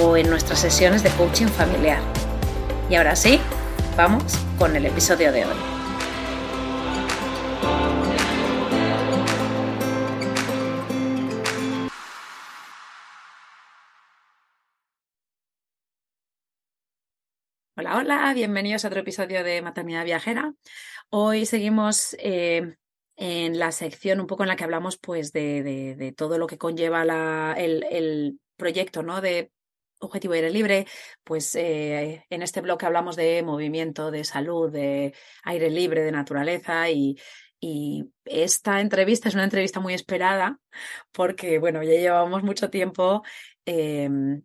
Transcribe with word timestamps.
o 0.00 0.16
en 0.16 0.30
nuestras 0.30 0.60
sesiones 0.60 1.02
de 1.02 1.10
coaching 1.10 1.46
familiar. 1.46 2.00
Y 2.88 2.94
ahora 2.94 3.14
sí, 3.14 3.40
vamos 3.96 4.38
con 4.58 4.74
el 4.74 4.86
episodio 4.86 5.32
de 5.32 5.44
hoy. 5.44 5.56
Hola, 17.76 17.96
hola, 17.98 18.32
bienvenidos 18.34 18.84
a 18.84 18.88
otro 18.88 19.00
episodio 19.00 19.42
de 19.44 19.60
Maternidad 19.60 20.04
Viajera. 20.04 20.54
Hoy 21.10 21.44
seguimos 21.46 22.16
eh, 22.18 22.76
en 23.16 23.58
la 23.58 23.72
sección 23.72 24.20
un 24.20 24.26
poco 24.26 24.44
en 24.44 24.48
la 24.48 24.56
que 24.56 24.64
hablamos 24.64 24.98
pues 24.98 25.32
de, 25.32 26.14
todo 26.16 26.38
lo 26.38 26.46
que 26.46 26.58
conlleva 26.58 27.02
el, 27.58 27.84
el, 27.90 28.38
proyecto 28.56 29.02
¿no? 29.02 29.20
de 29.20 29.50
Objetivo 30.02 30.34
Aire 30.34 30.50
Libre, 30.50 30.86
pues 31.24 31.54
eh, 31.54 32.24
en 32.28 32.42
este 32.42 32.60
bloque 32.60 32.86
hablamos 32.86 33.16
de 33.16 33.42
movimiento, 33.42 34.10
de 34.10 34.24
salud, 34.24 34.70
de 34.70 35.14
aire 35.44 35.70
libre, 35.70 36.02
de 36.02 36.12
naturaleza 36.12 36.90
y, 36.90 37.16
esta 38.24 38.80
entrevista 38.80 39.28
es 39.28 39.36
una 39.36 39.44
entrevista 39.44 39.78
muy 39.78 39.94
esperada 39.94 40.58
porque, 41.12 41.60
bueno, 41.60 41.80
ya 41.84 41.92
llevamos 41.92 42.42
mucho 42.42 42.70
tiempo 42.70 43.22
em, 43.64 44.42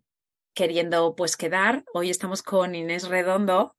queriendo 0.54 1.16
pues 1.16 1.36
quedar. 1.36 1.82
Hoy 1.92 2.10
estamos 2.10 2.44
con 2.44 2.76
Inés 2.76 3.08
Redondo, 3.08 3.74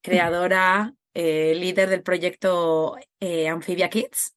creadora, 0.00 0.94
eh, 1.14 1.54
líder 1.54 1.90
del 1.90 2.02
proyecto 2.02 2.96
eh, 3.20 3.46
Amphibia 3.46 3.88
Kids. 3.88 4.34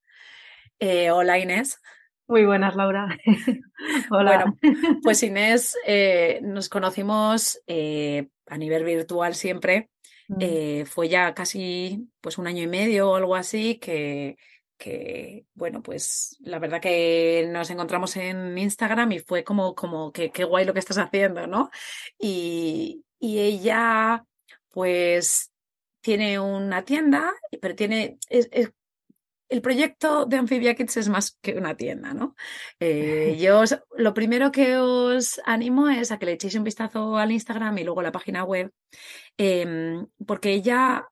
hola 0.80 1.40
Inés. 1.40 1.80
Muy 2.28 2.46
buenas, 2.46 2.76
Laura. 2.76 3.18
Hola. 4.10 4.46
Bueno, 4.62 5.00
pues 5.04 5.22
Inés, 5.22 5.78
eh, 5.86 6.40
nos 6.42 6.70
conocimos 6.70 7.62
eh, 7.68 8.30
a 8.48 8.58
nivel 8.58 8.84
virtual 8.84 9.36
siempre. 9.36 9.92
Mm. 10.28 10.38
Eh, 10.40 10.86
fue 10.88 11.08
ya 11.08 11.36
casi 11.36 12.10
pues 12.22 12.40
un 12.40 12.48
año 12.48 12.64
y 12.64 12.68
medio 12.68 13.12
o 13.12 13.16
algo 13.16 13.36
así 13.36 13.78
que, 13.78 14.38
que, 14.76 15.46
bueno, 15.54 15.84
pues 15.84 16.38
la 16.40 16.58
verdad 16.58 16.82
que 16.82 17.48
nos 17.52 17.70
encontramos 17.70 18.16
en 18.18 18.58
Instagram 18.58 19.12
y 19.12 19.20
fue 19.20 19.44
como, 19.44 19.76
como 19.76 20.12
que 20.12 20.32
qué 20.32 20.46
guay 20.46 20.66
lo 20.66 20.74
que 20.74 20.80
estás 20.80 20.98
haciendo, 20.98 21.46
¿no? 21.46 21.70
Y, 22.18 23.06
y 23.20 23.40
ella, 23.40 24.26
pues, 24.70 25.52
tiene 26.02 26.40
una 26.40 26.84
tienda, 26.84 27.34
pero 27.62 27.76
tiene, 27.76 28.18
es, 28.30 28.50
el 29.50 29.62
proyecto 29.62 30.26
de 30.26 30.38
Amphibia 30.38 30.76
Kids 30.76 30.98
es 30.98 31.10
más 31.10 31.38
que 31.42 31.54
una 31.54 31.76
tienda, 31.76 32.14
¿no? 32.14 32.36
Eh, 32.80 33.38
yo 33.40 33.64
lo 33.98 34.14
primero 34.14 34.52
que 34.52 34.78
os 34.78 35.40
animo 35.46 35.90
es 35.90 36.12
a 36.12 36.20
que 36.20 36.26
le 36.26 36.34
echéis 36.34 36.56
un 36.56 36.64
vistazo 36.64 37.18
al 37.18 37.32
Instagram 37.32 37.78
y 37.78 37.84
luego 37.84 38.00
a 38.00 38.04
la 38.04 38.12
página 38.12 38.44
web, 38.44 38.72
em, 39.38 40.08
porque 40.26 40.62
ya 40.62 41.08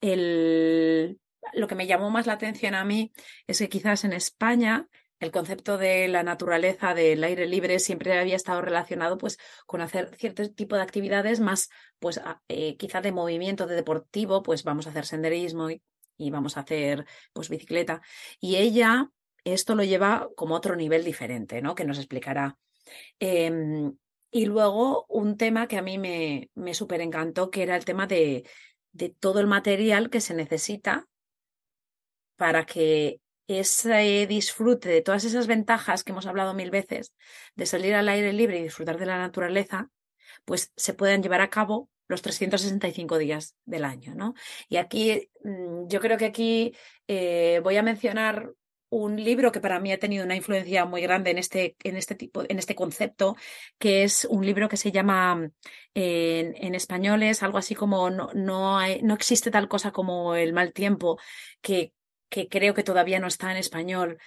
el, 0.00 1.18
lo 1.52 1.66
que 1.66 1.74
me 1.74 1.86
llamó 1.86 2.10
más 2.10 2.26
la 2.26 2.34
atención 2.34 2.74
a 2.74 2.84
mí 2.84 3.12
es 3.46 3.58
que 3.58 3.68
quizás 3.68 4.04
en 4.04 4.12
España 4.12 4.88
el 5.18 5.30
concepto 5.30 5.78
de 5.78 6.08
la 6.08 6.22
naturaleza, 6.22 6.94
del 6.94 7.24
aire 7.24 7.46
libre, 7.46 7.78
siempre 7.78 8.18
había 8.18 8.36
estado 8.36 8.60
relacionado 8.60 9.16
pues, 9.16 9.38
con 9.64 9.80
hacer 9.80 10.14
cierto 10.16 10.48
tipo 10.50 10.76
de 10.76 10.82
actividades 10.82 11.40
más, 11.40 11.70
pues, 11.98 12.20
eh, 12.48 12.76
quizá 12.76 13.00
de 13.00 13.12
movimiento, 13.12 13.66
de 13.66 13.76
deportivo, 13.76 14.42
pues 14.42 14.62
vamos 14.62 14.86
a 14.86 14.90
hacer 14.90 15.06
senderismo 15.06 15.70
y 15.70 15.82
y 16.16 16.30
vamos 16.30 16.56
a 16.56 16.60
hacer 16.60 17.04
pues 17.32 17.48
bicicleta. 17.48 18.02
Y 18.40 18.56
ella 18.56 19.10
esto 19.44 19.74
lo 19.76 19.84
lleva 19.84 20.28
como 20.36 20.56
otro 20.56 20.74
nivel 20.74 21.04
diferente, 21.04 21.62
¿no? 21.62 21.74
Que 21.74 21.84
nos 21.84 21.98
explicará. 21.98 22.58
Em, 23.18 23.96
y 24.30 24.46
luego 24.46 25.06
un 25.08 25.36
tema 25.36 25.68
que 25.68 25.78
a 25.78 25.82
mí 25.82 25.98
me, 25.98 26.50
me 26.54 26.74
súper 26.74 27.00
encantó, 27.00 27.50
que 27.50 27.62
era 27.62 27.76
el 27.76 27.84
tema 27.84 28.06
de, 28.06 28.48
de 28.92 29.08
todo 29.10 29.40
el 29.40 29.46
material 29.46 30.10
que 30.10 30.20
se 30.20 30.34
necesita 30.34 31.06
para 32.36 32.66
que 32.66 33.20
ese 33.46 34.26
disfrute 34.26 34.88
de 34.88 35.02
todas 35.02 35.24
esas 35.24 35.46
ventajas 35.46 36.02
que 36.02 36.10
hemos 36.10 36.26
hablado 36.26 36.52
mil 36.52 36.70
veces, 36.70 37.14
de 37.54 37.66
salir 37.66 37.94
al 37.94 38.08
aire 38.08 38.32
libre 38.32 38.58
y 38.58 38.64
disfrutar 38.64 38.98
de 38.98 39.06
la 39.06 39.18
naturaleza, 39.18 39.90
pues 40.44 40.72
se 40.76 40.92
puedan 40.92 41.22
llevar 41.22 41.40
a 41.40 41.50
cabo 41.50 41.88
los 42.08 42.22
365 42.22 43.18
días 43.18 43.56
del 43.64 43.84
año, 43.84 44.14
¿no? 44.14 44.34
Y 44.68 44.76
aquí, 44.76 45.30
mm, 45.42 45.88
yo 45.88 46.00
creo 46.00 46.18
que 46.18 46.26
aquí 46.26 46.74
eh, 47.08 47.60
voy 47.62 47.76
a 47.76 47.82
mencionar 47.82 48.52
un 48.88 49.16
libro 49.22 49.50
que 49.50 49.60
para 49.60 49.80
mí 49.80 49.92
ha 49.92 49.98
tenido 49.98 50.24
una 50.24 50.36
influencia 50.36 50.84
muy 50.84 51.02
grande 51.02 51.30
en 51.32 51.38
este, 51.38 51.76
en 51.82 51.96
este 51.96 52.14
tipo, 52.14 52.44
en 52.48 52.58
este 52.58 52.74
concepto, 52.74 53.36
que 53.78 54.04
es 54.04 54.24
un 54.30 54.46
libro 54.46 54.68
que 54.68 54.76
se 54.76 54.92
llama 54.92 55.50
en, 55.94 56.74
español 56.74 57.22
es 57.24 57.42
algo 57.42 57.58
así 57.58 57.74
como 57.74 58.10
no, 58.10 58.30
no, 58.34 58.78
no 59.02 59.14
existe 59.14 59.50
tal 59.50 59.68
cosa 59.68 59.90
como 59.90 60.36
el 60.36 60.52
mal 60.52 60.72
tiempo, 60.72 61.18
que, 61.60 61.92
que 62.28 62.48
creo 62.48 62.74
que 62.74 62.84
todavía 62.84 63.18
no 63.18 63.26
está 63.26 63.50
en 63.50 63.56
español 63.56 64.18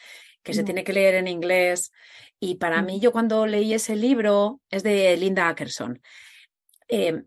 que 0.44 0.54
se 0.54 0.64
tiene 0.64 0.84
que 0.84 0.94
leer 0.94 1.16
en 1.16 1.28
inglés. 1.28 1.92
Y 2.40 2.56
para 2.56 2.82
mí, 2.82 3.00
yo 3.00 3.12
cuando 3.12 3.46
leí 3.46 3.74
ese 3.74 3.96
libro, 3.96 4.62
es 4.70 4.84
de 4.84 5.16
Linda 5.18 5.50
Ackerson. 5.50 6.02
Em, 6.88 7.26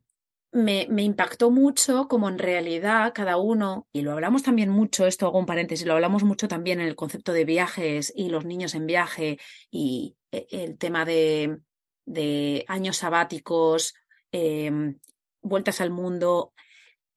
me, 0.53 0.87
impactó 1.03 1.51
mucho 1.51 2.09
como 2.09 2.29
en 2.29 2.39
realidad 2.39 3.13
cada 3.15 3.39
uno, 3.39 3.89
y 3.93 4.03
lo 4.03 4.13
hablamos 4.13 4.43
también 4.43 4.69
mucho, 4.69 5.07
esto 5.07 5.27
hago 5.27 5.39
un 5.39 5.47
paréntesis, 5.47 5.87
lo 5.87 5.95
hablamos 5.95 6.25
mucho 6.25 6.47
también 6.47 6.81
en 6.81 6.87
el 6.87 6.95
concepto 6.95 7.33
de 7.33 7.47
viajes 7.47 8.13
y 8.15 8.29
los 8.29 8.45
niños 8.45 8.75
en 8.75 8.87
viaje 8.87 9.39
y 9.71 10.15
e, 10.31 10.47
el 10.51 10.77
tema 10.77 11.07
de, 11.07 11.59
de 12.05 12.65
años 12.69 12.99
sabáticos, 12.99 13.95
em, 14.31 14.99
vueltas 15.41 15.81
al 15.81 15.91
mundo, 15.91 16.53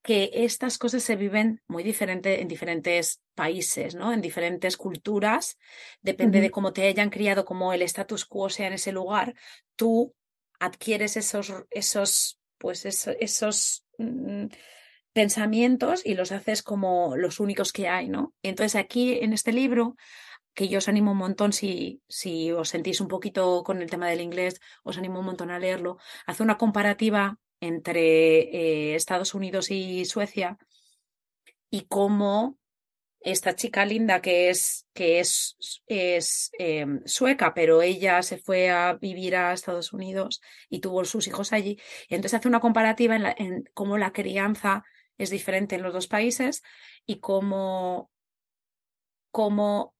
que 0.01 0.29
estas 0.34 0.78
cosas 0.78 1.03
se 1.03 1.16
viven 1.16 1.62
muy 1.68 1.84
diferente 1.84 2.41
en 2.41 2.47
diferentes 2.47 3.22
países, 3.34 3.95
¿no? 3.95 4.13
En 4.13 4.22
diferentes 4.22 4.78
culturas, 4.78 5.57
depende 6.01 6.41
de 6.41 6.51
cómo 6.51 6.74
te 6.74 6.88
hayan 6.88 7.09
criado, 7.09 7.44
cómo 7.44 7.74
el 7.74 7.81
status 7.81 8.25
quo 8.25 8.50
sea 8.50 8.68
en 8.68 8.74
ese 8.74 8.92
lugar, 8.92 9.33
tú 9.75 10.13
adquieres 10.59 11.18
esos, 11.18 11.51
esos 11.71 12.39
pues 12.57 12.86
esos 12.86 13.86
mm, 13.98 14.46
pensamientos 15.13 16.06
y 16.06 16.13
los 16.16 16.31
haces 16.31 16.62
como 16.62 17.16
los 17.16 17.40
únicos 17.40 17.72
que 17.72 17.88
hay, 17.88 18.10
¿no? 18.10 18.34
Entonces 18.44 18.75
aquí 18.75 19.19
en 19.22 19.34
este 19.34 19.54
libro, 19.54 19.96
que 20.54 20.68
yo 20.68 20.80
os 20.80 20.88
animo 20.88 21.12
un 21.12 21.18
montón, 21.18 21.54
si, 21.54 22.02
si 22.07 22.52
os 22.52 22.69
sentís 22.69 23.02
un 23.02 23.07
poquito 23.07 23.63
con 23.63 23.81
el 23.81 23.90
tema 23.90 24.10
del 24.10 24.22
inglés, 24.22 24.60
os 24.84 24.98
animo 24.98 25.19
un 25.19 25.25
montón 25.25 25.52
a 25.52 25.60
leerlo, 25.60 25.98
hace 26.25 26.44
una 26.44 26.57
comparativa 26.57 27.38
entre 27.62 28.40
eh, 28.40 28.96
Estados 28.96 29.34
Unidos 29.34 29.72
y 29.72 30.06
Suecia 30.06 30.57
y 31.69 31.81
cómo 31.88 32.57
esta 33.25 33.56
chica 33.56 33.86
linda 33.86 34.22
que 34.22 34.50
es, 34.50 34.88
que 34.94 35.19
es, 35.19 35.57
em, 36.60 37.01
sueca, 37.06 37.54
pero 37.56 37.81
ella 37.81 38.22
se 38.22 38.38
fue 38.38 38.69
a 38.69 38.94
vivir 38.94 39.36
a 39.36 39.51
Estados 39.51 39.94
Unidos 39.94 40.42
y 40.69 40.80
tuvo 40.80 41.04
sus 41.06 41.27
hijos 41.27 41.51
allí. 41.51 41.80
Y 42.07 42.16
entonces 42.16 42.39
hace 42.39 42.48
una 42.48 42.60
comparativa 42.60 43.16
en, 43.16 43.25
en 43.38 43.63
cómo 43.74 43.98
la 43.98 44.13
crianza 44.13 44.83
es 45.18 45.31
diferente 45.31 45.75
en 45.75 45.81
los 45.81 45.94
dos 45.94 46.07
países 46.07 46.62
y 47.06 47.19
cómo, 47.19 48.12
cómo 49.31 49.95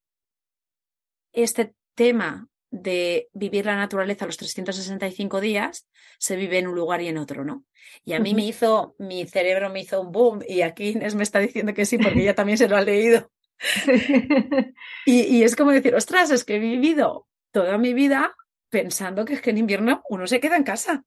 este 1.33 1.74
tema 1.95 2.48
de 2.75 3.30
vivir 3.33 3.66
la 3.66 3.77
naturaleza 3.77 4.25
los 4.25 4.38
365 4.38 5.39
días 5.39 5.88
se 6.18 6.36
vive 6.36 6.60
en 6.60 6.68
un 6.68 6.75
lugar 6.75 7.01
y 7.01 7.07
en 7.07 7.18
otro, 7.18 7.45
¿no? 7.45 7.63
Y 8.04 8.13
a 8.13 8.19
mí 8.19 8.33
me 8.33 8.45
hizo, 8.45 8.95
mi 9.00 9.25
cerebro 9.25 9.69
me 9.69 9.81
hizo 9.81 10.01
un 10.01 10.12
boom 10.12 10.42
y 10.48 10.62
aquí 10.62 10.89
Inés 10.89 11.16
me 11.16 11.24
está 11.24 11.39
diciendo 11.39 11.74
que 11.74 11.86
sí 11.86 11.98
porque 11.98 12.22
ella 12.22 12.36
también 12.36 12.57
se 12.57 12.68
lo 12.68 12.75
ha 12.75 12.81
leído. 12.81 13.31
y, 15.06 15.44
es 15.44 15.56
como 15.56 15.72
decir, 15.72 15.95
ostras, 15.95 16.31
es 16.31 16.44
que 16.44 16.57
he 16.57 16.60
vivido 16.60 17.27
toda 17.51 17.77
mi 17.77 17.94
vida 17.94 18.36
pensando 18.69 19.24
que 19.24 19.36
es 19.36 19.42
que 19.42 19.51
en 19.51 19.60
invierno 19.60 20.04
uno 20.10 20.28
se 20.28 20.42
queda 20.42 20.57
en 20.57 20.63
casa, 20.63 21.06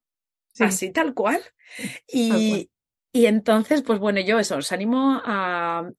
así 0.59 0.91
tal 0.91 1.12
cual. 1.12 1.43
Y, 2.06 2.71
y 3.12 3.26
entonces, 3.26 3.82
pues 3.82 3.99
bueno, 3.99 4.20
yo 4.20 4.38
eso, 4.38 4.56
os 4.56 4.70
animo 4.70 5.20
a, 5.25 5.90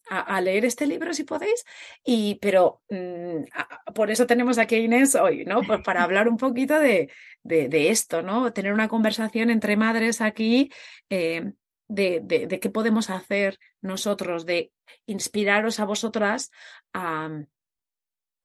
leer 0.42 0.66
este 0.66 0.86
libro 0.86 1.14
si 1.14 1.24
podéis, 1.24 1.66
y, 2.04 2.36
pero 2.36 2.82
mm, 2.90 3.94
por 3.96 4.12
eso 4.12 4.28
tenemos 4.28 4.58
aquí 4.60 4.76
a 4.76 4.80
Inés 4.80 5.16
hoy, 5.16 5.44
¿no? 5.46 5.62
Pues 5.64 5.82
para 5.86 6.04
hablar 6.04 6.28
un 6.30 6.38
poquito 6.38 6.80
de, 6.80 7.12
de, 7.44 7.90
esto, 7.90 8.22
¿no? 8.22 8.54
Tener 8.54 8.74
una 8.74 8.88
conversación 8.88 9.50
entre 9.50 9.76
madres 9.76 10.22
aquí 10.22 10.72
eh, 11.10 11.54
de, 11.88 12.22
de, 12.24 12.60
qué 12.60 12.70
podemos 12.70 13.10
hacer 13.10 13.58
nosotros, 13.82 14.46
de 14.46 14.72
inspiraros 15.08 15.80
a 15.80 15.86
vosotras 15.86 16.52
a, 16.94 17.30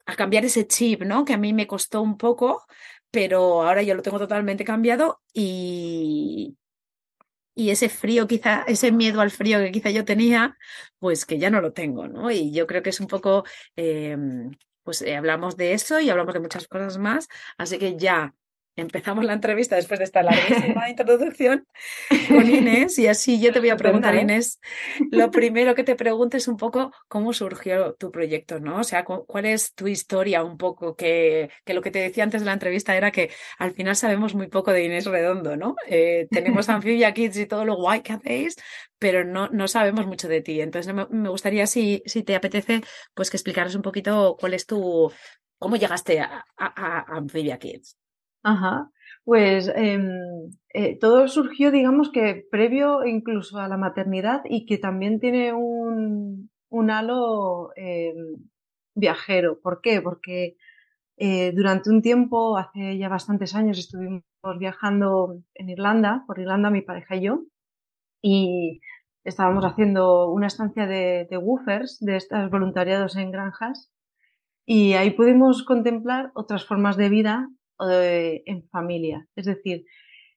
a 0.07 0.17
cambiar 0.17 0.45
ese 0.47 0.67
chip, 0.67 1.03
¿no? 1.03 1.25
Que 1.27 1.35
a 1.35 1.39
mí 1.39 1.53
me 1.53 1.67
costó 1.67 2.01
un 2.01 2.17
poco, 2.17 2.65
pero 3.11 3.63
ahora 3.63 3.83
ya 3.83 3.95
lo 3.95 4.03
tengo 4.03 4.19
totalmente 4.19 4.65
cambiado 4.65 5.21
y, 5.35 6.57
y 7.55 7.71
ese 7.71 7.89
frío, 7.89 8.27
quizá, 8.27 8.65
ese 8.67 8.93
miedo 8.93 9.21
al 9.21 9.31
frío 9.31 9.59
que 9.61 9.73
quizá 9.73 9.91
yo 9.91 10.05
tenía, 10.05 10.57
pues 10.99 11.25
que 11.27 11.39
ya 11.39 11.51
no 11.51 11.61
lo 11.61 11.73
tengo, 11.73 12.09
¿no? 12.09 12.31
Y 12.31 12.53
yo 12.53 12.67
creo 12.67 12.83
que 12.83 12.91
es 12.91 13.01
un 13.01 13.07
poco, 13.07 13.45
em, 13.77 14.51
pues 14.83 15.03
eh, 15.03 15.17
hablamos 15.17 15.57
de 15.57 15.73
eso 15.73 16.01
y 16.01 16.11
hablamos 16.11 16.35
de 16.35 16.41
muchas 16.41 16.67
cosas 16.69 16.99
más, 16.99 17.29
así 17.59 17.79
que 17.79 17.97
ya 17.97 18.35
empezamos 18.77 19.25
la 19.25 19.33
entrevista 19.33 19.77
después 19.77 19.99
de 19.99 20.05
esta 20.05 20.23
larguísima 20.23 20.89
introducción 20.91 21.67
con 22.29 22.49
Inés 22.49 22.99
y 22.99 23.07
así 23.07 23.41
yo 23.41 23.53
te 23.53 23.61
voy 23.61 23.71
a 23.71 23.77
preguntar, 23.77 24.15
Inés, 24.15 24.61
lo 25.11 25.31
primero 25.31 25.75
que 25.75 25.85
te 25.85 25.95
pregunto 25.95 26.37
es 26.37 26.49
un 26.49 26.57
poco 26.57 26.93
cómo 27.09 27.33
surgió 27.33 27.95
tu 27.95 28.11
proyecto, 28.11 28.61
¿no? 28.61 28.81
O 28.81 28.85
sea, 28.85 29.05
cuál 29.05 29.47
es 29.47 29.75
tu 29.75 29.87
historia 29.87 30.43
un 30.43 30.57
poco, 30.57 30.97
que, 30.97 31.51
que 31.65 31.75
lo 31.75 31.83
que 31.83 31.91
te 31.91 32.01
decía 32.01 32.25
antes 32.25 32.43
de 32.43 32.47
la 32.47 32.53
entrevista 32.53 32.97
era 32.97 33.11
que 33.11 33.31
al 33.59 33.73
final 33.73 33.97
sabemos 33.97 34.35
muy 34.35 34.49
poco 34.49 34.73
de 34.73 34.85
Inés 34.85 35.07
Redondo, 35.07 35.57
¿no? 35.57 35.77
Eh, 35.87 36.27
tenemos 36.31 36.69
Amphibia 36.69 37.13
Kids 37.15 37.37
y 37.39 37.47
todo 37.47 37.65
lo 37.65 37.77
guay 37.77 38.03
que 38.03 38.13
hacéis, 38.13 38.57
pero 38.99 39.25
no, 39.25 39.49
no 39.49 39.69
sabemos 39.69 40.07
mucho 40.07 40.29
de 40.29 40.41
ti. 40.41 40.61
Entonces 40.61 40.93
me, 40.95 41.29
gustaría, 41.29 41.67
si, 41.67 42.03
si 42.07 42.23
te 42.23 42.35
apetece, 42.35 42.83
pues 43.15 43.31
que 43.31 43.37
explicaras 43.37 43.75
un 43.75 43.83
poquito 43.83 44.37
cuál 44.39 44.55
es 44.55 44.67
tu, 44.67 45.13
cómo 45.59 45.77
llegaste 45.77 46.21
a, 46.21 46.45
a, 46.57 46.67
a 46.67 47.17
Amphibia 47.17 47.59
Kids. 47.59 47.97
Ajá. 48.45 48.91
Pues 49.25 49.69
em, 49.75 50.51
eh, 50.75 50.99
todo 51.01 51.29
surgió, 51.29 51.71
digamos 51.71 52.11
que 52.13 52.47
previo 52.51 53.05
incluso 53.07 53.59
a 53.59 53.69
la 53.69 53.79
maternidad 53.79 54.43
y 54.45 54.67
que 54.67 54.77
también 54.79 55.19
tiene 55.19 55.53
un, 55.55 56.51
un 56.69 56.91
halo 56.91 57.71
em, 57.77 58.37
viajero. 58.95 59.61
¿Por 59.63 59.81
qué? 59.81 60.03
Porque 60.03 60.57
eh, 61.19 61.53
durante 61.53 61.91
un 61.91 62.03
tiempo, 62.03 62.59
hace 62.59 62.99
ya 62.99 63.09
bastantes 63.09 63.55
años, 63.55 63.79
estuvimos 63.79 64.25
viajando 64.59 65.39
en 65.55 65.71
Irlanda, 65.71 66.25
por 66.27 66.39
Irlanda 66.41 66.71
mi 66.71 66.83
pareja 66.83 67.17
y 67.17 67.23
yo, 67.25 67.45
y 68.23 68.81
estábamos 69.25 69.65
haciendo 69.65 70.31
una 70.31 70.49
estancia 70.49 70.87
de, 70.87 71.27
de 71.31 71.39
woofers, 71.39 71.99
de 72.01 72.17
estos 72.17 72.51
voluntariados 72.51 73.17
en 73.17 73.33
granjas, 73.33 73.91
y 74.67 74.95
ahí 74.95 75.11
pudimos 75.13 75.65
contemplar 75.65 76.33
otras 76.35 76.67
formas 76.67 76.97
de 76.97 77.09
vida 77.11 77.49
en 77.91 78.69
familia. 78.69 79.27
Es 79.37 79.47
decir, 79.47 79.85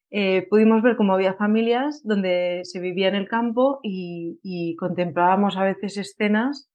eh, 0.10 0.48
pudimos 0.50 0.82
ver 0.82 0.96
cómo 0.96 1.14
había 1.14 1.34
familias 1.34 2.02
donde 2.04 2.62
se 2.64 2.80
vivía 2.80 3.10
en 3.10 3.16
el 3.16 3.28
campo 3.28 3.80
y, 3.84 4.76
contemplábamos 4.78 5.58
a 5.58 5.64
veces 5.64 5.98
escenas 5.98 6.70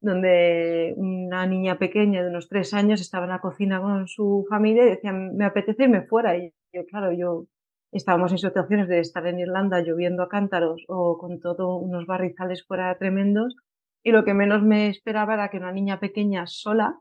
donde 0.00 0.94
una 0.96 1.46
niña 1.46 1.78
pequeña 1.78 2.22
de 2.22 2.30
unos 2.30 2.48
tres 2.48 2.74
años 2.74 3.00
estaba 3.00 3.24
en 3.24 3.30
la 3.30 3.40
cocina 3.40 3.80
con 3.80 4.08
su 4.08 4.46
familia 4.48 4.84
y 4.84 4.90
decía, 4.90 5.12
me 5.12 5.44
apetece 5.44 5.84
irme 5.84 6.02
fuera. 6.02 6.36
Y 6.36 6.52
yo, 6.72 6.84
claro, 6.86 7.12
yo 7.12 7.46
estábamos 7.92 8.32
en 8.32 8.38
situaciones 8.38 8.88
de 8.88 9.00
estar 9.00 9.26
en 9.26 9.38
Irlanda 9.38 9.80
lloviendo 9.80 10.22
a 10.22 10.28
cántaros 10.28 10.84
o 10.88 11.18
con 11.18 11.40
todos 11.40 11.80
unos 11.82 12.06
barrizales 12.06 12.64
fuera 12.66 12.96
tremendos 12.98 13.54
y 14.02 14.10
lo 14.10 14.24
que 14.24 14.34
menos 14.34 14.62
me 14.62 14.88
esperaba 14.88 15.34
era 15.34 15.50
que 15.50 15.58
una 15.58 15.72
niña 15.72 16.00
pequeña 16.00 16.46
sola 16.46 16.98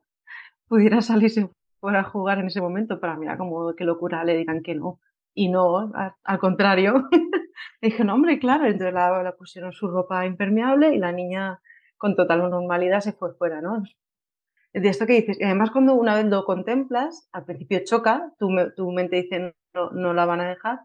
pudiera 0.67 1.01
salirse 1.01 1.49
fuera 1.81 1.99
a 2.01 2.03
jugar 2.03 2.39
en 2.39 2.47
ese 2.47 2.61
momento, 2.61 3.01
para 3.01 3.17
mira 3.17 3.37
como 3.37 3.75
qué 3.75 3.83
locura 3.83 4.23
le 4.23 4.37
digan 4.37 4.61
que 4.61 4.75
no. 4.75 5.01
Y 5.33 5.49
no, 5.49 5.91
al 6.23 6.39
contrario. 6.39 7.09
dije, 7.81 8.03
no, 8.05 8.13
hombre, 8.15 8.39
claro, 8.39 8.65
entonces 8.65 8.93
la, 8.93 9.35
pusieron 9.37 9.73
su 9.73 9.87
ropa 9.89 10.25
impermeable 10.25 10.93
y 10.93 10.99
la 10.99 11.11
niña 11.11 11.59
con 11.97 12.15
total 12.15 12.49
normalidad 12.49 13.01
se 13.01 13.13
fue 13.13 13.33
fuera, 13.33 13.61
¿no? 13.61 13.83
De 14.73 14.87
esto 14.87 15.05
que 15.05 15.13
dices, 15.13 15.37
además 15.43 15.71
cuando 15.71 15.95
una 15.95 16.15
vez 16.15 16.25
lo 16.25 16.45
contemplas, 16.45 17.27
al 17.33 17.45
principio 17.45 17.81
choca, 17.83 18.31
tu, 18.39 18.49
tu 18.75 18.91
mente 18.91 19.17
dice, 19.17 19.55
no, 19.73 19.89
no 19.91 20.13
la 20.13 20.25
van 20.25 20.41
a 20.41 20.49
dejar, 20.49 20.79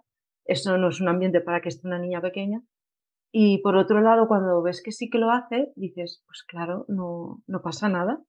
eso 0.44 0.76
no 0.78 0.88
es 0.88 1.00
un 1.00 1.08
ambiente 1.08 1.40
para 1.40 1.60
que 1.60 1.68
esté 1.68 1.86
una 1.86 1.98
niña 1.98 2.20
pequeña. 2.20 2.62
Y 3.32 3.58
por 3.58 3.76
otro 3.76 4.00
lado, 4.00 4.28
cuando 4.28 4.62
ves 4.62 4.82
que 4.82 4.92
sí 4.92 5.10
que 5.10 5.18
lo 5.18 5.30
hace, 5.30 5.72
dices, 5.76 6.22
pues 6.26 6.42
claro, 6.44 6.84
no, 6.88 7.42
no 7.46 7.62
pasa 7.62 7.88
nada. 7.88 8.22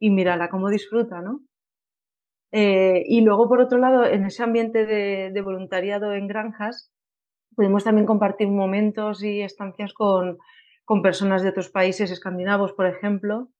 Y 0.00 0.10
mírala 0.10 0.48
cómo 0.48 0.68
disfruta, 0.70 1.20
¿no? 1.20 1.40
Eh, 2.58 3.04
y 3.06 3.20
luego, 3.20 3.50
por 3.50 3.60
otro 3.60 3.76
lado, 3.76 4.06
en 4.06 4.24
ese 4.24 4.42
ambiente 4.42 4.86
de, 4.86 5.42
voluntariado 5.42 6.14
en 6.14 6.26
granjas, 6.26 6.90
pudimos 7.54 7.84
también 7.84 8.06
compartir 8.06 8.48
momentos 8.48 9.22
y 9.22 9.42
estancias 9.42 9.92
con, 9.92 10.38
con 10.86 11.02
personas 11.02 11.42
de 11.42 11.50
otros 11.50 11.68
países 11.68 12.10
escandinavos, 12.10 12.72
por 12.72 12.86
ejemplo, 12.86 13.50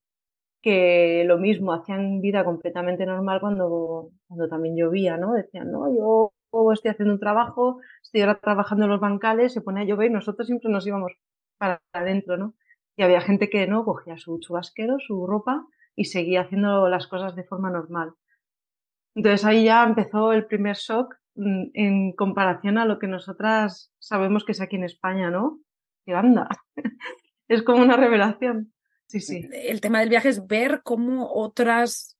que 0.63 1.25
lo 1.27 1.37
mismo, 1.37 1.75
hacían 1.75 2.23
vida 2.23 2.43
completamente 2.43 3.05
normal 3.05 3.41
cuando, 3.41 4.13
cuando 4.29 4.49
también 4.49 4.77
llovía, 4.79 5.19
¿no? 5.19 5.35
Decían, 5.35 5.71
no, 5.71 5.95
yo 5.95 6.33
estoy 6.73 6.93
haciendo 6.93 7.13
un 7.13 7.21
trabajo, 7.21 7.81
estoy 8.03 8.23
ahora 8.23 8.41
trabajando 8.41 8.87
en 8.87 8.93
los 8.93 9.01
bancales, 9.01 9.53
se 9.53 9.61
pone 9.61 9.83
a 9.83 9.85
llover 9.85 10.11
y 10.11 10.15
nosotros 10.15 10.47
siempre 10.47 10.71
nos 10.71 10.87
íbamos 10.87 11.13
para 11.59 11.83
adentro, 11.93 12.39
¿no? 12.39 12.55
Y 12.97 13.03
había 13.03 13.21
gente 13.21 13.51
que 13.51 13.67
no, 13.67 13.85
cogía 13.85 14.17
su 14.17 14.41
chubasquero, 14.41 14.97
su 15.01 15.27
ropa 15.27 15.67
y 15.95 16.07
seguía 16.07 16.41
haciendo 16.41 16.89
las 16.89 17.07
cosas 17.09 17.37
de 17.37 17.45
forma 17.45 17.71
normal. 17.71 18.15
Entonces 19.17 19.47
ahí 19.47 19.65
ya 19.65 19.83
empezó 19.83 20.33
el 20.33 20.47
primer 20.47 20.77
shock 20.77 21.17
mm, 21.35 21.65
en 21.73 22.13
comparación 22.13 22.77
a 22.77 22.85
lo 22.85 22.99
que 22.99 23.09
nosotras 23.09 23.91
sabemos 23.99 24.45
que 24.45 24.53
es 24.53 24.61
aquí 24.61 24.77
en 24.77 24.85
España, 24.85 25.31
¿no? 25.31 25.59
Que 26.05 26.15
anda. 26.15 26.49
es 27.49 27.63
como 27.63 27.83
una 27.83 27.97
revelación. 27.97 28.75
Sí, 29.09 29.21
sí. 29.21 29.49
El 29.53 29.81
tema 29.81 30.01
del 30.01 30.11
viaje 30.11 30.29
es 30.29 30.47
ver 30.47 30.83
cómo 30.85 31.33
otras, 31.33 32.19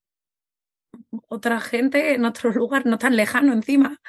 otra 1.29 1.61
gente 1.61 2.15
en 2.15 2.25
otro 2.25 2.51
lugar, 2.51 2.87
no 2.87 2.97
tan 2.97 3.15
lejano 3.15 3.53
encima, 3.53 4.01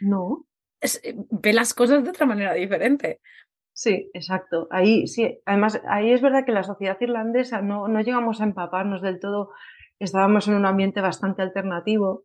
no. 0.00 0.46
Eh, 0.82 1.14
ve 1.30 1.52
las 1.54 1.72
cosas 1.72 2.04
de 2.04 2.10
otra 2.10 2.26
manera 2.26 2.52
diferente. 2.52 3.20
Sí, 3.72 4.10
exacto. 4.12 4.68
Ahí 4.70 5.06
sí, 5.06 5.40
además, 5.46 5.80
ahí 5.88 6.12
es 6.12 6.20
verdad 6.20 6.44
que 6.44 6.52
la 6.52 6.62
sociedad 6.62 6.98
irlandesa 7.00 7.62
no, 7.62 7.88
no 7.88 8.00
llegamos 8.02 8.40
a 8.40 8.44
empaparnos 8.44 9.00
del 9.00 9.18
todo. 9.18 9.50
Estábamos 9.98 10.46
en 10.48 10.54
un 10.54 10.66
ambiente 10.66 11.00
bastante 11.00 11.40
alternativo 11.40 12.24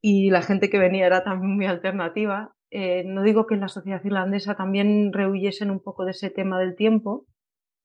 y 0.00 0.30
la 0.30 0.42
gente 0.42 0.70
que 0.70 0.78
venía 0.78 1.06
era 1.06 1.24
también 1.24 1.56
muy 1.56 1.66
alternativa. 1.66 2.54
Eh, 2.70 3.04
no 3.04 3.22
digo 3.22 3.46
que 3.46 3.54
en 3.54 3.60
la 3.60 3.68
sociedad 3.68 4.04
irlandesa 4.04 4.54
también 4.54 5.12
rehuyesen 5.12 5.70
un 5.70 5.80
poco 5.80 6.04
de 6.04 6.12
ese 6.12 6.30
tema 6.30 6.58
del 6.58 6.76
tiempo, 6.76 7.26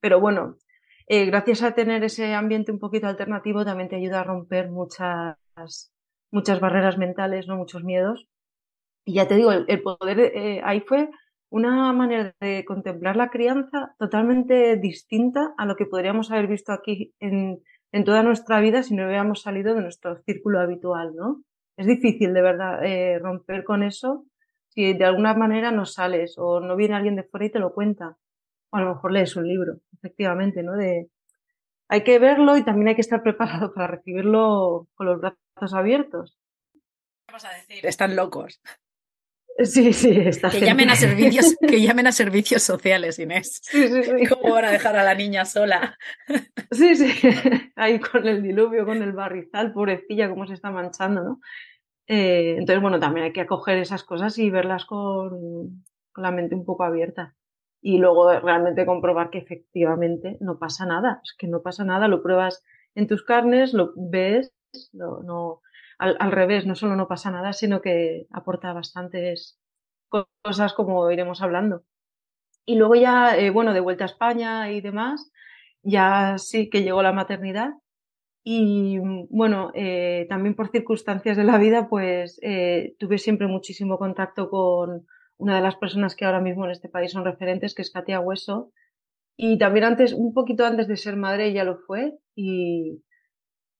pero 0.02 0.20
bueno, 0.20 0.58
eh, 1.08 1.26
gracias 1.26 1.64
a 1.64 1.74
tener 1.74 2.04
ese 2.04 2.34
ambiente 2.34 2.72
un 2.72 2.80
poquito 2.80 3.08
alternativo 3.08 3.66
también 3.66 3.90
te 3.90 3.96
ayuda 3.96 4.22
a 4.22 4.24
romper 4.24 4.70
muchas, 4.70 5.38
muchas 6.32 6.60
barreras 6.60 6.98
mentales, 6.98 7.48
no 7.48 7.58
muchos 7.58 7.84
miedos. 7.84 8.28
Y 9.06 9.16
ya 9.16 9.28
te 9.28 9.36
digo, 9.36 9.52
el, 9.52 9.82
poder 9.82 10.20
eh, 10.20 10.62
ahí 10.64 10.82
fue 10.82 11.10
una 11.50 11.92
manera 11.94 12.34
de 12.40 12.66
contemplar 12.66 13.16
la 13.16 13.30
crianza 13.30 13.96
totalmente 14.00 14.78
distinta 14.78 15.54
a 15.58 15.66
lo 15.66 15.76
que 15.76 15.86
podríamos 15.86 16.32
haber 16.32 16.48
visto 16.48 16.72
aquí 16.72 17.14
en, 17.20 17.62
en 17.92 18.04
toda 18.06 18.24
nuestra 18.24 18.60
vida 18.60 18.82
si 18.84 18.96
no 18.96 19.06
hubiéramos 19.06 19.42
salido 19.42 19.76
de 19.76 19.82
nuestro 19.82 20.18
círculo 20.24 20.60
habitual, 20.60 21.14
¿no? 21.16 21.44
Es 21.78 21.88
difícil 21.88 22.34
de 22.34 22.42
verdad 22.42 22.84
eh, 22.86 23.20
romper 23.20 23.64
con 23.64 23.84
eso 23.84 24.26
si 24.70 24.94
de 24.94 25.06
alguna 25.06 25.34
manera 25.36 25.72
no 25.72 25.86
sales 25.86 26.36
o 26.38 26.60
no 26.60 26.76
viene 26.76 26.96
alguien 26.96 27.16
de 27.16 27.24
fuera 27.24 27.46
y 27.46 27.52
te 27.52 27.60
lo 27.60 27.74
cuenta. 27.74 28.18
O 28.72 28.78
a 28.78 28.82
lo 28.82 28.96
mejor 28.96 29.12
lees 29.12 29.36
un 29.36 29.48
libro, 29.48 29.82
efectivamente, 29.94 30.64
¿no? 30.64 30.76
De, 30.76 31.10
hay 31.90 32.04
que 32.04 32.18
verlo 32.18 32.58
y 32.58 32.64
también 32.64 32.88
hay 32.88 32.96
que 32.96 33.02
estar 33.02 33.22
preparado 33.22 33.74
para 33.74 33.88
recibirlo 33.88 34.88
con 34.96 35.08
los 35.08 35.20
brazos 35.20 35.74
abiertos. 35.76 36.40
Vamos 37.28 37.46
a 37.46 37.52
decir, 37.52 37.86
están 37.86 38.16
locos. 38.16 38.62
Sí, 39.60 39.94
sí, 39.94 40.10
está. 40.10 40.50
Que 40.50 40.62
llamen 40.62 40.90
a 40.90 40.96
servicios, 40.96 41.56
que 41.68 41.82
llamen 41.82 42.08
a 42.08 42.12
servicios 42.12 42.64
sociales, 42.64 43.20
Inés. 43.20 43.62
Sí, 43.64 43.88
sí, 43.88 44.04
sí. 44.04 44.26
¿Cómo 44.28 44.54
van 44.54 44.66
a 44.66 44.72
dejar 44.72 44.96
a 44.96 45.04
la 45.04 45.14
niña 45.14 45.46
sola? 45.46 45.98
Sí, 46.72 46.96
sí. 46.96 47.12
Ahí 47.76 48.00
con 48.00 48.28
el 48.28 48.42
diluvio, 48.42 48.86
con 48.86 49.02
el 49.04 49.12
barrizal, 49.12 49.74
pobrecilla, 49.74 50.30
cómo 50.30 50.48
se 50.48 50.54
está 50.54 50.72
manchando, 50.72 51.24
¿no? 51.24 51.40
Eh, 52.08 52.56
entonces, 52.58 52.82
bueno, 52.82 53.00
también 53.00 53.26
hay 53.26 53.34
que 53.34 53.42
acoger 53.42 53.78
esas 53.78 54.04
cosas 54.04 54.38
y 54.38 54.50
verlas 54.50 54.86
con, 54.86 55.84
con 56.12 56.24
la 56.24 56.32
mente 56.32 56.56
un 56.56 56.66
poco 56.66 56.84
abierta. 56.84 57.36
Y 57.82 57.98
luego 57.98 58.40
realmente 58.40 58.86
comprobar 58.86 59.30
que 59.30 59.40
efectivamente 59.40 60.38
no 60.40 60.58
pasa 60.58 60.86
nada. 60.86 61.22
Es 61.24 61.36
que 61.38 61.48
no 61.48 61.62
pasa 61.62 61.84
nada, 61.84 62.08
lo 62.08 62.24
pruebas 62.24 62.64
en 62.96 63.08
tus 63.08 63.24
carnes, 63.24 63.74
lo 63.74 63.94
ves, 63.96 64.54
no, 64.94 65.62
al, 65.98 66.18
al, 66.20 66.32
revés, 66.32 66.66
no 66.66 66.76
solo 66.76 66.96
no 66.96 67.08
pasa 67.08 67.32
nada, 67.32 67.54
sino 67.54 67.82
que 67.82 68.28
aporta 68.32 68.74
bastantes 68.74 69.60
cosas 70.44 70.74
como 70.74 71.10
iremos 71.12 71.42
hablando. 71.42 71.84
Y 72.66 72.76
luego 72.76 72.96
ya, 72.96 73.38
eh, 73.38 73.50
bueno, 73.50 73.74
de 73.74 73.80
vuelta 73.82 74.06
a 74.06 74.08
España 74.08 74.72
y 74.72 74.82
demás, 74.82 75.32
ya 75.82 76.38
sí 76.38 76.70
que 76.70 76.84
llegó 76.84 77.04
la 77.04 77.12
maternidad. 77.12 77.72
Y 78.46 79.00
bueno, 79.30 79.72
eh, 79.74 80.26
también 80.30 80.56
por 80.56 80.70
circunstancias 80.70 81.38
de 81.38 81.44
la 81.46 81.58
vida, 81.58 81.88
pues 81.90 82.40
eh, 82.42 82.96
tuve 83.00 83.18
siempre 83.18 83.48
muchísimo 83.48 83.98
contacto 83.98 84.50
con 84.50 85.08
una 85.38 85.56
de 85.56 85.62
las 85.62 85.78
personas 85.78 86.16
que 86.16 86.26
ahora 86.26 86.42
mismo 86.42 86.66
en 86.66 86.72
este 86.72 86.90
país 86.90 87.12
son 87.12 87.26
referentes, 87.26 87.74
que 87.76 87.82
es 87.84 87.92
Katia 87.92 88.20
Hueso. 88.20 88.72
Y 89.38 89.58
también 89.58 89.86
antes, 89.86 90.14
un 90.14 90.34
poquito 90.34 90.66
antes 90.66 90.88
de 90.88 90.98
ser 90.98 91.18
madre, 91.18 91.48
ella 91.48 91.64
lo 91.64 91.78
fue. 91.80 92.14
Y, 92.36 93.04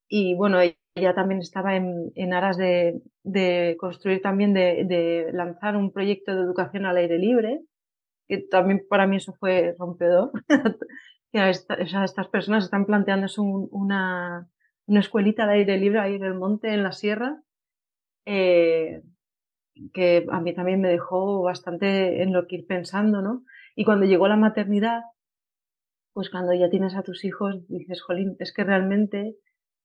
y 0.10 0.36
bueno, 0.36 0.60
ella 0.62 0.76
también 1.16 1.42
estaba 1.42 1.76
en, 1.76 2.12
en 2.16 2.34
aras 2.34 2.58
de, 2.58 3.02
de, 3.24 3.76
construir 3.80 4.22
también, 4.22 4.54
de, 4.54 4.86
de 4.86 5.32
lanzar 5.34 5.76
un 5.76 5.92
proyecto 5.92 6.36
de 6.36 6.42
educación 6.42 6.86
al 6.86 6.98
aire 6.98 7.18
libre 7.18 7.62
que 8.28 8.38
también 8.38 8.86
para 8.90 9.08
mí 9.08 9.18
eso 9.18 9.34
fue 9.34 9.76
rompedor. 9.78 10.32
que 11.32 11.50
estas 11.50 12.28
personas 12.28 12.66
están 12.66 12.86
planteándose 12.86 13.42
una, 13.42 14.48
una 14.86 15.00
escuelita 15.00 15.48
de 15.48 15.54
aire 15.54 15.78
libre 15.78 16.00
ahí 16.00 16.16
en 16.16 16.24
el 16.24 16.36
monte, 16.36 16.74
en 16.74 16.84
la 16.84 16.92
sierra, 16.92 17.42
eh, 18.26 19.02
que 19.94 20.28
a 20.32 20.40
mí 20.40 20.54
también 20.54 20.80
me 20.80 20.90
dejó 20.90 21.42
bastante 21.42 22.22
en 22.22 22.34
lo 22.34 22.46
que 22.46 22.58
ir 22.58 22.68
pensando, 22.68 23.22
¿no? 23.22 23.44
Y 23.76 23.84
cuando 23.84 24.06
llegó 24.06 24.28
la 24.28 24.38
maternidad, 24.38 25.02
pues 26.14 26.30
cuando 26.30 26.54
ya 26.54 26.70
tienes 26.70 26.96
a 26.96 27.02
tus 27.02 27.26
hijos, 27.26 27.68
dices, 27.68 28.04
jolín, 28.04 28.36
es 28.38 28.54
que 28.54 28.64
realmente 28.64 29.36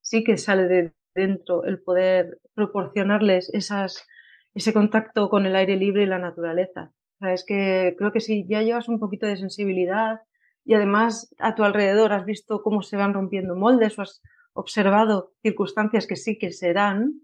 sí 0.02 0.24
que 0.24 0.36
sale 0.36 0.68
de 0.68 0.92
dentro 1.18 1.64
el 1.64 1.82
poder 1.82 2.40
proporcionarles 2.54 3.52
esas, 3.52 4.06
ese 4.54 4.72
contacto 4.72 5.28
con 5.28 5.46
el 5.46 5.56
aire 5.56 5.76
libre 5.76 6.04
y 6.04 6.06
la 6.06 6.18
naturaleza. 6.18 6.92
Es 7.20 7.44
que 7.44 7.94
creo 7.98 8.12
que 8.12 8.20
si 8.20 8.46
ya 8.48 8.62
llevas 8.62 8.88
un 8.88 9.00
poquito 9.00 9.26
de 9.26 9.37
sensibilidad 9.37 10.20
y 10.64 10.75
además 10.75 11.34
a 11.38 11.54
tu 11.54 11.64
alrededor 11.64 12.12
has 12.12 12.25
visto 12.25 12.62
cómo 12.62 12.82
se 12.82 12.96
van 12.96 13.14
rompiendo 13.14 13.56
moldes 13.56 13.98
o 13.98 14.02
has 14.02 14.22
observado 14.52 15.32
circunstancias 15.42 16.06
que 16.06 16.16
sí 16.16 16.38
que 16.38 16.52
se 16.52 16.72
dan, 16.72 17.22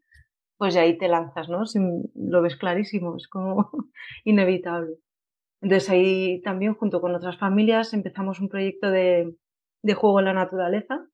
pues 0.56 0.76
ahí 0.76 0.98
te 0.98 1.08
lanzas, 1.08 1.48
¿no? 1.48 1.66
Si 1.66 1.78
lo 2.14 2.42
ves 2.42 2.56
clarísimo, 2.56 3.16
es 3.16 3.28
como 3.28 3.70
inevitable. 4.24 4.96
Entonces 5.60 5.90
ahí 5.90 6.42
también 6.42 6.74
junto 6.74 7.00
con 7.00 7.14
otras 7.14 7.38
familias 7.38 7.94
empezamos 7.94 8.40
un 8.40 8.48
proyecto 8.48 8.90
de, 8.90 9.36
de 9.82 9.94
juego 9.94 10.18
en 10.20 10.26
la 10.26 10.34
naturaleza, 10.34 11.06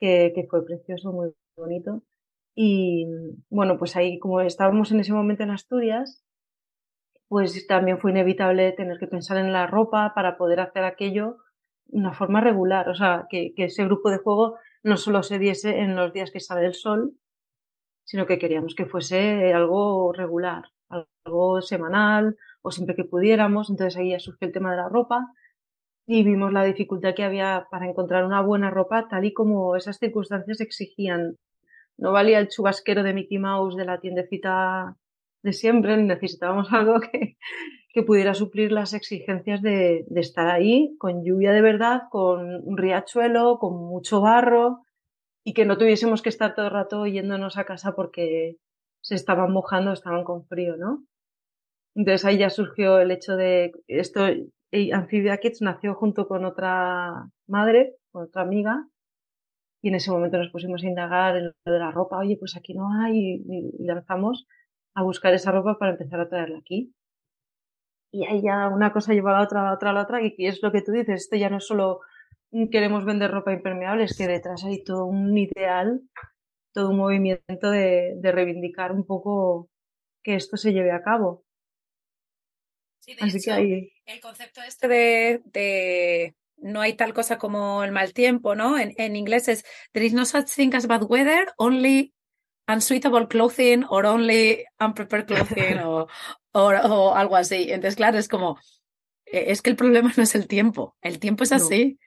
que, 0.00 0.32
que 0.34 0.46
fue 0.50 0.64
precioso, 0.64 1.12
muy 1.12 1.30
bonito. 1.56 2.02
Y 2.54 3.06
bueno, 3.48 3.78
pues 3.78 3.96
ahí 3.96 4.18
como 4.18 4.40
estábamos 4.40 4.92
en 4.92 5.00
ese 5.00 5.12
momento 5.12 5.42
en 5.42 5.50
Asturias, 5.50 6.24
pues 7.28 7.66
también 7.66 7.98
fue 7.98 8.10
inevitable 8.10 8.72
tener 8.72 8.98
que 8.98 9.06
pensar 9.06 9.38
en 9.38 9.52
la 9.52 9.66
ropa 9.66 10.12
para 10.14 10.36
poder 10.36 10.60
hacer 10.60 10.84
aquello 10.84 11.38
de 11.86 12.00
una 12.00 12.12
forma 12.12 12.40
regular. 12.40 12.88
O 12.88 12.94
sea, 12.94 13.26
que, 13.30 13.54
que, 13.54 13.64
ese 13.64 13.84
grupo 13.84 14.10
de 14.10 14.18
juego 14.18 14.58
no 14.82 14.96
solo 14.96 15.22
se 15.22 15.38
diese 15.38 15.78
en 15.80 15.96
los 15.96 16.12
días 16.12 16.30
que 16.30 16.40
sale 16.40 16.66
el 16.66 16.74
sol, 16.74 17.14
sino 18.04 18.26
que 18.26 18.38
queríamos 18.38 18.74
que 18.74 18.86
fuese 18.86 19.52
algo 19.54 20.12
regular, 20.12 20.64
algo 21.24 21.62
semanal 21.62 22.36
o 22.60 22.70
siempre 22.70 22.96
que 22.96 23.04
pudiéramos. 23.04 23.70
Entonces 23.70 23.96
ahí 23.96 24.10
ya 24.10 24.18
surgió 24.18 24.46
el 24.48 24.52
tema 24.52 24.72
de 24.72 24.76
la 24.78 24.88
ropa 24.88 25.32
y 26.06 26.24
vimos 26.24 26.52
la 26.52 26.64
dificultad 26.64 27.14
que 27.14 27.24
había 27.24 27.66
para 27.70 27.88
encontrar 27.88 28.24
una 28.24 28.40
buena 28.42 28.70
ropa 28.70 29.08
tal 29.08 29.24
y 29.24 29.32
como 29.32 29.76
esas 29.76 29.98
circunstancias 29.98 30.60
exigían. 30.60 31.36
No 31.96 32.12
valía 32.12 32.38
el 32.38 32.48
chubasquero 32.48 33.02
de 33.02 33.14
Mickey 33.14 33.38
Mouse 33.38 33.76
de 33.76 33.84
la 33.84 34.00
tiendecita 34.00 34.96
de 35.42 35.52
siempre, 35.52 35.96
necesitábamos 35.96 36.68
algo 36.72 37.00
que, 37.00 37.36
que 37.92 38.02
pudiera 38.02 38.34
suplir 38.34 38.72
las 38.72 38.94
exigencias 38.94 39.62
de, 39.62 40.04
de, 40.08 40.20
estar 40.20 40.48
ahí 40.48 40.96
con 40.98 41.24
lluvia 41.24 41.52
de 41.52 41.62
verdad, 41.62 42.02
con 42.10 42.66
un 42.66 42.76
riachuelo, 42.76 43.58
con 43.58 43.76
mucho 43.76 44.20
barro 44.20 44.84
y 45.44 45.54
que 45.54 45.64
no 45.64 45.78
tuviésemos 45.78 46.22
que 46.22 46.28
estar 46.28 46.54
todo 46.54 46.66
el 46.66 46.72
rato 46.72 47.06
yéndonos 47.06 47.58
a 47.58 47.64
casa 47.64 47.94
porque 47.94 48.56
se 49.00 49.16
estaban 49.16 49.52
mojando, 49.52 49.92
estaban 49.92 50.24
con 50.24 50.46
frío, 50.46 50.76
¿no? 50.76 51.04
Entonces 51.94 52.24
ahí 52.24 52.38
ya 52.38 52.50
surgió 52.50 53.00
el 53.00 53.10
hecho 53.10 53.36
de 53.36 53.72
esto, 53.88 54.26
Amphibia 54.92 55.38
Kids 55.38 55.60
nació 55.62 55.94
junto 55.94 56.26
con 56.26 56.44
otra 56.44 57.28
madre, 57.46 57.96
con 58.10 58.24
otra 58.24 58.42
amiga, 58.42 58.88
y 59.82 59.88
en 59.88 59.96
ese 59.96 60.10
momento 60.10 60.38
nos 60.38 60.50
pusimos 60.50 60.82
a 60.82 60.86
indagar 60.86 61.36
en 61.36 61.44
lo 61.46 61.72
de 61.72 61.78
la 61.78 61.90
ropa, 61.90 62.18
oye, 62.18 62.36
pues 62.38 62.56
aquí 62.56 62.72
no 62.74 62.88
hay, 62.92 63.42
y, 63.46 63.74
y 63.78 63.84
lanzamos 63.84 64.46
a 64.94 65.02
buscar 65.02 65.34
esa 65.34 65.52
ropa 65.52 65.78
para 65.78 65.92
empezar 65.92 66.20
a 66.20 66.28
traerla 66.28 66.58
aquí. 66.58 66.94
Y 68.12 68.24
ahí 68.26 68.42
ya 68.42 68.68
una 68.68 68.92
cosa 68.92 69.12
lleva 69.12 69.30
a 69.32 69.38
la 69.38 69.44
otra, 69.44 69.60
a 69.60 69.64
la 69.64 69.74
otra, 69.74 69.90
a 69.90 69.92
la 69.92 70.02
otra, 70.02 70.22
y 70.22 70.34
es 70.46 70.62
lo 70.62 70.72
que 70.72 70.82
tú 70.82 70.92
dices, 70.92 71.22
esto 71.22 71.36
ya 71.36 71.50
no 71.50 71.58
es 71.58 71.66
solo 71.66 72.00
queremos 72.70 73.04
vender 73.04 73.30
ropa 73.30 73.52
impermeable, 73.52 74.04
es 74.04 74.16
que 74.16 74.26
detrás 74.26 74.64
hay 74.64 74.84
todo 74.84 75.06
un 75.06 75.36
ideal, 75.36 76.02
todo 76.74 76.90
un 76.90 76.98
movimiento 76.98 77.70
de 77.70 78.20
reivindicar 78.22 78.92
un 78.92 79.04
poco 79.06 79.70
que 80.22 80.34
esto 80.34 80.56
se 80.56 80.72
lleve 80.72 80.92
a 80.92 81.02
cabo. 81.02 81.44
Sí, 83.18 83.24
Así 83.24 83.36
hecho, 83.38 83.56
que 83.56 83.92
el 84.06 84.20
concepto 84.20 84.62
este 84.62 84.88
de, 84.88 85.40
de, 85.46 86.34
no 86.58 86.80
hay 86.80 86.94
tal 86.94 87.12
cosa 87.12 87.38
como 87.38 87.84
el 87.84 87.92
mal 87.92 88.12
tiempo, 88.12 88.54
¿no? 88.54 88.78
En, 88.78 88.94
en 88.96 89.16
inglés 89.16 89.48
es 89.48 89.64
there 89.92 90.06
is 90.06 90.12
no 90.12 90.24
such 90.24 90.46
thing 90.46 90.74
as 90.74 90.86
bad 90.86 91.02
weather, 91.04 91.52
only 91.56 92.12
unsuitable 92.68 93.26
clothing 93.28 93.84
or 93.88 94.06
only 94.06 94.64
unprepared 94.80 95.26
clothing 95.26 95.78
o, 95.84 96.06
o, 96.52 96.60
o, 96.62 97.14
algo 97.14 97.36
así. 97.36 97.70
Entonces, 97.70 97.96
claro, 97.96 98.18
es 98.18 98.28
como, 98.28 98.58
e, 99.26 99.52
es 99.52 99.62
que 99.62 99.70
el 99.70 99.76
problema 99.76 100.12
no 100.16 100.22
es 100.22 100.34
el 100.34 100.46
tiempo, 100.46 100.96
el 101.02 101.18
tiempo 101.18 101.44
es 101.44 101.52
así. 101.52 101.98
No. 101.98 102.06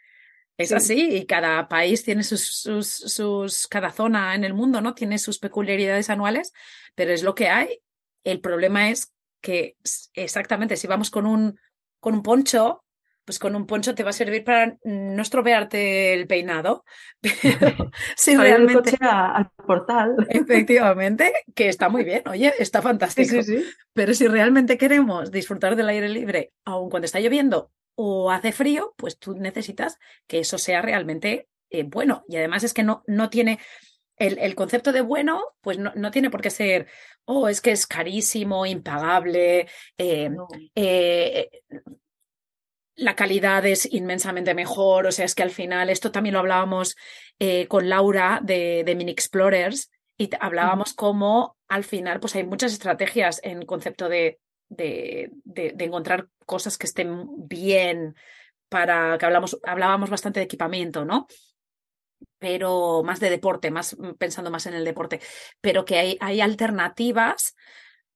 Es 0.58 0.70
sí. 0.70 0.76
así 0.76 1.16
y 1.18 1.26
cada 1.26 1.68
país 1.68 2.06
tiene 2.06 2.24
sus, 2.24 2.48
sus, 2.48 2.88
sus, 2.88 3.68
cada 3.68 3.92
zona 3.92 4.36
en 4.36 4.46
el 4.46 4.54
mundo, 4.54 4.80
¿no? 4.80 4.96
Tiene 4.96 5.20
sus 5.20 5.38
peculiaridades 5.38 6.10
anuales, 6.10 6.54
pero 6.96 7.12
es 7.12 7.24
lo 7.24 7.36
que 7.36 7.50
hay. 7.50 7.82
El 8.24 8.40
problema 8.40 8.90
es 8.90 9.14
que 9.46 9.78
exactamente 10.16 10.76
si 10.76 10.88
vamos 10.88 11.12
con 11.12 11.28
un, 11.28 11.60
con 12.00 12.16
un 12.16 12.24
poncho, 12.24 12.84
pues 13.24 13.38
con 13.38 13.56
un 13.56 13.68
poncho 13.68 13.94
te 13.94 14.04
va 14.04 14.10
a 14.10 14.14
servir 14.14 14.44
para 14.44 14.76
no 14.84 15.22
estropearte 15.22 16.16
el 16.16 16.26
peinado. 16.26 16.84
Pero 17.22 17.92
si 18.16 18.36
realmente. 18.36 18.90
El 18.90 18.98
coche 18.98 18.98
al 19.02 19.52
portal. 19.68 20.16
Efectivamente, 20.30 21.32
que 21.54 21.70
está 21.70 21.90
muy 21.90 22.04
bien, 22.04 22.24
oye, 22.28 22.54
está 22.58 22.82
fantástico. 22.82 23.44
Sí, 23.44 23.44
sí, 23.44 23.58
sí. 23.60 23.66
Pero 23.94 24.16
si 24.16 24.28
realmente 24.28 24.80
queremos 24.80 25.32
disfrutar 25.32 25.76
del 25.76 25.90
aire 25.90 26.10
libre, 26.10 26.54
aun 26.66 26.90
cuando 26.90 27.06
está 27.06 27.20
lloviendo 27.20 27.72
o 27.94 28.32
hace 28.32 28.52
frío, 28.52 28.96
pues 28.98 29.20
tú 29.20 29.36
necesitas 29.36 30.00
que 30.26 30.40
eso 30.40 30.58
sea 30.58 30.82
realmente 30.82 31.50
eh, 31.70 31.84
bueno. 31.84 32.26
Y 32.28 32.38
además 32.38 32.64
es 32.64 32.74
que 32.74 32.84
no, 32.84 33.04
no 33.06 33.30
tiene. 33.30 33.60
El, 34.18 34.40
el, 34.40 34.56
concepto 34.56 34.92
de 34.92 35.02
bueno, 35.02 35.42
pues 35.62 35.78
no, 35.78 35.92
no, 35.96 36.12
tiene 36.12 36.30
por 36.30 36.42
qué 36.42 36.50
ser, 36.50 36.88
oh, 37.26 37.50
es 37.50 37.60
que 37.60 37.72
es 37.72 37.86
carísimo, 37.86 38.66
impagable, 38.66 39.68
eh, 39.98 40.30
no. 40.30 40.48
eh, 40.74 41.50
la 42.96 43.16
calidad 43.16 43.66
es 43.66 43.92
inmensamente 43.92 44.54
mejor. 44.54 45.08
O 45.08 45.12
sea, 45.12 45.26
es 45.26 45.36
que 45.36 45.44
al 45.44 45.52
final, 45.52 45.90
esto 45.90 46.12
también 46.12 46.34
lo 46.34 46.40
hablábamos 46.40 46.96
eh, 47.40 47.68
con 47.68 47.90
Laura 47.90 48.40
de, 48.42 48.84
de 48.86 48.96
Mini 48.96 49.12
Explorers 49.12 49.92
y 50.18 50.30
hablábamos 50.40 50.94
mm. 50.94 50.96
cómo 50.96 51.58
al 51.68 51.84
final, 51.84 52.20
pues 52.20 52.36
hay 52.36 52.44
muchas 52.44 52.74
estrategias 52.74 53.42
en 53.44 53.66
concepto 53.66 54.08
de, 54.08 54.40
de, 54.70 55.32
de, 55.44 55.74
de 55.76 55.86
encontrar 55.86 56.28
cosas 56.46 56.78
que 56.78 56.88
estén 56.88 57.26
bien 57.48 58.16
para 58.70 59.18
que 59.18 59.26
hablamos, 59.26 59.60
hablábamos 59.64 60.10
bastante 60.10 60.40
de 60.40 60.46
equipamiento, 60.46 61.06
¿no? 61.06 61.28
Pero 62.46 63.02
más 63.02 63.20
de 63.20 63.32
deporte, 63.32 63.72
más 63.72 63.98
pensando 64.20 64.52
más 64.52 64.68
en 64.68 64.76
el 64.76 64.86
deporte, 64.86 65.20
pero 65.62 65.84
que 65.84 65.98
hay, 65.98 66.18
hay 66.22 66.42
alternativas 66.42 67.56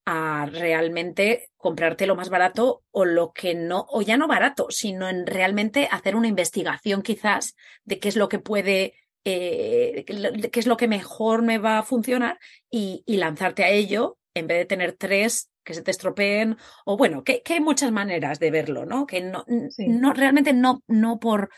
a 0.06 0.46
realmente 0.46 1.50
comprarte 1.58 2.06
lo 2.06 2.16
más 2.16 2.30
barato 2.30 2.84
o 2.92 3.06
lo 3.06 3.34
que 3.34 3.56
no, 3.56 3.88
o 3.90 4.04
ya 4.04 4.18
no 4.18 4.28
barato, 4.28 4.68
sino 4.70 5.10
en 5.10 5.26
realmente 5.26 5.90
hacer 5.92 6.16
una 6.16 6.28
investigación 6.28 7.02
quizás 7.02 7.56
de 7.86 7.98
qué 7.98 8.08
es 8.08 8.18
lo 8.18 8.30
que 8.30 8.38
puede, 8.38 8.94
eh, 9.26 10.06
qué 10.06 10.60
es 10.60 10.68
lo 10.68 10.78
que 10.78 10.88
mejor 10.88 11.42
me 11.42 11.58
va 11.58 11.80
a 11.80 11.84
funcionar 11.84 12.38
y, 12.70 13.02
y, 13.08 13.18
lanzarte 13.18 13.64
a 13.64 13.70
ello 13.70 14.20
en 14.36 14.46
vez 14.46 14.60
de 14.60 14.66
tener 14.66 14.94
tres 14.94 15.50
que 15.64 15.74
se 15.74 15.82
te 15.82 15.90
estropeen 15.90 16.56
o 16.86 16.98
bueno, 16.98 17.24
que, 17.24 17.42
que 17.42 17.54
hay 17.54 17.62
muchas 17.62 17.92
maneras 17.92 18.38
de 18.38 18.52
verlo, 18.52 18.86
¿no? 18.86 19.08
Que 19.08 19.22
no, 19.22 19.44
sí. 19.72 19.88
no 19.88 20.14
realmente 20.14 20.54
no, 20.54 20.84
no 20.88 21.20
por 21.20 21.50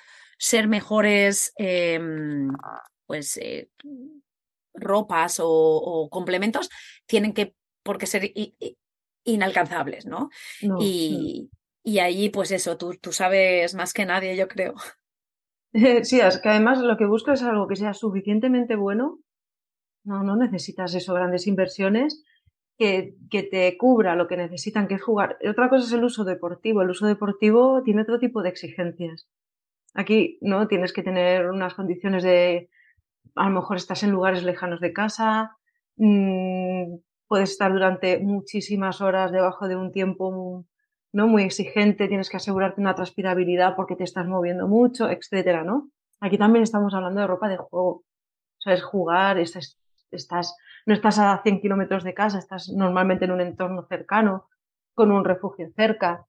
ser 0.41 0.67
mejores, 0.67 1.53
eh, 1.57 1.99
pues... 3.05 3.37
Eh, 3.37 3.69
ropas 4.73 5.39
o, 5.43 6.07
complementos 6.09 6.69
tienen 7.05 7.33
que 7.33 7.55
porque 7.83 8.05
ser 8.05 8.31
inalcanzables, 9.25 10.05
¿no? 10.05 10.29
y, 10.79 11.49
y 11.83 11.99
allí, 11.99 12.29
pues 12.29 12.51
eso, 12.51 12.77
tú, 12.77 12.93
tú 13.01 13.11
sabes 13.11 13.73
más 13.75 13.93
que 13.93 14.05
nadie, 14.05 14.35
yo 14.35 14.47
creo. 14.47 14.75
Sí, 16.03 16.19
es 16.19 16.37
que 16.39 16.49
además 16.49 16.81
lo 16.81 16.97
que 16.97 17.05
buscas 17.05 17.41
es 17.41 17.47
algo 17.47 17.65
que 17.65 17.77
sea 17.77 17.93
suficientemente 17.93 18.75
bueno. 18.75 19.21
No, 20.03 20.21
no 20.21 20.35
necesitas 20.35 20.93
eso, 20.95 21.13
grandes 21.13 21.47
inversiones, 21.47 22.25
que, 22.77 23.15
que, 23.29 23.43
te 23.43 23.77
cubra 23.77 24.17
lo 24.17 24.27
que 24.27 24.35
necesitan, 24.35 24.89
que 24.89 24.95
es 24.95 25.01
jugar. 25.01 25.37
Otra 25.49 25.69
cosa 25.69 25.85
es 25.85 25.93
el 25.93 26.03
uso 26.03 26.25
deportivo. 26.25 26.81
El 26.81 26.89
uso 26.89 27.07
deportivo 27.07 27.83
tiene 27.83 28.01
otro 28.01 28.19
tipo 28.19 28.43
de 28.43 28.49
exigencias. 28.49 29.29
Aquí, 29.93 30.37
¿no? 30.41 30.67
Tienes 30.67 30.93
que 30.93 31.03
tener 31.03 31.49
unas 31.49 31.73
condiciones 31.73 32.23
de, 32.23 32.69
a 33.35 33.49
lo 33.49 33.55
mejor 33.55 33.77
estás 33.77 34.03
en 34.03 34.11
lugares 34.11 34.43
lejanos 34.43 34.79
de 34.79 34.93
casa, 34.93 35.57
mmm, 35.97 36.95
puedes 37.27 37.51
estar 37.51 37.71
durante 37.71 38.19
muchísimas 38.19 39.01
horas 39.01 39.31
debajo 39.31 39.67
de 39.67 39.75
un 39.75 39.91
tiempo 39.91 40.65
¿no? 41.13 41.27
Muy 41.27 41.43
exigente, 41.43 42.07
tienes 42.07 42.29
que 42.29 42.37
asegurarte 42.37 42.81
una 42.81 42.95
transpirabilidad 42.95 43.75
porque 43.75 43.95
te 43.95 44.03
estás 44.03 44.27
moviendo 44.27 44.67
mucho, 44.67 45.09
etcétera, 45.09 45.63
¿no? 45.63 45.89
Aquí 46.19 46.37
también 46.37 46.63
estamos 46.63 46.93
hablando 46.93 47.21
de 47.21 47.27
ropa 47.27 47.49
de 47.49 47.57
juego. 47.57 48.03
Es 48.65 48.83
jugar, 48.83 49.39
estás, 49.39 49.77
estás, 50.11 50.55
no 50.85 50.93
estás 50.93 51.19
a 51.19 51.41
100 51.43 51.61
kilómetros 51.61 52.03
de 52.03 52.13
casa, 52.13 52.37
estás 52.37 52.69
normalmente 52.69 53.25
en 53.25 53.31
un 53.31 53.41
entorno 53.41 53.85
cercano, 53.89 54.47
con 54.93 55.11
un 55.11 55.25
refugio 55.25 55.69
cerca. 55.75 56.25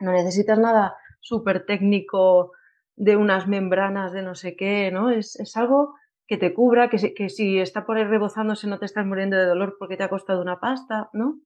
No 0.00 0.12
necesitas 0.12 0.58
nada 0.58 0.96
súper 1.20 1.64
técnico 1.64 2.52
de 2.98 3.16
unas 3.16 3.46
membranas 3.48 4.12
de 4.12 4.22
no 4.22 4.34
sé 4.34 4.56
qué, 4.56 4.90
¿no? 4.90 5.10
Es, 5.10 5.38
es 5.40 5.56
algo 5.56 5.94
que 6.26 6.36
te 6.36 6.52
cubra, 6.52 6.90
que, 6.90 7.14
que 7.14 7.28
si 7.30 7.58
está 7.58 7.86
por 7.86 7.96
ahí 7.96 8.04
rebozándose 8.04 8.66
no 8.66 8.78
te 8.78 8.86
estás 8.86 9.06
muriendo 9.06 9.36
de 9.36 9.46
dolor 9.46 9.76
porque 9.78 9.96
te 9.96 10.04
ha 10.04 10.10
costado 10.10 10.42
una 10.42 10.60
pasta, 10.60 11.08
¿no? 11.12 11.40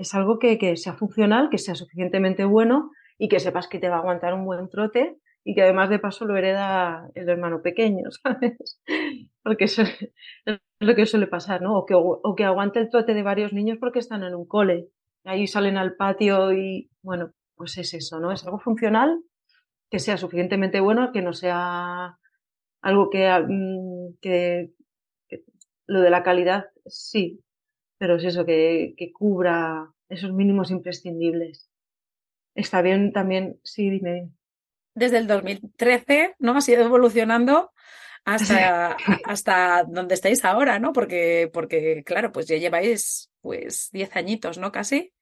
es 0.00 0.14
algo 0.14 0.38
que, 0.38 0.56
que, 0.56 0.76
sea 0.76 0.94
funcional, 0.94 1.50
que 1.50 1.58
sea 1.58 1.74
suficientemente 1.74 2.44
bueno 2.46 2.90
y 3.18 3.28
que 3.28 3.38
sepas 3.38 3.68
que 3.68 3.78
te 3.78 3.90
va 3.90 3.96
a 3.96 3.98
aguantar 3.98 4.32
un 4.32 4.46
buen 4.46 4.70
trote 4.70 5.18
y 5.44 5.54
que 5.54 5.62
además 5.62 5.90
de 5.90 5.98
paso 5.98 6.24
lo 6.24 6.36
hereda 6.36 7.10
el 7.14 7.28
hermano 7.28 7.60
pequeño, 7.60 8.10
¿sabes? 8.22 8.80
Porque 9.42 9.64
eso 9.64 9.82
es 9.82 10.58
lo 10.80 10.94
que 10.94 11.04
suele 11.04 11.26
pasar, 11.26 11.60
¿no? 11.60 11.76
O 11.76 11.84
que, 11.84 11.94
o 11.94 12.34
que 12.34 12.44
aguante 12.44 12.78
el 12.78 12.88
trote 12.88 13.12
de 13.12 13.22
varios 13.22 13.52
niños 13.52 13.76
porque 13.78 13.98
están 13.98 14.24
en 14.24 14.34
un 14.34 14.46
cole. 14.46 14.88
Ahí 15.24 15.46
salen 15.46 15.76
al 15.76 15.96
patio 15.96 16.52
y, 16.54 16.90
bueno, 17.02 17.32
pues 17.54 17.76
es 17.76 17.92
eso, 17.92 18.20
¿no? 18.20 18.32
Es 18.32 18.44
algo 18.46 18.58
funcional, 18.58 19.22
que 19.90 19.98
sea 19.98 20.16
suficientemente 20.16 20.80
bueno, 20.80 21.12
que 21.12 21.22
no 21.22 21.32
sea 21.32 22.18
algo 22.80 23.10
que, 23.10 23.28
mm, 23.28 24.18
que, 24.20 24.70
que 25.28 25.44
lo 25.86 26.00
de 26.00 26.10
la 26.10 26.22
calidad, 26.22 26.66
sí, 26.86 27.40
pero 27.98 28.16
es 28.16 28.24
eso, 28.24 28.46
que, 28.46 28.94
que 28.96 29.12
cubra 29.12 29.92
esos 30.08 30.32
mínimos 30.32 30.70
imprescindibles. 30.70 31.68
Está 32.54 32.82
bien 32.82 33.12
también, 33.12 33.60
sí, 33.62 33.90
dime. 33.90 34.30
Desde 34.94 35.18
el 35.18 35.26
2013, 35.26 36.34
¿no? 36.38 36.56
Ha 36.56 36.70
ido 36.70 36.84
evolucionando 36.84 37.72
hasta, 38.24 38.96
hasta 39.24 39.84
donde 39.84 40.14
estáis 40.14 40.44
ahora, 40.44 40.78
¿no? 40.78 40.92
Porque, 40.92 41.50
porque, 41.52 42.02
claro, 42.04 42.32
pues 42.32 42.46
ya 42.46 42.56
lleváis 42.56 43.30
pues 43.40 43.90
10 43.92 44.16
añitos, 44.16 44.58
¿no? 44.58 44.72
Casi. 44.72 45.12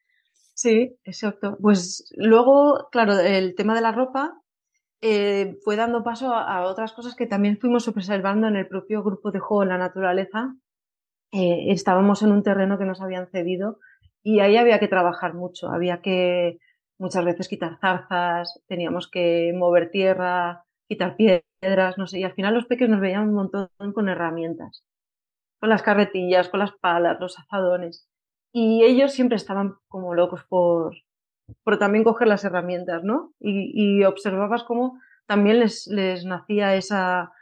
Sí, 0.55 0.97
exacto. 1.05 1.57
Pues 1.61 2.11
luego, 2.17 2.89
claro, 2.91 3.19
el 3.21 3.55
tema 3.55 3.75
de 3.75 3.81
la 3.81 3.93
ropa 3.93 4.41
eh, 5.01 5.59
fue 5.65 5.77
dando 5.77 6.03
paso 6.03 6.35
a, 6.35 6.65
otras 6.65 6.93
cosas 6.93 7.15
que 7.15 7.27
también 7.27 7.59
fuimos 7.59 7.87
observando 7.89 8.49
en 8.49 8.57
el 8.57 8.67
propio 8.67 9.03
grupo 9.03 9.31
de 9.31 9.39
juego 9.39 9.63
en 9.63 9.69
la 9.71 9.79
naturaleza, 9.79 10.57
eh, 11.33 11.67
estábamos 11.73 12.23
en 12.23 12.33
un 12.33 12.43
terreno 12.43 12.79
que 12.79 12.85
nos 12.85 13.01
habían 13.01 13.29
cedido 13.31 13.79
y 14.23 14.41
ahí 14.41 14.57
había 14.57 14.81
que 14.81 14.89
trabajar 14.89 15.35
mucho, 15.35 15.69
había 15.69 16.01
que 16.01 16.59
muchas 16.99 17.25
veces 17.25 17.49
quitar 17.49 17.79
zarzas, 17.81 18.61
teníamos 18.67 19.09
que 19.09 19.53
mover 19.57 19.91
tierra, 19.91 20.65
quitar 20.89 21.17
piedras, 21.17 21.97
no 21.99 22.07
sé, 22.07 22.21
y 22.21 22.25
al 22.25 22.35
final 22.35 22.55
los 22.55 22.67
peques 22.67 22.89
nos 22.89 23.01
veían 23.01 23.29
un 23.29 23.35
montón 23.35 23.69
con 23.95 24.09
herramientas, 24.09 24.85
con 25.61 25.69
las 25.69 25.83
carretillas, 25.83 26.49
con 26.49 26.61
las 26.61 26.73
palas, 26.73 27.19
los 27.21 27.39
azadones, 27.39 28.09
y 28.53 28.83
ellos 28.85 29.13
siempre 29.13 29.37
estaban 29.37 29.77
como 29.89 30.15
locos 30.15 30.45
por, 30.49 30.97
por 31.65 31.79
también 31.79 32.05
coger 32.05 32.29
las 32.29 32.45
herramientas, 32.45 33.03
¿no? 33.05 33.33
Y, 33.41 33.99
y 34.01 34.05
observabas 34.05 34.65
cómo 34.65 34.99
también 35.27 35.61
les, 35.61 35.87
les 35.87 36.25
nacía 36.25 36.75
esa, 36.75 37.33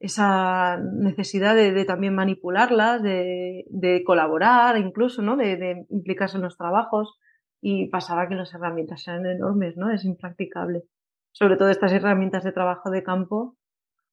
esa 0.00 0.78
necesidad 0.78 1.54
de, 1.54 1.72
de 1.72 1.84
también 1.84 2.14
manipularlas, 2.14 3.02
de, 3.02 3.64
de, 3.70 4.02
colaborar 4.04 4.76
incluso, 4.76 5.22
¿no? 5.22 5.36
De, 5.36 5.56
de, 5.56 5.86
implicarse 5.90 6.36
en 6.36 6.42
los 6.42 6.58
trabajos 6.58 7.18
y 7.60 7.86
pasaba 7.86 8.28
que 8.28 8.34
las 8.34 8.52
herramientas 8.52 9.06
eran 9.06 9.26
enormes, 9.26 9.76
¿no? 9.76 9.90
Es 9.90 10.04
impracticable. 10.04 10.82
Sobre 11.30 11.56
todo 11.56 11.70
estas 11.70 11.92
herramientas 11.92 12.42
de 12.42 12.52
trabajo 12.52 12.90
de 12.90 13.04
campo, 13.04 13.56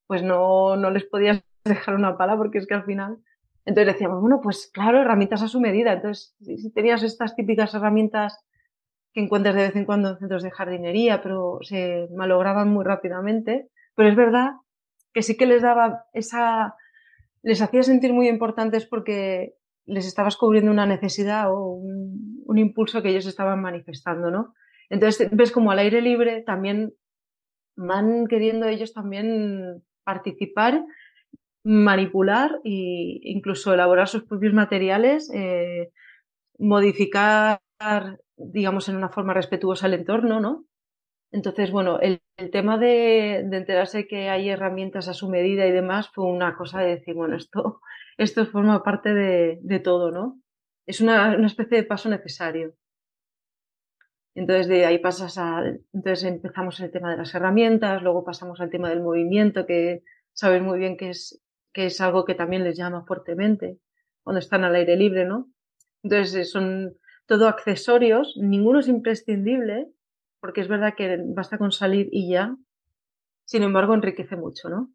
pues 0.06 0.22
no, 0.22 0.76
no 0.76 0.92
les 0.92 1.06
podías 1.06 1.44
dejar 1.66 1.96
una 1.96 2.18
pala 2.18 2.38
porque 2.38 2.60
es 2.60 2.68
que 2.68 2.76
al 2.76 2.86
final... 2.86 3.18
Entonces 3.66 3.94
decíamos, 3.94 4.22
bueno, 4.22 4.40
pues 4.42 4.72
claro, 4.74 5.00
herramientas 5.00 5.44
a 5.44 5.48
su 5.48 5.60
medida. 5.60 5.94
Entonces, 5.94 6.36
si 6.40 6.72
tenías 6.72 7.04
estas 7.04 7.36
típicas 7.36 7.74
herramientas 7.76 8.40
que 9.14 9.22
encuentras 9.22 9.56
de 9.56 9.64
vez 9.64 9.76
en 9.76 9.86
cuando 9.86 10.10
en 10.10 10.20
centros 10.20 10.44
de 10.44 10.52
jardinería, 10.52 11.22
pero 11.22 11.60
se 11.62 12.08
malograban 12.16 12.70
muy 12.70 12.86
rápidamente, 12.86 13.70
pero 13.96 14.10
es 14.10 14.16
verdad 14.16 14.52
que 15.14 15.24
sí 15.24 15.36
que 15.38 15.46
les 15.46 15.62
daba 15.62 16.06
esa, 16.14 16.76
les 17.42 17.62
hacía 17.62 17.84
sentir 17.84 18.14
muy 18.14 18.28
importantes 18.28 18.86
porque 18.86 19.56
les 19.86 20.06
estabas 20.06 20.38
cubriendo 20.38 20.72
una 20.72 20.86
necesidad 20.86 21.52
o 21.52 21.72
un, 21.72 22.58
impulso 22.58 23.02
que 23.02 23.10
ellos 23.10 23.26
estaban 23.26 23.62
manifestando, 23.62 24.32
¿no? 24.32 24.54
Entonces 24.90 25.30
ves 25.32 25.52
como 25.52 25.72
al 25.72 25.80
aire 25.80 26.02
libre 26.02 26.42
también 26.42 26.94
van 27.76 28.28
queriendo 28.28 28.66
ellos 28.66 28.94
también 28.94 29.84
participar, 30.04 30.84
manipular 31.64 32.60
e 32.66 33.20
incluso 33.24 33.74
elaborar 33.74 34.08
sus 34.08 34.24
propios 34.24 34.54
materiales, 34.54 35.32
eh, 35.34 35.92
modificar, 36.58 37.62
digamos, 38.40 38.90
en 38.90 38.96
una 38.96 39.10
forma 39.10 39.34
respetuosa 39.34 39.88
el 39.88 39.94
entorno, 39.94 40.40
¿no? 40.40 40.66
Entonces, 41.32 41.72
bueno, 41.72 42.00
el, 42.00 42.22
el 42.38 42.50
tema 42.50 42.78
de, 42.78 43.44
de, 43.46 43.58
enterarse 43.58 44.08
que 44.08 44.30
hay 44.30 44.50
herramientas 44.50 45.08
a 45.08 45.14
su 45.14 45.30
medida 45.30 45.68
y 45.68 45.72
demás 45.72 46.10
fue 46.10 46.26
una 46.26 46.56
cosa 46.56 46.82
de 46.82 46.96
decir, 46.96 47.14
bueno, 47.14 47.36
esto, 47.38 47.82
esto 48.18 48.46
forma 48.48 48.84
parte 48.84 49.14
de, 49.14 49.60
de 49.62 49.80
todo, 49.80 50.12
¿no? 50.12 50.42
Es 50.88 51.02
una, 51.02 51.36
una, 51.36 51.48
especie 51.48 51.78
de 51.78 51.84
paso 51.84 52.10
necesario. 52.10 52.74
Entonces, 54.34 54.68
de 54.68 54.86
ahí 54.86 55.00
pasas 55.00 55.38
a. 55.38 55.64
Entonces 55.94 56.24
empezamos 56.24 56.80
el 56.80 56.92
tema 56.92 57.12
de 57.12 57.18
las 57.18 57.36
herramientas, 57.36 58.02
luego 58.02 58.24
pasamos 58.24 58.60
al 58.62 58.70
tema 58.72 58.90
del 58.90 59.02
movimiento, 59.02 59.66
que 59.66 60.04
sabes 60.34 60.62
muy 60.64 60.80
bien 60.80 60.98
que 60.98 61.10
es, 61.10 61.44
que 61.74 61.88
es 61.88 62.02
algo 62.02 62.26
que 62.26 62.36
también 62.36 62.64
les 62.64 62.78
llama 62.78 63.06
fuertemente 63.06 63.80
cuando 64.24 64.40
están 64.40 64.64
al 64.64 64.76
aire 64.76 64.96
libre, 64.96 65.26
¿no? 65.26 65.52
Entonces, 66.04 66.52
son 66.52 66.98
todo 67.30 67.48
accesorios, 67.48 68.36
ninguno 68.38 68.80
es 68.80 68.88
imprescindible, 68.88 69.88
porque 70.42 70.62
es 70.62 70.68
verdad 70.68 70.96
que 70.98 71.20
basta 71.24 71.60
con 71.60 71.72
salir 71.72 72.10
y 72.12 72.28
ya, 72.28 72.58
sin 73.46 73.62
embargo 73.62 73.94
enriquece 73.94 74.36
mucho, 74.36 74.68
¿no? 74.68 74.90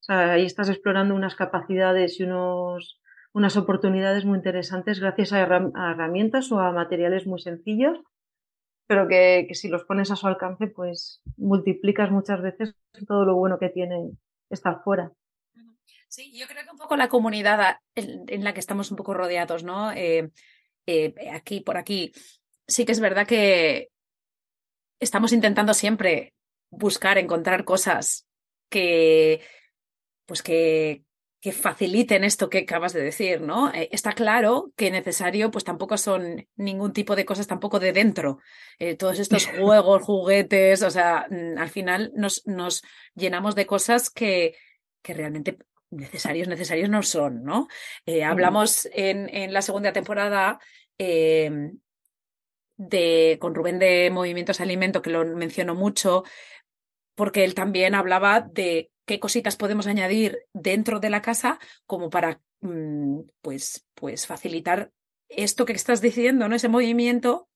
O 0.00 0.02
sea, 0.02 0.32
ahí 0.32 0.44
estás 0.44 0.68
explorando 0.70 1.14
unas 1.14 1.36
capacidades 1.36 2.18
y 2.18 2.24
unos, 2.24 3.00
unas 3.32 3.56
oportunidades 3.56 4.24
muy 4.24 4.38
interesantes 4.38 4.98
gracias 4.98 5.32
a, 5.32 5.40
herramientas 5.40 6.50
o 6.50 6.58
a 6.58 6.72
materiales 6.72 7.28
muy 7.28 7.40
sencillos, 7.40 7.96
pero 8.88 9.06
que, 9.06 9.44
que, 9.46 9.54
si 9.54 9.68
los 9.68 9.84
pones 9.84 10.10
a 10.10 10.16
su 10.16 10.26
alcance, 10.26 10.66
pues 10.66 11.22
multiplicas 11.36 12.10
muchas 12.10 12.42
veces 12.42 12.74
todo 13.06 13.24
lo 13.24 13.36
bueno 13.36 13.60
que 13.60 13.68
tiene 13.68 14.10
estar 14.50 14.82
fuera. 14.82 15.12
Sí, 16.08 16.36
yo 16.36 16.46
creo 16.48 16.64
que 16.64 16.70
un 16.72 16.78
poco 16.78 16.96
la 16.96 17.08
comunidad 17.08 17.76
en, 17.94 18.24
en 18.26 18.42
la 18.42 18.52
que 18.52 18.60
estamos 18.60 18.90
un 18.90 18.96
poco 18.96 19.14
rodeados, 19.14 19.62
¿no? 19.62 19.92
Eh, 19.92 20.32
eh, 20.88 21.30
aquí, 21.32 21.60
por 21.60 21.76
aquí, 21.76 22.12
sí 22.66 22.86
que 22.86 22.92
es 22.92 23.00
verdad 23.00 23.26
que 23.26 23.90
estamos 25.00 25.32
intentando 25.34 25.74
siempre 25.74 26.32
buscar, 26.70 27.18
encontrar 27.18 27.64
cosas 27.64 28.26
que, 28.70 29.42
pues 30.24 30.42
que, 30.42 31.04
que 31.40 31.52
faciliten 31.52 32.24
esto 32.24 32.48
que 32.48 32.60
acabas 32.60 32.94
de 32.94 33.02
decir, 33.02 33.42
¿no? 33.42 33.70
Eh, 33.72 33.90
está 33.92 34.12
claro 34.12 34.72
que 34.76 34.90
necesario, 34.90 35.50
pues 35.50 35.64
tampoco 35.64 35.98
son 35.98 36.46
ningún 36.56 36.94
tipo 36.94 37.14
de 37.14 37.26
cosas 37.26 37.46
tampoco 37.46 37.78
de 37.78 37.92
dentro. 37.92 38.38
Eh, 38.78 38.96
todos 38.96 39.18
estos 39.18 39.46
juegos, 39.58 40.02
juguetes, 40.02 40.82
o 40.82 40.90
sea, 40.90 41.26
mm, 41.28 41.58
al 41.58 41.68
final 41.68 42.12
nos, 42.14 42.46
nos 42.46 42.82
llenamos 43.14 43.54
de 43.54 43.66
cosas 43.66 44.08
que, 44.08 44.56
que 45.02 45.12
realmente 45.12 45.58
necesarios, 45.90 46.48
necesarios 46.48 46.90
no 46.90 47.02
son, 47.02 47.44
¿no? 47.44 47.68
Eh, 48.06 48.24
hablamos 48.24 48.88
en, 48.92 49.28
en, 49.34 49.52
la 49.52 49.62
segunda 49.62 49.92
temporada 49.92 50.58
eh, 50.98 51.72
de, 52.76 53.38
con 53.40 53.54
Rubén 53.54 53.78
de 53.78 54.10
Movimientos 54.10 54.60
Alimento, 54.60 55.02
que 55.02 55.10
lo 55.10 55.24
menciono 55.24 55.74
mucho, 55.74 56.24
porque 57.14 57.44
él 57.44 57.54
también 57.54 57.94
hablaba 57.94 58.40
de 58.40 58.90
qué 59.04 59.18
cositas 59.18 59.56
podemos 59.56 59.86
añadir 59.86 60.38
dentro 60.52 61.00
de 61.00 61.10
la 61.10 61.22
casa 61.22 61.58
como 61.86 62.10
para 62.10 62.40
mm, 62.60 63.20
pues, 63.40 63.86
pues 63.94 64.26
facilitar 64.26 64.92
esto 65.28 65.64
que 65.64 65.72
estás 65.72 66.00
diciendo, 66.00 66.48
¿no? 66.48 66.54
Ese 66.54 66.68
movimiento 66.68 67.48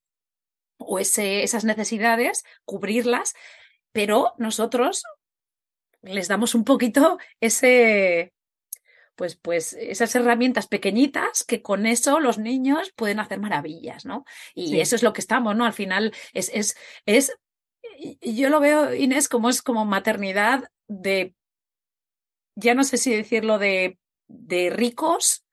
o 0.78 0.98
ese, 0.98 1.42
esas 1.44 1.64
necesidades, 1.64 2.44
cubrirlas, 2.64 3.34
pero 3.92 4.32
nosotros 4.38 5.04
les 6.02 6.28
damos 6.28 6.54
un 6.54 6.64
poquito 6.64 7.18
ese, 7.40 8.32
pues, 9.16 9.36
pues 9.36 9.72
esas 9.74 10.14
herramientas 10.14 10.66
pequeñitas 10.66 11.44
que 11.44 11.62
con 11.62 11.86
eso 11.86 12.20
los 12.20 12.38
niños 12.38 12.92
pueden 12.96 13.20
hacer 13.20 13.40
maravillas, 13.40 14.04
¿no? 14.04 14.24
Y 14.54 14.80
eso 14.80 14.96
es 14.96 15.02
lo 15.02 15.12
que 15.12 15.20
estamos, 15.20 15.56
¿no? 15.56 15.64
Al 15.64 15.72
final 15.72 16.12
es, 16.32 16.50
es, 16.52 16.76
es, 17.06 17.32
yo 18.20 18.48
lo 18.48 18.60
veo, 18.60 18.94
Inés, 18.94 19.28
como 19.28 19.48
es 19.48 19.62
como 19.62 19.84
maternidad 19.84 20.64
de, 20.88 21.34
ya 22.56 22.74
no 22.74 22.84
sé 22.84 22.96
si 22.96 23.14
decirlo 23.14 23.58
de, 23.58 23.98
de 24.28 24.70
ricos 24.70 25.44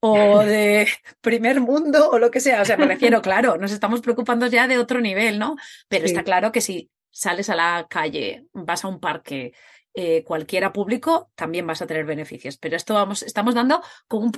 o 0.00 0.38
de 0.44 0.88
primer 1.20 1.60
mundo 1.60 2.10
o 2.10 2.18
lo 2.18 2.30
que 2.30 2.40
sea. 2.40 2.62
O 2.62 2.64
sea, 2.64 2.76
me 2.76 2.86
refiero, 2.86 3.22
claro, 3.22 3.56
nos 3.56 3.72
estamos 3.72 4.00
preocupando 4.00 4.46
ya 4.46 4.66
de 4.68 4.78
otro 4.78 5.00
nivel, 5.00 5.38
¿no? 5.38 5.56
Pero 5.88 6.04
está 6.04 6.22
claro 6.22 6.52
que 6.52 6.60
si 6.60 6.90
sales 7.10 7.48
a 7.48 7.56
la 7.56 7.86
calle, 7.88 8.44
vas 8.52 8.84
a 8.84 8.88
un 8.88 9.00
parque, 9.00 9.54
eh, 9.98 10.24
cualquiera 10.24 10.74
público, 10.74 11.30
también 11.34 11.66
vas 11.66 11.80
a 11.80 11.86
tener 11.86 12.04
beneficios. 12.04 12.58
Pero 12.58 12.76
esto 12.76 12.92
vamos, 12.92 13.22
estamos 13.22 13.54
dando 13.54 13.80
con 14.06 14.24
un, 14.24 14.32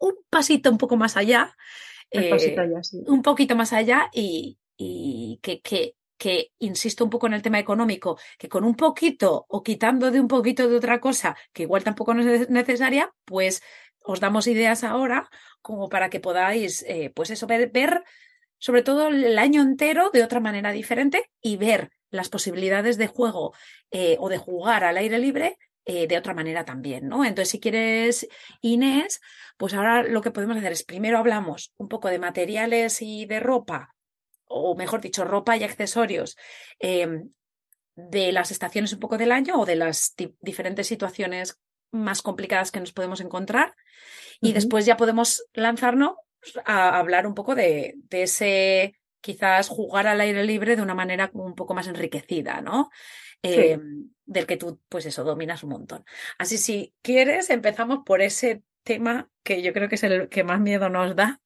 un, 0.00 0.14
pasito 0.28 0.72
un 0.72 0.76
poco 0.76 0.96
más 0.96 1.16
allá. 1.16 1.56
Eh, 2.10 2.56
un 3.06 3.22
poquito 3.22 3.54
más 3.54 3.72
allá 3.72 4.10
y, 4.12 4.58
y 4.76 5.38
que, 5.40 5.60
que, 5.60 5.94
que, 6.18 6.50
insisto 6.58 7.04
un 7.04 7.10
poco 7.10 7.28
en 7.28 7.34
el 7.34 7.42
tema 7.42 7.60
económico, 7.60 8.18
que 8.38 8.48
con 8.48 8.64
un 8.64 8.74
poquito 8.74 9.46
o 9.48 9.62
quitando 9.62 10.10
de 10.10 10.18
un 10.18 10.26
poquito 10.26 10.68
de 10.68 10.76
otra 10.76 11.00
cosa, 11.00 11.36
que 11.52 11.62
igual 11.62 11.84
tampoco 11.84 12.12
no 12.12 12.28
es 12.28 12.50
necesaria, 12.50 13.14
pues 13.24 13.62
os 14.02 14.18
damos 14.18 14.48
ideas 14.48 14.82
ahora 14.82 15.30
como 15.62 15.88
para 15.88 16.10
que 16.10 16.18
podáis, 16.18 16.84
eh, 16.88 17.12
pues 17.14 17.30
eso, 17.30 17.46
ver, 17.46 17.70
ver 17.70 18.02
sobre 18.58 18.82
todo 18.82 19.08
el 19.08 19.38
año 19.38 19.62
entero 19.62 20.10
de 20.10 20.22
otra 20.22 20.40
manera 20.40 20.72
diferente 20.72 21.30
y 21.40 21.56
ver 21.56 21.90
las 22.10 22.28
posibilidades 22.28 22.98
de 22.98 23.06
juego 23.06 23.54
eh, 23.90 24.16
o 24.18 24.28
de 24.28 24.38
jugar 24.38 24.84
al 24.84 24.96
aire 24.96 25.18
libre 25.18 25.58
eh, 25.84 26.08
de 26.08 26.18
otra 26.18 26.34
manera 26.34 26.64
también, 26.64 27.08
¿no? 27.08 27.24
Entonces, 27.24 27.50
si 27.50 27.60
quieres, 27.60 28.26
Inés, 28.60 29.20
pues 29.56 29.72
ahora 29.72 30.02
lo 30.02 30.20
que 30.20 30.32
podemos 30.32 30.56
hacer 30.56 30.72
es 30.72 30.82
primero 30.82 31.18
hablamos 31.18 31.72
un 31.76 31.88
poco 31.88 32.08
de 32.08 32.18
materiales 32.18 33.02
y 33.02 33.24
de 33.26 33.38
ropa, 33.38 33.94
o 34.46 34.74
mejor 34.74 35.00
dicho, 35.00 35.24
ropa 35.24 35.56
y 35.56 35.62
accesorios 35.62 36.36
em, 36.80 37.30
de 37.94 38.32
las 38.32 38.50
estaciones 38.50 38.92
un 38.92 38.98
poco 38.98 39.16
del 39.16 39.30
año 39.30 39.60
o 39.60 39.66
de 39.66 39.76
las 39.76 40.14
diferentes 40.40 40.88
situaciones 40.88 41.60
más 41.92 42.20
complicadas 42.20 42.72
que 42.72 42.80
nos 42.80 42.92
podemos 42.92 43.20
encontrar. 43.20 43.76
Y 44.40 44.52
después 44.52 44.86
ya 44.86 44.96
podemos 44.96 45.46
lanzarnos 45.54 46.14
a 46.64 46.98
hablar 46.98 47.26
un 47.26 47.34
poco 47.34 47.54
de, 47.54 47.94
de 48.08 48.22
ese 48.22 48.94
quizás 49.26 49.68
jugar 49.68 50.06
al 50.06 50.20
aire 50.20 50.44
libre 50.44 50.76
de 50.76 50.82
una 50.82 50.94
manera 50.94 51.30
un 51.34 51.56
poco 51.56 51.74
más 51.74 51.88
enriquecida, 51.88 52.60
¿no? 52.60 52.90
Em, 53.42 54.10
del 54.24 54.46
que 54.46 54.56
tú, 54.56 54.80
pues 54.88 55.04
eso, 55.06 55.24
dominas 55.24 55.64
un 55.64 55.70
montón. 55.70 56.04
Así, 56.38 56.58
si 56.58 56.94
quieres, 57.02 57.50
empezamos 57.50 58.00
por 58.04 58.22
ese 58.22 58.62
tema 58.84 59.28
que 59.42 59.62
yo 59.62 59.72
creo 59.72 59.88
que 59.88 59.96
es 59.96 60.04
el 60.04 60.28
que 60.28 60.44
más 60.44 60.60
miedo 60.60 60.88
nos 60.88 61.16
da. 61.16 61.40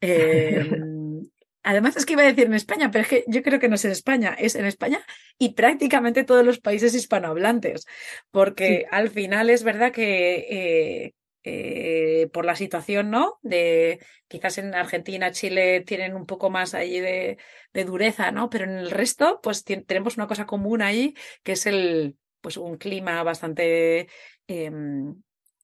Em, 0.00 1.22
además, 1.62 1.96
es 1.96 2.04
que 2.04 2.12
iba 2.12 2.22
a 2.22 2.26
decir 2.26 2.44
en 2.44 2.54
España, 2.54 2.90
pero 2.90 3.02
es 3.02 3.08
que 3.08 3.24
yo 3.26 3.42
creo 3.42 3.58
que 3.58 3.68
no 3.68 3.76
es 3.76 3.84
en 3.86 3.92
España, 3.92 4.36
es 4.38 4.54
en 4.54 4.66
España 4.66 5.04
y 5.38 5.54
prácticamente 5.54 6.24
todos 6.24 6.44
los 6.44 6.60
países 6.60 6.94
hispanohablantes, 6.94 7.86
porque 8.30 8.86
al 8.90 9.08
final 9.08 9.48
es 9.48 9.62
verdad 9.64 9.90
que 9.90 10.34
eh, 10.50 11.14
eh, 11.44 12.28
por 12.32 12.44
la 12.44 12.54
situación, 12.54 13.10
¿no? 13.10 13.40
De 13.42 13.98
quizás 14.28 14.58
en 14.58 14.74
Argentina, 14.76 15.32
Chile 15.32 15.80
tienen 15.80 16.14
un 16.14 16.24
poco 16.24 16.50
más 16.50 16.72
ahí 16.72 17.00
de, 17.00 17.38
dureza, 17.84 18.30
¿no? 18.30 18.48
Pero 18.48 18.64
en 18.64 18.78
el 18.78 18.92
resto, 18.92 19.40
pues 19.42 19.64
tenemos 19.64 20.16
una 20.16 20.28
cosa 20.28 20.46
común 20.46 20.82
ahí, 20.82 21.14
que 21.42 21.52
es 21.52 21.66
el, 21.66 22.16
pues 22.40 22.56
un 22.56 22.76
clima 22.76 23.24
bastante 23.24 24.08
em, 24.46 25.20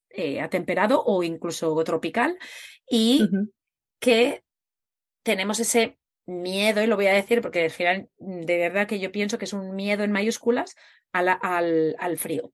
eh, 0.09 0.41
atemperado 0.41 1.01
o 1.01 1.23
incluso 1.23 1.81
tropical 1.85 2.37
y 2.89 3.29
que 3.99 4.43
tenemos 5.23 5.61
ese 5.61 5.97
miedo, 6.25 6.83
y 6.83 6.87
lo 6.87 6.97
voy 6.97 7.07
a 7.07 7.13
decir 7.13 7.41
porque 7.41 7.63
al 7.63 7.71
final 7.71 8.09
de 8.17 8.57
verdad 8.57 8.87
que 8.87 8.99
yo 8.99 9.13
pienso 9.13 9.37
que 9.37 9.45
es 9.45 9.53
un 9.53 9.75
miedo 9.75 10.03
en 10.03 10.11
mayúsculas 10.11 10.75
al, 11.13 11.95
al 11.97 12.17
frío. 12.17 12.51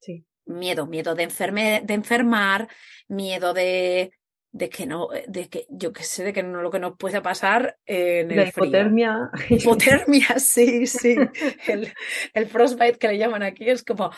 Sí 0.00 0.24
miedo, 0.50 0.86
miedo 0.86 1.14
de, 1.14 1.26
de 1.26 1.94
enfermar, 1.94 2.68
miedo 3.08 3.54
de, 3.54 4.12
de 4.52 4.68
que 4.68 4.86
no, 4.86 5.08
de 5.28 5.48
que 5.48 5.66
yo 5.68 5.92
que 5.92 6.02
sé, 6.02 6.24
de 6.24 6.32
que 6.32 6.42
no 6.42 6.62
lo 6.62 6.70
que 6.70 6.80
nos 6.80 6.96
pueda 6.96 7.22
pasar 7.22 7.78
en 7.86 8.30
el 8.30 8.48
hipotermia. 8.48 9.30
Hipotermia, 9.48 10.26
sí, 10.38 10.86
sí. 10.86 11.16
El, 11.66 11.92
el, 12.34 12.46
frostbite 12.46 12.98
que 12.98 13.08
le 13.08 13.18
llaman 13.18 13.42
aquí 13.42 13.68
es 13.68 13.84
como, 13.84 14.10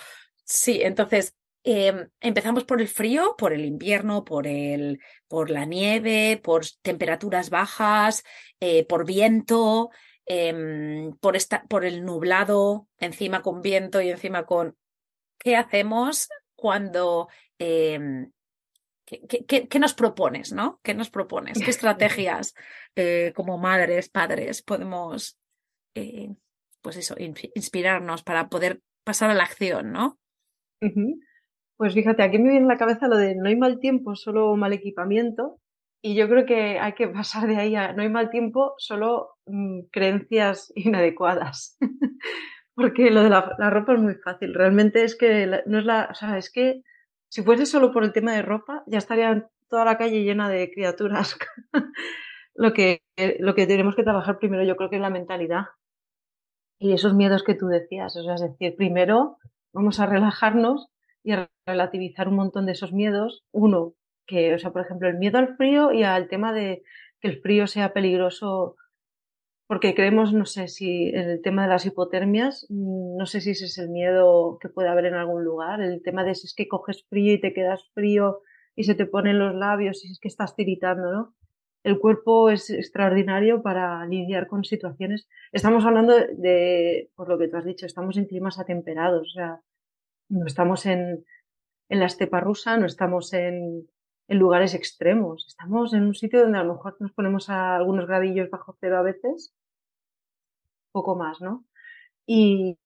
sí, 0.45 0.81
entonces 0.83 1.35
em, 1.65 2.09
empezamos 2.21 2.65
por 2.65 2.81
el 2.81 2.89
frío, 2.89 3.35
por 3.37 3.53
el 3.53 3.65
invierno, 3.65 4.25
por 4.25 4.47
el, 4.47 5.01
por 5.29 5.51
la 5.51 5.67
nieve, 5.67 6.41
por 6.43 6.65
temperaturas 6.81 7.51
bajas, 7.51 8.25
eh, 8.61 8.85
por 8.87 9.07
viento. 9.07 9.91
Em, 10.25 11.17
por, 11.17 11.35
esta, 11.35 11.65
por 11.65 11.85
el 11.85 12.05
nublado, 12.05 12.87
encima 12.99 13.43
con 13.43 13.61
viento 13.61 14.01
y 14.01 14.09
encima 14.09 14.47
con 14.47 14.77
¿qué 15.43 15.57
hacemos 15.57 16.29
cuando... 16.55 17.29
Em, 17.59 18.31
¿qué, 19.05 19.79
nos 19.79 19.95
propones, 19.95 20.53
no? 20.53 20.81
¿Qué 20.83 20.95
nos 20.95 21.11
propones? 21.11 21.59
¿Qué 21.63 21.71
estrategias 21.71 22.55
eh, 22.97 23.33
como 23.35 23.59
madres, 23.59 24.09
padres 24.09 24.63
podemos, 24.63 25.39
eh, 25.95 26.35
pues 26.81 26.97
eso, 26.97 27.15
inspirarnos 27.19 28.23
para 28.23 28.49
poder 28.49 28.81
pasar 29.05 29.31
a 29.31 29.35
la 29.35 29.45
acción, 29.45 29.93
¿no? 29.93 30.19
Pues 31.77 31.95
fíjate, 31.95 32.23
aquí 32.23 32.39
me 32.39 32.51
viene 32.51 32.67
a 32.67 32.69
la 32.69 32.79
cabeza 32.79 33.09
lo 33.09 33.17
de 33.17 33.35
no 33.35 33.49
hay 33.49 33.57
mal 33.57 33.81
tiempo, 33.81 34.15
solo 34.15 34.57
mal 34.57 34.73
equipamiento. 34.73 35.59
Y 36.05 36.17
yo 36.17 36.29
creo 36.29 36.47
que 36.47 36.79
hay 36.81 36.95
que 36.95 37.09
pasar 37.09 37.47
de 37.47 37.57
ahí 37.57 37.77
a 37.77 37.93
no 37.93 38.03
hay 38.03 38.09
mal 38.09 38.31
tiempo, 38.31 38.75
solo 38.79 39.37
mm, 39.47 39.83
creencias 39.91 40.73
inadecuadas. 40.75 41.77
Porque 42.83 43.13
lo 43.13 43.23
de 43.23 43.31
la, 43.31 43.71
ropa 43.71 43.95
es 43.95 44.01
muy 44.01 44.17
fácil. 44.17 44.55
Realmente 44.55 45.05
es 45.05 45.15
que 45.15 45.63
no 45.67 45.79
es 45.79 45.85
la. 45.85 46.09
O 46.11 46.15
sea, 46.15 46.37
es 46.37 46.51
que 46.51 46.83
si 47.29 47.43
fuese 47.45 47.65
solo 47.65 47.93
por 47.93 48.03
el 48.03 48.13
tema 48.13 48.33
de 48.35 48.43
ropa, 48.43 48.83
ya 48.89 48.99
estaría 48.99 49.49
toda 49.69 49.85
la 49.85 49.97
calle 49.99 50.25
llena 50.25 50.49
de 50.49 50.69
criaturas. 50.73 51.39
lo, 52.55 52.73
que, 52.73 53.03
lo 53.39 53.55
que 53.55 53.69
tenemos 53.69 53.95
que 53.95 54.03
trabajar 54.03 54.39
primero, 54.39 54.65
yo 54.65 54.75
creo 54.75 54.91
que 54.91 54.97
es 54.97 55.03
la 55.03 55.11
mentalidad. 55.11 55.67
Y 56.81 56.93
esos 56.93 57.15
miedos 57.15 57.45
que 57.45 57.55
tú 57.55 57.69
decías. 57.69 58.17
O 58.17 58.25
sea, 58.25 58.35
es 58.35 58.41
decir, 58.41 58.75
primero 58.77 59.39
vamos 59.73 60.01
a 60.01 60.07
relajarnos 60.07 60.89
y 61.23 61.33
a 61.33 61.49
relativizar 61.65 62.27
un 62.27 62.35
montón 62.35 62.67
de 62.67 62.73
esos 62.73 62.93
miedos. 62.93 63.45
Uno, 63.53 63.95
que, 64.27 64.55
o 64.55 64.59
sea, 64.59 64.73
por 64.73 64.83
ejemplo, 64.83 65.09
el 65.09 65.19
miedo 65.19 65.39
al 65.39 65.57
frío 65.57 65.93
y 65.93 66.03
al 66.03 66.29
tema 66.29 66.53
de 66.53 66.83
que 67.21 67.29
el 67.29 67.41
frío 67.41 67.69
sea 67.69 67.93
peligroso 67.93 68.75
porque 69.73 69.95
creemos, 69.95 70.35
no 70.35 70.45
sé 70.45 70.69
si 70.69 71.09
en 71.15 71.31
el 71.31 71.41
tema 71.41 71.63
de 71.63 71.71
las 71.71 71.87
hipotermias, 71.87 72.67
mm, 72.69 73.17
no 73.17 73.25
sé 73.25 73.41
si 73.41 73.53
ese 73.53 73.65
es 73.65 73.79
el 73.79 73.89
miedo 73.89 74.59
que 74.61 74.69
puede 74.69 74.91
haber 74.91 75.07
en 75.07 75.15
algún 75.15 75.45
lugar, 75.45 75.81
el 75.81 76.03
tema 76.03 76.25
de 76.25 76.35
si 76.35 76.47
es 76.47 76.55
que 76.55 76.69
coges 76.69 77.07
frío 77.09 77.33
y 77.33 77.41
te 77.41 77.55
quedas 77.55 77.83
frío 77.95 78.41
y 78.77 78.85
se 78.85 78.95
te 78.95 79.07
ponen 79.07 79.39
los 79.39 79.55
labios 79.55 80.05
y 80.05 80.13
es 80.13 80.21
que 80.21 80.29
estás 80.29 80.55
tiritando, 80.57 81.11
¿no? 81.11 81.35
El 81.85 81.99
cuerpo 81.99 82.51
es 82.51 82.69
extraordinario 82.69 83.63
para 83.63 84.05
lidiar 84.05 84.47
con 84.47 84.63
situaciones. 84.63 85.27
Estamos 85.53 85.87
hablando 85.87 86.17
de, 86.19 87.11
por 87.17 87.31
lo 87.31 87.39
que 87.39 87.49
tú 87.49 87.57
has 87.57 87.65
dicho, 87.65 87.87
estamos 87.87 88.19
en 88.19 88.27
climas 88.27 88.59
atemperados, 88.59 89.23
o 89.23 89.31
sea, 89.31 89.63
no 90.29 90.45
estamos 90.45 90.85
en, 90.85 91.25
en 91.89 91.99
la 91.99 92.05
estepa 92.05 92.41
rusa, 92.41 92.77
no 92.77 92.85
estamos 92.85 93.33
en, 93.33 93.89
en 94.29 94.39
lugares 94.39 94.75
extremos. 94.75 95.47
Estamos 95.49 95.95
en 95.95 96.03
un 96.03 96.15
sitio 96.15 96.43
donde 96.43 96.59
a 96.59 96.63
lo 96.63 96.75
mejor 96.75 96.99
nos 97.01 97.13
ponemos 97.13 97.49
a 97.49 97.75
algunos 97.75 98.07
gradillos 98.07 98.51
bajo 98.51 98.77
cero 98.79 98.99
a 98.99 99.03
veces, 99.03 99.55
poco 100.93 101.17
más, 101.17 101.41
¿no? 101.41 101.65
Y, 102.27 102.79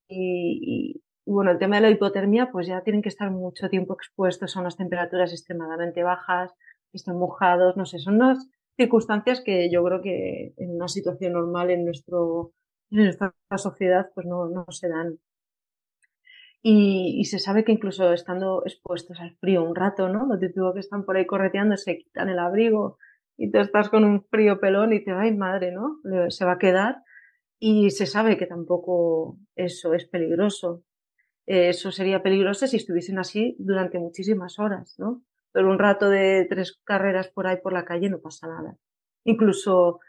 bueno, 1.26 1.50
el 1.50 1.58
tema 1.58 1.76
de 1.76 1.82
la 1.82 1.90
hipotermia, 1.90 2.50
pues 2.52 2.66
ya 2.66 2.82
tienen 2.82 3.02
que 3.02 3.08
estar 3.08 3.30
mucho 3.30 3.68
tiempo 3.68 3.94
expuestos 3.94 4.56
a 4.56 4.60
unas 4.60 4.76
temperaturas 4.76 5.32
extremadamente 5.32 6.02
bajas, 6.02 6.54
están 6.92 7.18
mojados, 7.18 7.76
no 7.76 7.84
sé, 7.84 7.98
son 7.98 8.16
unas 8.16 8.48
circunstancias 8.76 9.40
que 9.42 9.70
yo 9.70 9.84
creo 9.84 10.00
que 10.02 10.54
en 10.56 10.76
una 10.76 10.88
situación 10.88 11.32
normal 11.34 11.70
en 11.70 11.84
nuestro 11.84 12.52
en 12.90 13.04
nuestra 13.04 13.34
sociedad 13.56 14.10
pues 14.14 14.26
no, 14.26 14.48
no 14.48 14.66
se 14.70 14.88
dan. 14.88 15.18
Y, 16.62 17.24
se 17.26 17.38
sabe 17.38 17.64
que 17.64 17.72
incluso 17.72 18.12
estando 18.12 18.62
expuestos 18.64 19.20
al 19.20 19.36
frío 19.36 19.62
un 19.62 19.76
rato, 19.76 20.08
¿no? 20.08 20.26
Lo 20.26 20.38
típico 20.38 20.74
que 20.74 20.80
están 20.80 21.04
por 21.04 21.16
ahí 21.16 21.24
correteando, 21.24 21.76
se 21.76 21.98
quitan 21.98 22.28
el 22.28 22.40
abrigo 22.40 22.98
y 23.36 23.52
tú 23.52 23.58
estás 23.58 23.88
con 23.88 24.04
un 24.04 24.24
frío 24.24 24.58
pelón 24.58 24.92
y 24.92 25.04
te, 25.04 25.12
ay 25.12 25.32
madre, 25.34 25.70
¿no? 25.70 26.00
Se 26.30 26.44
va 26.44 26.52
a 26.52 26.58
quedar 26.58 27.02
y 27.58 27.90
se 27.90 28.06
sabe 28.06 28.36
que 28.36 28.46
tampoco 28.46 29.38
eso 29.54 29.94
es 29.94 30.06
peligroso. 30.06 30.84
Eso 31.46 31.92
sería 31.92 32.22
peligroso 32.22 32.66
si 32.66 32.76
estuviesen 32.76 33.18
así 33.18 33.56
durante 33.58 33.98
muchísimas 33.98 34.58
horas, 34.58 34.96
¿no? 34.98 35.22
pero 35.56 35.70
un 35.70 35.78
rato 35.78 36.10
de 36.10 36.46
tres 36.50 36.78
carreras 36.84 37.28
por 37.28 37.46
ahí 37.46 37.56
por 37.62 37.72
la 37.72 37.86
calle 37.86 38.10
no 38.10 38.20
pasa 38.20 38.46
nada. 38.46 38.76
Incluso 39.24 40.00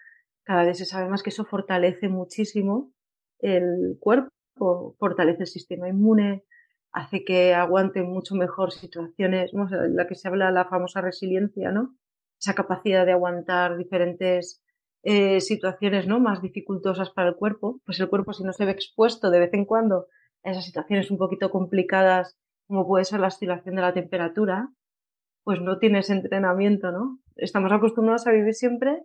cada 0.44 0.66
vez 0.66 0.78
se 0.78 0.84
sabe 0.84 1.08
más 1.08 1.24
que 1.24 1.30
eso 1.30 1.46
fortalece 1.46 2.10
muchísimo 2.10 2.92
el 3.40 3.96
cuerpo, 3.98 4.98
fortalece 5.00 5.44
el 5.44 5.48
sistema 5.48 5.88
inmune, 5.88 6.44
hace 6.92 7.24
que 7.24 7.54
aguante 7.54 8.04
mucho 8.04 8.36
mejor 8.36 8.74
situaciones, 8.74 9.54
¿no? 9.54 9.70
la 9.70 10.06
que 10.06 10.16
se 10.16 10.28
habla 10.28 10.52
la 10.52 10.66
famosa 10.66 11.00
resiliencia, 11.00 11.72
¿no? 11.72 11.96
Esa 12.38 12.54
capacidad 12.54 13.06
de 13.06 13.14
aguantar 13.14 13.78
diferentes 13.78 14.62
eh, 15.10 15.40
situaciones, 15.40 16.06
¿no? 16.06 16.20
Más 16.20 16.42
dificultosas 16.42 17.12
para 17.12 17.30
el 17.30 17.36
cuerpo. 17.36 17.80
Pues 17.86 17.98
el 18.02 18.10
cuerpo, 18.10 18.34
si 18.34 18.44
no 18.44 18.52
se 18.52 18.66
ve 18.66 18.72
expuesto 18.72 19.30
de 19.30 19.40
vez 19.40 19.54
en 19.54 19.64
cuando 19.64 20.08
a 20.44 20.52
esas 20.52 20.66
situaciones 20.66 21.10
un 21.10 21.18
poquito 21.18 21.50
complicadas, 21.50 22.36
como 22.68 22.86
puede 22.86 23.06
ser 23.06 23.22
la 23.22 23.28
oscilación 23.28 23.76
de 23.76 23.82
la 23.84 23.94
temperatura, 23.94 24.70
pues 25.46 25.62
no 25.62 25.80
tienes 25.80 26.10
entrenamiento, 26.10 26.92
¿no? 26.92 27.20
Estamos 27.38 27.72
acostumbrados 27.72 28.28
a 28.28 28.32
vivir 28.32 28.54
siempre 28.54 29.02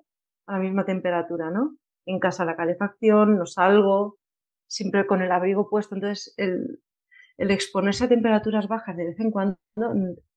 a 0.48 0.54
la 0.54 0.58
misma 0.58 0.84
temperatura, 0.84 1.52
¿no? 1.52 1.76
En 2.04 2.18
casa 2.18 2.44
la 2.44 2.56
calefacción, 2.56 3.38
no 3.38 3.46
salgo, 3.46 4.18
siempre 4.66 5.06
con 5.06 5.22
el 5.22 5.30
abrigo 5.30 5.70
puesto. 5.70 5.94
Entonces, 5.94 6.34
el, 6.36 6.82
el 7.36 7.52
exponerse 7.52 8.06
a 8.06 8.08
temperaturas 8.08 8.66
bajas 8.66 8.96
de 8.96 9.06
vez 9.06 9.20
en 9.20 9.30
cuando, 9.30 9.56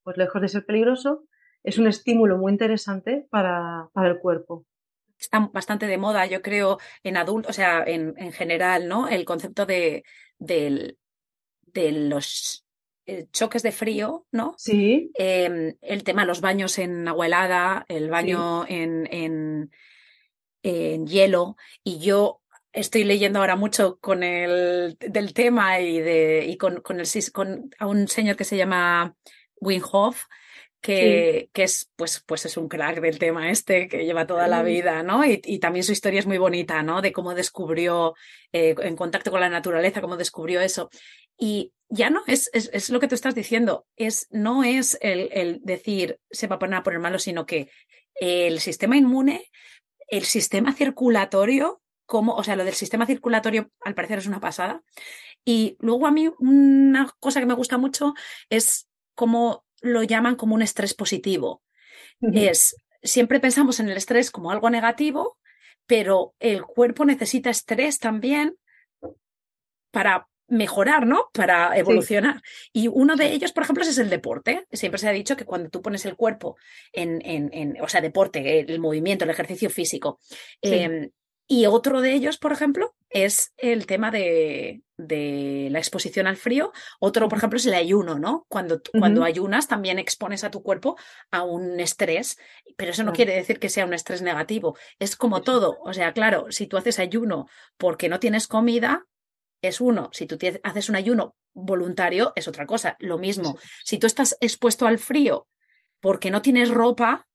pues 0.03 0.15
lejos 0.15 0.43
de 0.43 0.47
ser 0.47 0.63
peligroso, 0.63 1.23
es 1.63 1.79
un 1.79 1.87
estímulo 1.87 2.37
muy 2.37 2.51
interesante 2.51 3.27
para, 3.31 3.89
para 3.93 4.09
el 4.09 4.19
cuerpo. 4.19 4.67
Está 5.19 5.49
bastante 5.53 5.87
de 5.87 5.97
moda, 5.97 6.25
yo 6.25 6.41
creo, 6.41 6.77
en 7.03 7.17
adultos, 7.17 7.51
o 7.51 7.53
sea, 7.53 7.83
en, 7.85 8.13
en, 8.17 8.31
general, 8.31 8.87
¿no? 8.87 9.07
El 9.07 9.25
concepto 9.25 9.65
de, 9.65 10.03
de, 10.39 10.97
de 11.73 11.91
los 11.91 12.65
eh, 13.05 13.27
choques 13.31 13.61
de 13.61 13.71
frío, 13.71 14.25
¿no? 14.31 14.55
Sí. 14.57 15.11
Eh, 15.17 15.75
el 15.81 16.03
tema 16.03 16.23
de 16.23 16.27
los 16.27 16.41
baños 16.41 16.79
en 16.79 17.07
agua 17.07 17.27
helada, 17.27 17.85
el 17.87 18.09
baño 18.09 18.65
sí. 18.65 18.73
en, 18.73 19.07
en, 19.11 19.71
en, 20.63 21.05
hielo. 21.05 21.55
Y 21.83 21.99
yo 21.99 22.41
estoy 22.73 23.03
leyendo 23.03 23.39
ahora 23.39 23.55
mucho 23.55 23.99
con 23.99 24.23
el 24.23 24.97
del 24.99 25.33
tema 25.33 25.79
y, 25.79 25.99
de, 25.99 26.45
y 26.47 26.57
con, 26.57 26.81
con, 26.81 26.99
el, 26.99 27.07
con 27.31 27.69
a 27.77 27.85
un 27.85 28.07
señor 28.07 28.35
que 28.35 28.43
se 28.43 28.57
llama 28.57 29.15
Wim 29.61 29.83
Hof, 29.91 30.25
que, 30.85 31.39
sí. 31.41 31.49
que, 31.51 31.63
es, 31.63 31.91
pues, 31.95 32.23
pues 32.27 32.45
es 32.45 32.57
un 32.57 32.67
crack 32.67 33.01
del 33.01 33.17
tema 33.17 33.49
este, 33.49 33.87
que 33.87 34.05
lleva 34.05 34.27
toda 34.27 34.47
la 34.47 34.61
vida, 34.61 35.01
¿no? 35.01 35.25
Y, 35.25 35.41
y 35.43 35.57
también 35.57 35.83
su 35.83 35.91
historia 35.91 36.19
es 36.19 36.27
muy 36.27 36.37
bonita, 36.37 36.83
¿no? 36.83 37.01
De 37.01 37.11
cómo 37.11 37.33
descubrió, 37.33 38.13
eh, 38.51 38.75
en 38.77 38.95
contacto 38.95 39.31
con 39.31 39.39
la 39.39 39.49
naturaleza, 39.49 40.01
cómo 40.01 40.15
descubrió 40.15 40.61
eso. 40.61 40.91
Y 41.39 41.73
ya 41.89 42.11
no 42.11 42.21
es, 42.27 42.51
es, 42.53 42.69
es, 42.71 42.91
lo 42.91 42.99
que 42.99 43.07
tú 43.07 43.15
estás 43.15 43.33
diciendo, 43.33 43.87
es, 43.95 44.27
no 44.29 44.63
es 44.63 44.99
el, 45.01 45.29
el 45.31 45.59
decir 45.63 46.19
se 46.29 46.45
va 46.45 46.57
a 46.57 46.59
poner 46.59 46.77
a 46.77 46.83
poner 46.83 46.99
malo, 46.99 47.17
sino 47.17 47.47
que 47.47 47.69
el 48.13 48.59
sistema 48.59 48.95
inmune, 48.95 49.49
el 50.07 50.23
sistema 50.25 50.71
circulatorio, 50.73 51.81
como, 52.05 52.35
o 52.35 52.43
sea, 52.43 52.55
lo 52.55 52.63
del 52.63 52.75
sistema 52.75 53.07
circulatorio 53.07 53.71
al 53.81 53.95
parecer 53.95 54.19
es 54.19 54.27
una 54.27 54.39
pasada. 54.39 54.83
Y 55.43 55.77
luego 55.79 56.05
a 56.05 56.11
mí 56.11 56.29
una 56.37 57.11
cosa 57.19 57.39
que 57.39 57.47
me 57.47 57.55
gusta 57.55 57.79
mucho 57.79 58.13
es 58.49 58.87
cómo 59.15 59.64
lo 59.81 60.03
llaman 60.03 60.35
como 60.35 60.55
un 60.55 60.61
estrés 60.61 60.93
positivo. 60.93 61.61
Uh 62.19 62.29
-huh. 62.29 62.49
Es, 62.49 62.75
siempre 63.03 63.39
pensamos 63.39 63.79
en 63.79 63.89
el 63.89 63.97
estrés 63.97 64.31
como 64.31 64.51
algo 64.51 64.69
negativo, 64.69 65.37
pero 65.85 66.33
el 66.39 66.63
cuerpo 66.63 67.05
necesita 67.05 67.49
estrés 67.49 67.99
también 67.99 68.55
para 69.91 70.27
mejorar, 70.47 71.07
¿no? 71.07 71.29
Para 71.33 71.77
evolucionar. 71.77 72.41
Sí. 72.43 72.69
Y 72.73 72.87
uno 72.87 73.15
de 73.15 73.33
ellos, 73.33 73.51
por 73.51 73.63
ejemplo, 73.63 73.83
es 73.83 73.97
el 73.97 74.09
deporte. 74.09 74.65
Siempre 74.71 74.99
se 74.99 75.07
ha 75.07 75.11
dicho 75.11 75.35
que 75.35 75.45
cuando 75.45 75.69
tú 75.69 75.81
pones 75.81 76.05
el 76.05 76.15
cuerpo 76.15 76.57
en, 76.91 77.21
en, 77.25 77.49
en 77.53 77.81
o 77.81 77.87
sea, 77.87 78.01
deporte, 78.01 78.59
el 78.59 78.79
movimiento, 78.79 79.25
el 79.25 79.31
ejercicio 79.31 79.69
físico, 79.69 80.19
sí. 80.21 80.39
eh, 80.61 81.09
y 81.47 81.65
otro 81.67 82.01
de 82.01 82.13
ellos, 82.13 82.37
por 82.37 82.51
ejemplo, 82.51 82.95
es 83.15 83.53
el 83.55 83.85
tema 83.85 84.11
de, 84.11 84.81
de, 84.97 85.69
la 85.71 85.79
exposición 85.79 86.27
al 86.27 86.35
frío. 86.35 86.73
Otro, 86.99 87.29
por 87.29 87.37
ejemplo, 87.37 87.55
es 87.55 87.65
el 87.65 87.73
ayuno, 87.73 88.19
¿no? 88.19 88.45
Cuando, 88.49 88.75
uh 88.75 88.79
-huh. 88.79 88.99
cuando 88.99 89.23
ayunas 89.23 89.69
también 89.69 89.99
expones 89.99 90.43
a 90.43 90.51
tu 90.51 90.61
cuerpo 90.61 90.97
a 91.31 91.43
un 91.43 91.79
estrés, 91.79 92.37
pero 92.75 92.91
eso 92.91 93.03
no 93.03 93.13
quiere 93.13 93.33
decir 93.33 93.57
que 93.57 93.69
sea 93.69 93.85
un 93.85 93.93
estrés 93.93 94.21
negativo. 94.21 94.77
Es 94.99 95.15
como 95.15 95.43
todo. 95.43 95.77
O 95.85 95.93
sea, 95.93 96.11
claro, 96.11 96.47
si 96.49 96.67
tú 96.67 96.75
haces 96.75 96.99
ayuno 96.99 97.47
porque 97.77 98.09
no 98.09 98.19
tienes 98.19 98.47
comida, 98.47 99.05
es 99.61 99.79
uno. 99.79 100.09
Si 100.11 100.25
tú 100.25 100.37
haces 100.63 100.89
un 100.89 100.97
ayuno 100.97 101.37
voluntario, 101.53 102.33
es 102.35 102.49
otra 102.49 102.65
cosa. 102.65 102.97
Lo 102.99 103.17
mismo. 103.17 103.57
Si 103.85 103.97
tú 103.97 104.07
estás 104.07 104.35
expuesto 104.41 104.87
al 104.87 104.99
frío 104.99 105.47
porque 106.01 106.31
no 106.31 106.41
tienes 106.41 106.69
ropa, 106.69 107.29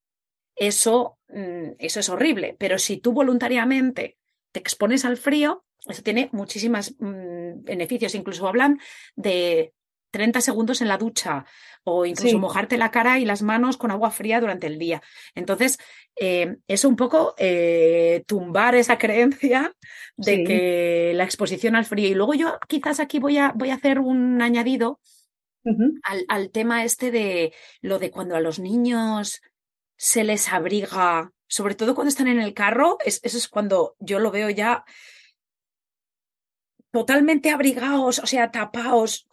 eso, 0.57 1.16
mm, 1.29 1.71
eso 1.79 2.01
es 2.01 2.09
horrible. 2.11 2.55
Pero 2.59 2.79
si 2.79 2.99
tú 2.99 3.14
voluntariamente 3.14 4.19
te 4.53 4.61
expones 4.61 5.07
al 5.07 5.16
frío, 5.16 5.64
eso 5.87 6.03
tiene 6.03 6.29
muchísimos 6.33 6.95
mmm, 6.99 7.62
beneficios. 7.62 8.14
Incluso 8.14 8.47
hablan 8.47 8.81
de 9.16 9.73
30 10.11 10.40
segundos 10.40 10.81
en 10.81 10.88
la 10.88 10.99
ducha 10.99 11.45
o 11.85 12.05
incluso 12.05 12.31
sí. 12.31 12.37
mojarte 12.37 12.77
la 12.77 12.90
cara 12.90 13.19
y 13.19 13.25
las 13.25 13.43
manos 13.43 13.77
con 13.77 13.90
agua 13.90 14.11
fría 14.11 14.40
durante 14.40 14.66
el 14.66 14.79
día. 14.79 15.03
Entonces, 15.35 15.79
eh, 16.16 16.57
es 16.66 16.85
un 16.85 16.97
poco 16.97 17.35
eh, 17.38 18.25
tumbar 18.27 18.75
esa 18.75 18.99
creencia 18.99 19.73
de 20.16 20.37
sí. 20.37 20.45
que 20.45 21.12
la 21.14 21.25
exposición 21.25 21.77
al 21.77 21.85
frío. 21.85 22.09
Y 22.09 22.14
luego 22.14 22.35
yo 22.35 22.59
quizás 22.69 23.01
aquí 23.01 23.19
voy 23.19 23.38
a, 23.38 23.53
voy 23.55 23.71
a 23.71 23.75
hacer 23.75 24.01
un 24.01 24.43
añadido 24.43 25.01
uh 25.64 25.71
-huh. 25.71 26.01
al, 26.03 26.25
al 26.29 26.51
tema 26.51 26.85
este 26.85 27.11
de 27.11 27.55
lo 27.81 27.99
de 27.99 28.11
cuando 28.11 28.37
a 28.37 28.40
los 28.40 28.59
niños 28.59 29.40
se 29.97 30.25
les 30.25 30.53
abriga, 30.53 31.33
sobre 31.47 31.75
todo 31.75 31.95
cuando 31.95 32.09
están 32.09 32.29
en 32.29 32.40
el 32.40 32.55
carro, 32.55 32.99
es, 33.05 33.21
eso 33.23 33.37
es 33.37 33.49
cuando 33.49 33.97
yo 33.99 34.19
lo 34.19 34.31
veo 34.31 34.49
ya 34.49 34.85
totalmente 36.92 37.50
abrigados, 37.50 38.18
o 38.18 38.26
sea, 38.26 38.50
tapados, 38.50 39.26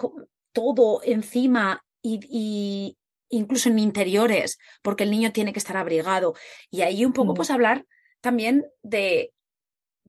todo 0.51 1.01
encima 1.03 1.83
y, 2.01 2.19
y, 2.29 2.97
incluso 3.29 3.69
en 3.69 3.79
interiores, 3.79 4.57
porque 4.81 5.03
el 5.03 5.11
niño 5.11 5.31
tiene 5.31 5.53
que 5.53 5.59
estar 5.59 5.77
abrigado. 5.77 6.35
Y 6.69 6.81
ahí 6.81 7.05
un 7.05 7.13
poco, 7.13 7.33
mm. 7.33 7.35
pues 7.35 7.51
hablar 7.51 7.85
también 8.21 8.65
de, 8.81 9.33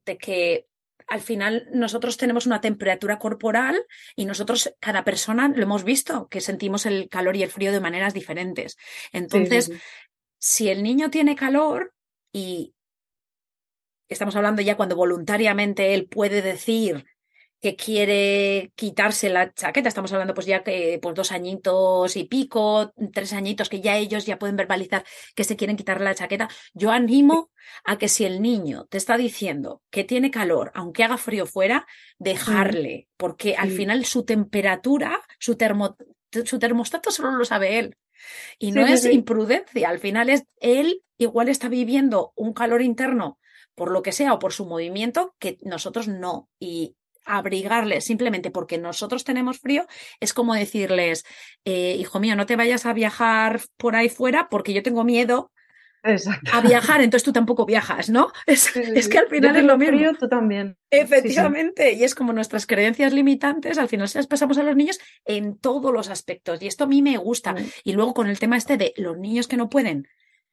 de 0.05 0.19
que 0.19 0.67
al 1.07 1.21
final 1.23 1.69
nosotros 1.73 2.19
tenemos 2.19 2.45
una 2.45 2.61
temperatura 2.61 3.19
corporal 3.19 3.83
y 4.15 4.27
nosotros, 4.27 4.75
cada 4.79 5.05
persona, 5.05 5.49
lo 5.49 5.63
hemos 5.63 5.83
visto, 5.83 6.29
que 6.29 6.43
sentimos 6.43 6.85
el 6.85 7.09
calor 7.09 7.35
y 7.37 7.43
el 7.43 7.51
frío 7.51 7.73
de 7.73 7.81
maneras 7.81 8.13
diferentes. 8.13 8.77
Entonces, 9.13 9.67
sí, 9.67 9.73
sí, 9.73 9.79
sí 9.79 9.85
si 10.39 10.69
el 10.69 10.83
niño 10.83 11.11
tiene 11.11 11.37
calor 11.37 11.93
y 12.33 12.75
estamos 14.09 14.37
hablando 14.37 14.63
ya 14.63 14.77
cuando 14.77 14.97
voluntariamente 14.97 15.95
él 15.95 16.09
puede 16.09 16.43
decir 16.43 17.05
que 17.61 17.77
quiere 17.77 18.73
quitarse 18.77 19.31
la 19.31 19.53
chaqueta, 19.53 19.89
estamos 19.89 20.13
hablando 20.13 20.35
pues 20.35 20.47
ya 20.47 20.63
que 20.63 20.99
pues 21.03 21.15
dos 21.15 21.33
añitos 21.33 22.17
y 22.17 22.25
pico, 22.25 22.93
tres 23.13 23.33
añitos 23.33 23.69
que 23.69 23.81
ya 23.81 23.97
ellos 23.97 24.27
ya 24.27 24.39
pueden 24.39 24.57
verbalizar 24.57 25.05
que 25.35 25.45
se 25.45 25.57
quieren 25.57 25.77
quitar 25.77 26.01
la 26.01 26.15
chaqueta, 26.15 26.49
yo 26.73 26.91
animo 26.91 27.51
a 27.85 27.99
que 27.99 28.09
si 28.09 28.25
el 28.25 28.41
niño 28.41 28.87
te 28.87 28.99
está 28.99 29.17
diciendo 29.17 29.83
que 29.91 30.05
tiene 30.05 30.31
calor, 30.31 30.71
aunque 30.75 31.05
haga 31.05 31.19
frío 31.19 31.47
fuera, 31.47 31.87
dejarle, 32.19 33.09
porque 33.17 33.57
al 33.57 33.71
final 33.71 34.05
su 34.05 34.25
temperatura, 34.25 35.21
su, 35.39 35.57
termo, 35.57 35.97
su 36.45 36.59
termostato 36.59 37.11
solo 37.11 37.33
lo 37.33 37.45
sabe 37.45 37.79
él. 37.79 37.97
Y 38.59 38.73
no 38.73 38.87
sí, 38.87 38.93
es 38.93 39.03
sí. 39.03 39.13
imprudencia, 39.13 39.89
al 39.89 39.99
final 39.99 40.29
es 40.29 40.45
él 40.61 41.03
igual 41.19 41.49
está 41.49 41.69
viviendo 41.69 42.33
un 42.37 42.53
calor 42.53 42.83
interno 42.83 43.39
por 43.75 43.93
lo 43.93 44.03
que 44.03 44.13
sea 44.13 44.35
o 44.35 44.39
por 44.39 44.53
su 44.53 44.67
movimiento 44.67 45.35
que 45.39 45.59
nosotros 45.63 46.09
no. 46.09 46.49
Y 46.59 46.97
abrigarles 47.29 48.05
simplemente 48.05 48.51
porque 48.51 48.79
nosotros 48.79 49.25
tenemos 49.25 49.59
frío 49.59 49.87
es 50.21 50.33
como 50.33 50.55
decirles, 50.55 51.25
eh, 51.65 51.97
hijo 51.99 52.21
mío, 52.21 52.37
no 52.37 52.47
te 52.47 52.57
vayas 52.57 52.87
a 52.87 52.93
viajar 52.93 53.61
por 53.77 53.97
ahí 53.97 54.09
fuera 54.09 54.49
porque 54.49 54.73
yo 54.73 54.83
tengo 54.83 55.05
miedo 55.05 55.53
Exacto. 56.03 56.51
a 56.53 56.61
viajar, 56.61 57.01
entonces 57.01 57.25
tú 57.25 57.33
tampoco 57.33 57.67
viajas, 57.67 58.09
¿no? 58.09 58.33
Es, 58.47 58.61
sí, 58.61 58.81
es 58.95 59.09
que 59.09 59.19
al 59.19 59.29
final 59.29 59.57
es 59.57 59.65
lo 59.65 59.77
mismo. 59.77 59.97
Frío, 59.97 60.15
tú 60.15 60.29
también. 60.29 60.77
Efectivamente, 60.91 61.93
y 61.93 62.05
es 62.05 62.15
como 62.15 62.33
nuestras 62.33 62.67
creencias 62.67 63.13
limitantes, 63.13 63.79
al 63.79 63.89
final 63.89 64.09
se 64.09 64.19
las 64.19 64.27
pasamos 64.27 64.59
a 64.59 64.63
los 64.63 64.77
niños 64.77 64.99
en 65.25 65.59
todos 65.59 65.93
los 65.93 66.09
aspectos, 66.09 66.63
y 66.63 66.67
esto 66.67 66.85
a 66.85 66.87
mí 66.87 67.03
me 67.03 67.17
gusta. 67.17 67.55
Y 67.85 67.93
luego 67.93 68.15
con 68.15 68.29
el 68.29 68.39
tema 68.39 68.57
este 68.57 68.77
de 68.77 68.95
los 68.97 69.19
niños 69.19 69.49
que 69.49 69.57
no 69.57 69.69
pueden 69.69 70.07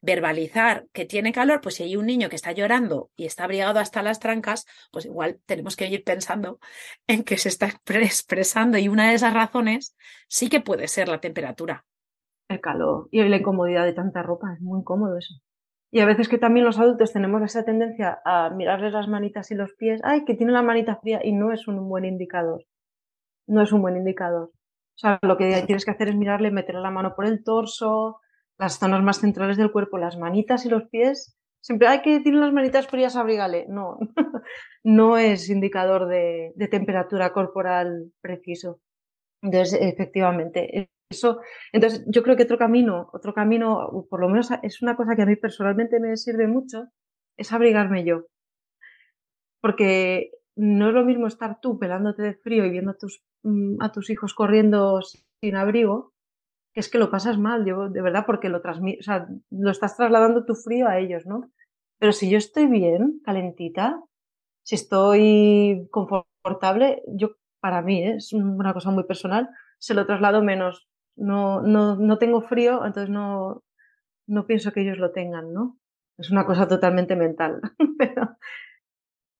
verbalizar 0.05 0.85
que 0.93 1.05
tiene 1.05 1.33
calor, 1.33 1.61
pues 1.61 1.75
si 1.75 1.83
hay 1.83 1.95
un 1.95 2.05
niño 2.05 2.29
que 2.29 2.35
está 2.35 2.51
llorando 2.51 3.09
y 3.15 3.25
está 3.25 3.43
abrigado 3.43 3.79
hasta 3.79 4.03
las 4.03 4.19
trancas, 4.19 4.65
pues 4.91 5.05
igual 5.05 5.39
tenemos 5.45 5.75
que 5.75 5.87
ir 5.87 6.03
pensando 6.03 6.59
en 7.07 7.23
que 7.23 7.37
se 7.37 7.49
está 7.49 7.67
expresando 7.87 8.77
y 8.77 8.87
una 8.87 9.09
de 9.09 9.15
esas 9.15 9.33
razones 9.33 9.95
sí 10.27 10.49
que 10.49 10.61
puede 10.61 10.87
ser 10.87 11.07
la 11.07 11.19
temperatura. 11.19 11.85
El 12.47 12.61
calor 12.61 13.09
y 13.11 13.23
la 13.23 13.37
incomodidad 13.37 13.85
de 13.85 13.93
tanta 13.93 14.21
ropa, 14.21 14.53
es 14.53 14.61
muy 14.61 14.79
incómodo 14.79 15.17
eso. 15.17 15.33
Y 15.91 16.01
a 16.01 16.05
veces 16.05 16.27
que 16.27 16.37
también 16.37 16.65
los 16.65 16.77
adultos 16.77 17.13
tenemos 17.13 17.41
esa 17.41 17.63
tendencia 17.63 18.19
a 18.25 18.49
mirarles 18.49 18.93
las 18.93 19.07
manitas 19.07 19.49
y 19.51 19.55
los 19.55 19.73
pies, 19.73 20.01
ay, 20.03 20.25
que 20.25 20.35
tiene 20.35 20.51
la 20.51 20.61
manita 20.61 20.97
fría 20.97 21.21
y 21.23 21.31
no 21.31 21.51
es 21.51 21.67
un 21.67 21.87
buen 21.87 22.05
indicador. 22.05 22.65
No 23.47 23.61
es 23.61 23.71
un 23.71 23.81
buen 23.81 23.95
indicador. 23.95 24.51
O 24.95 24.97
sea, 24.97 25.19
lo 25.21 25.37
que 25.37 25.63
tienes 25.65 25.85
que 25.85 25.91
hacer 25.91 26.09
es 26.09 26.15
mirarle, 26.15 26.51
meterle 26.51 26.81
la 26.81 26.91
mano 26.91 27.15
por 27.15 27.25
el 27.25 27.43
torso, 27.43 28.19
las 28.57 28.79
zonas 28.79 29.03
más 29.03 29.19
centrales 29.19 29.57
del 29.57 29.71
cuerpo, 29.71 29.97
las 29.97 30.17
manitas 30.17 30.65
y 30.65 30.69
los 30.69 30.87
pies. 30.89 31.37
Siempre 31.61 31.87
hay 31.87 32.01
que 32.01 32.19
tiene 32.19 32.39
las 32.39 32.53
manitas 32.53 32.87
frías, 32.87 33.15
abrígale. 33.15 33.65
No, 33.67 33.97
no 34.83 35.17
es 35.17 35.49
indicador 35.49 36.07
de, 36.07 36.53
temperatura 36.69 37.33
corporal 37.33 38.11
preciso. 38.21 38.81
Entonces, 39.41 39.79
efectivamente, 39.81 40.89
eso. 41.09 41.41
Entonces, 41.71 42.03
yo 42.07 42.23
creo 42.23 42.35
que 42.35 42.43
otro 42.43 42.57
camino, 42.57 43.09
otro 43.13 43.33
camino, 43.33 44.07
por 44.09 44.21
lo 44.21 44.29
menos 44.29 44.49
es 44.63 44.81
una 44.81 44.95
cosa 44.95 45.15
que 45.15 45.23
a 45.23 45.25
mí 45.25 45.35
personalmente 45.35 45.99
me 45.99 46.17
sirve 46.17 46.47
mucho, 46.47 46.87
es 47.37 47.51
abrigarme 47.51 48.05
yo. 48.05 48.25
Porque 49.61 50.31
no 50.55 50.89
es 50.89 50.93
lo 50.93 51.03
mismo 51.03 51.27
estar 51.27 51.59
tú 51.59 51.77
pelándote 51.79 52.21
de 52.21 52.35
frío 52.35 52.65
y 52.65 52.69
viendo 52.69 52.91
a 52.91 52.97
tus, 52.97 53.23
mm, 53.43 53.81
a 53.81 53.91
tus 53.91 54.09
hijos 54.09 54.33
corriendo 54.33 55.01
sin 55.01 55.55
abrigo, 55.55 56.14
que 56.75 56.81
es 56.81 56.89
que 56.89 56.97
lo 56.97 57.09
pasas 57.09 57.37
mal, 57.37 57.65
yo, 57.65 57.87
de 57.87 58.01
verdad, 58.01 58.25
porque 58.25 58.49
lo 58.49 58.57
o 58.57 59.01
sea, 59.01 59.29
lo 59.49 59.71
estás 59.71 59.95
trasladando 59.95 60.43
tu 60.43 60.55
frío 60.55 60.89
a 60.89 60.99
ellos, 60.99 61.25
¿no? 61.25 61.49
Pero 61.99 62.11
si 62.11 62.29
yo 62.29 62.37
estoy 62.37 62.67
bien, 62.67 63.21
calentita, 63.23 64.03
si 64.61 64.75
estoy 64.75 65.87
confortable, 65.89 67.01
yo, 67.07 67.37
para 67.61 67.81
mí, 67.81 68.05
¿eh? 68.05 68.15
es 68.17 68.33
una 68.33 68.73
cosa 68.73 68.91
muy 68.91 69.05
personal, 69.05 69.49
se 69.79 69.93
lo 69.93 70.05
traslado 70.05 70.43
menos. 70.43 70.89
No, 71.15 71.61
no, 71.61 71.95
no 71.95 72.17
tengo 72.17 72.41
frío, 72.41 72.85
entonces 72.85 73.09
no, 73.09 73.63
no 74.27 74.45
pienso 74.45 74.73
que 74.73 74.81
ellos 74.81 74.97
lo 74.97 75.11
tengan, 75.13 75.53
¿no? 75.53 75.77
Es 76.17 76.29
una 76.29 76.45
cosa 76.45 76.67
totalmente 76.67 77.15
mental. 77.15 77.61
Pero, 77.97 78.37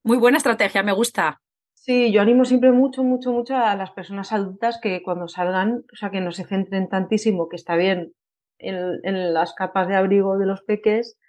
muy 0.06 0.18
buena 0.18 0.38
estrategia, 0.38 0.84
me 0.84 0.94
gusta. 0.94 1.42
Sí, 1.86 2.12
yo 2.12 2.22
animo 2.22 2.46
siempre 2.46 2.72
mucho, 2.72 3.04
mucho, 3.04 3.32
mucho 3.32 3.56
a 3.56 3.76
las 3.76 3.92
personas 3.92 4.32
adultas 4.32 4.80
que 4.82 5.04
cuando 5.04 5.28
salgan, 5.28 5.86
o 5.94 5.96
sea, 5.96 6.10
que 6.10 6.20
no 6.20 6.32
se 6.32 6.44
centren 6.44 6.90
tantísimo, 6.90 7.48
que 7.48 7.58
está 7.58 7.76
bien 7.76 8.12
en, 8.58 9.34
las 9.36 9.54
capas 9.54 9.88
de 9.88 9.96
abrigo 9.96 10.40
de 10.40 10.48
los 10.48 10.64
peques, 10.64 11.20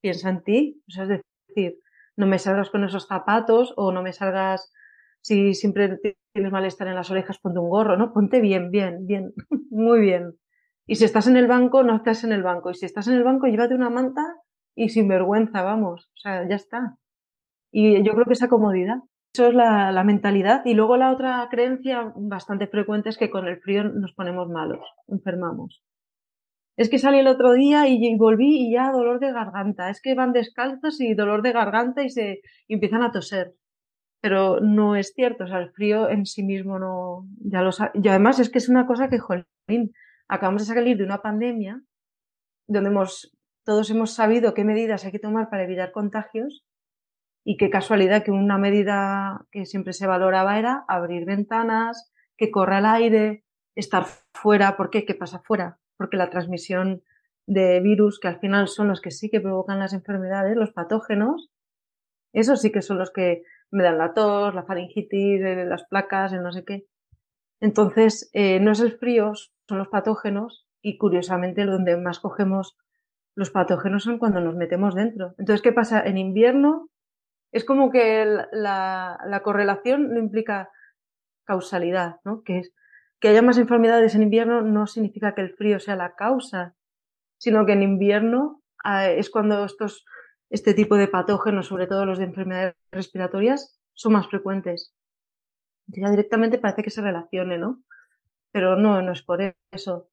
piensa 0.00 0.30
en 0.30 0.42
ti. 0.42 0.82
O 0.88 0.90
sea, 0.90 1.02
es 1.04 1.20
decir, 1.50 1.80
no 2.16 2.26
me 2.26 2.38
salgas 2.38 2.70
con 2.70 2.82
esos 2.84 3.06
zapatos 3.06 3.74
o 3.76 3.92
no 3.92 4.02
me 4.02 4.14
salgas 4.14 4.72
si 5.20 5.52
siempre 5.52 5.98
tienes 6.32 6.50
malestar 6.50 6.88
en 6.88 6.94
las 6.94 7.10
orejas, 7.10 7.38
ponte 7.38 7.58
un 7.58 7.68
gorro, 7.68 7.98
¿no? 7.98 8.14
Ponte 8.14 8.40
bien, 8.40 8.70
bien, 8.70 9.06
bien, 9.06 9.34
muy 9.70 10.00
bien. 10.00 10.32
Y 10.86 10.94
si 10.96 11.04
estás 11.04 11.26
en 11.26 11.36
el 11.36 11.46
banco, 11.46 11.82
no 11.82 11.94
estás 11.94 12.24
en 12.24 12.32
el 12.32 12.42
banco. 12.42 12.70
Y 12.70 12.74
si 12.74 12.86
estás 12.86 13.06
en 13.08 13.14
el 13.16 13.24
banco, 13.24 13.48
llévate 13.48 13.74
una 13.74 13.90
manta 13.90 14.22
y 14.74 14.88
sin 14.88 15.08
vergüenza, 15.08 15.60
vamos. 15.60 16.06
O 16.14 16.16
sea, 16.16 16.48
ya 16.48 16.56
está. 16.56 16.96
Y 17.70 18.02
yo 18.02 18.14
creo 18.14 18.24
que 18.24 18.32
esa 18.32 18.48
comodidad, 18.48 19.00
eso 19.36 19.48
es 19.48 19.54
la, 19.54 20.02
mentalidad. 20.02 20.62
Y 20.64 20.72
luego 20.72 20.96
la 20.96 21.12
otra 21.12 21.46
creencia 21.50 22.10
bastante 22.16 22.66
frecuente 22.68 23.10
es 23.10 23.18
que 23.18 23.28
con 23.28 23.46
el 23.46 23.60
frío 23.60 23.84
nos 23.84 24.14
ponemos 24.14 24.48
malos, 24.48 24.80
enfermamos. 25.08 25.82
Es 26.78 26.88
que 26.88 26.98
salí 26.98 27.18
el 27.18 27.26
otro 27.26 27.52
día 27.52 27.86
y 27.86 28.16
volví 28.16 28.66
y 28.66 28.72
ya 28.72 28.90
dolor 28.90 29.20
de 29.20 29.32
garganta. 29.32 29.90
Es 29.90 30.00
que 30.00 30.14
van 30.14 30.32
descalzos 30.32 31.02
y 31.02 31.12
dolor 31.12 31.42
de 31.42 31.52
garganta 31.52 32.02
y 32.02 32.08
se 32.08 32.40
empiezan 32.66 33.02
a 33.02 33.12
toser. 33.12 33.54
Pero 34.22 34.60
no 34.60 34.96
es 34.96 35.12
cierto, 35.14 35.44
o 35.44 35.46
sea, 35.46 35.58
el 35.58 35.70
frío 35.70 36.08
en 36.08 36.24
sí 36.24 36.42
mismo 36.42 36.78
no, 36.78 37.28
ya 37.38 37.60
lo 37.60 37.70
Y 37.92 38.08
además 38.08 38.38
es 38.40 38.48
que 38.48 38.58
es 38.58 38.70
una 38.70 38.86
cosa 38.86 39.10
que, 39.10 39.18
jolín, 39.18 39.92
acabamos 40.28 40.66
de 40.66 40.74
salir 40.74 40.96
de 40.96 41.04
una 41.04 41.20
pandemia 41.20 41.82
donde 42.66 42.88
hemos, 42.88 43.36
todos 43.64 43.90
hemos 43.90 44.14
sabido 44.14 44.54
qué 44.54 44.64
medidas 44.64 45.04
hay 45.04 45.12
que 45.12 45.18
tomar 45.18 45.50
para 45.50 45.64
evitar 45.64 45.92
contagios 45.92 46.64
y 47.48 47.56
qué 47.58 47.70
casualidad 47.70 48.24
que 48.24 48.32
una 48.32 48.58
medida 48.58 49.46
que 49.52 49.66
siempre 49.66 49.92
se 49.92 50.08
valoraba 50.08 50.58
era 50.58 50.84
abrir 50.88 51.24
ventanas, 51.26 52.12
que 52.36 52.50
corra 52.50 52.78
el 52.78 52.86
aire, 52.86 53.44
estar 53.76 54.04
fuera. 54.34 54.76
¿Por 54.76 54.90
qué? 54.90 55.06
¿Qué 55.06 55.14
pasa 55.14 55.38
fuera? 55.38 55.78
Porque 55.96 56.16
la 56.16 56.28
transmisión 56.28 57.04
de 57.46 57.78
virus, 57.78 58.18
que 58.18 58.26
al 58.26 58.40
final 58.40 58.66
son 58.66 58.88
los 58.88 59.00
que 59.00 59.12
sí 59.12 59.30
que 59.30 59.40
provocan 59.40 59.78
las 59.78 59.92
enfermedades, 59.92 60.56
los 60.56 60.72
patógenos, 60.72 61.52
esos 62.32 62.60
sí 62.60 62.72
que 62.72 62.82
son 62.82 62.98
los 62.98 63.12
que 63.12 63.44
me 63.70 63.84
dan 63.84 63.98
la 63.98 64.12
tos, 64.12 64.52
la 64.52 64.64
faringitis, 64.64 65.40
eh, 65.40 65.64
las 65.66 65.84
placas, 65.84 66.32
el 66.32 66.42
no 66.42 66.50
sé 66.50 66.64
qué. 66.64 66.88
Entonces, 67.60 68.28
eh, 68.32 68.58
no 68.58 68.72
es 68.72 68.80
el 68.80 68.98
frío, 68.98 69.34
son 69.68 69.78
los 69.78 69.86
patógenos 69.86 70.66
y 70.82 70.98
curiosamente 70.98 71.64
donde 71.64 71.96
más 71.96 72.18
cogemos 72.18 72.76
los 73.36 73.50
patógenos 73.50 74.02
son 74.02 74.18
cuando 74.18 74.40
nos 74.40 74.56
metemos 74.56 74.96
dentro. 74.96 75.36
Entonces, 75.38 75.62
¿qué 75.62 75.72
pasa? 75.72 76.00
En 76.04 76.18
invierno 76.18 76.90
es 77.52 77.64
como 77.64 77.90
que 77.90 78.24
la, 78.52 79.40
correlación 79.42 80.12
no 80.12 80.18
implica 80.18 80.70
causalidad, 81.44 82.16
¿no? 82.24 82.42
Que, 82.42 82.62
haya 83.22 83.42
más 83.42 83.58
enfermedades 83.58 84.14
en 84.14 84.22
invierno 84.22 84.62
no 84.62 84.86
significa 84.86 85.34
que 85.34 85.40
el 85.40 85.54
frío 85.56 85.80
sea 85.80 85.96
la 85.96 86.14
causa, 86.14 86.76
sino 87.38 87.66
que 87.66 87.72
en 87.72 87.82
invierno 87.82 88.62
ah, 88.84 89.10
es 89.10 89.30
cuando 89.30 89.64
estos, 89.64 90.04
este 90.48 90.74
tipo 90.74 90.96
de 90.96 91.08
patógenos, 91.08 91.66
sobre 91.66 91.88
todo 91.88 92.06
los 92.06 92.18
de 92.18 92.24
enfermedades 92.26 92.74
respiratorias, 92.92 93.80
son 93.94 94.12
más 94.12 94.28
frecuentes. 94.28 94.94
Ya 95.88 96.10
directamente 96.10 96.58
parece 96.58 96.84
que 96.84 96.90
se 96.90 97.02
relacione, 97.02 97.58
¿no? 97.58 97.82
Pero 98.52 98.76
no, 98.76 99.02
no 99.02 99.12
es 99.12 99.22
por 99.22 99.40
eso. 99.72 100.08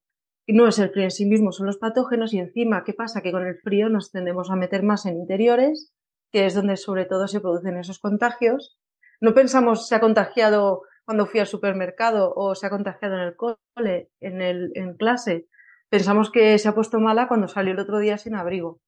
No 0.48 0.68
es 0.68 0.80
el 0.80 0.90
frío 0.90 1.04
en 1.04 1.12
sí 1.12 1.26
mismo, 1.26 1.52
son 1.52 1.68
los 1.68 1.78
patógenos 1.78 2.34
y 2.34 2.40
encima, 2.40 2.84
¿qué 2.84 2.94
pasa? 2.94 3.22
Que 3.22 3.32
con 3.32 3.46
el 3.46 3.60
frío 3.60 3.90
nos 3.90 4.12
tendemos 4.12 4.50
a 4.50 4.56
meter 4.56 4.82
más 4.82 5.06
en 5.06 5.18
interiores 5.18 5.94
que 6.34 6.48
es 6.48 6.56
donde 6.56 6.76
sobre 6.78 7.06
todo 7.06 7.28
se 7.28 7.40
producen 7.40 7.78
esos 7.78 8.00
contagios. 8.00 8.78
No 9.22 9.36
pensamos 9.36 9.88
se 9.88 9.96
ha 9.96 10.00
contagiado 10.00 10.82
cuando 11.06 11.28
fui 11.28 11.40
al 11.40 11.48
supermercado 11.48 12.34
o 12.36 12.56
se 12.56 12.66
ha 12.66 12.72
contagiado 12.72 13.16
en 13.16 13.22
el 13.22 13.36
cole, 13.36 14.10
en, 14.20 14.42
el, 14.42 14.72
en 14.74 14.96
clase. 14.96 15.48
Pensamos 15.90 16.32
que 16.32 16.58
se 16.58 16.68
ha 16.68 16.74
puesto 16.74 17.00
mala 17.00 17.28
cuando 17.28 17.48
salió 17.48 17.74
el 17.74 17.80
otro 17.80 18.00
día 18.00 18.18
sin 18.18 18.36
abrigo, 18.36 18.82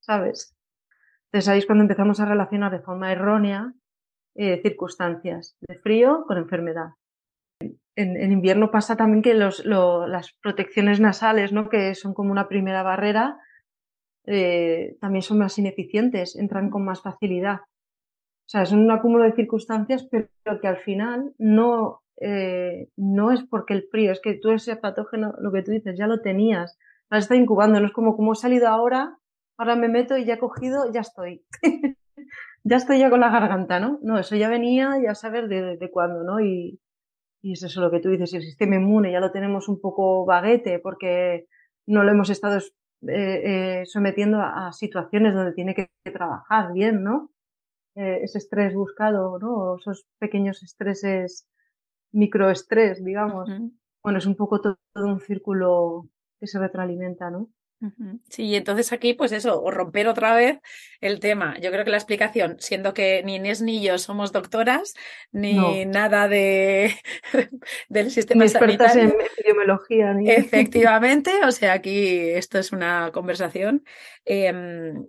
¿sabes? 0.00 0.54
Entonces 1.26 1.48
ahí 1.48 1.58
es 1.60 1.66
cuando 1.66 1.82
empezamos 1.82 2.20
a 2.20 2.26
relacionar 2.26 2.70
de 2.70 2.80
forma 2.80 3.12
errónea 3.12 3.72
eh, 4.34 4.60
circunstancias 4.62 5.56
de 5.60 5.78
frío 5.78 6.24
con 6.26 6.36
enfermedad. 6.36 6.90
En, 7.96 8.32
invierno 8.32 8.70
pasa 8.70 8.96
también 8.96 9.22
que 9.22 9.34
las 9.34 10.32
protecciones 10.42 11.00
nasales, 11.00 11.52
¿no? 11.52 11.68
que 11.68 11.94
son 11.94 12.14
como 12.14 12.30
una 12.32 12.48
primera 12.48 12.82
barrera, 12.82 13.38
eh, 14.26 14.96
también 15.00 15.22
son 15.22 15.38
más 15.38 15.58
ineficientes, 15.58 16.36
entran 16.36 16.70
con 16.70 16.84
más 16.84 17.02
facilidad. 17.02 17.60
O 17.60 18.48
sea, 18.50 18.62
es 18.62 18.72
un 18.72 18.90
acúmulo 18.90 19.24
de 19.24 19.32
circunstancias, 19.32 20.06
pero 20.10 20.60
que 20.60 20.68
al 20.68 20.78
final 20.78 21.34
no, 21.38 22.02
eh, 22.20 22.88
no 22.96 23.32
es 23.32 23.42
porque 23.44 23.74
el 23.74 23.88
frío, 23.90 24.12
es 24.12 24.20
que 24.20 24.34
tú 24.34 24.50
ese 24.50 24.76
patógeno, 24.76 25.34
lo 25.40 25.52
que 25.52 25.62
tú 25.62 25.70
dices, 25.70 25.96
ya 25.96 26.06
lo 26.06 26.20
tenías, 26.20 26.78
lo 27.10 27.18
está 27.18 27.36
incubando, 27.36 27.80
no 27.80 27.86
es 27.86 27.92
como, 27.92 28.16
como 28.16 28.32
he 28.32 28.36
salido 28.36 28.68
ahora, 28.68 29.16
ahora 29.56 29.76
me 29.76 29.88
meto 29.88 30.16
y 30.16 30.24
ya 30.24 30.34
he 30.34 30.38
cogido, 30.38 30.92
ya 30.92 31.00
estoy. 31.00 31.44
ya 32.64 32.76
estoy 32.76 32.98
ya 32.98 33.10
con 33.10 33.20
la 33.20 33.30
garganta, 33.30 33.80
¿no? 33.80 33.98
No, 34.02 34.18
eso 34.18 34.36
ya 34.36 34.48
venía, 34.48 34.96
ya 35.02 35.14
saber 35.14 35.48
de, 35.48 35.76
de, 35.76 35.90
cuándo, 35.90 36.22
¿no? 36.24 36.40
Y, 36.40 36.80
y 37.42 37.52
es 37.52 37.62
eso 37.62 37.80
lo 37.80 37.90
que 37.90 38.00
tú 38.00 38.10
dices, 38.10 38.34
el 38.34 38.42
sistema 38.42 38.76
inmune 38.76 39.12
ya 39.12 39.20
lo 39.20 39.32
tenemos 39.32 39.68
un 39.68 39.80
poco 39.80 40.24
baguete 40.26 40.78
porque 40.78 41.46
no 41.86 42.02
lo 42.04 42.10
hemos 42.10 42.30
estado 42.30 42.58
eh, 43.08 43.80
eh, 43.80 43.86
sometiendo 43.86 44.40
a, 44.42 44.72
situaciones 44.72 45.34
donde 45.34 45.52
tiene 45.52 45.74
que, 45.74 45.90
trabajar 46.12 46.72
bien, 46.72 47.02
¿no? 47.02 47.30
Eh, 47.94 48.20
ese 48.22 48.38
estrés 48.38 48.74
buscado, 48.74 49.38
¿no? 49.38 49.76
Esos 49.76 50.06
pequeños 50.18 50.62
estreses, 50.62 51.46
microestrés, 52.12 53.02
digamos. 53.04 53.48
Bueno, 54.02 54.18
es 54.18 54.26
un 54.26 54.36
poco 54.36 54.60
todo, 54.60 54.78
un 54.94 55.20
círculo 55.20 56.08
que 56.38 56.46
se 56.46 56.58
retroalimenta, 56.58 57.30
¿no? 57.30 57.50
Sí, 58.28 58.44
y 58.44 58.56
entonces 58.56 58.92
aquí, 58.92 59.14
pues 59.14 59.32
eso, 59.32 59.62
o 59.62 59.70
romper 59.70 60.06
otra 60.06 60.34
vez 60.34 60.58
el 61.00 61.18
tema. 61.18 61.58
Yo 61.60 61.70
creo 61.70 61.84
que 61.84 61.90
la 61.90 61.96
explicación, 61.96 62.56
siendo 62.58 62.92
que 62.92 63.22
ni 63.24 63.36
Inés 63.36 63.62
ni 63.62 63.82
yo 63.82 63.96
somos 63.96 64.32
doctoras, 64.32 64.94
ni 65.32 65.86
nada 65.86 66.28
de 66.28 66.94
del 67.88 68.10
sistema 68.10 68.44
ni 68.44 68.50
expertas 68.50 68.96
en 68.96 69.14
epidemiología. 69.18 70.12
Ni... 70.12 70.30
Efectivamente, 70.30 71.32
o 71.44 71.52
sea, 71.52 71.72
aquí 71.72 72.18
esto 72.30 72.58
es 72.58 72.72
una 72.72 73.10
conversación. 73.12 73.82
Em, 74.26 75.06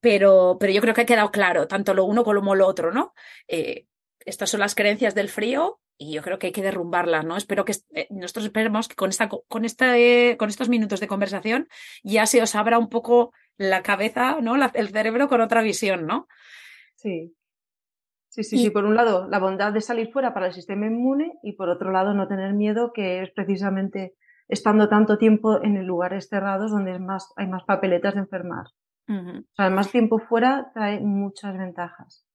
pero, 0.00 0.56
pero 0.58 0.72
yo 0.72 0.80
creo 0.80 0.94
que 0.94 1.02
ha 1.02 1.06
quedado 1.06 1.30
claro, 1.30 1.68
tanto 1.68 1.94
lo 1.94 2.04
uno 2.04 2.24
como 2.24 2.54
lo 2.54 2.66
otro, 2.66 2.92
¿no? 2.92 3.14
Eh, 3.46 3.86
estas 4.24 4.50
son 4.50 4.60
las 4.60 4.74
creencias 4.74 5.14
del 5.14 5.28
frío 5.28 5.80
y 5.98 6.12
yo 6.14 6.22
creo 6.22 6.38
que 6.38 6.48
hay 6.48 6.52
que 6.52 6.62
derrumbarlas, 6.62 7.24
¿no? 7.24 7.36
Espero 7.36 7.64
que 7.64 7.74
eh, 7.94 8.06
nosotros 8.10 8.46
esperemos 8.46 8.88
que 8.88 8.94
con 8.94 9.10
esta, 9.10 9.28
con 9.28 9.64
esta, 9.64 9.98
eh, 9.98 10.36
con 10.38 10.48
estos 10.48 10.68
minutos 10.68 11.00
de 11.00 11.08
conversación 11.08 11.68
ya 12.02 12.26
se 12.26 12.42
os 12.42 12.54
abra 12.54 12.78
un 12.78 12.88
poco 12.88 13.32
la 13.56 13.82
cabeza, 13.82 14.38
¿no? 14.40 14.54
el 14.56 14.88
cerebro 14.88 15.28
con 15.28 15.40
otra 15.40 15.62
visión, 15.62 16.06
¿no? 16.06 16.28
Sí. 16.94 17.34
Sí, 18.28 18.44
sí, 18.44 18.58
sí. 18.58 18.70
Por 18.70 18.84
un 18.84 18.96
lado, 18.96 19.26
la 19.28 19.38
bondad 19.38 19.72
de 19.72 19.80
salir 19.80 20.12
fuera 20.12 20.34
para 20.34 20.48
el 20.48 20.52
sistema 20.52 20.86
inmune 20.86 21.38
y 21.42 21.52
por 21.54 21.70
otro 21.70 21.90
lado, 21.90 22.12
no 22.12 22.28
tener 22.28 22.52
miedo, 22.52 22.92
que 22.92 23.22
es 23.22 23.30
precisamente 23.30 24.14
estando 24.46 24.90
tanto 24.90 25.16
tiempo 25.16 25.62
en 25.62 25.82
lugares 25.86 26.28
cerrados 26.28 26.70
donde 26.70 26.92
es 26.92 27.00
más, 27.00 27.32
hay 27.36 27.46
más 27.46 27.64
papeletas 27.64 28.14
de 28.14 28.20
enfermar. 28.20 28.66
O 29.08 29.54
sea, 29.54 29.70
más 29.70 29.90
tiempo 29.90 30.18
fuera 30.18 30.70
trae 30.74 31.00
muchas 31.00 31.56
ventajas. 31.56 32.25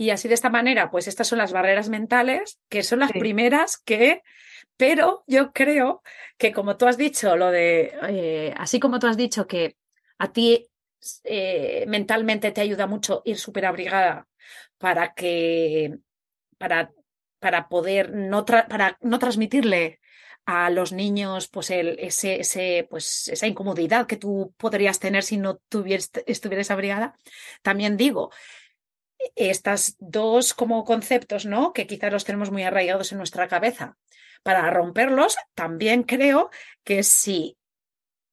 Y 0.00 0.08
así 0.08 0.28
de 0.28 0.34
esta 0.34 0.48
manera, 0.48 0.90
pues 0.90 1.08
estas 1.08 1.28
son 1.28 1.36
las 1.36 1.52
barreras 1.52 1.90
mentales, 1.90 2.58
que 2.70 2.82
son 2.82 3.00
las 3.00 3.12
primeras 3.12 3.76
que 3.76 4.22
Pero 4.78 5.24
yo 5.26 5.52
creo 5.52 6.02
que 6.38 6.52
como 6.52 6.78
tú 6.78 6.86
has 6.86 6.96
dicho, 6.96 7.36
lo 7.36 7.50
de, 7.50 7.92
eh, 8.08 8.54
así 8.56 8.80
como 8.80 8.98
tú 8.98 9.08
has 9.08 9.18
dicho 9.18 9.46
que 9.46 9.76
a 10.16 10.32
ti 10.32 10.70
eh, 11.24 11.84
mentalmente 11.86 12.50
te 12.50 12.62
ayuda 12.62 12.86
mucho 12.86 13.20
ir 13.26 13.36
súper 13.36 13.66
abrigada 13.66 14.26
para 14.78 15.12
que, 15.12 15.98
para, 16.56 16.92
para 17.38 17.68
poder 17.68 18.10
no, 18.14 18.46
para 18.46 18.96
no 19.02 19.18
transmitirle 19.18 20.00
a 20.46 20.70
los 20.70 20.92
niños 20.92 21.48
pues 21.48 21.70
el, 21.70 21.98
ese, 21.98 22.40
ese, 22.40 22.86
pues 22.88 23.28
esa 23.28 23.46
incomodidad 23.46 24.06
que 24.06 24.16
tú 24.16 24.54
podrías 24.56 24.98
tener 24.98 25.24
si 25.24 25.36
no 25.36 25.58
tuvieras, 25.68 26.10
estuvieras 26.26 26.70
abrigada. 26.70 27.14
También 27.62 27.98
digo, 27.98 28.30
estas 29.36 29.96
dos 29.98 30.54
como 30.54 30.84
conceptos, 30.84 31.46
¿no? 31.46 31.72
Que 31.72 31.86
quizás 31.86 32.12
los 32.12 32.24
tenemos 32.24 32.50
muy 32.50 32.62
arraigados 32.62 33.12
en 33.12 33.18
nuestra 33.18 33.48
cabeza. 33.48 33.96
Para 34.42 34.70
romperlos, 34.70 35.36
también 35.54 36.02
creo 36.02 36.50
que 36.84 37.02
si 37.02 37.58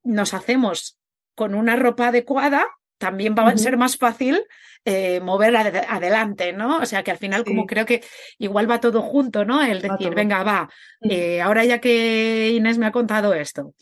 nos 0.03 0.33
hacemos 0.33 0.97
con 1.35 1.53
una 1.53 1.75
ropa 1.75 2.07
adecuada, 2.07 2.65
también 2.97 3.35
va 3.37 3.47
a 3.49 3.57
ser 3.57 3.77
más 3.77 3.97
fácil 3.97 4.43
eh, 4.85 5.19
mover 5.19 5.55
adelante, 5.55 6.53
¿no? 6.53 6.77
O 6.77 6.85
sea 6.85 7.03
que 7.03 7.11
al 7.11 7.17
final 7.17 7.43
como 7.43 7.65
creo 7.65 7.85
que 7.85 8.03
igual 8.37 8.69
va 8.69 8.79
todo 8.79 9.01
junto, 9.01 9.45
¿no? 9.45 9.61
El 9.61 9.81
decir, 9.81 10.15
venga, 10.15 10.43
va, 10.43 10.69
eh, 11.01 11.41
ahora 11.41 11.65
ya 11.65 11.79
que 11.79 12.51
Inés 12.51 12.77
me 12.77 12.85
ha 12.85 12.91
contado 12.91 13.33
esto, 13.33 13.73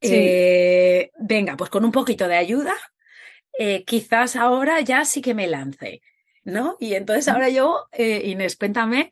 eh, 0.00 1.10
venga, 1.18 1.56
pues 1.56 1.70
con 1.70 1.84
un 1.84 1.92
poquito 1.92 2.28
de 2.28 2.36
ayuda, 2.36 2.74
quizás 3.86 4.36
ahora 4.36 4.80
ya 4.80 5.04
sí 5.04 5.22
que 5.22 5.34
me 5.34 5.46
lance, 5.46 6.02
¿no? 6.44 6.76
Y 6.80 6.94
entonces 6.94 7.28
ahora 7.28 7.48
yo, 7.48 7.86
Inés, 7.96 8.56
cuéntame, 8.56 9.10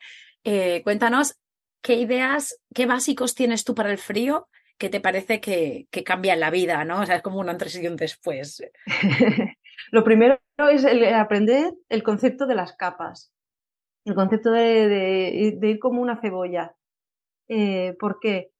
cuéntanos 0.83 1.39
qué 1.83 1.95
ideas, 1.95 2.59
qué 2.75 2.87
básicos 2.87 3.35
tienes 3.35 3.65
tú 3.65 3.75
para 3.75 3.91
el 3.91 3.99
frío 3.99 4.49
¿qué 4.79 4.89
te 4.89 5.01
parece 5.01 5.41
que, 5.41 5.87
que 5.91 6.05
cambia 6.05 6.37
la 6.37 6.51
vida, 6.51 6.85
¿no? 6.85 7.01
O 7.01 7.07
sea, 7.07 7.17
es 7.17 7.23
como 7.23 7.39
un 7.39 7.49
antes 7.49 7.77
y 7.81 7.87
un 7.87 7.97
después. 7.97 8.63
Lo 9.91 10.05
primero 10.05 10.39
es 10.71 10.85
aprender 11.15 11.75
el 11.89 12.03
concepto 12.03 12.47
de 12.47 12.55
las 12.55 12.75
capas, 12.75 13.33
el 14.05 14.15
concepto 14.15 14.51
de, 14.51 15.59
ir 15.63 15.79
como 15.79 16.03
una 16.03 16.21
cebolla. 16.21 16.75
Eh, 17.49 17.97
¿Por 17.99 18.19
qué? 18.21 18.51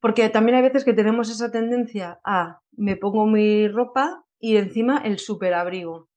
Porque 0.00 0.28
también 0.28 0.56
hay 0.56 0.62
veces 0.62 0.84
que 0.84 0.92
tenemos 0.92 1.30
esa 1.30 1.50
tendencia 1.50 2.20
a 2.24 2.60
me 2.72 2.96
pongo 2.96 3.26
mi 3.26 3.68
ropa 3.68 4.23
y 4.44 4.58
encima 4.58 4.98
el 4.98 5.18
superabrigo. 5.18 6.10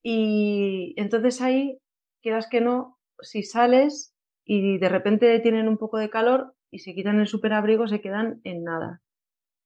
Y 0.00 0.94
entonces 0.96 1.40
ahí, 1.42 1.80
quieras 2.22 2.46
que 2.48 2.60
no, 2.60 3.00
si 3.20 3.42
sales 3.42 4.14
y 4.44 4.78
de 4.78 4.88
repente 4.88 5.40
tienen 5.40 5.66
un 5.66 5.76
poco 5.76 5.98
de 5.98 6.08
calor, 6.08 6.54
y 6.70 6.78
se 6.78 6.94
quitan 6.94 7.18
el 7.18 7.26
superabrigo 7.26 7.88
se 7.88 8.00
quedan 8.00 8.40
en 8.44 8.62
nada. 8.62 9.02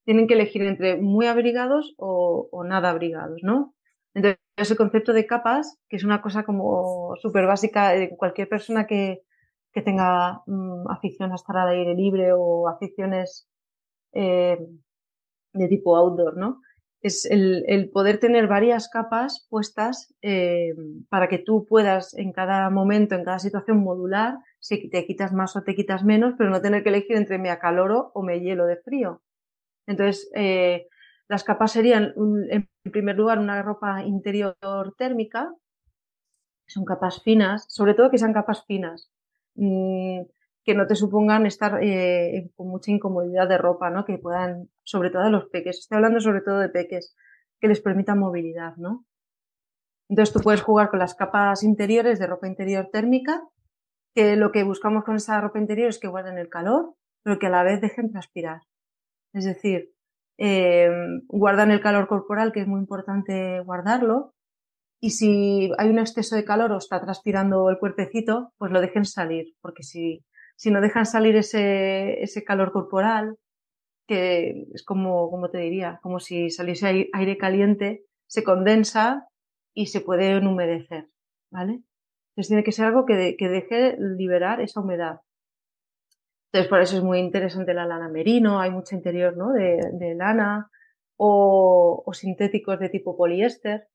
Tienen 0.07 0.27
que 0.27 0.33
elegir 0.33 0.63
entre 0.63 0.97
muy 0.97 1.27
abrigados 1.27 1.95
o, 1.99 2.65
nada 2.65 2.89
abrigados, 2.89 3.41
¿no? 3.43 3.75
Entonces, 4.15 4.41
ese 4.57 4.77
concepto 4.77 5.13
de 5.13 5.27
capas, 5.27 5.79
que 5.91 5.97
es 5.97 6.05
una 6.05 6.23
cosa 6.23 6.45
como 6.45 7.15
súper 7.21 7.47
básica 7.47 7.91
de 7.91 8.17
cualquier 8.17 8.49
persona 8.49 8.87
que, 8.87 9.21
tenga 9.85 10.41
mm, 10.47 10.89
afición 10.91 11.33
a 11.33 11.35
estar 11.35 11.59
al 11.59 11.69
aire 11.69 11.95
libre 11.95 12.33
o 12.33 12.69
aficiones 12.69 13.47
eh, 14.15 14.59
de 15.53 15.69
tipo 15.69 15.95
outdoor, 15.95 16.39
¿no? 16.39 16.63
Es 17.03 17.27
el, 17.27 17.91
poder 17.93 18.19
tener 18.19 18.47
varias 18.47 18.89
capas 18.89 19.47
puestas 19.51 20.15
eh, 20.23 20.75
para 21.09 21.29
que 21.29 21.39
tú 21.39 21.67
puedas 21.67 22.15
en 22.15 22.33
cada 22.33 22.71
momento, 22.71 23.15
en 23.15 23.25
cada 23.25 23.41
situación 23.41 23.83
modular 23.83 24.37
si 24.61 24.89
te 24.89 25.05
quitas 25.05 25.33
más 25.33 25.57
o 25.57 25.63
te 25.63 25.75
quitas 25.75 26.05
menos, 26.05 26.35
pero 26.39 26.51
no 26.51 26.63
tener 26.63 26.85
que 26.85 26.91
elegir 26.91 27.17
entre 27.17 27.39
me 27.39 27.51
acaloro 27.51 28.13
o 28.15 28.23
me 28.23 28.41
hielo 28.41 28.67
de 28.67 28.77
frío. 28.77 29.21
Entonces, 29.87 30.31
eh, 30.37 30.87
las 31.29 31.43
capas 31.43 31.73
serían, 31.73 32.15
en 32.51 32.69
primer 32.93 33.17
lugar, 33.17 33.39
una 33.39 33.61
ropa 33.63 34.05
interior 34.05 34.55
térmica, 34.97 35.53
son 36.67 36.85
capas 36.85 37.23
finas, 37.23 37.65
sobre 37.69 37.95
todo 37.95 38.11
que 38.11 38.19
sean 38.19 38.33
capas 38.33 38.65
finas, 38.67 39.11
mm, 39.55 40.23
que 40.65 40.75
no 40.75 40.87
te 40.87 40.95
supongan 40.95 41.47
estar 41.47 41.83
eh, 41.83 42.51
con 42.55 42.69
mucha 42.69 42.91
incomodidad 42.91 43.49
de 43.49 43.59
ropa, 43.59 43.91
¿no? 43.91 44.05
Que 44.05 44.19
puedan, 44.19 44.69
sobre 44.85 45.11
todo 45.11 45.23
a 45.23 45.31
los 45.31 45.47
peques, 45.47 45.79
estoy 45.79 45.97
hablando 45.97 46.21
sobre 46.21 46.41
todo 46.41 46.59
de 46.59 46.69
peques, 46.69 47.17
que 47.61 47.69
les 47.69 47.81
permitan 47.81 48.19
movilidad, 48.19 48.77
¿no? 48.77 49.05
Entonces 50.09 50.33
tú 50.33 50.41
puedes 50.41 50.63
jugar 50.63 50.91
con 50.91 50.99
las 50.99 51.15
capas 51.15 51.63
interiores 51.63 52.19
de 52.19 52.27
ropa 52.27 52.47
interior 52.47 52.89
térmica 52.93 53.43
que 54.15 54.37
lo 54.37 54.53
que 54.53 54.63
buscamos 54.63 55.05
con 55.05 55.17
esa 55.17 55.41
ropa 55.41 55.59
interior 55.59 55.89
es 55.89 55.99
que 55.99 56.09
guarden 56.09 56.39
el 56.39 56.49
calor, 56.49 56.95
pero 57.23 57.39
que 57.39 57.47
a 57.47 57.51
la 57.51 57.63
vez 57.63 57.81
dejen 57.81 58.11
transpirar. 58.11 58.61
Es 59.33 59.45
decir, 59.45 59.95
eh, 60.39 60.91
guardan 61.29 61.71
el 61.71 61.81
calor 61.81 62.09
corporal, 62.09 62.53
que 62.53 62.61
es 62.61 62.67
muy 62.67 62.81
importante 62.81 63.61
guardarlo, 63.61 64.35
y 65.01 65.11
si 65.11 65.73
hay 65.79 65.89
un 65.91 65.99
exceso 65.99 66.37
de 66.37 66.45
calor 66.45 66.71
o 66.71 66.77
está 66.77 67.01
transpirando 67.01 67.71
el 67.71 67.79
cuerpecito, 67.79 68.53
pues 68.59 68.71
lo 68.71 68.81
dejen 68.81 69.05
salir, 69.05 69.55
porque 69.61 69.83
si, 69.83 70.25
si 70.63 70.71
no 70.71 70.81
dejan 70.81 71.07
salir 71.07 71.35
ese, 71.35 72.23
ese 72.23 72.45
calor 72.45 72.71
corporal, 72.71 73.37
que 74.07 74.69
es 74.73 74.85
como, 74.85 75.29
como 75.29 75.51
te 75.51 75.59
diría, 75.59 75.99
como 76.05 76.21
si 76.21 76.51
saliese 76.51 77.11
aire 77.13 77.37
caliente, 77.37 78.05
se 78.29 78.45
condensa 78.45 79.27
y 79.75 79.87
se 79.87 80.03
puede 80.03 80.39
humedecer, 80.39 81.09
¿vale? 81.51 81.83
Entonces 82.29 82.47
tiene 82.47 82.63
que 82.63 82.71
ser 82.71 82.85
algo 82.85 83.07
que, 83.07 83.35
que 83.37 83.49
deje 83.49 83.97
liberar 83.99 84.61
esa 84.61 84.79
humedad. 84.79 85.23
Entonces 86.53 86.71
por 86.71 86.81
eso 86.81 86.97
es 86.97 87.03
muy 87.03 87.19
interesante 87.19 87.75
la 87.75 87.85
lana 87.85 88.09
merino, 88.09 88.61
hay 88.61 88.71
mucho 88.71 88.95
interior 88.95 89.37
¿no? 89.37 89.51
de, 89.51 89.81
de 89.95 90.15
lana 90.15 90.71
o, 91.17 92.05
o, 92.07 92.13
sintéticos 92.13 92.79
de 92.79 92.89
tipo 92.89 93.17
poliéster. 93.17 93.89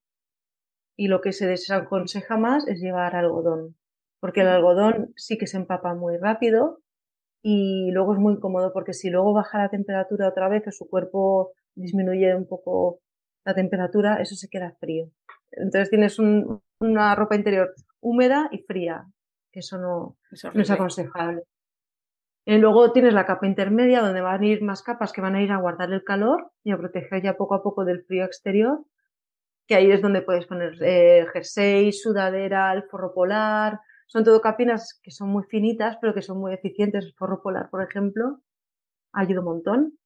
Y 0.98 1.08
lo 1.08 1.22
que 1.22 1.32
se 1.32 1.48
desaconseja 1.48 2.36
más 2.36 2.68
es 2.68 2.82
llevar 2.82 3.16
algodón, 3.16 3.78
porque 4.20 4.42
el 4.42 4.48
algodón 4.48 5.14
sí 5.16 5.38
que 5.38 5.48
se 5.48 5.58
empapa 5.58 5.94
muy 5.94 6.18
rápido 6.18 6.82
y 7.42 7.92
luego 7.92 8.14
es 8.14 8.20
muy 8.20 8.34
incómodo 8.34 8.74
porque 8.74 8.94
si 8.94 9.10
luego 9.10 9.34
baja 9.34 9.58
la 9.58 9.70
temperatura 9.70 10.28
otra 10.28 10.50
vez 10.50 10.68
o 10.68 10.72
su 10.72 10.90
cuerpo 10.90 11.54
disminuye 11.76 12.36
un 12.36 12.48
poco 12.48 13.00
la 13.46 13.54
temperatura, 13.54 14.16
eso 14.16 14.36
se 14.36 14.50
queda 14.50 14.76
frío. 14.80 15.10
Entonces 15.52 15.90
tienes 15.90 16.20
un, 16.20 16.62
una 16.80 17.16
ropa 17.16 17.36
interior 17.36 17.74
húmeda 18.02 18.50
y 18.52 18.60
fría, 18.60 19.06
que 19.52 19.62
eso 19.62 19.78
no, 19.78 20.18
es 20.32 20.72
aconsejable. 20.72 21.44
Y 22.46 22.58
luego 22.58 22.92
tienes 22.94 23.14
la 23.14 23.26
capa 23.26 23.46
intermedia 23.46 24.02
donde 24.02 24.22
van 24.22 24.42
a 24.42 24.46
ir 24.46 24.62
más 24.62 24.82
capas 24.82 25.12
que 25.12 25.22
van 25.22 25.36
a 25.36 25.42
ir 25.42 25.52
a 25.52 25.58
guardar 25.58 25.92
el 25.92 26.04
calor 26.04 26.52
y 26.64 26.72
a 26.72 26.78
proteger 26.78 27.22
ya 27.22 27.36
poco 27.36 27.56
a 27.56 27.64
poco 27.64 27.84
del 27.84 28.04
frío 28.04 28.26
exterior, 28.26 28.86
que 29.68 29.76
ahí 29.76 29.92
es 29.92 30.02
donde 30.02 30.22
puedes 30.22 30.46
poner 30.46 30.74
eh, 30.82 31.26
jersey, 31.34 31.92
sudadera, 31.92 32.74
el 32.74 32.84
forro 32.84 33.14
polar. 33.14 33.80
Son 34.08 34.24
todo 34.24 34.42
capinas 34.42 35.00
que 35.04 35.12
son 35.12 35.30
muy 35.30 35.44
finitas, 35.44 35.98
pero 36.02 36.14
que 36.14 36.22
son 36.22 36.40
muy 36.40 36.54
eficientes. 36.54 37.06
El 37.06 37.14
forro 37.14 37.42
polar, 37.42 37.70
por 37.70 37.84
ejemplo, 37.84 38.42
ayuda 39.14 39.40
un 39.40 39.46
montón. 39.46 40.00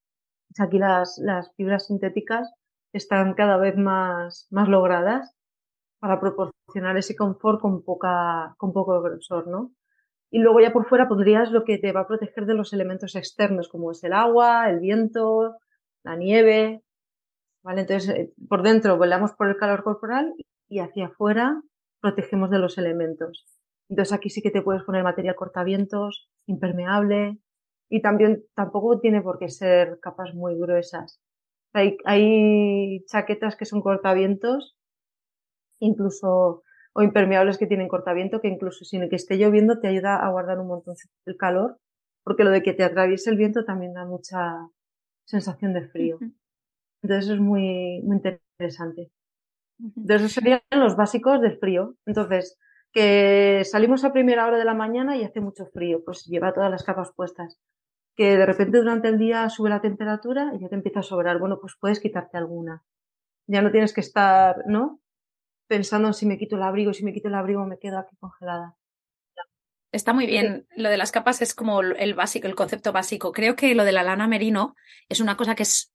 Aquí 0.59 0.79
las, 0.79 1.17
las 1.17 1.53
fibras 1.55 1.87
sintéticas 1.87 2.51
están 2.93 3.33
cada 3.35 3.57
vez 3.57 3.77
más, 3.77 4.47
más 4.51 4.67
logradas 4.67 5.35
para 5.99 6.19
proporcionar 6.19 6.97
ese 6.97 7.15
confort 7.15 7.61
con, 7.61 7.83
poca, 7.83 8.55
con 8.57 8.73
poco 8.73 9.01
grosor, 9.01 9.47
¿no? 9.47 9.71
Y 10.31 10.39
luego 10.39 10.61
ya 10.61 10.73
por 10.73 10.87
fuera 10.87 11.07
pondrías 11.07 11.51
lo 11.51 11.63
que 11.63 11.77
te 11.77 11.91
va 11.91 12.01
a 12.01 12.07
proteger 12.07 12.45
de 12.45 12.55
los 12.55 12.73
elementos 12.73 13.15
externos, 13.15 13.69
como 13.69 13.91
es 13.91 14.03
el 14.03 14.13
agua, 14.13 14.69
el 14.69 14.79
viento, 14.79 15.57
la 16.03 16.15
nieve, 16.15 16.83
¿vale? 17.63 17.81
Entonces, 17.81 18.09
eh, 18.09 18.33
por 18.49 18.63
dentro 18.63 18.97
volamos 18.97 19.33
por 19.33 19.49
el 19.49 19.57
calor 19.57 19.83
corporal 19.83 20.33
y 20.69 20.79
hacia 20.79 21.07
afuera 21.07 21.61
protegemos 22.01 22.49
de 22.49 22.59
los 22.59 22.77
elementos. 22.77 23.50
Entonces 23.91 24.13
aquí 24.13 24.29
sí 24.29 24.41
que 24.41 24.51
te 24.51 24.61
puedes 24.63 24.83
poner 24.83 25.03
material 25.03 25.35
cortavientos, 25.35 26.29
impermeable, 26.47 27.37
y 27.89 28.01
también 28.01 28.45
tampoco 28.55 29.01
tiene 29.01 29.21
por 29.21 29.37
qué 29.37 29.49
ser 29.49 29.99
capas 30.01 30.33
muy 30.33 30.57
gruesas. 30.57 31.19
Hay, 31.73 31.97
hay 32.05 33.03
chaquetas 33.07 33.57
que 33.57 33.65
son 33.65 33.81
cortavientos 33.81 34.77
incluso 35.79 36.63
o 36.93 37.01
impermeables 37.01 37.57
que 37.57 37.67
tienen 37.67 37.87
cortaviento, 37.89 38.41
que 38.41 38.47
incluso 38.47 38.85
sin 38.85 39.09
que 39.09 39.15
esté 39.17 39.37
lloviendo 39.37 39.79
te 39.79 39.87
ayuda 39.87 40.15
a 40.17 40.29
guardar 40.29 40.59
un 40.59 40.67
montón 40.67 40.95
el 41.25 41.37
calor, 41.37 41.77
porque 42.23 42.43
lo 42.43 42.51
de 42.51 42.63
que 42.63 42.73
te 42.73 42.83
atraviese 42.83 43.29
el 43.29 43.37
viento 43.37 43.65
también 43.65 43.93
da 43.93 44.05
mucha 44.05 44.67
sensación 45.25 45.73
de 45.73 45.87
frío. 45.89 46.19
Entonces 47.01 47.31
es 47.31 47.39
muy, 47.39 48.01
muy 48.03 48.17
interesante. 48.17 49.11
Entonces 49.79 50.21
esos 50.21 50.33
serían 50.33 50.61
los 50.71 50.95
básicos 50.95 51.41
del 51.41 51.57
frío. 51.59 51.95
Entonces, 52.05 52.57
que 52.91 53.63
salimos 53.65 54.03
a 54.03 54.13
primera 54.13 54.45
hora 54.47 54.57
de 54.57 54.65
la 54.65 54.73
mañana 54.73 55.17
y 55.17 55.23
hace 55.23 55.41
mucho 55.41 55.65
frío, 55.67 56.03
pues 56.03 56.25
lleva 56.25 56.53
todas 56.53 56.71
las 56.71 56.83
capas 56.83 57.11
puestas. 57.15 57.59
Que 58.15 58.37
de 58.37 58.45
repente 58.45 58.77
durante 58.77 59.07
el 59.07 59.17
día 59.17 59.49
sube 59.49 59.69
la 59.69 59.81
temperatura 59.81 60.51
y 60.53 60.59
ya 60.59 60.69
te 60.69 60.75
empieza 60.75 60.99
a 60.99 61.03
sobrar. 61.03 61.39
Bueno, 61.39 61.59
pues 61.59 61.75
puedes 61.79 61.99
quitarte 61.99 62.37
alguna. 62.37 62.83
Ya 63.47 63.61
no 63.61 63.71
tienes 63.71 63.93
que 63.93 64.01
estar, 64.01 64.63
¿no? 64.67 65.01
pensando 65.71 66.09
en 66.09 66.13
si 66.13 66.25
me 66.25 66.37
quito 66.37 66.57
el 66.57 66.63
abrigo, 66.63 66.93
si 66.93 67.05
me 67.05 67.13
quito 67.13 67.29
el 67.29 67.35
abrigo 67.35 67.65
me 67.65 67.79
quedo 67.79 67.97
aquí 67.97 68.17
congelada. 68.17 68.75
Está 69.93 70.11
muy 70.11 70.25
bien. 70.25 70.67
Lo 70.75 70.89
de 70.89 70.97
las 70.97 71.13
capas 71.13 71.41
es 71.41 71.55
como 71.55 71.79
el 71.79 72.13
básico, 72.13 72.45
el 72.47 72.55
concepto 72.55 72.91
básico. 72.91 73.31
Creo 73.31 73.55
que 73.55 73.73
lo 73.73 73.85
de 73.85 73.93
la 73.93 74.03
lana 74.03 74.27
merino 74.27 74.75
es 75.07 75.21
una 75.21 75.37
cosa 75.37 75.55
que 75.55 75.63
es, 75.63 75.93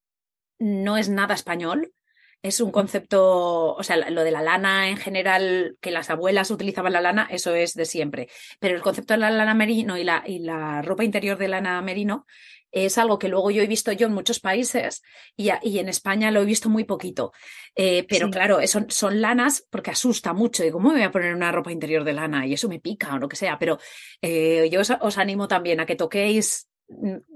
no 0.59 0.97
es 0.97 1.11
nada 1.11 1.35
español. 1.35 1.93
Es 2.47 2.61
un 2.61 2.71
concepto, 2.71 3.75
o 3.75 3.83
sea, 3.83 3.97
lo 4.11 4.23
de 4.23 4.31
la 4.31 4.41
lana 4.41 4.89
en 4.89 4.97
general, 4.97 5.77
que 5.81 5.91
las 5.91 6.11
abuelas 6.11 6.51
utilizaban 6.51 6.93
la 6.93 7.01
lana, 7.01 7.27
eso 7.31 7.55
es 7.55 7.75
de 7.75 7.85
siempre. 7.85 8.29
Pero 8.61 8.77
el 8.77 8.83
concepto 8.83 9.15
de 9.15 9.19
la 9.19 9.31
lana 9.31 9.55
merino 9.55 9.99
y 9.99 10.05
la, 10.05 10.23
y 10.25 10.39
la 10.39 10.81
ropa 10.83 11.03
interior 11.03 11.39
de 11.39 11.49
lana 11.49 11.83
merino 11.83 12.25
es 12.71 12.99
algo 12.99 13.19
que 13.19 13.29
luego 13.29 13.51
yo 13.51 13.63
he 13.63 13.67
visto 13.67 13.91
yo 13.93 14.07
en 14.07 14.13
muchos 14.13 14.39
países 14.39 15.03
y, 15.37 15.49
en 15.51 15.89
España 15.89 16.31
lo 16.31 16.43
he 16.43 16.45
visto 16.45 16.69
muy 16.69 16.85
poquito. 16.85 17.33
Eh, 17.75 18.05
pero 18.09 18.31
claro, 18.31 18.65
son, 18.67 18.91
son 18.91 19.21
lanas 19.21 19.67
porque 19.71 19.91
asusta 19.91 20.33
mucho. 20.33 20.63
Digo, 20.63 20.79
¿cómo 20.79 20.91
me 20.91 20.97
voy 20.97 21.05
a 21.05 21.11
poner 21.11 21.35
una 21.35 21.53
ropa 21.53 21.73
interior 21.73 22.05
de 22.05 22.13
lana? 22.13 22.47
Y 22.47 22.53
eso 22.53 22.69
me 22.69 22.81
pica 22.81 23.15
o 23.15 23.19
lo 23.19 23.29
que 23.29 23.37
sea. 23.37 23.59
Pero 23.59 23.79
eh, 24.21 24.69
yo 24.71 24.81
os, 24.81 25.19
animo 25.19 25.49
también 25.49 25.81
a 25.81 25.87
que 25.87 25.97
toquéis 25.97 26.69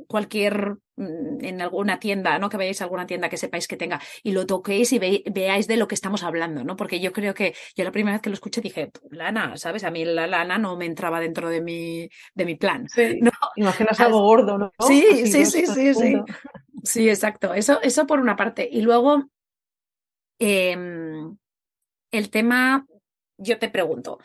cualquier 0.07 0.77
mm, 0.97 1.45
en 1.45 1.61
alguna 1.61 1.99
tienda, 1.99 2.39
¿no? 2.39 2.49
Que 2.49 2.57
vayáis 2.57 2.81
a 2.81 2.85
alguna 2.85 3.07
tienda 3.07 3.29
que 3.29 3.37
sepáis 3.37 3.67
que 3.67 3.77
tenga 3.77 4.01
y 4.23 4.33
lo 4.33 4.47
toquéis 4.47 4.93
y 4.93 4.99
veáis 4.99 5.67
de 5.67 5.77
lo 5.77 5.89
que 5.89 5.95
estamos 5.95 6.23
hablando, 6.23 6.65
¿no? 6.65 6.77
Porque 6.77 7.01
yo 7.01 7.13
creo 7.13 7.35
que 7.35 7.55
yo 7.77 7.85
la 7.85 7.93
primera 7.93 8.17
vez 8.17 8.23
que 8.23 8.31
lo 8.31 8.35
escuché 8.35 8.61
dije, 8.61 8.91
lana, 9.11 9.57
¿sabes? 9.57 9.85
A 9.85 9.91
mí 9.91 10.05
la 10.05 10.27
lana 10.27 10.59
no 10.59 10.77
me 10.77 10.87
entraba 10.87 11.21
dentro 11.21 11.49
de 11.49 11.61
mi, 11.61 12.09
de 12.35 12.45
mi 12.45 12.55
plan. 12.55 12.89
Sí, 12.89 13.19
¿no? 13.21 13.31
Imaginas 13.57 14.01
algo 14.01 14.21
gordo, 14.23 14.59
¿no? 14.59 14.73
Sí, 14.87 15.27
sí, 15.27 15.45
sí, 15.47 15.67
sí, 15.67 15.95
sí. 15.95 16.17
Sí, 16.83 17.09
exacto. 17.09 17.55
Eso, 17.55 17.81
eso 17.83 18.07
por 18.07 18.21
una 18.21 18.37
parte. 18.37 18.69
Y 18.71 18.81
luego, 18.83 19.25
em, 20.39 21.37
el 22.11 22.31
tema, 22.31 22.87
yo 23.37 23.59
te 23.59 23.69
pregunto, 23.69 24.19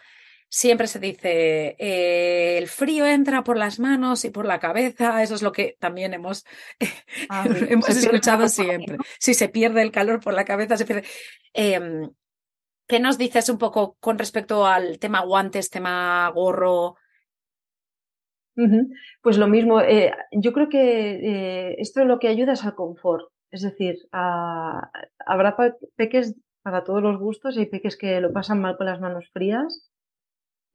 siempre 0.49 0.87
se 0.87 0.99
dice, 0.99 1.75
eh, 1.79 2.57
el 2.57 2.67
frío 2.67 3.05
entra 3.05 3.43
por 3.43 3.57
las 3.57 3.79
manos 3.79 4.25
y 4.25 4.29
por 4.29 4.45
la 4.45 4.59
cabeza, 4.59 5.21
eso 5.21 5.35
es 5.35 5.41
lo 5.41 5.51
que 5.51 5.75
también 5.79 6.13
hemos, 6.13 6.45
ah, 7.29 7.45
hemos 7.67 7.89
escuchado 7.89 8.47
siempre. 8.47 8.97
Si 9.19 9.33
se 9.33 9.49
pierde 9.49 9.81
el 9.81 9.91
calor 9.91 10.19
por 10.21 10.33
la 10.33 10.45
cabeza, 10.45 10.77
se 10.77 10.85
pierde. 10.85 11.03
Em, 11.53 12.09
¿Qué 12.87 12.99
nos 12.99 13.17
dices 13.17 13.49
un 13.49 13.57
poco 13.57 13.97
con 13.99 14.19
respecto 14.19 14.65
al 14.67 14.99
tema 14.99 15.21
guantes, 15.21 15.71
tema 15.71 16.29
gorro? 16.29 16.95
Pues 19.21 19.37
lo 19.37 19.47
mismo, 19.47 19.81
eh, 19.81 20.13
yo 20.31 20.53
creo 20.53 20.69
que 20.69 21.69
eh, 21.69 21.75
esto 21.79 22.05
lo 22.05 22.19
que 22.19 22.29
ayuda 22.29 22.53
es 22.53 22.63
al 22.63 22.75
confort, 22.75 23.29
es 23.51 23.63
decir, 23.63 23.97
habrá 24.11 25.57
peques 25.97 26.35
para 26.61 26.83
todos 26.83 27.01
los 27.01 27.19
gustos 27.19 27.57
y 27.57 27.61
hay 27.61 27.65
peques 27.65 27.97
que 27.97 28.21
lo 28.21 28.31
pasan 28.31 28.61
mal 28.61 28.77
con 28.77 28.85
las 28.85 29.01
manos 29.01 29.29
frías 29.33 29.91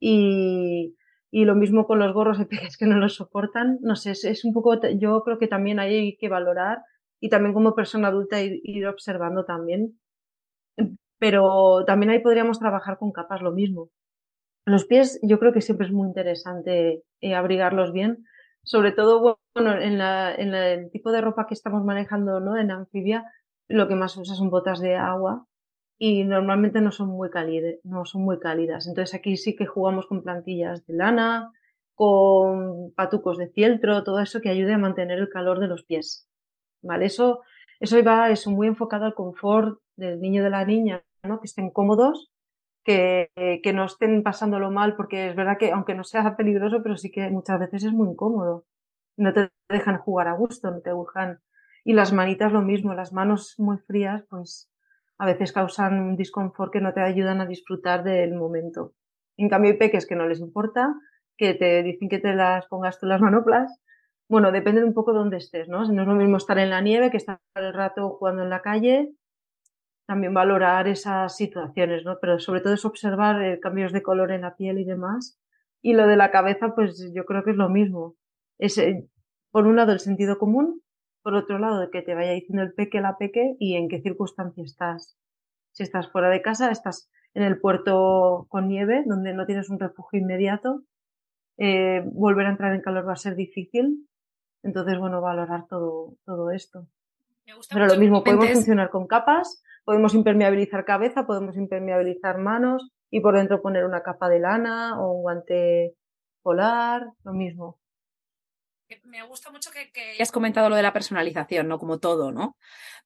y, 0.01 0.97
y 1.31 1.45
lo 1.45 1.55
mismo 1.55 1.85
con 1.85 1.99
los 1.99 2.13
gorros 2.13 2.37
de 2.39 2.45
peques 2.45 2.75
que 2.77 2.87
no 2.87 2.97
los 2.97 3.15
soportan. 3.15 3.77
No 3.81 3.95
sé, 3.95 4.11
es, 4.11 4.43
un 4.43 4.53
poco, 4.53 4.77
yo 4.97 5.23
creo 5.23 5.37
que 5.37 5.47
también 5.47 5.79
hay 5.79 6.17
que 6.17 6.27
valorar 6.27 6.79
y 7.21 7.29
también 7.29 7.53
como 7.53 7.75
persona 7.75 8.09
adulta 8.09 8.41
ir, 8.41 8.85
observando 8.87 9.45
también. 9.45 9.99
Pero 11.19 11.85
también 11.85 12.09
ahí 12.09 12.19
podríamos 12.19 12.59
trabajar 12.59 12.97
con 12.97 13.11
capas 13.11 13.41
lo 13.41 13.51
mismo. 13.51 13.89
Los 14.65 14.85
pies 14.85 15.19
yo 15.23 15.39
creo 15.39 15.53
que 15.53 15.61
siempre 15.61 15.87
es 15.87 15.93
muy 15.93 16.07
interesante 16.07 17.03
eh, 17.21 17.35
abrigarlos 17.35 17.93
bien, 17.93 18.25
sobre 18.63 18.91
todo 18.91 19.39
bueno, 19.55 19.79
en, 19.79 19.97
la, 19.97 20.33
en 20.35 20.53
el 20.53 20.91
tipo 20.91 21.11
de 21.11 21.21
ropa 21.21 21.47
que 21.47 21.53
estamos 21.53 21.83
manejando 21.83 22.39
¿no? 22.39 22.57
en 22.57 22.71
anfibia, 22.71 23.23
lo 23.67 23.87
que 23.87 23.95
más 23.95 24.17
usa 24.17 24.35
son 24.35 24.49
botas 24.49 24.79
de 24.79 24.95
agua 24.95 25.47
y 26.03 26.23
normalmente 26.23 26.81
no 26.81 26.91
son 26.91 27.09
muy 27.09 27.29
cálidas, 27.29 27.75
no 27.83 28.05
son 28.05 28.23
muy 28.23 28.39
cálidas. 28.39 28.87
Entonces 28.87 29.13
aquí 29.13 29.37
sí 29.37 29.55
que 29.55 29.67
jugamos 29.67 30.07
con 30.07 30.23
plantillas 30.23 30.83
de 30.87 30.95
lana, 30.95 31.51
con 31.93 32.91
patucos 32.95 33.37
de 33.37 33.49
fieltro, 33.49 34.03
todo 34.03 34.19
eso 34.19 34.41
que 34.41 34.49
ayude 34.49 34.73
a 34.73 34.79
mantener 34.79 35.19
el 35.19 35.29
calor 35.29 35.59
de 35.59 35.67
los 35.67 35.83
pies. 35.83 36.27
¿Vale? 36.81 37.05
Eso, 37.05 37.41
eso 37.79 38.03
va 38.03 38.31
eso 38.31 38.49
muy 38.49 38.65
enfocado 38.65 39.05
al 39.05 39.13
confort 39.13 39.79
del 39.95 40.19
niño 40.19 40.41
y 40.41 40.43
de 40.45 40.49
la 40.49 40.65
niña, 40.65 41.03
¿no? 41.21 41.39
Que 41.39 41.45
estén 41.45 41.69
cómodos, 41.69 42.31
que, 42.83 43.29
que 43.61 43.71
no 43.71 43.85
estén 43.85 44.23
pasándolo 44.23 44.71
mal, 44.71 44.95
porque 44.95 45.29
es 45.29 45.35
verdad 45.35 45.59
que 45.59 45.71
aunque 45.71 45.93
no 45.93 46.03
sea 46.03 46.35
peligroso, 46.35 46.81
pero 46.81 46.97
sí 46.97 47.11
que 47.11 47.29
muchas 47.29 47.59
veces 47.59 47.83
es 47.83 47.93
muy 47.93 48.09
incómodo. 48.09 48.65
No 49.17 49.33
te 49.33 49.51
dejan 49.69 49.99
jugar 49.99 50.29
a 50.29 50.33
gusto, 50.33 50.71
no 50.71 50.81
te 50.81 50.89
dejan. 50.89 51.41
Y 51.83 51.93
las 51.93 52.11
manitas 52.11 52.51
lo 52.51 52.63
mismo, 52.63 52.95
las 52.95 53.13
manos 53.13 53.53
muy 53.59 53.77
frías, 53.77 54.23
pues 54.31 54.70
a 55.21 55.27
veces 55.27 55.53
causan 55.53 55.99
un 55.99 56.15
disconfort 56.15 56.73
que 56.73 56.81
no 56.81 56.95
te 56.95 57.01
ayudan 57.01 57.41
a 57.41 57.45
disfrutar 57.45 58.03
del 58.03 58.33
momento. 58.33 58.95
En 59.37 59.49
cambio, 59.49 59.69
hay 59.69 59.77
peques 59.77 60.07
que 60.07 60.15
no 60.15 60.27
les 60.27 60.39
importa, 60.39 60.95
que 61.37 61.53
te 61.53 61.83
dicen 61.83 62.09
que 62.09 62.17
te 62.17 62.33
las 62.33 62.65
pongas 62.65 62.99
tú 62.99 63.05
las 63.05 63.21
manoplas. 63.21 63.71
Bueno, 64.27 64.51
depende 64.51 64.81
de 64.81 64.87
un 64.87 64.95
poco 64.95 65.13
de 65.13 65.19
dónde 65.19 65.37
estés, 65.37 65.69
¿no? 65.69 65.85
Si 65.85 65.93
no 65.93 66.01
es 66.01 66.07
lo 66.07 66.15
mismo 66.15 66.37
estar 66.37 66.57
en 66.57 66.71
la 66.71 66.81
nieve 66.81 67.11
que 67.11 67.17
estar 67.17 67.39
el 67.53 67.71
rato 67.71 68.09
jugando 68.17 68.41
en 68.41 68.49
la 68.49 68.63
calle. 68.63 69.13
También 70.07 70.33
valorar 70.33 70.87
esas 70.87 71.35
situaciones, 71.35 72.03
¿no? 72.03 72.17
Pero 72.19 72.39
sobre 72.39 72.61
todo 72.61 72.73
es 72.73 72.83
observar 72.83 73.43
eh, 73.43 73.59
cambios 73.59 73.93
de 73.93 74.01
color 74.01 74.31
en 74.31 74.41
la 74.41 74.55
piel 74.55 74.79
y 74.79 74.85
demás. 74.85 75.39
Y 75.83 75.93
lo 75.93 76.07
de 76.07 76.17
la 76.17 76.31
cabeza, 76.31 76.73
pues 76.73 77.11
yo 77.13 77.25
creo 77.25 77.43
que 77.43 77.51
es 77.51 77.57
lo 77.57 77.69
mismo. 77.69 78.15
Es, 78.57 78.75
eh, 78.79 79.07
por 79.51 79.67
un 79.67 79.75
lado, 79.75 79.91
el 79.91 79.99
sentido 79.99 80.39
común 80.39 80.81
por 81.21 81.35
otro 81.35 81.59
lado, 81.59 81.79
de 81.79 81.89
que 81.89 82.01
te 82.01 82.15
vaya 82.15 82.31
diciendo 82.31 82.63
el 82.63 82.73
peque 82.73 83.01
la 83.01 83.17
peque 83.17 83.55
y 83.59 83.75
en 83.75 83.87
qué 83.89 84.01
circunstancia 84.01 84.63
estás. 84.63 85.17
Si 85.71 85.83
estás 85.83 86.11
fuera 86.11 86.29
de 86.29 86.41
casa, 86.41 86.71
estás 86.71 87.09
en 87.33 87.43
el 87.43 87.59
puerto 87.59 88.47
con 88.49 88.67
nieve, 88.67 89.03
donde 89.05 89.33
no 89.33 89.45
tienes 89.45 89.69
un 89.69 89.79
refugio 89.79 90.19
inmediato, 90.19 90.83
eh, 91.57 92.03
volver 92.05 92.47
a 92.47 92.51
entrar 92.51 92.73
en 92.73 92.81
calor 92.81 93.07
va 93.07 93.13
a 93.13 93.17
ser 93.17 93.35
difícil. 93.35 94.07
Entonces, 94.63 94.99
bueno, 94.99 95.21
valorar 95.21 95.67
todo, 95.67 96.15
todo 96.25 96.51
esto. 96.51 96.87
Pero 97.71 97.87
lo 97.87 97.97
mismo, 97.97 98.23
podemos 98.23 98.49
funcionar 98.49 98.89
con 98.89 99.07
capas, 99.07 99.63
podemos 99.83 100.13
impermeabilizar 100.13 100.85
cabeza, 100.85 101.25
podemos 101.25 101.57
impermeabilizar 101.57 102.37
manos 102.37 102.91
y 103.09 103.19
por 103.19 103.35
dentro 103.35 103.61
poner 103.61 103.85
una 103.85 104.03
capa 104.03 104.29
de 104.29 104.39
lana 104.39 105.01
o 105.01 105.13
un 105.13 105.21
guante 105.21 105.95
polar, 106.43 107.07
lo 107.23 107.33
mismo 107.33 107.80
me 109.03 109.23
gusta 109.23 109.51
mucho 109.51 109.69
que, 109.71 109.91
hayas 110.15 110.31
comentado 110.31 110.69
lo 110.69 110.75
de 110.75 110.83
la 110.83 110.93
personalización, 110.93 111.67
¿no? 111.67 111.79
Como 111.79 111.99
todo, 111.99 112.31
¿no? 112.31 112.57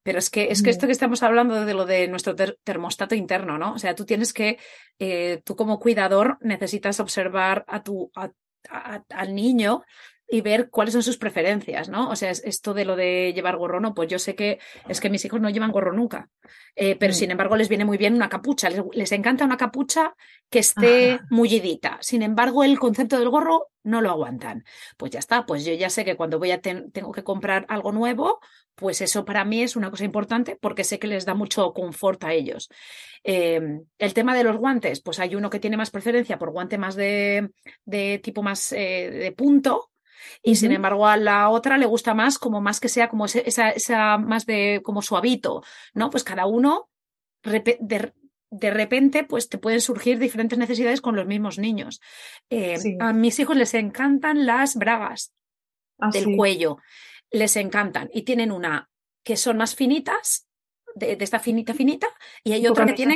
Pero 0.04 0.20
es 0.20 0.30
que, 0.30 0.52
es 0.52 0.62
que 0.62 0.70
esto 0.70 0.86
que 0.86 0.92
estamos 0.92 1.24
hablando 1.24 1.66
de 1.66 1.74
lo 1.74 1.86
de 1.86 2.08
nuestro 2.08 2.36
termostato 2.36 3.16
interno, 3.16 3.58
¿no? 3.58 3.74
O 3.74 3.80
sea, 3.80 3.96
tú 3.96 4.06
tienes 4.06 4.34
que, 4.34 4.60
eh, 5.00 5.42
tú 5.44 5.56
como 5.56 5.80
cuidador 5.80 6.38
necesitas 6.42 7.00
observar 7.00 7.66
a 7.68 7.84
tu, 7.84 8.12
al 8.70 9.36
niño 9.36 9.84
y 10.28 10.42
ver 10.42 10.70
cuáles 10.70 10.94
son 10.94 11.04
sus 11.04 11.18
preferencias, 11.18 11.90
¿no? 11.90 12.10
O 12.10 12.16
sea, 12.16 12.32
esto 12.32 12.74
de 12.74 12.86
lo 12.86 12.96
de 12.96 13.32
llevar 13.34 13.58
gorro, 13.58 13.80
no, 13.80 13.94
pues 13.94 14.10
yo 14.10 14.20
sé 14.20 14.36
que 14.36 14.60
es 14.88 15.00
que 15.00 15.10
mis 15.10 15.24
hijos 15.26 15.40
no 15.40 15.50
llevan 15.50 15.72
gorro 15.72 15.94
nunca, 15.94 16.30
eh, 16.76 16.96
pero 16.96 17.12
mm. 17.12 17.16
sin 17.16 17.32
embargo 17.32 17.56
les 17.56 17.70
viene 17.70 17.86
muy 17.86 17.98
bien 17.98 18.16
una 18.16 18.30
capucha, 18.30 18.70
les, 18.70 19.12
encanta 19.12 19.46
una 19.46 19.58
capucha 19.58 20.16
que 20.50 20.60
esté 20.60 21.20
mullidita. 21.30 22.00
Sin 22.02 22.22
embargo, 22.24 22.64
el 22.64 22.80
concepto 22.80 23.20
del 23.20 23.30
gorro 23.30 23.70
no 23.84 24.02
lo 24.02 24.10
aguantan. 24.10 24.64
Pues 24.98 25.12
ya 25.12 25.20
está, 25.20 25.46
pues 25.46 25.64
yo 25.64 25.74
ya 25.74 25.90
sé 25.90 26.04
que 26.04 26.16
cuando 26.16 26.40
voy 26.40 26.52
a 26.52 26.62
tengo 26.62 27.12
que 27.12 27.24
comprar 27.24 27.66
algo 27.70 27.92
nuevo, 27.92 28.40
pues 28.74 29.02
eso 29.02 29.26
para 29.26 29.46
mí 29.46 29.62
es 29.62 29.76
una 29.76 29.92
cosa 29.92 30.06
importante 30.06 30.58
porque 30.60 30.84
sé 30.84 30.98
que 31.00 31.08
les 31.08 31.26
da 31.26 31.36
mucho 31.36 31.72
confort 31.72 32.24
a 32.24 32.34
ellos. 32.34 32.70
Em, 33.24 33.86
el 33.98 34.14
tema 34.14 34.36
de 34.36 34.44
los 34.44 34.58
guantes, 34.58 35.02
pues 35.02 35.20
hay 35.20 35.36
uno 35.36 35.50
que 35.50 35.60
tiene 35.60 35.78
más 35.78 35.92
preferencia 35.92 36.38
por 36.38 36.52
guante 36.52 36.78
más 36.78 36.96
de, 36.96 37.52
de 37.86 38.20
tipo 38.24 38.44
más 38.44 38.72
eh, 38.72 39.10
de 39.12 39.32
punto, 39.32 39.92
y 40.42 40.56
sin 40.56 40.72
embargo 40.72 41.08
a 41.08 41.18
la 41.18 41.50
otra 41.50 41.78
le 41.78 41.86
gusta 41.86 42.14
más 42.14 42.38
como 42.38 42.62
más 42.62 42.80
que 42.80 42.90
sea 42.90 43.10
como 43.10 43.26
esa, 43.26 43.70
esa 43.70 44.18
más 44.18 44.46
de 44.46 44.82
como 44.84 45.02
suavito, 45.02 45.64
¿no? 45.94 46.10
Pues 46.10 46.24
cada 46.24 46.46
uno 46.46 46.90
de, 47.44 48.14
de 48.52 48.72
repente 48.72 49.24
pues 49.24 49.50
te 49.50 49.58
pueden 49.58 49.82
surgir 49.82 50.20
diferentes 50.20 50.58
necesidades 50.58 51.02
con 51.02 51.16
los 51.16 51.26
mismos 51.26 51.58
niños. 51.58 52.02
Eh, 52.50 52.78
a 53.00 53.14
mis 53.14 53.40
hijos 53.40 53.58
les 53.58 53.74
encantan 53.74 54.46
las 54.46 54.76
bragas 54.76 55.34
ah, 56.00 56.10
del 56.12 56.36
cuello, 56.36 56.78
les 57.32 57.56
encantan 57.56 58.10
y 58.14 58.24
tienen 58.24 58.52
una 58.52 58.90
que 59.24 59.38
son 59.38 59.58
más 59.58 59.76
finitas, 59.76 60.48
de, 60.94 61.18
esta 61.20 61.40
finita 61.40 61.74
finita, 61.74 62.08
y 62.44 62.54
hay 62.54 62.68
otra 62.68 62.86
que 62.86 63.08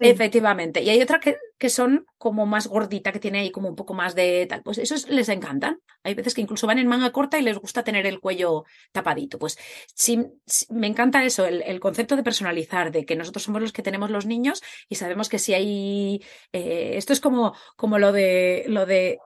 Efectivamente. 0.00 0.82
Y 0.82 0.90
hay 0.90 1.00
otra 1.00 1.20
que, 1.20 1.36
que, 1.58 1.68
son 1.68 2.06
como 2.18 2.46
más 2.46 2.66
gordita, 2.66 3.12
que 3.12 3.20
tiene 3.20 3.40
ahí 3.40 3.50
como 3.50 3.68
un 3.68 3.76
poco 3.76 3.94
más 3.94 4.14
de 4.14 4.46
tal. 4.48 4.62
Pues 4.62 4.78
esos 4.78 5.08
les 5.08 5.28
encantan. 5.28 5.80
Hay 6.02 6.14
veces 6.14 6.34
que 6.34 6.40
incluso 6.40 6.66
van 6.66 6.78
en 6.78 6.88
manga 6.88 7.12
corta 7.12 7.38
y 7.38 7.42
les 7.42 7.58
gusta 7.58 7.84
tener 7.84 8.06
el 8.06 8.20
cuello 8.20 8.64
tapadito. 8.92 9.38
Pues 9.38 9.56
sí, 9.94 10.26
me 10.70 10.86
encanta 10.86 11.24
eso, 11.24 11.46
el, 11.46 11.80
concepto 11.80 12.16
de 12.16 12.22
personalizar, 12.22 12.90
de 12.90 13.04
que 13.04 13.16
nosotros 13.16 13.44
somos 13.44 13.62
los 13.62 13.72
que 13.72 13.82
tenemos 13.82 14.10
los 14.10 14.26
niños 14.26 14.62
y 14.88 14.96
sabemos 14.96 15.28
que 15.28 15.38
si 15.38 15.54
hay. 15.54 16.24
Eh, 16.52 16.92
esto 16.96 17.12
es 17.12 17.20
como, 17.20 17.54
como 17.76 17.98
lo 17.98 18.12
de 18.12 18.64
lo 18.66 18.86
de 18.86 19.18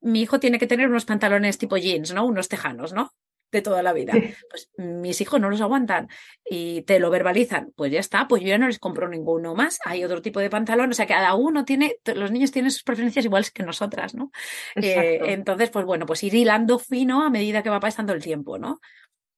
mi 0.00 0.20
hijo 0.22 0.40
tiene 0.40 0.58
que 0.58 0.66
tener 0.66 0.88
unos 0.88 1.04
pantalones 1.04 1.58
tipo 1.58 1.76
jeans, 1.76 2.12
¿no? 2.12 2.26
Unos 2.26 2.48
tejanos, 2.48 2.92
¿no? 2.92 3.12
De 3.52 3.62
toda 3.62 3.82
la 3.82 3.92
vida. 3.92 4.14
Pues 4.50 4.70
mis 4.78 5.20
hijos 5.20 5.40
no 5.40 5.50
los 5.50 5.60
aguantan 5.60 6.08
y 6.44 6.82
te 6.82 6.98
lo 6.98 7.10
verbalizan, 7.10 7.72
pues 7.76 7.92
ya 7.92 8.00
está, 8.00 8.26
pues 8.26 8.42
yo 8.42 8.48
ya 8.48 8.58
no 8.58 8.66
les 8.66 8.78
compro 8.78 9.08
ninguno 9.08 9.54
más. 9.54 9.78
Hay 9.84 10.02
otro 10.02 10.22
tipo 10.22 10.40
de 10.40 10.50
pantalón, 10.50 10.90
o 10.90 10.94
sea, 10.94 11.06
cada 11.06 11.34
uno 11.34 11.64
tiene, 11.64 11.96
los 12.14 12.32
niños 12.32 12.50
tienen 12.50 12.70
sus 12.70 12.82
preferencias 12.82 13.24
iguales 13.24 13.50
que 13.50 13.62
nosotras, 13.62 14.14
¿no? 14.14 14.32
Eh, 14.74 15.20
entonces, 15.26 15.70
pues 15.70 15.84
bueno, 15.84 16.06
pues 16.06 16.24
ir 16.24 16.34
hilando 16.34 16.78
fino 16.78 17.22
a 17.22 17.30
medida 17.30 17.62
que 17.62 17.70
va 17.70 17.78
pasando 17.78 18.14
el 18.14 18.22
tiempo, 18.22 18.58
¿no? 18.58 18.80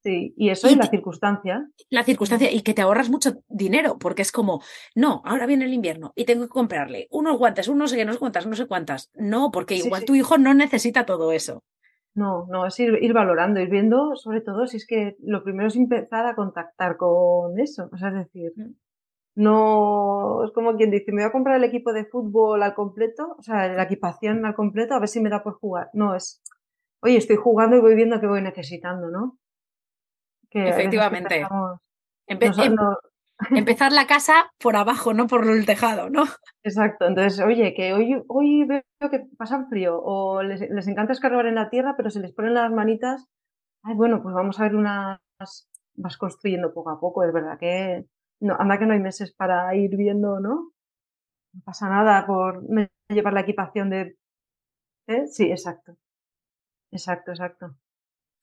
Sí, 0.04 0.34
y 0.36 0.50
eso 0.50 0.68
es 0.68 0.76
la 0.76 0.86
circunstancia. 0.86 1.66
La 1.88 2.04
circunstancia, 2.04 2.52
y 2.52 2.60
que 2.60 2.74
te 2.74 2.82
ahorras 2.82 3.08
mucho 3.08 3.42
dinero, 3.48 3.98
porque 3.98 4.20
es 4.20 4.32
como, 4.32 4.62
no, 4.94 5.22
ahora 5.24 5.46
viene 5.46 5.64
el 5.64 5.72
invierno 5.72 6.12
y 6.14 6.26
tengo 6.26 6.44
que 6.44 6.50
comprarle 6.50 7.08
unos 7.10 7.38
guantes, 7.38 7.68
unos 7.68 7.78
no 7.78 7.88
sé 7.88 7.96
qué, 7.96 8.04
no 8.04 8.12
sé 8.12 8.18
cuántas, 8.18 8.46
no 8.46 8.54
sé 8.54 8.66
cuántas. 8.66 9.10
No, 9.14 9.50
porque 9.50 9.76
igual 9.76 10.04
tu 10.04 10.14
hijo 10.14 10.36
no 10.36 10.52
necesita 10.52 11.06
todo 11.06 11.32
eso. 11.32 11.64
No, 12.14 12.46
no, 12.48 12.66
es 12.66 12.78
ir, 12.78 13.12
valorando, 13.12 13.60
ir 13.60 13.68
viendo, 13.68 14.14
sobre 14.14 14.40
todo 14.40 14.68
si 14.68 14.76
es 14.76 14.86
que 14.86 15.16
lo 15.20 15.42
primero 15.42 15.66
es 15.66 15.76
empezar 15.76 16.26
a 16.26 16.36
contactar 16.36 16.96
con 16.96 17.58
eso. 17.58 17.88
O 17.92 17.96
sea, 17.96 18.08
es 18.10 18.14
decir, 18.14 18.52
mm. 18.56 18.74
no 19.34 20.44
es 20.44 20.52
como 20.52 20.76
quien 20.76 20.90
dice, 20.90 21.10
me 21.10 21.22
voy 21.22 21.28
a 21.28 21.32
comprar 21.32 21.56
el 21.56 21.64
equipo 21.64 21.92
de 21.92 22.04
fútbol 22.04 22.62
al 22.62 22.74
completo, 22.74 23.34
o 23.36 23.42
sea, 23.42 23.66
la 23.68 23.82
equipación 23.82 24.46
al 24.46 24.54
completo, 24.54 24.94
a 24.94 25.00
ver 25.00 25.08
si 25.08 25.20
me 25.20 25.28
da 25.28 25.42
por 25.42 25.54
jugar. 25.54 25.90
No, 25.92 26.14
es, 26.14 26.40
oye, 27.00 27.16
estoy 27.16 27.36
jugando 27.36 27.76
y 27.76 27.80
voy 27.80 27.96
viendo 27.96 28.20
qué 28.20 28.28
voy 28.28 28.42
necesitando, 28.42 29.10
¿no? 29.10 29.38
Efectivamente. 30.50 31.44
Em, 32.28 32.38
empezar 33.50 33.92
la 33.92 34.06
casa 34.06 34.52
por 34.58 34.76
abajo, 34.76 35.12
no 35.12 35.26
por 35.26 35.48
el 35.48 35.66
tejado, 35.66 36.10
¿no? 36.10 36.24
Exacto. 36.62 37.06
Entonces, 37.06 37.40
oye, 37.40 37.74
que 37.74 37.92
hoy, 37.92 38.22
hoy 38.28 38.64
veo 38.64 38.82
que 39.10 39.26
pasan 39.36 39.68
frío 39.68 40.00
o 40.00 40.42
les, 40.42 40.62
encanta 40.88 41.12
escarbar 41.12 41.46
en 41.46 41.56
la 41.56 41.70
tierra, 41.70 41.94
pero 41.96 42.10
se 42.10 42.20
les 42.20 42.32
ponen 42.32 42.54
las 42.54 42.70
manitas. 42.70 43.26
Ay, 43.82 43.94
bueno, 43.94 44.22
pues 44.22 44.34
vamos 44.34 44.58
a 44.60 44.64
ver 44.64 44.76
unas. 44.76 45.20
Vas 45.96 46.16
construyendo 46.16 46.74
poco 46.74 46.90
a 46.90 47.00
poco, 47.00 47.24
es 47.24 47.32
verdad 47.32 47.58
que. 47.58 48.06
No, 48.40 48.56
anda 48.58 48.78
que 48.78 48.86
no 48.86 48.94
hay 48.94 49.00
meses 49.00 49.32
para 49.32 49.74
ir 49.74 49.96
viendo, 49.96 50.40
¿no? 50.40 50.72
No 51.52 51.60
pasa 51.64 51.88
nada 51.88 52.26
por 52.26 52.62
llevar 53.08 53.32
la 53.32 53.40
equipación 53.40 53.90
de. 53.90 54.16
¿Eh? 55.06 55.26
Sí, 55.26 55.50
exacto. 55.50 55.96
Exacto, 56.90 57.32
exacto. 57.32 57.76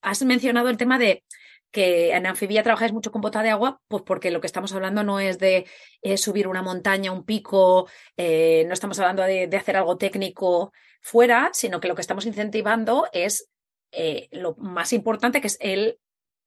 Has 0.02 0.24
mencionado 0.24 0.70
el 0.70 0.78
tema 0.78 0.98
de 0.98 1.24
que 1.72 2.14
en 2.14 2.26
anfibia 2.26 2.64
trabajáis 2.64 2.92
mucho 2.92 3.12
con 3.12 3.22
bota 3.22 3.42
de 3.42 3.50
agua, 3.50 3.82
pues 3.88 4.04
porque 4.04 4.32
lo 4.32 4.42
que 4.42 4.48
estamos 4.48 4.74
hablando 4.74 5.04
no 5.04 5.20
es 5.20 5.40
de 5.40 5.66
eh, 6.02 6.18
subir 6.18 6.48
una 6.48 6.62
montaña, 6.62 7.12
un 7.12 7.24
pico, 7.24 7.88
eh, 8.18 8.66
no 8.68 8.74
estamos 8.74 9.00
hablando 9.00 9.24
de, 9.24 9.50
hacer 9.56 9.78
algo 9.78 9.98
técnico 9.98 10.74
fuera, 11.02 11.50
sino 11.54 11.80
que 11.80 11.88
lo 11.88 11.96
que 11.96 12.02
estamos 12.02 12.26
incentivando 12.26 13.08
es 13.14 13.50
eh, 13.92 14.28
lo 14.32 14.56
más 14.58 14.94
importante, 14.94 15.42
que 15.42 15.48
es 15.48 15.58
el 15.62 16.00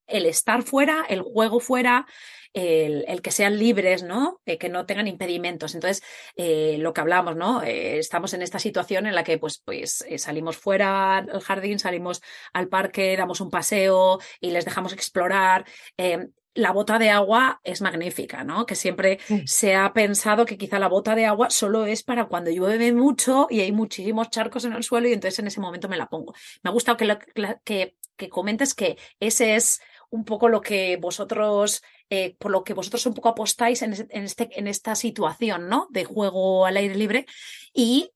el 0.07 0.25
estar 0.25 0.63
fuera, 0.63 1.05
el 1.07 1.21
juego 1.21 1.59
fuera, 1.59 2.05
el, 2.55 3.21
que 3.21 3.31
sean 3.31 3.59
libres, 3.59 4.03
¿no? 4.03 4.41
Eh, 4.45 4.57
que 4.57 4.69
no 4.69 4.85
tengan 4.85 5.07
impedimentos. 5.07 5.75
Entonces, 5.75 6.03
eh, 6.35 6.77
lo 6.79 6.93
que 6.93 7.01
hablamos, 7.01 7.35
¿no? 7.35 7.61
Eh, 7.63 7.99
estamos 7.99 8.33
en 8.33 8.41
esta 8.41 8.59
situación 8.59 9.07
en 9.07 9.15
la 9.15 9.23
que, 9.23 9.37
pues, 9.37 9.59
pues 9.59 10.05
salimos 10.17 10.57
fuera 10.57 11.17
al 11.17 11.41
jardín, 11.41 11.79
salimos 11.79 12.21
al 12.53 12.69
parque, 12.69 13.17
damos 13.17 13.41
un 13.41 13.49
paseo 13.49 14.19
y 14.39 14.51
les 14.51 14.65
dejamos 14.65 14.93
explorar 14.93 15.65
la 16.55 16.71
bota 16.71 16.97
de 16.97 17.09
agua 17.09 17.59
es 17.63 17.81
magnífica, 17.81 18.45
¿no? 18.45 18.65
Que 18.65 18.75
siempre 18.75 19.19
se 19.45 19.75
ha 19.75 19.91
pensado 19.91 20.45
que 20.45 20.57
quizá 20.57 20.79
la 20.79 20.87
bota 20.87 21.13
de 21.13 21.25
agua 21.25 21.49
solo 21.49 21.85
es 21.85 22.01
para 22.01 22.27
cuando 22.27 22.49
llueve 22.49 22.93
mucho 22.93 23.47
y 23.49 23.59
hay 23.59 23.73
muchísimos 23.73 24.29
charcos 24.29 24.63
en 24.63 24.71
el 24.71 24.83
suelo 24.83 25.09
y 25.09 25.13
entonces 25.13 25.39
en 25.39 25.47
ese 25.47 25.59
momento 25.59 25.89
me 25.89 25.97
la 25.97 26.07
pongo. 26.07 26.33
Me 26.63 26.69
ha 26.69 26.73
gustado 26.73 26.95
que, 26.95 27.17
que, 27.65 27.97
que 28.15 28.29
comentes 28.29 28.73
que 28.73 28.97
ese 29.19 29.55
es 29.55 29.81
un 30.09 30.25
poco 30.25 30.49
lo 30.49 30.61
que 30.61 30.97
vosotros, 30.97 31.83
eh, 32.09 32.35
por 32.37 32.51
lo 32.51 32.63
que 32.63 32.73
vosotros 32.73 33.05
un 33.05 33.13
poco 33.13 33.29
apostáis 33.29 33.81
en, 33.81 33.93
este, 34.09 34.49
en 34.57 34.67
esta 34.67 34.95
situación, 34.95 35.69
¿no? 35.69 35.87
De 35.89 36.05
juego 36.05 36.65
al 36.65 36.77
aire 36.77 36.95
libre 36.95 37.25
y 37.73 38.11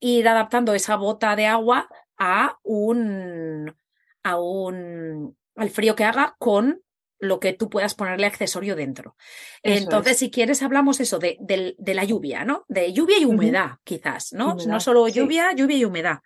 ir 0.00 0.28
adaptando 0.28 0.74
esa 0.74 0.96
bota 0.96 1.36
de 1.36 1.46
agua 1.46 1.88
a 2.18 2.58
un, 2.62 3.74
a 4.22 4.40
un, 4.40 5.36
al 5.56 5.70
frío 5.70 5.94
que 5.94 6.04
haga 6.04 6.36
con 6.38 6.82
lo 7.20 7.38
que 7.38 7.52
tú 7.52 7.68
puedas 7.68 7.94
ponerle 7.94 8.26
accesorio 8.26 8.74
dentro. 8.74 9.14
Entonces, 9.62 10.16
si 10.16 10.30
quieres, 10.30 10.62
hablamos 10.62 11.00
eso 11.00 11.18
de, 11.18 11.36
de, 11.38 11.94
la 11.94 12.04
lluvia, 12.04 12.44
¿no? 12.44 12.64
De 12.68 12.92
lluvia 12.92 13.18
y 13.18 13.26
humedad, 13.26 13.72
quizás, 13.84 14.32
¿no? 14.32 14.54
no 14.54 14.80
solo 14.80 15.06
lluvia, 15.06 15.52
lluvia 15.52 15.76
y 15.76 15.84
humedad. 15.84 16.20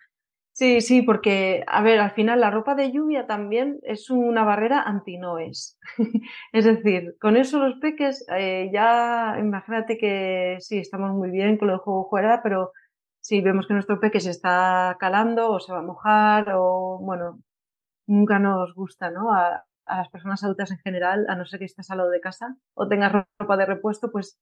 Sí, 0.57 0.79
sí, 0.79 1.01
porque, 1.01 1.65
a 1.67 1.81
ver, 1.83 1.99
al 1.99 2.11
final 2.11 2.39
la 2.39 2.49
ropa 2.49 2.75
de 2.75 2.89
lluvia 2.89 3.27
también 3.27 3.77
es 3.83 4.09
una 4.09 4.45
barrera 4.45 4.81
anti-noes. 4.83 5.77
es 6.53 6.63
decir, 6.63 7.17
con 7.19 7.35
eso 7.35 7.59
los 7.59 7.77
peques, 7.81 8.25
eh, 8.33 8.69
ya 8.71 9.35
imagínate 9.37 9.97
que 9.97 10.55
sí, 10.61 10.77
estamos 10.79 11.11
muy 11.13 11.29
bien 11.29 11.57
con 11.57 11.69
el 11.71 11.77
juego 11.79 12.07
fuera, 12.09 12.41
pero 12.41 12.71
si 13.19 13.41
vemos 13.41 13.67
que 13.67 13.73
nuestro 13.73 13.99
peque 13.99 14.21
se 14.21 14.29
está 14.29 14.95
calando 14.97 15.51
o 15.51 15.59
se 15.59 15.73
va 15.73 15.79
a 15.79 15.81
mojar 15.81 16.53
o, 16.55 16.99
bueno, 17.01 17.41
nunca 18.07 18.39
nos 18.39 18.73
gusta, 18.75 19.11
¿no? 19.11 19.33
A, 19.33 19.65
a 19.85 19.97
las 19.97 20.09
personas 20.09 20.43
adultas 20.43 20.71
en 20.71 20.79
general, 20.79 21.25
a 21.29 21.35
no 21.35 21.45
ser 21.45 21.59
que 21.59 21.65
estés 21.65 21.91
al 21.91 21.97
lado 21.99 22.09
de 22.09 22.21
casa 22.21 22.57
o 22.75 22.87
tengas 22.87 23.13
ropa 23.39 23.57
de 23.57 23.65
repuesto, 23.65 24.11
pues 24.11 24.39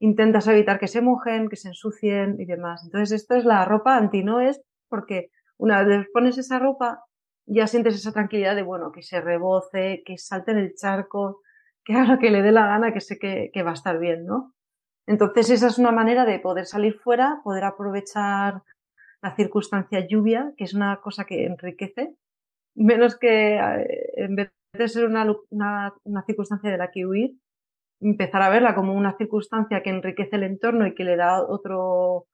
intentas 0.00 0.46
evitar 0.48 0.78
que 0.78 0.88
se 0.88 1.02
mojen, 1.02 1.48
que 1.48 1.56
se 1.56 1.68
ensucien 1.68 2.36
y 2.40 2.44
demás. 2.46 2.82
Entonces, 2.84 3.12
esto 3.12 3.34
es 3.36 3.44
la 3.44 3.64
ropa 3.64 3.96
anti-noes 3.96 4.62
porque 4.88 5.30
una 5.58 5.82
vez 5.84 6.06
pones 6.12 6.38
esa 6.38 6.58
ropa, 6.58 7.04
ya 7.46 7.66
sientes 7.66 7.94
esa 7.94 8.12
tranquilidad 8.12 8.56
de, 8.56 8.62
bueno, 8.62 8.92
que 8.92 9.02
se 9.02 9.20
reboce, 9.20 10.02
que 10.04 10.18
salte 10.18 10.52
en 10.52 10.58
el 10.58 10.74
charco, 10.74 11.42
que 11.84 11.94
haga 11.94 12.18
que 12.18 12.30
le 12.30 12.42
dé 12.42 12.52
la 12.52 12.66
gana, 12.66 12.92
que 12.92 13.00
sé 13.00 13.18
que, 13.18 13.50
que 13.52 13.62
va 13.62 13.70
a 13.70 13.74
estar 13.74 13.98
bien, 13.98 14.24
¿no? 14.24 14.54
Entonces 15.06 15.50
esa 15.50 15.66
es 15.66 15.78
una 15.78 15.92
manera 15.92 16.24
de 16.24 16.38
poder 16.38 16.66
salir 16.66 16.98
fuera, 16.98 17.40
poder 17.44 17.64
aprovechar 17.64 18.62
la 19.22 19.36
circunstancia 19.36 20.06
lluvia, 20.06 20.52
que 20.56 20.64
es 20.64 20.74
una 20.74 21.00
cosa 21.02 21.24
que 21.24 21.44
enriquece, 21.44 22.14
menos 22.74 23.18
que 23.18 23.56
eh, 23.56 24.12
en 24.16 24.36
vez 24.36 24.52
de 24.72 24.88
ser 24.88 25.06
una, 25.06 25.26
una, 25.50 25.94
una, 26.04 26.24
circunstancia 26.24 26.70
de 26.70 26.78
la 26.78 26.90
que 26.90 27.06
huir, 27.06 27.36
empezar 28.00 28.42
a 28.42 28.50
verla 28.50 28.74
como 28.74 28.94
una 28.94 29.16
circunstancia 29.16 29.82
que 29.82 29.90
enriquece 29.90 30.36
el 30.36 30.42
entorno 30.42 30.86
y 30.86 30.94
que 30.94 31.04
le 31.04 31.16
da 31.16 31.42
otro, 31.42 32.26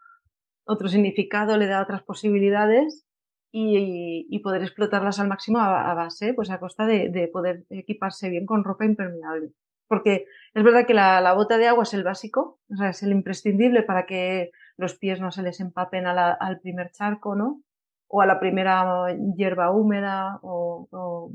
otro 0.64 0.88
significado, 0.88 1.56
le 1.56 1.66
da 1.66 1.82
otras 1.82 2.02
posibilidades 2.02 3.06
y, 3.53 4.38
poder 4.40 4.62
explotarlas 4.62 5.18
al 5.18 5.28
máximo 5.28 5.59
a, 5.59 5.94
base, 5.94 6.34
pues 6.34 6.51
a 6.51 6.61
costa 6.61 6.86
de, 6.86 7.30
poder 7.32 7.64
equiparse 7.70 8.28
bien 8.30 8.46
con 8.46 8.64
ropa 8.64 8.84
impermeable. 8.84 9.53
Porque 9.88 10.26
es 10.55 10.62
verdad 10.62 10.86
que 10.86 10.94
la, 10.94 11.32
bota 11.34 11.59
de 11.59 11.68
agua 11.68 11.82
es 11.82 11.94
el 11.94 12.05
básico, 12.05 12.61
o 12.70 12.76
sea, 12.76 12.90
es 12.90 13.03
el 13.03 13.12
imprescindible 13.12 13.82
para 13.82 14.07
que 14.07 14.53
los 14.76 14.94
pies 14.94 15.20
no 15.20 15.30
se 15.30 15.42
les 15.42 15.61
empapen 15.61 16.07
al 16.07 16.61
primer 16.61 16.90
charco, 16.92 17.34
¿no? 17.34 17.62
O 18.09 18.22
a 18.22 18.26
la 18.26 18.40
primera 18.40 19.07
hierba 19.36 19.70
húmeda 19.70 20.38
o, 20.42 20.88
o, 20.90 21.32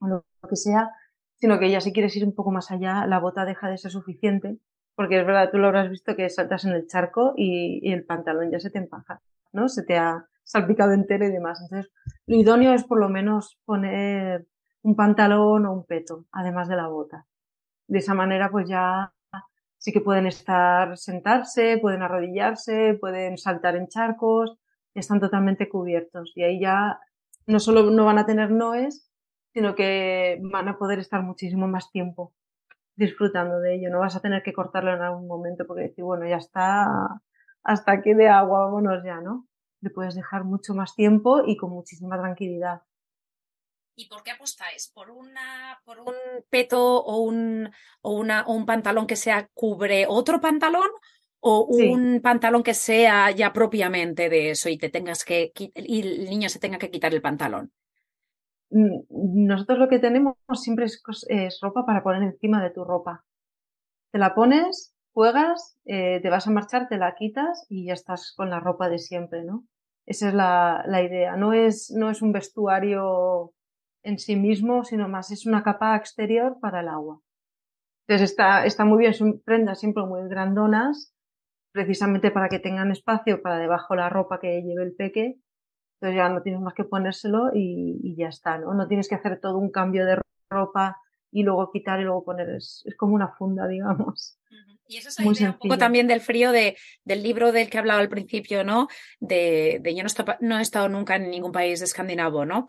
lo 0.00 0.24
que 0.48 0.56
sea, 0.56 0.90
sino 1.36 1.58
que 1.58 1.70
ya 1.70 1.80
si 1.80 1.92
quieres 1.92 2.16
ir 2.16 2.24
un 2.24 2.34
poco 2.34 2.50
más 2.50 2.70
allá, 2.70 3.06
la 3.06 3.18
bota 3.20 3.44
deja 3.44 3.68
de 3.68 3.78
ser 3.78 3.90
suficiente, 3.90 4.58
porque 4.94 5.20
es 5.20 5.26
verdad, 5.26 5.50
tú 5.50 5.58
lo 5.58 5.68
habrás 5.68 5.90
visto 5.90 6.16
que 6.16 6.28
saltas 6.28 6.64
en 6.64 6.72
el 6.72 6.86
charco 6.86 7.34
y, 7.36 7.80
y 7.82 7.92
el 7.92 8.04
pantalón 8.04 8.50
ya 8.50 8.60
se 8.60 8.70
te 8.70 8.78
empaja, 8.78 9.20
¿no? 9.52 9.68
Se 9.68 9.84
te 9.84 9.96
ha, 9.96 10.26
salpicado 10.44 10.92
entero 10.92 11.26
y 11.26 11.30
demás. 11.30 11.60
Entonces, 11.62 11.92
lo 12.26 12.36
idóneo 12.36 12.72
es 12.72 12.84
por 12.84 13.00
lo 13.00 13.08
menos 13.08 13.58
poner 13.64 14.46
un 14.82 14.96
pantalón 14.96 15.66
o 15.66 15.72
un 15.72 15.84
peto, 15.86 16.26
además 16.32 16.68
de 16.68 16.76
la 16.76 16.88
bota. 16.88 17.26
De 17.86 17.98
esa 17.98 18.14
manera, 18.14 18.50
pues 18.50 18.68
ya 18.68 19.12
sí 19.78 19.92
que 19.92 20.00
pueden 20.00 20.26
estar, 20.26 20.96
sentarse, 20.96 21.78
pueden 21.78 22.02
arrodillarse, 22.02 22.94
pueden 23.00 23.36
saltar 23.36 23.76
en 23.76 23.88
charcos, 23.88 24.58
están 24.94 25.20
totalmente 25.20 25.68
cubiertos. 25.68 26.32
Y 26.36 26.44
ahí 26.44 26.60
ya 26.60 27.00
no 27.46 27.58
solo 27.58 27.90
no 27.90 28.04
van 28.04 28.18
a 28.18 28.26
tener 28.26 28.50
noes, 28.50 29.10
sino 29.52 29.74
que 29.74 30.38
van 30.42 30.68
a 30.68 30.78
poder 30.78 30.98
estar 30.98 31.22
muchísimo 31.22 31.66
más 31.68 31.90
tiempo 31.90 32.32
disfrutando 32.96 33.58
de 33.60 33.74
ello. 33.74 33.90
No 33.90 34.00
vas 34.00 34.16
a 34.16 34.20
tener 34.20 34.42
que 34.42 34.52
cortarlo 34.52 34.92
en 34.94 35.02
algún 35.02 35.26
momento 35.26 35.66
porque 35.66 35.82
decir, 35.82 36.04
bueno, 36.04 36.26
ya 36.28 36.36
está, 36.36 36.86
hasta 37.64 37.92
aquí 37.92 38.14
de 38.14 38.28
agua, 38.28 38.66
vámonos 38.66 39.02
ya, 39.04 39.20
¿no? 39.20 39.46
Le 39.82 39.90
puedes 39.90 40.14
dejar 40.14 40.44
mucho 40.44 40.74
más 40.74 40.94
tiempo 40.94 41.42
y 41.46 41.56
con 41.56 41.70
muchísima 41.70 42.16
tranquilidad. 42.16 42.82
¿Y 43.94 44.08
por 44.08 44.22
qué 44.22 44.30
apostáis? 44.30 44.90
¿Por, 44.94 45.10
una, 45.10 45.80
por 45.84 46.00
un 46.00 46.14
peto 46.48 47.02
o 47.02 47.18
un, 47.18 47.70
o, 48.00 48.18
una, 48.18 48.46
un 48.46 48.64
pantalón 48.64 49.06
que 49.06 49.16
sea 49.16 49.48
cubre 49.52 50.06
otro 50.08 50.40
pantalón? 50.40 50.88
¿O 51.44 51.64
un 51.64 52.20
pantalón 52.22 52.62
que 52.62 52.72
sea 52.72 53.32
ya 53.32 53.52
propiamente 53.52 54.28
de 54.28 54.50
eso 54.50 54.68
y 54.68 54.78
te 54.78 54.88
tengas 54.88 55.24
que 55.24 55.52
y 55.56 56.00
el 56.00 56.30
niño 56.30 56.48
se 56.48 56.60
tenga 56.60 56.78
que 56.78 56.90
quitar 56.90 57.12
el 57.12 57.20
pantalón? 57.20 57.72
Mm, 58.70 59.46
nosotros 59.46 59.78
lo 59.80 59.88
que 59.88 59.98
tenemos 59.98 60.36
siempre 60.54 60.84
es, 60.84 61.02
es 61.28 61.58
ropa 61.60 61.84
para 61.84 62.04
poner 62.04 62.22
encima 62.22 62.62
de 62.62 62.70
tu 62.70 62.84
ropa. 62.84 63.24
Te 64.12 64.18
la 64.18 64.36
pones, 64.36 64.94
juegas, 65.12 65.76
eh, 65.84 66.20
te 66.22 66.30
vas 66.30 66.46
a 66.46 66.52
marchar, 66.52 66.88
te 66.88 66.96
la 66.96 67.14
quitas 67.16 67.66
y 67.68 67.86
ya 67.86 67.94
estás 67.94 68.32
con 68.36 68.48
la 68.48 68.60
ropa 68.60 68.88
de 68.88 68.98
siempre, 68.98 69.42
¿no? 69.42 69.64
Esa 70.06 70.28
es 70.28 70.34
la, 70.34 70.84
la 70.86 71.02
idea. 71.02 71.36
No 71.36 71.52
es, 71.52 71.90
no 71.90 72.10
es 72.10 72.22
un 72.22 72.32
vestuario 72.32 73.52
en 74.02 74.18
sí 74.18 74.36
mismo, 74.36 74.84
sino 74.84 75.08
más 75.08 75.30
es 75.30 75.46
una 75.46 75.62
capa 75.62 75.96
exterior 75.96 76.58
para 76.60 76.80
el 76.80 76.88
agua. 76.88 77.20
Entonces 78.06 78.30
está, 78.30 78.66
está 78.66 78.84
muy 78.84 78.98
bien, 78.98 79.14
son 79.14 79.40
prendas 79.44 79.80
siempre 79.80 80.04
muy 80.04 80.28
grandonas, 80.28 81.14
precisamente 81.72 82.30
para 82.30 82.48
que 82.48 82.58
tengan 82.58 82.90
espacio 82.90 83.42
para 83.42 83.58
debajo 83.58 83.94
la 83.94 84.08
ropa 84.08 84.40
que 84.40 84.62
lleve 84.62 84.82
el 84.82 84.94
peque. 84.94 85.38
Entonces 86.00 86.16
ya 86.16 86.28
no 86.28 86.42
tienes 86.42 86.60
más 86.60 86.74
que 86.74 86.84
ponérselo 86.84 87.50
y, 87.54 88.16
ya 88.16 88.28
está, 88.28 88.58
¿no? 88.58 88.74
No 88.74 88.88
tienes 88.88 89.08
que 89.08 89.14
hacer 89.14 89.40
todo 89.40 89.58
un 89.58 89.70
cambio 89.70 90.04
de 90.04 90.18
ropa 90.50 91.00
y 91.32 91.42
luego 91.42 91.70
quitar 91.72 91.98
y 92.00 92.04
luego 92.04 92.24
poner. 92.24 92.50
Es, 92.50 92.84
es 92.86 92.94
como 92.96 93.14
una 93.14 93.28
funda, 93.28 93.66
digamos. 93.66 94.38
Y 94.86 94.98
eso 94.98 95.08
es 95.08 95.18
un 95.18 95.54
poco 95.54 95.78
también 95.78 96.06
del 96.06 96.20
frío 96.20 96.52
de, 96.52 96.76
del 97.04 97.22
libro 97.22 97.50
del 97.50 97.70
que 97.70 97.78
hablaba 97.78 98.00
al 98.00 98.10
principio, 98.10 98.62
¿no? 98.62 98.88
De, 99.20 99.78
de 99.80 99.94
yo 99.94 100.02
no, 100.04 100.10
no, 100.40 100.58
he 100.58 100.62
estado 100.62 100.88
nunca 100.88 101.16
en 101.16 101.30
ningún 101.30 101.52
país 101.52 101.80
escandinavo, 101.80 102.44
¿no? 102.44 102.66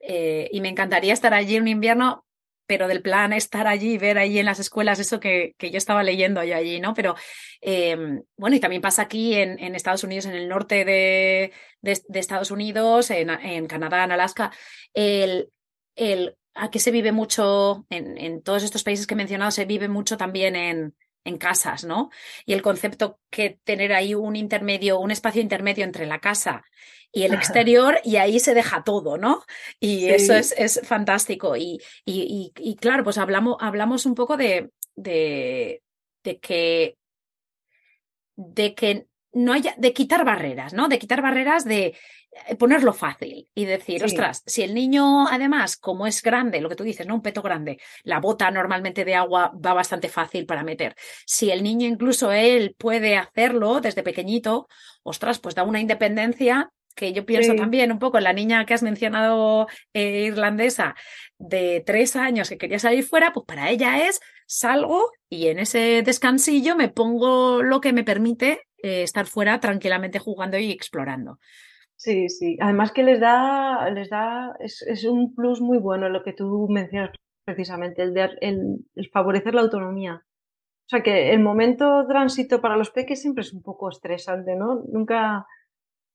Eh, 0.00 0.48
y 0.52 0.60
me 0.62 0.68
encantaría 0.68 1.12
estar 1.12 1.34
allí 1.34 1.56
en 1.56 1.62
un 1.62 1.68
invierno, 1.68 2.24
pero 2.66 2.88
del 2.88 3.02
plan 3.02 3.32
estar 3.32 3.66
allí, 3.66 3.98
ver 3.98 4.16
allí 4.16 4.38
en 4.38 4.46
las 4.46 4.58
escuelas 4.58 4.98
eso 5.00 5.20
que, 5.20 5.54
que 5.58 5.70
yo 5.70 5.76
estaba 5.76 6.02
leyendo 6.02 6.42
yo 6.44 6.56
allí, 6.56 6.80
¿no? 6.80 6.94
Pero 6.94 7.14
em, 7.60 8.22
bueno, 8.36 8.56
y 8.56 8.60
también 8.60 8.82
pasa 8.82 9.02
aquí 9.02 9.34
en, 9.34 9.58
en, 9.58 9.74
Estados 9.74 10.04
Unidos, 10.04 10.26
en 10.26 10.34
el 10.34 10.48
norte 10.48 10.84
de, 10.84 11.52
de, 11.82 12.00
de 12.08 12.18
Estados 12.18 12.50
Unidos, 12.50 13.10
en, 13.10 13.30
en, 13.30 13.66
Canadá, 13.66 14.04
en 14.04 14.12
Alaska, 14.12 14.50
el, 14.94 15.50
el, 15.94 16.36
aquí 16.56 16.78
se 16.78 16.90
vive 16.90 17.12
mucho, 17.12 17.86
en, 17.90 18.18
en 18.18 18.42
todos 18.42 18.62
estos 18.62 18.82
países 18.82 19.06
que 19.06 19.14
he 19.14 19.16
mencionado, 19.16 19.50
se 19.50 19.64
vive 19.64 19.88
mucho 19.88 20.16
también 20.16 20.56
en, 20.56 20.94
en 21.24 21.38
casas, 21.38 21.84
¿no? 21.84 22.10
Y 22.44 22.52
el 22.52 22.62
concepto 22.62 23.20
que 23.30 23.58
tener 23.64 23.92
ahí 23.92 24.14
un 24.14 24.36
intermedio, 24.36 24.98
un 24.98 25.10
espacio 25.10 25.42
intermedio 25.42 25.84
entre 25.84 26.06
la 26.06 26.20
casa 26.20 26.64
y 27.12 27.22
el 27.22 27.34
exterior, 27.34 27.98
y 28.04 28.16
ahí 28.16 28.40
se 28.40 28.52
deja 28.52 28.84
todo, 28.84 29.16
¿no? 29.16 29.44
Y 29.80 30.08
eso 30.08 30.34
es, 30.34 30.54
es 30.58 30.80
fantástico. 30.84 31.56
Y, 31.56 31.80
y, 32.04 32.52
y, 32.56 32.76
claro, 32.76 33.04
pues 33.04 33.16
hablamos, 33.16 33.56
hablamos 33.60 34.04
un 34.04 34.14
poco 34.14 34.36
de, 34.36 34.70
de, 34.96 35.82
de 36.22 36.38
que 36.38 36.98
de 38.36 38.74
que 38.74 39.06
no 39.36 39.52
haya, 39.52 39.74
de 39.76 39.92
quitar 39.92 40.24
barreras, 40.24 40.72
¿no? 40.72 40.88
De 40.88 40.98
quitar 40.98 41.20
barreras 41.20 41.64
de, 41.64 41.94
eh, 42.48 42.56
ponerlo 42.56 42.94
fácil 42.94 43.48
y 43.54 43.64
decir, 43.66 44.02
ostras, 44.02 44.42
si 44.46 44.62
el 44.62 44.72
niño, 44.74 45.28
además, 45.28 45.76
como 45.76 46.06
es 46.06 46.22
grande, 46.22 46.60
lo 46.60 46.70
que 46.70 46.76
tú 46.76 46.84
dices, 46.84 47.06
¿no? 47.06 47.14
Un 47.14 47.22
peto 47.22 47.42
grande, 47.42 47.78
la 48.02 48.18
bota 48.18 48.50
normalmente 48.50 49.04
de 49.04 49.14
agua 49.14 49.52
va 49.54 49.74
bastante 49.74 50.08
fácil 50.08 50.46
para 50.46 50.64
meter. 50.64 50.96
Si 51.26 51.50
el 51.50 51.62
niño 51.62 51.86
incluso 51.86 52.32
él 52.32 52.74
puede 52.78 53.16
hacerlo 53.16 53.80
desde 53.80 54.02
pequeñito, 54.02 54.68
ostras, 55.02 55.38
pues 55.38 55.54
da 55.54 55.64
una 55.64 55.80
independencia 55.80 56.72
que 56.96 57.12
yo 57.12 57.24
pienso 57.24 57.54
también 57.54 57.92
un 57.92 58.00
poco 58.00 58.18
en 58.18 58.24
la 58.24 58.32
niña 58.32 58.64
que 58.64 58.74
has 58.74 58.82
mencionado 58.82 59.68
eh, 59.94 60.24
irlandesa 60.24 60.96
de 61.38 61.82
tres 61.86 62.16
años 62.16 62.48
que 62.48 62.58
quería 62.58 62.78
salir 62.78 63.04
fuera, 63.04 63.32
pues 63.32 63.46
para 63.46 63.70
ella 63.70 64.08
es 64.08 64.20
salgo 64.46 65.12
y 65.28 65.48
en 65.48 65.58
ese 65.58 66.02
descansillo 66.02 66.74
me 66.74 66.88
pongo 66.88 67.62
lo 67.62 67.80
que 67.80 67.92
me 67.92 68.02
permite 68.02 68.62
eh, 68.82 69.02
estar 69.02 69.26
fuera 69.26 69.60
tranquilamente 69.60 70.18
jugando 70.18 70.58
y 70.58 70.70
explorando. 70.70 71.38
Sí, 71.96 72.28
sí. 72.28 72.56
Además 72.60 72.92
que 72.92 73.02
les 73.02 73.20
da, 73.20 73.88
les 73.90 74.10
da, 74.10 74.54
es, 74.60 74.82
es 74.82 75.04
un 75.04 75.34
plus 75.34 75.60
muy 75.60 75.78
bueno 75.78 76.08
lo 76.08 76.22
que 76.22 76.32
tú 76.32 76.66
mencionas 76.68 77.10
precisamente, 77.44 78.02
el, 78.02 78.12
de, 78.12 78.30
el, 78.40 79.10
favorecer 79.12 79.54
la 79.54 79.62
autonomía. 79.62 80.22
O 80.24 80.88
sea 80.88 81.02
que 81.02 81.32
el 81.32 81.40
momento 81.40 82.06
tránsito 82.06 82.60
para 82.60 82.76
los 82.76 82.90
peques 82.90 83.20
siempre 83.20 83.42
es 83.42 83.52
un 83.52 83.62
poco 83.62 83.88
estresante, 83.88 84.56
¿no? 84.56 84.82
Nunca, 84.92 85.46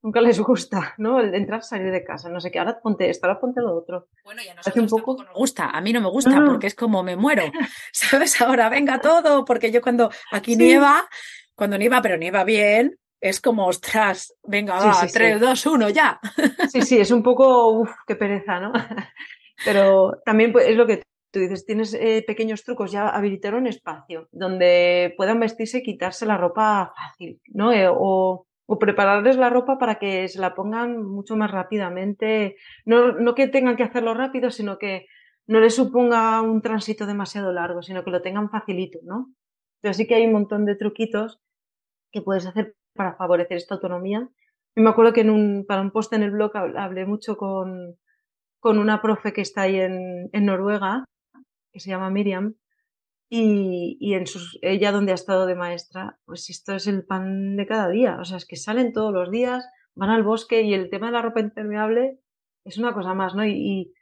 nunca 0.01 0.21
les 0.21 0.39
gusta, 0.39 0.93
¿no? 0.97 1.19
El 1.19 1.33
entrar, 1.35 1.63
salir 1.63 1.91
de 1.91 2.03
casa, 2.03 2.29
no 2.29 2.39
sé 2.39 2.51
qué, 2.51 2.59
ahora 2.59 2.79
ponte 2.81 3.09
esto, 3.09 3.27
ahora 3.27 3.39
ponte 3.39 3.61
lo 3.61 3.75
otro. 3.75 4.07
Bueno, 4.23 4.41
ya 4.43 4.53
no 4.53 4.81
un 4.81 4.89
poco... 4.89 5.23
nos 5.23 5.33
gusta, 5.33 5.69
a 5.69 5.81
mí 5.81 5.93
no 5.93 6.01
me 6.01 6.09
gusta 6.09 6.43
porque 6.45 6.67
es 6.67 6.75
como 6.75 7.03
me 7.03 7.15
muero, 7.15 7.43
¿sabes? 7.91 8.41
Ahora 8.41 8.69
venga 8.69 8.99
todo, 8.99 9.45
porque 9.45 9.71
yo 9.71 9.81
cuando 9.81 10.11
aquí 10.31 10.55
nieva, 10.55 11.07
cuando 11.55 11.77
nieva, 11.77 12.01
pero 12.01 12.17
nieva 12.17 12.43
bien, 12.43 12.97
es 13.19 13.39
como, 13.39 13.67
ostras, 13.67 14.33
venga, 14.43 14.75
va, 14.79 15.07
3, 15.11 15.39
2, 15.39 15.65
1, 15.65 15.89
ya. 15.89 16.19
Sí, 16.69 16.81
sí, 16.81 16.97
es 16.99 17.11
un 17.11 17.21
poco, 17.21 17.67
uff, 17.69 17.91
qué 18.07 18.15
pereza, 18.15 18.59
¿no? 18.59 18.73
Pero 19.63 20.19
también 20.25 20.51
pues, 20.51 20.67
es 20.67 20.75
lo 20.75 20.87
que 20.87 21.03
tú 21.31 21.39
dices, 21.39 21.65
tienes 21.65 21.93
eh, 21.93 22.23
pequeños 22.25 22.63
trucos, 22.63 22.91
ya 22.91 23.09
habilitar 23.09 23.53
un 23.53 23.67
espacio 23.67 24.27
donde 24.31 25.13
puedan 25.17 25.39
vestirse 25.39 25.77
y 25.77 25.83
quitarse 25.83 26.25
la 26.25 26.37
ropa 26.37 26.93
fácil, 26.95 27.39
¿no? 27.47 27.71
Eh, 27.71 27.87
o, 27.87 28.47
o, 28.65 28.79
prepararles 28.79 29.37
la 29.37 29.49
ropa 29.49 29.77
para 29.77 29.99
que 29.99 30.27
se 30.27 30.39
la 30.39 30.55
pongan 30.55 31.05
mucho 31.05 31.35
más 31.35 31.51
rápidamente. 31.51 32.55
No, 32.85 33.13
no 33.13 33.35
que 33.35 33.47
tengan 33.47 33.75
que 33.75 33.83
hacerlo 33.83 34.13
rápido, 34.13 34.49
sino 34.49 34.77
que 34.77 35.07
no 35.47 35.59
les 35.59 35.75
suponga 35.75 36.41
un 36.41 36.61
tránsito 36.61 37.05
demasiado 37.05 37.51
largo, 37.51 37.81
sino 37.81 38.03
que 38.03 38.11
lo 38.11 38.21
tengan 38.21 38.49
facilito, 38.49 38.99
¿no? 39.03 39.33
Pero 39.81 39.93
sí 39.93 40.07
que 40.07 40.15
hay 40.15 40.25
un 40.25 40.33
montón 40.33 40.65
de 40.65 40.75
truquitos 40.75 41.41
que 42.11 42.21
puedes 42.21 42.45
hacer 42.45 42.75
para 42.95 43.15
favorecer 43.15 43.57
esta 43.57 43.75
autonomía. 43.75 44.29
Y 44.75 44.81
me 44.81 44.89
acuerdo 44.89 45.13
que 45.13 45.21
en 45.21 45.29
un, 45.29 45.65
para 45.67 45.81
un 45.81 45.91
post 45.91 46.13
en 46.13 46.23
el 46.23 46.31
blog 46.31 46.55
hablé 46.55 47.05
mucho 47.05 47.35
con, 47.35 47.97
con 48.59 48.79
una 48.79 49.01
profe 49.01 49.33
que 49.33 49.41
está 49.41 49.63
ahí 49.63 49.79
en, 49.79 50.29
en 50.31 50.45
Noruega, 50.45 51.05
que 51.73 51.79
se 51.79 51.89
llama 51.89 52.09
Miriam, 52.09 52.55
y, 53.33 54.13
en 54.13 54.27
sus, 54.27 54.59
ella 54.61 54.91
donde 54.91 55.13
ha 55.13 55.15
estado 55.15 55.45
de 55.45 55.55
maestra, 55.55 56.19
pues 56.25 56.49
esto 56.49 56.75
es 56.75 56.85
el 56.85 57.05
pan 57.05 57.55
de 57.55 57.65
cada 57.65 57.87
día. 57.87 58.17
O 58.19 58.25
sea, 58.25 58.35
es 58.35 58.45
que 58.45 58.57
salen 58.57 58.91
todos 58.91 59.13
los 59.13 59.31
días, 59.31 59.65
van 59.95 60.09
al 60.09 60.23
bosque 60.23 60.63
y 60.63 60.73
el 60.73 60.89
tema 60.89 61.07
de 61.07 61.13
la 61.13 61.21
ropa 61.21 61.39
impermeable 61.39 62.19
es 62.65 62.77
una 62.77 62.93
cosa 62.93 63.13
más, 63.13 63.33
¿no? 63.33 63.45
Y, 63.45 63.93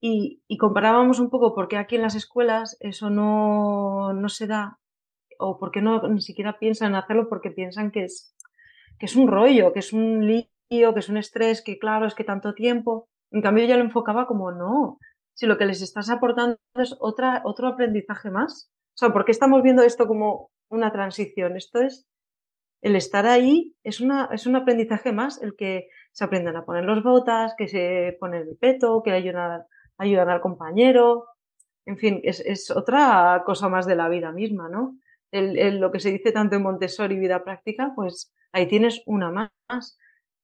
y, 0.00 0.56
comparábamos 0.56 1.18
un 1.18 1.30
poco 1.30 1.52
porque 1.52 1.78
aquí 1.78 1.96
en 1.96 2.02
las 2.02 2.14
escuelas 2.14 2.76
eso 2.78 3.10
no, 3.10 4.12
no 4.12 4.28
se 4.28 4.46
da 4.46 4.78
o 5.40 5.58
porque 5.58 5.82
no 5.82 6.06
ni 6.08 6.20
siquiera 6.20 6.60
piensan 6.60 6.90
en 6.90 6.94
hacerlo 6.94 7.28
porque 7.28 7.50
piensan 7.50 7.90
que 7.90 8.04
es, 8.04 8.36
que 9.00 9.06
es 9.06 9.16
un 9.16 9.26
rollo, 9.26 9.72
que 9.72 9.80
es 9.80 9.92
un 9.92 10.26
lío, 10.28 10.94
que 10.94 11.00
es 11.00 11.08
un 11.08 11.16
estrés, 11.16 11.60
que 11.60 11.80
claro, 11.80 12.06
es 12.06 12.14
que 12.14 12.22
tanto 12.22 12.54
tiempo. 12.54 13.08
En 13.32 13.42
cambio, 13.42 13.64
ya 13.64 13.76
lo 13.76 13.82
enfocaba 13.82 14.28
como 14.28 14.52
no. 14.52 14.98
Si 15.34 15.46
lo 15.46 15.56
que 15.58 15.66
les 15.66 15.82
estás 15.82 16.10
aportando 16.10 16.58
es 16.74 16.96
otro 17.00 17.68
aprendizaje 17.68 18.30
más. 18.30 18.70
O 18.94 18.98
sea, 18.98 19.10
¿por 19.10 19.24
qué 19.24 19.32
estamos 19.32 19.62
viendo 19.62 19.82
esto 19.82 20.06
como 20.06 20.50
una 20.68 20.92
transición? 20.92 21.56
Esto 21.56 21.80
es 21.80 22.06
el 22.82 22.96
estar 22.96 23.26
ahí, 23.26 23.74
es, 23.82 24.00
una, 24.00 24.28
es 24.32 24.46
un 24.46 24.56
aprendizaje 24.56 25.12
más, 25.12 25.42
el 25.42 25.54
que 25.56 25.88
se 26.12 26.24
aprendan 26.24 26.56
a 26.56 26.64
poner 26.64 26.84
los 26.84 27.02
botas, 27.02 27.54
que 27.56 27.68
se 27.68 28.16
ponen 28.18 28.48
el 28.48 28.56
peto, 28.56 29.02
que 29.02 29.12
ayudan, 29.12 29.62
ayudan 29.98 30.28
al 30.30 30.40
compañero. 30.40 31.26
En 31.86 31.96
fin, 31.96 32.20
es, 32.24 32.40
es 32.40 32.70
otra 32.70 33.42
cosa 33.46 33.68
más 33.68 33.86
de 33.86 33.96
la 33.96 34.08
vida 34.08 34.32
misma, 34.32 34.68
¿no? 34.68 34.98
el, 35.32 35.78
lo 35.78 35.90
que 35.90 36.00
se 36.00 36.10
dice 36.10 36.32
tanto 36.32 36.56
en 36.56 36.62
Montessori 36.62 37.18
vida 37.18 37.44
práctica, 37.44 37.92
pues 37.94 38.32
ahí 38.52 38.66
tienes 38.66 39.02
una 39.06 39.30
más. 39.30 39.98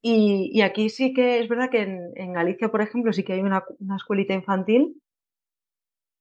Y, 0.09 0.61
aquí 0.63 0.89
sí 0.89 1.13
que 1.13 1.41
es 1.41 1.49
verdad 1.49 1.69
que 1.69 1.83
en, 1.83 2.33
Galicia, 2.33 2.71
por 2.71 2.81
ejemplo, 2.81 3.13
sí 3.13 3.25
que 3.25 3.33
hay 3.33 3.41
una, 3.41 3.65
una 3.81 3.97
escuelita 3.97 4.35
infantil 4.35 5.03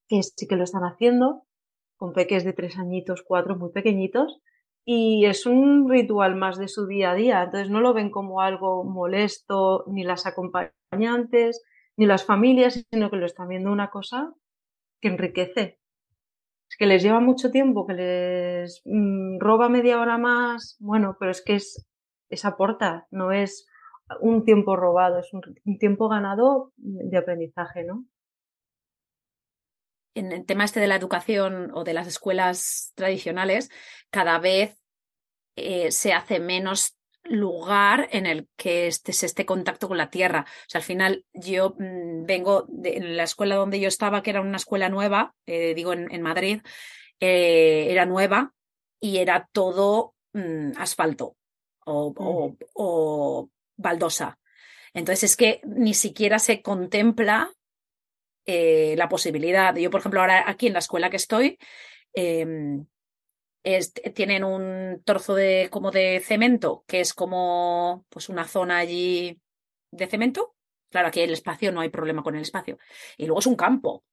que 0.08 0.24
sí 0.24 0.48
que 0.48 0.56
lo 0.56 0.64
están 0.64 0.84
haciendo 0.84 1.44
con 1.96 2.12
peques 2.14 2.44
de 2.44 2.54
tres 2.54 2.80
añitos, 2.80 3.24
cuatro, 3.24 3.56
muy 3.56 3.72
pequeñitos, 3.72 4.42
y 4.86 5.26
es 5.26 5.46
un 5.46 5.88
ritual 5.88 6.36
más 6.36 6.58
de 6.58 6.68
su 6.68 6.88
día 6.88 7.12
a 7.12 7.16
día. 7.16 7.44
Entonces 7.44 7.70
no 7.70 7.80
lo 7.80 7.94
ven 7.94 8.10
como 8.10 8.42
algo 8.42 8.84
molesto, 8.84 9.86
ni 9.88 10.04
las 10.04 10.26
acompañantes, 10.26 11.64
ni 11.96 12.08
las 12.08 12.26
familias, 12.26 12.86
sino 12.92 13.12
que 13.12 13.18
lo 13.18 13.28
están 13.28 13.50
viendo 13.50 13.72
una 13.72 13.92
cosa 13.92 14.34
que 15.00 15.10
enriquece 15.10 15.80
que 16.78 16.88
les 16.88 17.04
lleva 17.04 17.20
mucho 17.22 17.52
tiempo, 17.52 17.88
que 17.88 17.94
les 17.94 18.82
mm, 18.84 19.40
roba 19.40 19.70
media 19.70 20.02
hora 20.02 20.18
más, 20.18 20.76
bueno, 20.80 21.16
pero 21.20 21.32
es 21.32 21.42
que 21.42 21.56
es, 21.56 21.88
es 22.30 22.44
aporta, 22.44 23.08
no 23.12 23.32
es 23.32 23.66
un 24.20 24.46
tiempo 24.46 24.76
robado, 24.76 25.20
es 25.20 25.32
un, 25.34 25.42
tiempo 25.78 26.10
ganado 26.10 26.72
de 26.78 27.18
aprendizaje, 27.18 27.84
¿no? 27.84 28.06
En 30.14 30.32
el 30.32 30.46
tema 30.46 30.64
este 30.64 30.80
de 30.80 30.88
la 30.88 30.96
educación 30.96 31.72
o 31.74 31.84
de 31.84 31.94
las 31.94 32.08
escuelas 32.08 32.94
tradicionales, 32.96 33.70
cada 34.12 34.40
vez 34.40 34.82
eh, 35.58 35.92
se 35.92 36.14
hace 36.14 36.40
menos 36.40 36.98
lugar 37.24 38.08
en 38.12 38.26
el 38.26 38.48
que 38.56 38.88
este, 38.88 39.12
se 39.12 39.26
esté 39.26 39.46
contacto 39.46 39.88
con 39.88 39.98
la 39.98 40.10
tierra. 40.10 40.46
O 40.48 40.70
sea, 40.70 40.80
al 40.80 40.86
final 40.86 41.26
yo 41.34 41.76
mm, 41.78 42.26
vengo 42.26 42.66
de 42.70 43.00
la 43.02 43.24
escuela 43.24 43.56
donde 43.56 43.80
yo 43.80 43.88
estaba, 43.88 44.24
que 44.24 44.30
era 44.30 44.42
una 44.42 44.58
escuela 44.58 44.90
nueva, 44.90 45.34
eh, 45.46 45.74
digo 45.74 45.92
en, 45.92 46.22
Madrid, 46.22 46.62
eh, 47.20 47.88
era 47.90 48.06
nueva 48.06 48.54
y 49.02 49.18
era 49.18 49.50
todo 49.52 50.14
mm, 50.34 50.74
asfalto 50.78 51.36
o, 51.86 52.56
o, 52.74 53.50
baldosa. 53.78 54.40
Entonces 54.94 55.32
es 55.32 55.38
que 55.38 55.62
ni 55.64 55.94
siquiera 55.94 56.40
se 56.40 56.62
contempla 56.62 57.52
eh, 58.46 58.96
la 58.98 59.10
posibilidad. 59.10 59.76
Yo, 59.76 59.90
por 59.90 60.00
ejemplo, 60.00 60.22
ahora 60.22 60.44
aquí 60.48 60.68
en 60.68 60.74
la 60.74 60.80
escuela 60.80 61.10
que 61.10 61.18
estoy, 61.18 61.58
em, 62.14 62.86
tienen 64.14 64.44
un 64.44 65.02
trozo 65.04 65.34
de 65.34 65.70
como 65.72 65.90
de 65.92 66.22
cemento, 66.24 66.84
que 66.88 67.02
es 67.02 67.14
como 67.14 68.06
pues 68.10 68.30
una 68.30 68.46
zona 68.48 68.78
allí 68.78 69.42
de 69.92 70.08
cemento, 70.08 70.56
Claro, 70.96 71.10
aquí 71.10 71.20
el 71.20 71.34
espacio 71.34 71.74
no 71.74 71.82
hay 71.82 71.90
problema 71.90 72.24
con 72.24 72.36
el 72.36 72.42
espacio. 72.42 72.78
Y 73.18 73.26
luego 73.26 73.40
es 73.40 73.48
un 73.48 73.58
campo. 73.58 74.06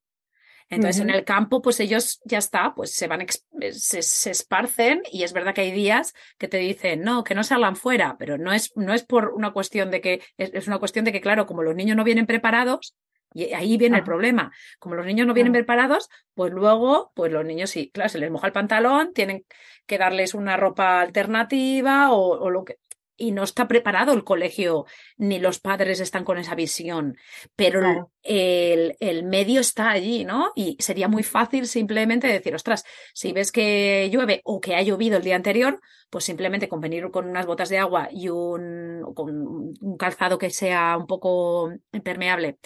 Entonces, 0.73 1.03
en 1.03 1.11
el 1.11 1.25
campo, 1.25 1.61
pues 1.61 1.81
ellos 1.81 2.19
ya 2.25 2.39
está, 2.39 2.75
pues 2.75 2.95
se 2.95 3.07
van, 3.07 3.27
se, 3.73 4.31
esparcen 4.31 5.03
y 5.13 5.23
es 5.23 5.35
verdad 5.35 5.55
que 5.55 5.61
hay 5.61 5.71
días 5.71 6.15
que 6.39 6.49
te 6.49 6.57
dicen, 6.57 7.03
no, 7.03 7.25
que 7.25 7.35
no 7.35 7.45
salgan 7.45 7.77
fuera, 7.77 8.17
pero 8.19 8.39
no 8.39 8.55
es, 8.55 8.75
no 8.75 8.95
es 8.95 9.05
por 9.05 9.35
una 9.35 9.53
cuestión 9.53 9.91
de 9.91 10.01
que, 10.01 10.23
es, 10.39 10.67
una 10.67 10.79
cuestión 10.79 11.05
de 11.05 11.13
que, 11.13 11.21
claro, 11.21 11.45
como 11.45 11.63
los 11.63 11.75
niños 11.75 11.95
no 11.95 12.05
vienen 12.05 12.25
preparados, 12.25 12.97
y 13.35 13.53
ahí 13.53 13.77
viene 13.77 13.99
el 13.99 14.05
problema. 14.05 14.51
Como 14.79 14.95
los 14.95 15.05
niños 15.05 15.27
no 15.27 15.35
vienen 15.35 15.53
preparados, 15.53 16.09
pues 16.35 16.53
luego, 16.53 17.13
pues 17.15 17.31
los 17.31 17.45
niños 17.45 17.69
sí, 17.69 17.91
claro, 17.93 18.09
se 18.09 18.19
les 18.19 18.31
moja 18.31 18.47
el 18.47 18.53
pantalón, 18.55 19.13
tienen 19.13 19.45
que 19.85 19.99
darles 19.99 20.33
una 20.33 20.57
ropa 20.57 21.03
alternativa 21.03 22.13
o, 22.13 22.39
o 22.39 22.49
lo 22.49 22.65
que 22.65 22.79
y 23.17 23.33
no 23.33 23.45
está 23.45 23.69
preparado 23.69 24.13
el 24.13 24.25
colegio, 24.25 24.87
ni 25.17 25.39
los 25.39 25.61
padres 25.61 26.01
están 26.01 26.25
con 26.25 26.39
esa 26.39 26.55
visión, 26.55 27.17
pero 27.57 28.11
el, 28.23 28.97
el, 29.01 29.25
medio 29.25 29.61
está 29.61 29.91
allí, 29.91 30.25
¿no? 30.25 30.53
Y 30.55 30.77
sería 30.81 31.09
muy 31.09 31.23
fácil 31.23 31.67
simplemente 31.67 32.27
decir, 32.27 32.55
ostras, 32.55 32.85
si 33.15 33.33
ves 33.33 33.53
que 33.53 34.09
llueve 34.13 34.41
o 34.45 34.61
que 34.61 34.75
ha 34.75 34.83
llovido 34.83 35.17
el 35.19 35.25
día 35.25 35.37
anterior, 35.37 35.81
pues 36.11 36.25
simplemente 36.25 36.69
con 36.69 36.81
venir 36.81 37.11
con 37.11 37.29
unas 37.29 37.47
botas 37.47 37.69
de 37.69 37.79
agua 37.79 38.09
y 38.11 38.29
un, 38.29 39.03
con 39.15 39.75
un 39.81 39.97
calzado 39.97 40.39
que 40.39 40.51
sea 40.51 40.97
un 40.97 41.07
poco 41.07 41.73
impermeable 41.93 42.59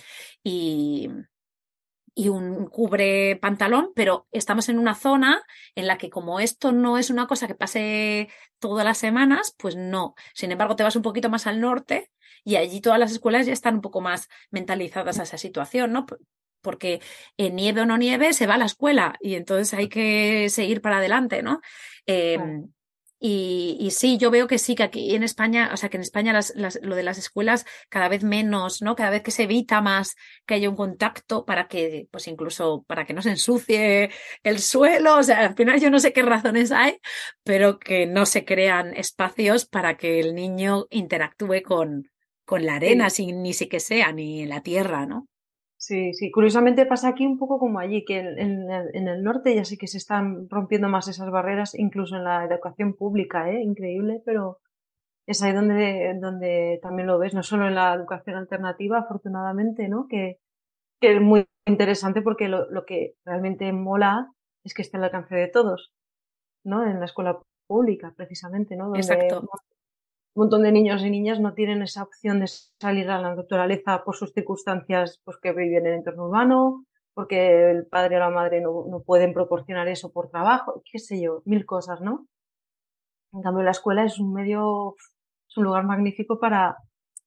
y, 0.42 1.10
y 2.18 2.30
un 2.30 2.66
cubre 2.66 3.36
pantalón, 3.36 3.92
pero 3.94 4.26
estamos 4.32 4.70
en 4.70 4.78
una 4.78 4.94
zona 4.94 5.42
en 5.74 5.86
la 5.86 5.98
que 5.98 6.08
como 6.08 6.40
esto 6.40 6.72
no 6.72 6.96
es 6.96 7.10
una 7.10 7.26
cosa 7.26 7.46
que 7.46 7.54
pase 7.54 8.30
todas 8.58 8.86
las 8.86 8.96
semanas, 8.96 9.54
pues 9.58 9.76
no. 9.76 10.14
Sin 10.32 10.50
embargo, 10.50 10.76
te 10.76 10.82
vas 10.82 10.96
un 10.96 11.02
poquito 11.02 11.28
más 11.28 11.46
al 11.46 11.60
norte 11.60 12.10
y 12.42 12.56
allí 12.56 12.80
todas 12.80 12.98
las 12.98 13.12
escuelas 13.12 13.44
ya 13.44 13.52
están 13.52 13.74
un 13.74 13.80
poco 13.82 14.00
más 14.00 14.28
mentalizadas 14.50 15.18
a 15.18 15.24
esa 15.24 15.36
situación, 15.36 15.92
¿no? 15.92 16.06
Porque 16.62 17.02
en 17.36 17.54
nieve 17.54 17.82
o 17.82 17.86
no 17.86 17.98
nieve 17.98 18.32
se 18.32 18.46
va 18.46 18.54
a 18.54 18.58
la 18.58 18.64
escuela 18.64 19.16
y 19.20 19.34
entonces 19.34 19.74
hay 19.74 19.90
que 19.90 20.48
seguir 20.48 20.80
para 20.80 20.96
adelante, 20.96 21.42
¿no? 21.42 21.60
Em, 22.06 22.72
y, 23.18 23.88
sí, 23.92 24.18
yo 24.18 24.30
veo 24.30 24.46
que 24.46 24.58
sí, 24.58 24.74
que 24.74 24.82
aquí 24.82 25.14
en 25.14 25.22
España, 25.22 25.70
o 25.72 25.76
sea, 25.76 25.88
que 25.88 25.96
en 25.96 26.02
España 26.02 26.34
las, 26.34 26.52
lo 26.82 26.94
de 26.94 27.02
las 27.02 27.16
escuelas 27.16 27.64
cada 27.88 28.08
vez 28.08 28.22
menos, 28.22 28.82
¿no? 28.82 28.94
Cada 28.94 29.10
vez 29.10 29.22
que 29.22 29.30
se 29.30 29.44
evita 29.44 29.80
más 29.80 30.16
que 30.44 30.54
haya 30.54 30.68
un 30.68 30.76
contacto 30.76 31.46
para 31.46 31.66
que, 31.66 32.08
pues 32.10 32.28
incluso 32.28 32.84
para 32.86 33.06
que 33.06 33.14
no 33.14 33.22
se 33.22 33.30
ensucie 33.30 34.10
el 34.42 34.58
suelo, 34.58 35.16
o 35.16 35.22
sea, 35.22 35.40
al 35.40 35.54
final 35.54 35.80
yo 35.80 35.90
no 35.90 35.98
sé 35.98 36.12
qué 36.12 36.22
razones 36.22 36.72
hay, 36.72 36.98
pero 37.42 37.78
que 37.78 38.06
no 38.06 38.26
se 38.26 38.44
crean 38.44 38.94
espacios 38.94 39.66
para 39.66 39.96
que 39.96 40.20
el 40.20 40.34
niño 40.34 40.86
interactúe 40.90 41.62
con, 41.64 42.10
con 42.44 42.66
la 42.66 42.76
arena, 42.76 43.08
sin 43.08 43.42
ni 43.42 43.54
si 43.54 43.66
que 43.68 43.80
sea, 43.80 44.12
ni 44.12 44.42
en 44.42 44.50
la 44.50 44.62
tierra, 44.62 45.06
¿no? 45.06 45.26
Sí, 45.86 46.14
sí. 46.14 46.32
Curiosamente 46.32 46.84
pasa 46.84 47.06
aquí 47.06 47.24
un 47.24 47.38
poco 47.38 47.60
como 47.60 47.78
allí, 47.78 48.04
que 48.04 48.18
en, 48.18 48.68
el 49.08 49.22
norte 49.22 49.54
ya 49.54 49.64
sé 49.64 49.78
que 49.78 49.86
se 49.86 49.98
están 49.98 50.48
rompiendo 50.50 50.88
más 50.88 51.06
esas 51.06 51.30
barreras, 51.30 51.76
incluso 51.76 52.16
en 52.16 52.24
la 52.24 52.44
educación 52.44 52.94
pública, 52.94 53.48
¿eh? 53.52 53.62
Increíble, 53.62 54.20
pero 54.26 54.58
es 55.28 55.44
ahí 55.44 55.52
donde, 55.52 56.18
donde 56.20 56.80
también 56.82 57.06
lo 57.06 57.20
ves, 57.20 57.34
no 57.34 57.44
solo 57.44 57.68
en 57.68 57.76
la 57.76 57.94
educación 57.94 58.34
alternativa, 58.34 58.98
afortunadamente, 58.98 59.86
¿no? 59.86 60.08
Que, 60.08 60.40
que 61.00 61.14
es 61.14 61.20
muy 61.20 61.46
interesante 61.66 62.20
porque 62.20 62.48
lo, 62.48 62.68
lo 62.68 62.84
que 62.84 63.14
realmente 63.24 63.72
mola 63.72 64.32
es 64.64 64.74
que 64.74 64.82
está 64.82 64.98
al 64.98 65.04
alcance 65.04 65.36
de 65.36 65.46
todos, 65.46 65.92
¿no? 66.64 66.84
En 66.84 66.98
la 66.98 67.04
escuela 67.04 67.38
pública, 67.68 68.12
precisamente, 68.16 68.74
¿no? 68.74 68.92
Exacto 68.96 69.48
un 70.36 70.42
montón 70.42 70.64
de 70.64 70.70
niños 70.70 71.02
y 71.02 71.08
niñas 71.08 71.40
no 71.40 71.54
tienen 71.54 71.80
esa 71.80 72.02
opción 72.02 72.40
de 72.40 72.46
salir 72.46 73.08
a 73.08 73.18
la 73.18 73.34
naturaleza 73.34 74.04
por 74.04 74.16
sus 74.16 74.34
circunstancias, 74.34 75.18
pues 75.24 75.38
que 75.38 75.52
viven 75.52 75.86
en 75.86 75.92
el 75.92 75.98
entorno 76.00 76.26
urbano, 76.26 76.84
porque 77.14 77.70
el 77.70 77.86
padre 77.86 78.16
o 78.16 78.18
la 78.20 78.28
madre 78.28 78.60
no, 78.60 78.84
no, 78.86 79.00
pueden 79.00 79.32
proporcionar 79.32 79.88
eso 79.88 80.12
por 80.12 80.28
trabajo, 80.28 80.82
qué 80.84 80.98
sé 80.98 81.22
yo, 81.22 81.40
mil 81.46 81.64
cosas, 81.64 82.02
¿no? 82.02 82.28
En 83.32 83.40
cambio, 83.40 83.64
la 83.64 83.70
escuela 83.70 84.04
es 84.04 84.18
un 84.18 84.34
medio, 84.34 84.96
es 85.48 85.56
un 85.56 85.64
lugar 85.64 85.84
magnífico 85.84 86.38
para, 86.38 86.76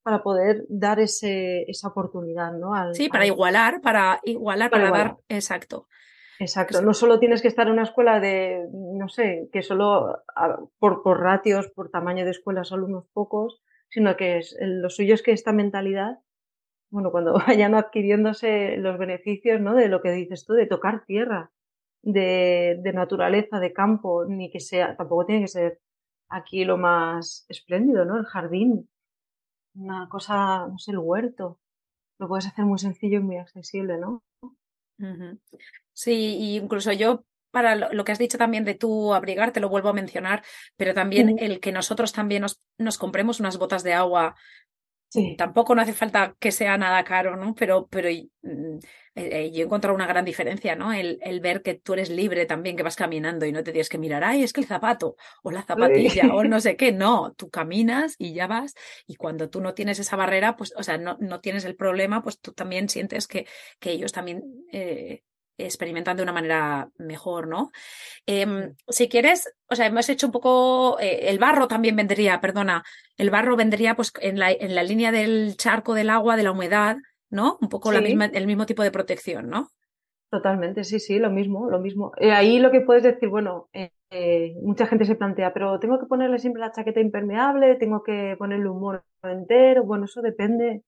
para 0.03 0.21
poder 0.21 0.65
dar 0.69 0.99
ese, 0.99 1.63
esa 1.63 1.87
oportunidad, 1.87 2.53
¿no? 2.53 2.93
sí, 2.93 3.09
para 3.09 3.25
igualar, 3.25 3.81
para 3.81 4.19
igualar, 4.23 4.69
para, 4.69 4.91
dar, 4.91 5.17
exacto. 5.27 5.87
Exacto, 6.39 6.81
no 6.81 6.93
solo 6.93 7.19
tienes 7.19 7.41
que 7.41 7.49
estar 7.49 7.67
en 7.67 7.73
una 7.73 7.83
escuela 7.83 8.21
de, 8.21 8.65
no 8.71 9.09
sé, 9.09 9.49
que 9.51 9.61
solo 9.61 10.23
por, 10.79 11.03
por 11.03 11.19
ratios, 11.19 11.67
por 11.67 11.89
tamaño 11.89 12.23
de 12.23 12.31
escuela, 12.31 12.63
solo 12.63 12.85
unos 12.85 13.05
pocos, 13.11 13.61
sino 13.89 14.15
que 14.15 14.37
es, 14.37 14.55
lo 14.61 14.89
suyo 14.89 15.15
es 15.15 15.21
que 15.21 15.33
esta 15.33 15.51
mentalidad, 15.51 16.19
bueno, 16.91 17.11
cuando 17.11 17.33
vayan 17.47 17.75
adquiriéndose 17.75 18.77
los 18.77 18.97
beneficios, 18.97 19.59
¿no? 19.59 19.75
De 19.75 19.89
lo 19.89 20.01
que 20.01 20.11
dices 20.11 20.45
tú, 20.45 20.53
de 20.53 20.65
tocar 20.65 21.03
tierra, 21.03 21.51
de, 22.03 22.79
de 22.81 22.93
naturaleza, 22.93 23.59
de 23.59 23.73
campo, 23.73 24.23
ni 24.25 24.49
que 24.49 24.61
sea, 24.61 24.95
tampoco 24.95 25.25
tiene 25.25 25.41
que 25.41 25.49
ser 25.49 25.81
aquí 26.29 26.63
lo 26.63 26.77
más 26.77 27.45
espléndido, 27.49 28.05
¿no? 28.05 28.17
El 28.17 28.25
jardín, 28.25 28.89
una 29.75 30.07
cosa, 30.07 30.69
no 30.69 30.77
sé, 30.77 30.91
el 30.91 30.99
huerto, 30.99 31.59
lo 32.17 32.29
puedes 32.29 32.47
hacer 32.47 32.63
muy 32.63 32.79
sencillo 32.79 33.19
y 33.19 33.23
muy 33.23 33.37
accesible, 33.37 33.97
¿no? 33.97 34.23
Sí, 35.99 36.55
incluso 36.55 36.93
yo 36.93 37.25
para 37.51 37.75
lo, 37.75 38.05
que 38.05 38.13
has 38.13 38.19
dicho 38.19 38.37
también 38.37 38.63
de 38.63 38.73
tú 38.73 39.13
abrigar, 39.13 39.51
te 39.51 39.59
lo 39.59 39.67
vuelvo 39.67 39.89
a 39.89 39.93
mencionar, 39.93 40.43
pero 40.77 40.93
también 40.93 41.37
el 41.39 41.59
que 41.59 41.73
nosotros 41.73 42.13
también 42.13 42.43
nos, 42.43 42.61
nos 42.77 42.97
compremos 42.97 43.41
unas 43.41 43.57
botas 43.57 43.83
de 43.83 43.93
agua 43.93 44.35
Sí. 45.11 45.35
Tampoco 45.35 45.73
no 45.73 45.81
hace 45.81 45.93
falta 45.93 46.35
que 46.39 46.51
sea 46.51 46.77
nada 46.77 47.03
caro, 47.03 47.35
¿no? 47.35 47.55
Pero, 47.55 47.87
pero 47.87 48.09
mm, 48.09 48.77
eh, 49.15 49.29
eh, 49.31 49.51
yo 49.51 49.61
he 49.61 49.65
encontrado 49.65 49.95
una 49.95 50.05
gran 50.05 50.23
diferencia, 50.23 50.75
¿no? 50.75 50.93
El, 50.93 51.17
el, 51.23 51.39
ver 51.39 51.63
que 51.63 51.73
tú 51.73 51.93
eres 51.93 52.11
libre 52.11 52.45
también, 52.45 52.77
que 52.77 52.83
vas 52.83 52.95
caminando 52.95 53.47
y 53.47 53.51
no 53.51 53.63
te 53.63 53.71
tienes 53.71 53.89
que 53.89 53.97
mirar, 53.97 54.23
ay, 54.23 54.43
es 54.43 54.53
que 54.53 54.61
el 54.61 54.67
zapato 54.67 55.15
o 55.41 55.49
la 55.49 55.63
zapatilla 55.63 56.31
o 56.31 56.43
no 56.43 56.59
sé 56.59 56.75
qué. 56.75 56.91
No, 56.91 57.33
tú 57.33 57.49
caminas 57.49 58.13
y 58.19 58.33
ya 58.33 58.45
vas 58.45 58.75
y 59.07 59.15
cuando 59.15 59.49
tú 59.49 59.61
no 59.61 59.73
tienes 59.73 59.97
esa 59.97 60.15
barrera, 60.15 60.55
pues, 60.55 60.75
o 60.77 60.83
sea, 60.83 60.99
no, 60.99 61.17
no 61.19 61.41
tienes 61.41 61.65
el 61.65 61.75
problema, 61.75 62.21
pues 62.21 62.39
tú 62.39 62.53
también 62.53 62.87
sientes 62.87 63.25
que, 63.25 63.47
que 63.79 63.89
ellos 63.89 64.11
también 64.11 64.43
eh, 64.71 65.23
experimentan 65.65 66.17
de 66.17 66.23
una 66.23 66.33
manera 66.33 66.89
mejor, 66.97 67.47
¿no? 67.47 67.71
Em, 68.25 68.75
si 68.87 69.09
quieres, 69.09 69.53
o 69.69 69.75
sea, 69.75 69.85
hemos 69.85 70.09
hecho 70.09 70.27
un 70.27 70.31
poco, 70.31 70.99
eh, 70.99 71.29
el 71.29 71.39
barro 71.39 71.67
también 71.67 71.95
vendría, 71.95 72.39
perdona, 72.41 72.83
el 73.17 73.29
barro 73.29 73.55
vendría 73.55 73.95
pues 73.95 74.11
en 74.21 74.39
la, 74.39 74.51
en 74.51 74.75
la 74.75 74.83
línea 74.83 75.11
del 75.11 75.55
charco 75.57 75.93
del 75.93 76.09
agua, 76.09 76.37
de 76.37 76.43
la 76.43 76.51
humedad, 76.51 76.97
¿no? 77.29 77.57
Un 77.61 77.69
poco 77.69 77.91
la 77.91 78.01
misma, 78.01 78.25
el 78.25 78.47
mismo 78.47 78.65
tipo 78.65 78.83
de 78.83 78.91
protección, 78.91 79.49
¿no? 79.49 79.69
Totalmente, 80.29 80.83
sí, 80.83 80.99
sí, 80.99 81.17
lo 81.17 81.31
mismo, 81.31 81.69
lo 81.69 81.79
mismo. 81.79 82.11
Eh, 82.17 82.31
ahí 82.31 82.59
lo 82.59 82.69
que 82.69 82.81
puedes 82.81 83.03
decir, 83.03 83.29
bueno, 83.29 83.67
eh, 83.73 84.53
mucha 84.61 84.85
gente 84.85 85.05
se 85.05 85.15
plantea, 85.15 85.53
pero 85.53 85.79
tengo 85.79 85.99
que 85.99 86.05
ponerle 86.05 86.37
siempre 86.39 86.61
la 86.61 86.71
chaqueta 86.71 86.99
impermeable, 86.99 87.75
tengo 87.75 88.03
que 88.03 88.35
ponerle 88.37 88.69
un 88.69 88.79
mono 88.79 89.03
entero, 89.23 89.83
bueno, 89.83 90.05
eso 90.05 90.21
depende. 90.21 90.83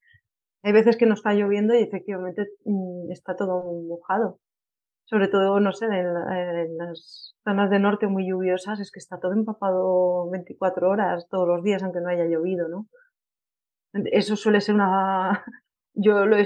Hay 0.64 0.74
veces 0.74 0.96
que 0.98 1.08
no 1.08 1.16
está 1.16 1.34
lloviendo 1.34 1.74
y 1.74 1.82
efectivamente 1.82 2.50
mm, 2.66 3.12
está 3.12 3.36
todo 3.36 3.64
mojado 3.64 4.40
sobre 5.12 5.28
todo, 5.28 5.60
no 5.60 5.74
sé, 5.74 5.88
en, 5.88 6.78
las 6.78 7.36
zonas 7.44 7.70
de 7.70 7.80
norte 7.80 8.08
muy 8.08 8.26
lluviosas, 8.30 8.80
es 8.80 8.92
que 8.92 9.00
está 9.00 9.20
todo 9.20 9.34
empapado 9.34 10.30
24 10.30 10.90
horas 10.90 11.28
todos 11.30 11.46
los 11.46 11.62
días, 11.64 11.84
aunque 11.84 12.00
no 12.00 12.08
haya 12.08 12.26
llovido, 12.26 12.70
¿no? 12.70 12.88
Eso 13.94 14.38
suele 14.38 14.62
ser 14.62 14.76
una... 14.76 15.44
Yo 15.94 16.26
lo 16.26 16.38
he, 16.38 16.46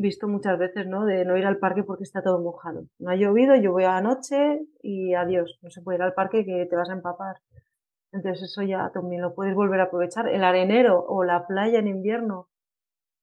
visto 0.00 0.26
muchas 0.26 0.58
veces, 0.58 0.88
¿no? 0.88 1.04
De 1.04 1.24
no 1.24 1.36
ir 1.36 1.46
al 1.46 1.58
parque 1.58 1.84
porque 1.84 2.02
está 2.02 2.24
todo 2.24 2.42
mojado. 2.42 2.86
No 2.98 3.12
ha 3.12 3.14
llovido, 3.14 3.54
yo 3.54 3.70
voy 3.70 3.84
a 3.84 4.00
noche 4.00 4.66
y 4.82 5.14
adiós. 5.14 5.56
No 5.62 5.70
se 5.70 5.82
puede 5.82 5.98
ir 5.98 6.02
al 6.02 6.14
parque 6.14 6.44
que 6.44 6.66
te 6.68 6.74
vas 6.74 6.90
a 6.90 6.94
empapar. 6.94 7.36
Entonces 8.10 8.42
eso 8.42 8.62
ya 8.62 8.90
también 8.92 9.22
lo 9.22 9.36
puedes 9.36 9.54
volver 9.54 9.78
a 9.78 9.84
aprovechar. 9.84 10.26
El 10.26 10.42
arenero 10.42 11.00
o 11.06 11.22
la 11.22 11.46
playa 11.46 11.78
en 11.78 11.86
invierno, 11.86 12.48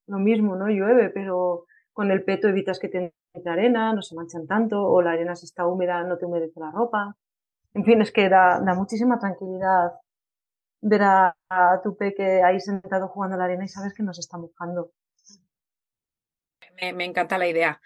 lo 0.08 0.20
mismo, 0.20 0.56
¿no? 0.56 0.70
Llueve, 0.70 1.10
pero 1.10 1.66
con 2.00 2.12
el 2.12 2.24
peto 2.24 2.48
evitas 2.48 2.80
que 2.80 2.88
te 2.88 3.14
entre 3.34 3.52
arena, 3.52 3.92
no 3.92 4.02
se 4.02 4.16
manchan 4.16 4.48
tanto, 4.48 4.82
o 4.82 5.02
la 5.02 5.12
arena 5.12 5.36
si 5.36 5.46
está 5.46 5.66
húmeda 5.66 6.02
no 6.06 6.18
te 6.18 6.26
humedece 6.26 6.58
la 6.58 6.72
ropa. 6.72 7.18
En 7.74 7.84
fin, 7.84 8.02
es 8.02 8.14
que 8.14 8.30
da, 8.30 8.62
da 8.62 8.74
muchísima 8.74 9.20
tranquilidad 9.20 9.92
ver 10.80 11.02
a, 11.04 11.36
tu 11.84 11.98
peque 11.98 12.42
ahí 12.42 12.58
sentado 12.62 13.10
jugando 13.10 13.36
a 13.36 13.40
la 13.40 13.44
arena 13.44 13.66
y 13.66 13.68
sabes 13.68 13.94
que 13.94 14.02
nos 14.02 14.18
está 14.18 14.38
mojando. 14.38 14.94
Me, 16.96 17.04
encanta 17.04 17.38
la 17.38 17.50
idea. 17.50 17.82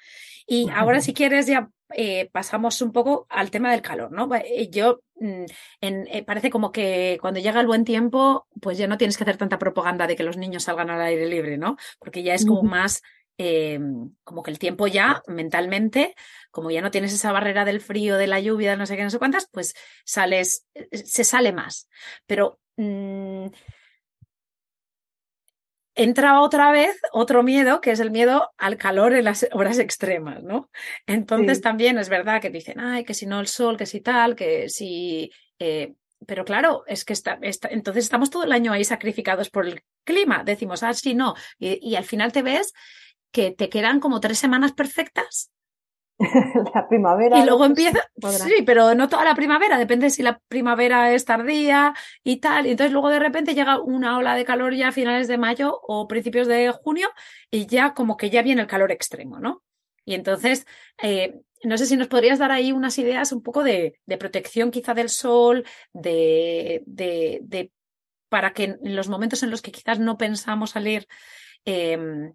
Y 0.45 0.69
ahora, 0.69 1.01
si 1.01 1.15
quieres, 1.15 1.47
ya 1.47 1.71
eh, 1.95 2.29
pasamos 2.31 2.83
un 2.83 2.91
poco 2.91 3.25
al 3.31 3.49
tema 3.49 3.71
del 3.71 3.81
calor, 3.81 4.11
¿no? 4.11 4.29
Eh, 4.35 4.69
yo 4.69 5.01
mm, 5.15 5.45
en, 5.81 6.07
eh, 6.07 6.23
parece 6.23 6.51
como 6.51 6.71
que 6.71 7.17
cuando 7.19 7.39
llega 7.39 7.59
el 7.59 7.65
buen 7.65 7.83
tiempo, 7.83 8.45
pues 8.61 8.77
ya 8.77 8.85
no 8.85 8.99
tienes 8.99 9.17
que 9.17 9.23
hacer 9.23 9.37
tanta 9.37 9.57
propaganda 9.57 10.05
de 10.05 10.15
que 10.15 10.23
los 10.23 10.37
niños 10.37 10.65
salgan 10.65 10.91
al 10.91 11.01
aire 11.01 11.25
libre, 11.25 11.57
¿no? 11.57 11.77
Porque 11.97 12.21
ya 12.21 12.35
es 12.35 12.45
como 12.45 12.61
más 12.61 13.01
eh, 13.37 13.79
como 14.23 14.43
que 14.43 14.51
el 14.51 14.59
tiempo 14.59 14.87
ya 14.87 15.23
mentalmente, 15.27 16.15
como 16.51 16.69
ya 16.69 16.81
no 16.81 16.91
tienes 16.91 17.13
esa 17.13 17.31
barrera 17.31 17.65
del 17.65 17.81
frío, 17.81 18.17
de 18.17 18.27
la 18.27 18.39
lluvia, 18.39 18.75
no 18.75 18.85
sé 18.85 18.95
qué, 18.95 19.03
no 19.03 19.09
sé 19.09 19.19
cuántas, 19.19 19.47
pues 19.51 19.73
sales, 20.05 20.67
eh, 20.75 20.97
se 20.97 21.23
sale 21.23 21.51
más. 21.51 21.89
Pero 22.27 22.59
mm, 22.77 23.47
entra 25.95 26.41
otra 26.41 26.71
vez 26.71 26.99
otro 27.11 27.41
miedo, 27.43 27.81
que 27.81 27.91
es 27.91 27.99
el 27.99 28.11
miedo 28.11 28.51
al 28.57 28.77
calor 28.77 29.13
en 29.13 29.25
las 29.25 29.47
horas 29.51 29.79
extremas, 29.79 30.43
¿no? 30.43 30.69
Entonces 31.07 31.61
también 31.61 31.97
es 31.97 32.09
verdad 32.09 32.41
que 32.41 32.49
dicen, 32.51 32.79
ay, 32.79 33.03
que 33.03 33.13
si 33.15 33.25
no 33.25 33.39
el 33.39 33.47
sol, 33.47 33.77
que 33.77 33.85
si 33.85 34.01
tal, 34.01 34.35
que 34.35 34.69
si... 34.69 35.31
Eh, 35.59 35.95
pero 36.25 36.45
claro, 36.45 36.83
es 36.87 37.03
que 37.03 37.11
está, 37.11 37.37
entonces 37.69 38.05
estamos 38.05 38.29
todo 38.29 38.45
el 38.45 38.53
año 38.53 38.71
ahí 38.71 38.85
sacrificados 38.85 39.49
por 39.49 39.67
el 39.67 39.83
clima. 40.05 40.43
Decimos, 40.45 40.81
ah, 40.81 40.93
sí, 40.93 41.15
no. 41.15 41.35
y 41.59 41.95
al 41.95 42.05
final 42.05 42.31
te 42.31 42.41
ves 42.41 42.73
que 43.33 43.51
te 43.51 43.67
quedan 43.67 43.99
como 43.99 44.21
tres 44.21 44.39
semanas 44.39 44.71
perfectas 44.71 45.51
la 46.73 46.87
primavera. 46.87 47.39
Y 47.39 47.45
luego 47.45 47.65
empieza, 47.65 47.99
sí, 48.21 48.63
pero 48.65 48.95
no 48.95 49.09
toda 49.09 49.25
la 49.25 49.35
primavera, 49.35 49.77
depende 49.77 50.09
si 50.09 50.23
la 50.23 50.39
primavera 50.47 51.13
es 51.13 51.25
tardía 51.25 51.93
y 52.23 52.37
tal. 52.37 52.67
Y 52.67 52.71
entonces 52.71 52.93
luego 52.93 53.09
de 53.09 53.19
repente 53.19 53.55
llega 53.55 53.81
una 53.81 54.17
ola 54.17 54.35
de 54.35 54.45
calor 54.45 54.73
ya 54.73 54.89
a 54.89 54.91
finales 54.91 55.27
de 55.27 55.37
mayo 55.37 55.79
o 55.87 56.07
principios 56.07 56.47
de 56.47 56.71
junio 56.71 57.09
y 57.51 57.65
ya 57.65 57.93
como 57.93 58.17
que 58.17 58.29
ya 58.29 58.41
viene 58.41 58.61
el 58.61 58.67
calor 58.67 58.91
extremo, 58.91 59.39
¿no? 59.39 59.63
Y 60.05 60.15
entonces, 60.15 60.67
eh, 61.01 61.41
no 61.63 61.77
sé 61.77 61.85
si 61.85 61.97
nos 61.97 62.07
podrías 62.07 62.39
dar 62.39 62.51
ahí 62.51 62.71
unas 62.71 62.97
ideas 62.99 63.31
un 63.31 63.41
poco 63.41 63.63
de, 63.63 63.99
protección 64.19 64.69
quizá 64.69 64.93
del 64.93 65.09
sol, 65.09 65.65
de, 65.93 66.83
de, 66.85 67.71
para 68.29 68.53
que 68.53 68.63
en 68.83 68.95
los 68.95 69.07
momentos 69.07 69.43
en 69.43 69.49
los 69.49 69.61
que 69.61 69.71
quizás 69.71 69.99
no 69.99 70.17
pensamos 70.17 70.71
salir, 70.71 71.07
em, 71.63 72.33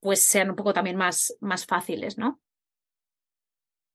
pues 0.00 0.22
sean 0.22 0.50
un 0.50 0.56
poco 0.56 0.72
también 0.72 0.96
más, 0.96 1.36
más 1.40 1.66
fáciles, 1.66 2.18
¿no? 2.18 2.40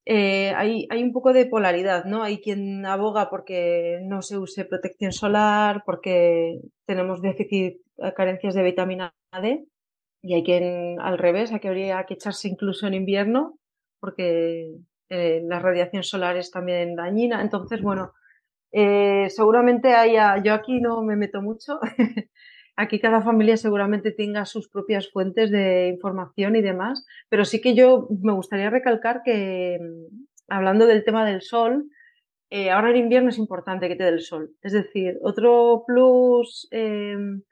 Eh, 0.08 0.54
hay, 0.56 0.88
hay, 0.92 1.02
un 1.02 1.12
poco 1.12 1.34
de 1.34 1.48
polaridad, 1.48 2.06
¿no? 2.06 2.22
Hay 2.22 2.40
quien 2.40 2.86
aboga 2.86 3.30
porque 3.30 4.00
no 4.04 4.22
se 4.22 4.38
use 4.38 4.66
protección 4.66 5.12
solar, 5.12 5.82
porque 5.84 6.60
tenemos 6.86 7.22
déficit, 7.24 7.82
eh, 7.98 8.14
carencias 8.16 8.54
de 8.54 8.64
vitamina 8.64 9.16
D, 9.42 9.66
y 10.22 10.36
hay 10.36 10.44
quien 10.44 11.00
al 11.00 11.18
revés, 11.18 11.52
hay 11.52 11.60
que 11.60 11.70
habría 11.70 12.04
que 12.06 12.14
echarse 12.16 12.48
incluso 12.48 12.86
en 12.86 12.94
invierno, 12.94 13.58
porque 14.00 14.76
eh, 15.10 15.42
la 15.44 15.60
radiación 15.60 16.04
solar 16.04 16.38
es 16.38 16.52
también 16.52 16.96
dañina. 16.96 17.42
Entonces, 17.42 17.82
bueno, 17.82 18.14
seguramente 18.72 19.94
haya, 19.94 20.42
yo 20.44 20.54
aquí 20.54 20.82
no 20.82 21.02
me 21.02 21.16
meto 21.16 21.42
mucho, 21.42 21.80
Aquí 22.78 23.00
cada 23.00 23.22
familia 23.22 23.56
seguramente 23.56 24.12
tenga 24.12 24.46
sus 24.46 24.68
propias 24.68 25.10
fuentes 25.10 25.50
de 25.50 25.88
información 25.88 26.56
y 26.56 26.62
demás, 26.62 27.06
pero 27.30 27.46
sí 27.46 27.62
que 27.62 27.74
yo 27.74 28.08
me 28.22 28.34
gustaría 28.34 28.70
recalcar 28.70 29.22
que, 29.24 29.80
mm, 29.80 30.26
hablando 30.50 30.86
del 30.86 31.06
tema 31.06 31.26
del 31.26 31.42
sol, 31.42 31.90
eh, 32.50 32.72
ahora 32.72 32.92
en 32.92 32.98
invierno 32.98 33.30
es 33.30 33.38
importante 33.38 33.88
que 33.88 33.96
te 33.96 34.04
dé 34.04 34.10
el 34.10 34.22
sol. 34.22 34.52
Es 34.62 34.74
decir, 34.74 35.18
otro 35.22 35.84
plus 35.88 36.68
em, 36.72 37.44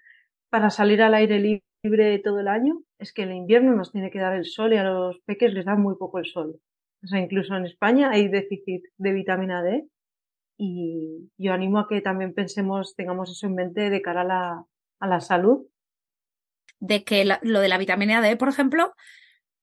para 0.49 0.69
salir 0.69 1.01
al 1.01 1.13
aire 1.13 1.39
libre 1.83 2.19
todo 2.19 2.39
el 2.39 2.47
año 2.47 2.81
es 2.99 3.13
que 3.13 3.23
en 3.23 3.29
el 3.29 3.37
invierno 3.37 3.75
nos 3.75 3.91
tiene 3.91 4.11
que 4.11 4.19
dar 4.19 4.35
el 4.35 4.45
sol 4.45 4.73
y 4.73 4.77
a 4.77 4.83
los 4.83 5.19
peques 5.25 5.53
les 5.53 5.65
da 5.65 5.75
muy 5.75 5.95
poco 5.97 6.19
el 6.19 6.25
sol. 6.25 6.59
O 7.03 7.07
sea, 7.07 7.19
incluso 7.19 7.55
en 7.55 7.65
España 7.65 8.11
hay 8.11 8.29
déficit 8.29 8.83
de 8.97 9.13
vitamina 9.13 9.63
D 9.63 9.87
y 10.57 11.29
yo 11.37 11.53
animo 11.53 11.79
a 11.79 11.87
que 11.87 12.01
también 12.01 12.33
pensemos, 12.33 12.95
tengamos 12.95 13.31
eso 13.31 13.47
en 13.47 13.55
mente 13.55 13.89
de 13.89 14.01
cara 14.01 14.21
a 14.21 14.25
la, 14.25 14.65
a 15.03 15.07
la 15.07 15.19
salud. 15.19 15.67
De 16.79 17.03
que 17.03 17.25
lo 17.41 17.59
de 17.59 17.67
la 17.67 17.77
vitamina 17.77 18.21
D, 18.21 18.35
por 18.37 18.49
ejemplo, 18.49 18.93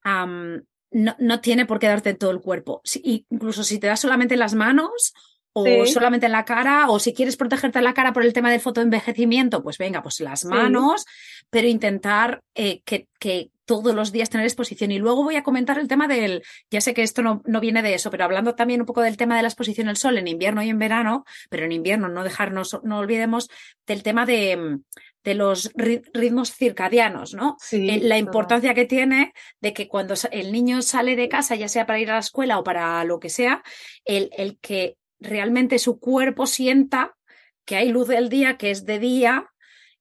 no, 0.04 1.40
tiene 1.40 1.66
por 1.66 1.78
qué 1.78 1.86
darte 1.86 2.10
en 2.10 2.18
todo 2.18 2.30
el 2.30 2.40
cuerpo. 2.40 2.82
incluso 3.02 3.64
si 3.64 3.78
te 3.78 3.86
das 3.86 4.00
solamente 4.00 4.34
en 4.34 4.40
las 4.40 4.54
manos 4.54 5.14
o 5.52 5.86
solamente 5.86 6.26
en 6.26 6.32
la 6.32 6.44
cara, 6.44 6.88
o 6.90 7.00
si 7.00 7.12
quieres 7.12 7.36
protegerte 7.36 7.80
la 7.80 7.94
cara 7.94 8.12
por 8.12 8.22
el 8.22 8.32
tema 8.32 8.50
del 8.50 8.60
fotoenvejecimiento, 8.60 9.62
pues 9.62 9.78
venga, 9.78 10.02
pues 10.02 10.20
las 10.20 10.44
manos, 10.44 11.06
pero 11.50 11.66
intentar 11.66 12.42
eh, 12.54 12.82
que, 12.84 13.08
que, 13.18 13.50
todos 13.64 13.94
los 13.94 14.10
días 14.10 14.30
tener 14.30 14.46
exposición. 14.46 14.90
Y 14.90 14.98
luego 14.98 15.22
voy 15.22 15.36
a 15.36 15.44
comentar 15.44 15.78
el 15.78 15.86
tema 15.86 16.08
del, 16.08 16.42
ya 16.72 16.80
sé 16.80 16.92
que 16.92 17.04
esto 17.04 17.22
no, 17.22 17.40
no, 17.46 17.60
viene 17.60 17.82
de 17.82 17.94
eso, 17.94 18.10
pero 18.10 18.24
hablando 18.24 18.56
también 18.56 18.80
un 18.80 18.86
poco 18.86 19.00
del 19.00 19.16
tema 19.16 19.36
de 19.36 19.42
la 19.42 19.48
exposición 19.48 19.86
al 19.86 19.96
sol 19.96 20.18
en 20.18 20.26
invierno 20.26 20.60
y 20.60 20.70
en 20.70 20.78
verano, 20.80 21.24
pero 21.50 21.66
en 21.66 21.70
invierno 21.70 22.08
no 22.08 22.24
dejarnos, 22.24 22.80
no 22.82 22.98
olvidemos 22.98 23.48
del 23.86 24.02
tema 24.02 24.26
de, 24.26 24.80
de 25.22 25.34
los 25.34 25.70
ritmos 25.74 26.54
circadianos, 26.54 27.34
¿no? 27.34 27.56
Eh, 27.72 28.00
la 28.02 28.18
importancia 28.18 28.74
que 28.74 28.86
tiene 28.86 29.32
de 29.60 29.72
que 29.72 29.86
cuando 29.86 30.14
el 30.30 30.52
niño 30.52 30.82
sale 30.82 31.16
de 31.16 31.28
casa, 31.28 31.56
ya 31.56 31.68
sea 31.68 31.86
para 31.86 32.00
ir 32.00 32.10
a 32.10 32.14
la 32.14 32.20
escuela 32.20 32.58
o 32.58 32.64
para 32.64 33.04
lo 33.04 33.20
que 33.20 33.28
sea, 33.28 33.62
el, 34.04 34.30
el 34.36 34.58
que 34.58 34.96
realmente 35.18 35.78
su 35.78 36.00
cuerpo 36.00 36.46
sienta 36.46 37.16
que 37.64 37.76
hay 37.76 37.90
luz 37.90 38.08
del 38.08 38.28
día, 38.28 38.56
que 38.56 38.70
es 38.70 38.86
de 38.86 38.98
día, 38.98 39.46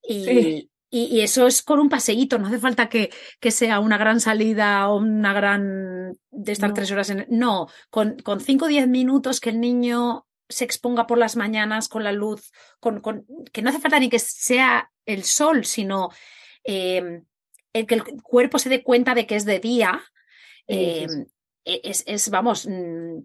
y, 0.02 0.70
y, 0.90 1.20
eso 1.20 1.46
es 1.46 1.62
con 1.62 1.80
un 1.80 1.90
paseíto, 1.90 2.40
no 2.40 2.48
hace 2.48 2.58
falta 2.58 2.90
que, 2.90 3.12
que, 3.40 3.52
sea 3.52 3.80
una 3.80 3.98
gran 3.98 4.20
salida 4.20 4.90
o 4.90 4.98
una 4.98 5.34
gran 5.34 6.18
de 6.32 6.52
estar 6.52 6.74
tres 6.74 6.92
horas 6.92 7.10
en. 7.10 7.28
No, 7.30 7.68
con, 7.90 8.18
con 8.20 8.40
cinco 8.40 8.66
o 8.66 8.68
diez 8.70 8.88
minutos 8.88 9.40
que 9.40 9.52
el 9.52 9.60
niño 9.60 10.26
se 10.50 10.66
exponga 10.66 11.08
por 11.08 11.18
las 11.18 11.36
mañanas 11.36 11.88
con 11.88 12.04
la 12.04 12.12
luz, 12.12 12.52
con, 12.80 13.00
con, 13.00 13.26
que 13.54 13.62
no 13.62 13.70
hace 13.70 13.80
falta 13.80 14.00
ni 14.00 14.10
que 14.10 14.20
sea 14.20 14.92
el 15.06 15.24
sol, 15.24 15.64
sino 15.64 16.10
em, 16.64 17.24
el 17.72 17.86
que 17.86 17.96
el 17.96 18.04
cuerpo 18.24 18.58
se 18.58 18.70
dé 18.70 18.84
cuenta 18.84 19.14
de 19.14 19.28
que 19.28 19.36
es 19.36 19.46
de 19.46 19.60
día, 19.60 20.02
em, 20.68 21.28
e, 21.66 21.82
es, 21.84 22.04
es, 22.08 22.30
vamos, 22.30 22.68
mm, 22.68 23.20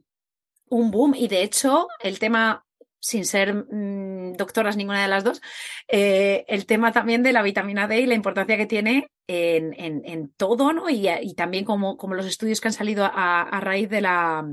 un 0.68 0.90
boom. 0.90 1.14
Y 1.16 1.28
de 1.28 1.42
hecho, 1.42 1.88
el 2.00 2.18
tema, 2.18 2.66
sin 3.00 3.24
ser 3.24 3.54
mm, 3.54 4.34
doctoras 4.34 4.76
ninguna 4.76 5.02
de 5.02 5.08
las 5.08 5.24
dos, 5.24 5.40
eh, 5.88 6.44
el 6.46 6.66
tema 6.66 6.92
también 6.92 7.22
de 7.22 7.32
la 7.32 7.42
vitamina 7.42 7.88
D 7.88 8.00
y 8.00 8.06
la 8.06 8.14
importancia 8.14 8.58
que 8.58 8.66
tiene 8.66 9.08
en, 9.26 9.72
en, 9.80 10.02
en 10.04 10.28
todo, 10.34 10.74
¿no? 10.74 10.90
Y, 10.90 11.08
y, 11.08 11.34
también 11.34 11.64
como, 11.64 11.96
como 11.96 12.14
los 12.14 12.26
estudios 12.26 12.60
que 12.60 12.68
han 12.68 12.74
salido 12.74 13.04
a, 13.06 13.42
a 13.42 13.60
raíz 13.60 13.88
de 13.88 14.02
la 14.02 14.46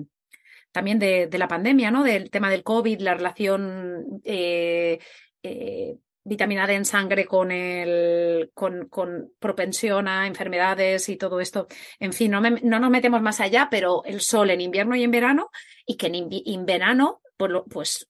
también 0.72 1.00
de, 1.00 1.28
de, 1.28 1.38
la 1.38 1.48
pandemia, 1.48 1.92
¿no? 1.92 2.04
Del 2.04 2.30
tema 2.30 2.50
del 2.50 2.64
COVID, 2.64 3.00
la 3.02 3.14
relación 3.14 4.22
eh, 4.24 5.00
eh, 5.44 5.96
vitamina 6.24 6.68
D 6.68 6.76
en 6.76 6.86
sangre 6.86 7.26
con 7.26 7.52
el 7.52 8.52
con, 8.54 8.88
con, 8.88 9.34
propensión 9.40 10.08
a 10.08 10.28
enfermedades 10.28 11.10
y 11.10 11.18
todo 11.18 11.40
esto. 11.40 11.68
En 12.00 12.14
fin, 12.14 12.32
no, 12.32 12.42
no, 12.42 12.80
nos 12.80 12.90
metemos 12.90 13.22
más 13.22 13.40
allá, 13.40 13.68
pero 13.70 14.04
el 14.06 14.22
sol 14.22 14.50
en 14.50 14.62
invierno 14.62 14.96
y 14.96 15.04
en 15.04 15.12
verano, 15.12 15.50
y 15.86 15.98
que 15.98 16.08
en, 16.08 16.30
en 16.32 16.66
verano, 16.66 17.22
pues, 17.38 17.52
pues 17.70 18.10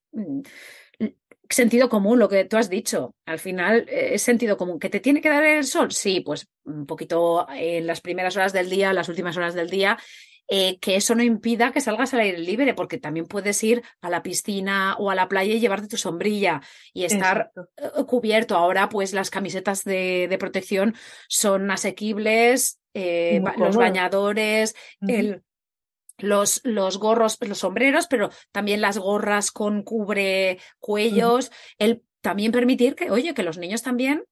sentido 1.54 1.90
común, 1.90 2.20
lo 2.20 2.30
que 2.30 2.46
tú 2.46 2.58
has 2.58 2.70
dicho. 2.70 3.16
Al 3.26 3.40
final 3.40 3.86
eh, 3.88 4.14
es 4.14 4.22
sentido 4.22 4.58
común. 4.58 4.80
¿Que 4.80 4.90
te 4.90 5.00
tiene 5.00 5.22
que 5.22 5.30
dar 5.30 5.44
el 5.44 5.66
sol? 5.66 5.92
Sí, 5.92 6.22
pues 6.22 6.48
un 6.64 6.86
poquito 6.86 7.48
en 7.50 7.88
las 7.88 8.02
primeras 8.02 8.36
horas 8.36 8.54
del 8.54 8.70
día, 8.70 8.94
las 8.94 9.10
últimas 9.10 9.38
horas 9.38 9.54
del 9.54 9.70
día, 9.70 9.98
eh, 10.54 10.80
que 10.80 10.98
eso 10.98 11.16
no 11.16 11.24
impida 11.24 11.72
que 11.72 11.80
salgas 11.80 12.14
al 12.14 12.20
aire 12.20 12.38
libre, 12.38 12.74
porque 12.74 12.98
también 12.98 13.26
puedes 13.26 13.64
ir 13.64 13.84
a 14.02 14.10
la 14.10 14.22
piscina 14.22 14.98
o 15.00 15.10
a 15.10 15.16
la 15.16 15.30
playa 15.30 15.54
y 15.54 15.62
llevarte 15.62 15.88
tu 15.88 15.96
sombrilla 15.96 16.62
y 16.92 17.06
estar 17.06 17.54
eh, 17.78 18.04
cubierto. 18.06 18.58
Ahora, 18.58 18.90
pues 18.90 19.14
las 19.14 19.30
camisetas 19.30 19.86
de, 19.86 20.36
protección 20.38 20.94
son 21.30 21.72
asequibles, 21.72 22.82
eh, 22.94 23.42
los 23.56 23.78
bañadores, 23.78 24.76
el, 25.00 25.42
los, 26.18 26.60
los, 26.66 26.98
gorros, 26.98 27.38
los 27.40 27.60
sombreros, 27.60 28.08
pero 28.08 28.30
también 28.52 28.82
las 28.82 28.98
gorras 28.98 29.52
con 29.52 29.84
cubre 29.84 30.60
cuellos, 30.80 31.50
el 31.78 32.04
también 32.20 32.52
permitir 32.52 32.96
que, 32.96 33.10
oye, 33.10 33.34
que 33.34 33.44
los 33.44 33.58
niños 33.58 33.84
también 33.84 34.26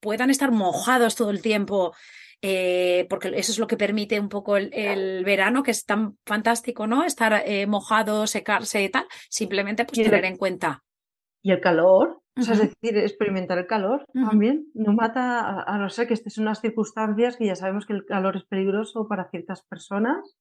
puedan 0.00 0.30
estar 0.30 0.52
mojados 0.52 1.16
todo 1.16 1.28
el 1.28 1.42
tiempo 1.42 1.94
eh, 2.42 3.06
porque 3.08 3.28
eso 3.34 3.52
es 3.52 3.58
lo 3.58 3.66
que 3.66 3.76
permite 3.76 4.20
un 4.20 4.28
poco 4.28 4.56
el, 4.56 5.24
verano, 5.24 5.62
que 5.62 5.70
es 5.70 5.84
tan 5.84 6.18
fantástico, 6.26 6.86
¿no? 6.86 7.04
Estar 7.04 7.42
eh, 7.46 7.66
mojado, 7.66 8.26
secarse 8.26 8.82
y 8.82 8.88
tal, 8.88 9.06
simplemente 9.28 9.84
pues 9.84 10.02
tener 10.02 10.24
en 10.24 10.36
cuenta. 10.36 10.82
Y 11.42 11.52
el 11.52 11.60
calor, 11.60 12.20
es 12.34 12.48
decir, 12.48 12.98
experimentar 12.98 13.58
el 13.58 13.66
calor 13.66 14.04
también, 14.12 14.66
no 14.74 14.92
mata, 14.92 15.62
a, 15.62 15.78
no 15.78 15.88
ser 15.88 16.08
que 16.08 16.14
estés 16.14 16.38
en 16.38 16.44
unas 16.44 16.60
circunstancias 16.60 17.36
que 17.36 17.46
ya 17.46 17.54
sabemos 17.54 17.86
que 17.86 17.92
el 17.92 18.04
calor 18.04 18.36
es 18.36 18.44
peligroso 18.44 19.06
para 19.08 19.30
ciertas 19.30 19.62
personas, 19.62 20.36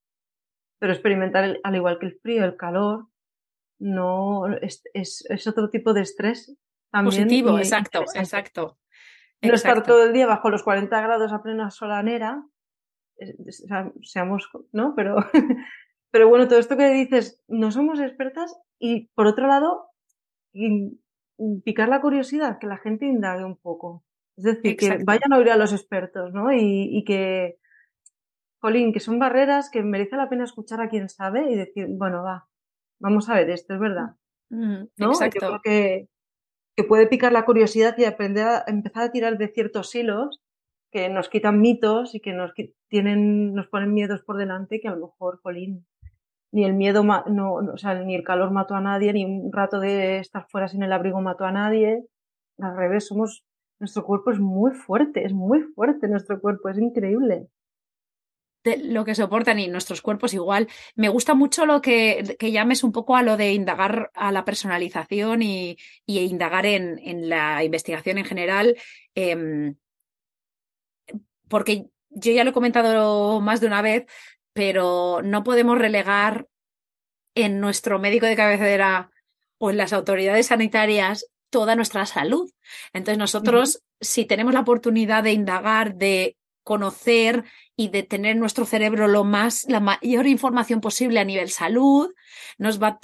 pero 0.79 0.93
experimentar, 0.93 1.57
al 1.63 1.75
igual 1.75 1.99
que 1.99 2.07
el 2.07 2.19
frío, 2.19 2.43
el 2.43 2.57
calor, 2.57 3.07
no 3.79 4.47
es, 4.61 4.83
es, 4.93 5.47
otro 5.47 5.69
tipo 5.69 5.93
de 5.93 6.01
estrés. 6.01 6.57
También 6.91 7.23
Positivo, 7.23 7.57
exacto, 7.57 8.03
exacto. 8.13 8.77
No 9.47 9.55
estar 9.55 9.83
todo 9.83 10.05
el 10.05 10.13
día 10.13 10.27
bajo 10.27 10.49
los 10.49 10.63
40 10.63 11.01
grados 11.01 11.31
a 11.31 11.41
plena 11.41 11.69
solanera, 11.71 12.43
seamos, 14.01 14.49
¿no? 14.71 14.93
Pero, 14.95 15.15
pero 16.11 16.29
bueno, 16.29 16.47
todo 16.47 16.59
esto 16.59 16.77
que 16.77 16.89
dices, 16.89 17.41
no 17.47 17.71
somos 17.71 17.99
expertas 17.99 18.55
y 18.79 19.07
por 19.15 19.27
otro 19.27 19.47
lado, 19.47 19.89
picar 21.63 21.89
la 21.89 22.01
curiosidad, 22.01 22.59
que 22.59 22.67
la 22.67 22.77
gente 22.77 23.05
indague 23.05 23.43
un 23.43 23.57
poco. 23.57 24.03
Es 24.37 24.43
decir, 24.43 24.75
que 24.75 24.97
vayan 25.03 25.31
a 25.31 25.37
oír 25.37 25.49
a 25.49 25.57
los 25.57 25.71
expertos, 25.71 26.33
¿no? 26.33 26.51
Y, 26.51 27.03
que, 27.05 27.57
Colín, 28.59 28.91
que 28.91 28.99
son 28.99 29.17
barreras 29.17 29.69
que 29.69 29.81
merece 29.81 30.17
la 30.17 30.29
pena 30.29 30.43
escuchar 30.43 30.81
a 30.81 30.89
quien 30.89 31.07
sabe 31.07 31.49
y 31.51 31.55
decir, 31.55 31.87
bueno, 31.89 32.21
va, 32.23 32.47
vamos 32.99 33.29
a 33.29 33.35
ver 33.35 33.49
esto, 33.49 33.73
es 33.73 33.79
verdad. 33.79 34.15
¿no? 34.49 34.87
Exacto. 34.97 35.39
Yo 35.39 35.47
creo 35.47 35.61
que, 35.63 36.09
que 36.75 36.83
puede 36.83 37.07
picar 37.07 37.31
la 37.31 37.45
curiosidad 37.45 37.95
y 37.97 38.05
aprender 38.05 38.45
a 38.47 38.63
empezar 38.67 39.03
a 39.03 39.11
tirar 39.11 39.37
de 39.37 39.47
ciertos 39.47 39.93
hilos 39.95 40.41
que 40.91 41.09
nos 41.09 41.29
quitan 41.29 41.59
mitos 41.59 42.15
y 42.15 42.19
que 42.19 42.33
nos 42.33 42.53
tienen, 42.89 43.53
nos 43.53 43.67
ponen 43.67 43.93
miedos 43.93 44.21
por 44.23 44.37
delante 44.37 44.79
que 44.79 44.87
a 44.87 44.95
lo 44.95 45.07
mejor, 45.07 45.39
Jolín, 45.41 45.85
ni 46.51 46.63
el 46.63 46.73
miedo, 46.73 47.03
no, 47.03 47.55
o 47.55 47.77
sea, 47.77 47.95
ni 47.95 48.15
el 48.15 48.23
calor 48.23 48.51
mató 48.51 48.75
a 48.75 48.81
nadie, 48.81 49.11
ni 49.11 49.25
un 49.25 49.51
rato 49.51 49.79
de 49.79 50.19
estar 50.19 50.47
fuera 50.49 50.69
sin 50.69 50.83
el 50.83 50.93
abrigo 50.93 51.19
mató 51.21 51.43
a 51.43 51.51
nadie. 51.51 52.05
Al 52.59 52.77
revés, 52.77 53.07
somos, 53.07 53.43
nuestro 53.79 54.05
cuerpo 54.05 54.31
es 54.31 54.39
muy 54.39 54.71
fuerte, 54.71 55.25
es 55.25 55.33
muy 55.33 55.63
fuerte 55.75 56.07
nuestro 56.07 56.39
cuerpo, 56.39 56.69
es 56.69 56.77
increíble. 56.77 57.49
Lo 58.83 59.05
que 59.05 59.15
soportan 59.15 59.59
y 59.59 59.67
nuestros 59.67 60.01
cuerpos 60.01 60.33
igual. 60.33 60.67
Me 60.95 61.09
gusta 61.09 61.33
mucho 61.33 61.65
lo 61.65 61.81
que, 61.81 62.35
que 62.39 62.51
llames 62.51 62.83
un 62.83 62.91
poco 62.91 63.15
a 63.15 63.23
lo 63.23 63.37
de 63.37 63.53
indagar 63.53 64.11
a 64.13 64.31
la 64.31 64.45
personalización 64.45 65.41
y, 65.41 65.77
y 66.05 66.19
indagar 66.19 66.65
en, 66.65 66.99
en, 66.99 67.29
la 67.29 67.63
investigación 67.63 68.17
en 68.17 68.25
general. 68.25 68.75
Eh, 69.15 69.73
porque 71.47 71.85
yo 72.09 72.31
ya 72.31 72.43
lo 72.43 72.51
he 72.51 72.53
comentado 72.53 73.39
más 73.41 73.61
de 73.61 73.67
una 73.67 73.81
vez, 73.81 74.05
pero 74.53 75.21
no 75.23 75.43
podemos 75.43 75.77
relegar 75.77 76.47
en 77.35 77.59
nuestro 77.59 77.99
médico 77.99 78.25
de 78.25 78.35
cabecera 78.35 79.11
o 79.57 79.69
en 79.69 79.77
las 79.77 79.93
autoridades 79.93 80.47
sanitarias 80.47 81.27
toda 81.49 81.75
nuestra 81.75 82.05
salud. 82.05 82.51
Entonces 82.93 83.17
nosotros, 83.17 83.83
si 83.99 84.25
tenemos 84.25 84.53
la 84.53 84.61
oportunidad 84.61 85.23
de 85.23 85.33
indagar, 85.33 85.95
de 85.95 86.37
conocer 86.63 87.43
y 87.75 87.89
de 87.89 88.03
tener 88.03 88.37
nuestro 88.37 88.65
cerebro 88.65 89.07
lo 89.07 89.23
más, 89.23 89.65
la 89.67 89.79
mayor 89.79 90.27
información 90.27 90.81
posible 90.81 91.19
a 91.19 91.25
nivel 91.25 91.49
salud, 91.49 92.13
nos 92.57 92.81
va 92.81 92.87
a 92.87 92.99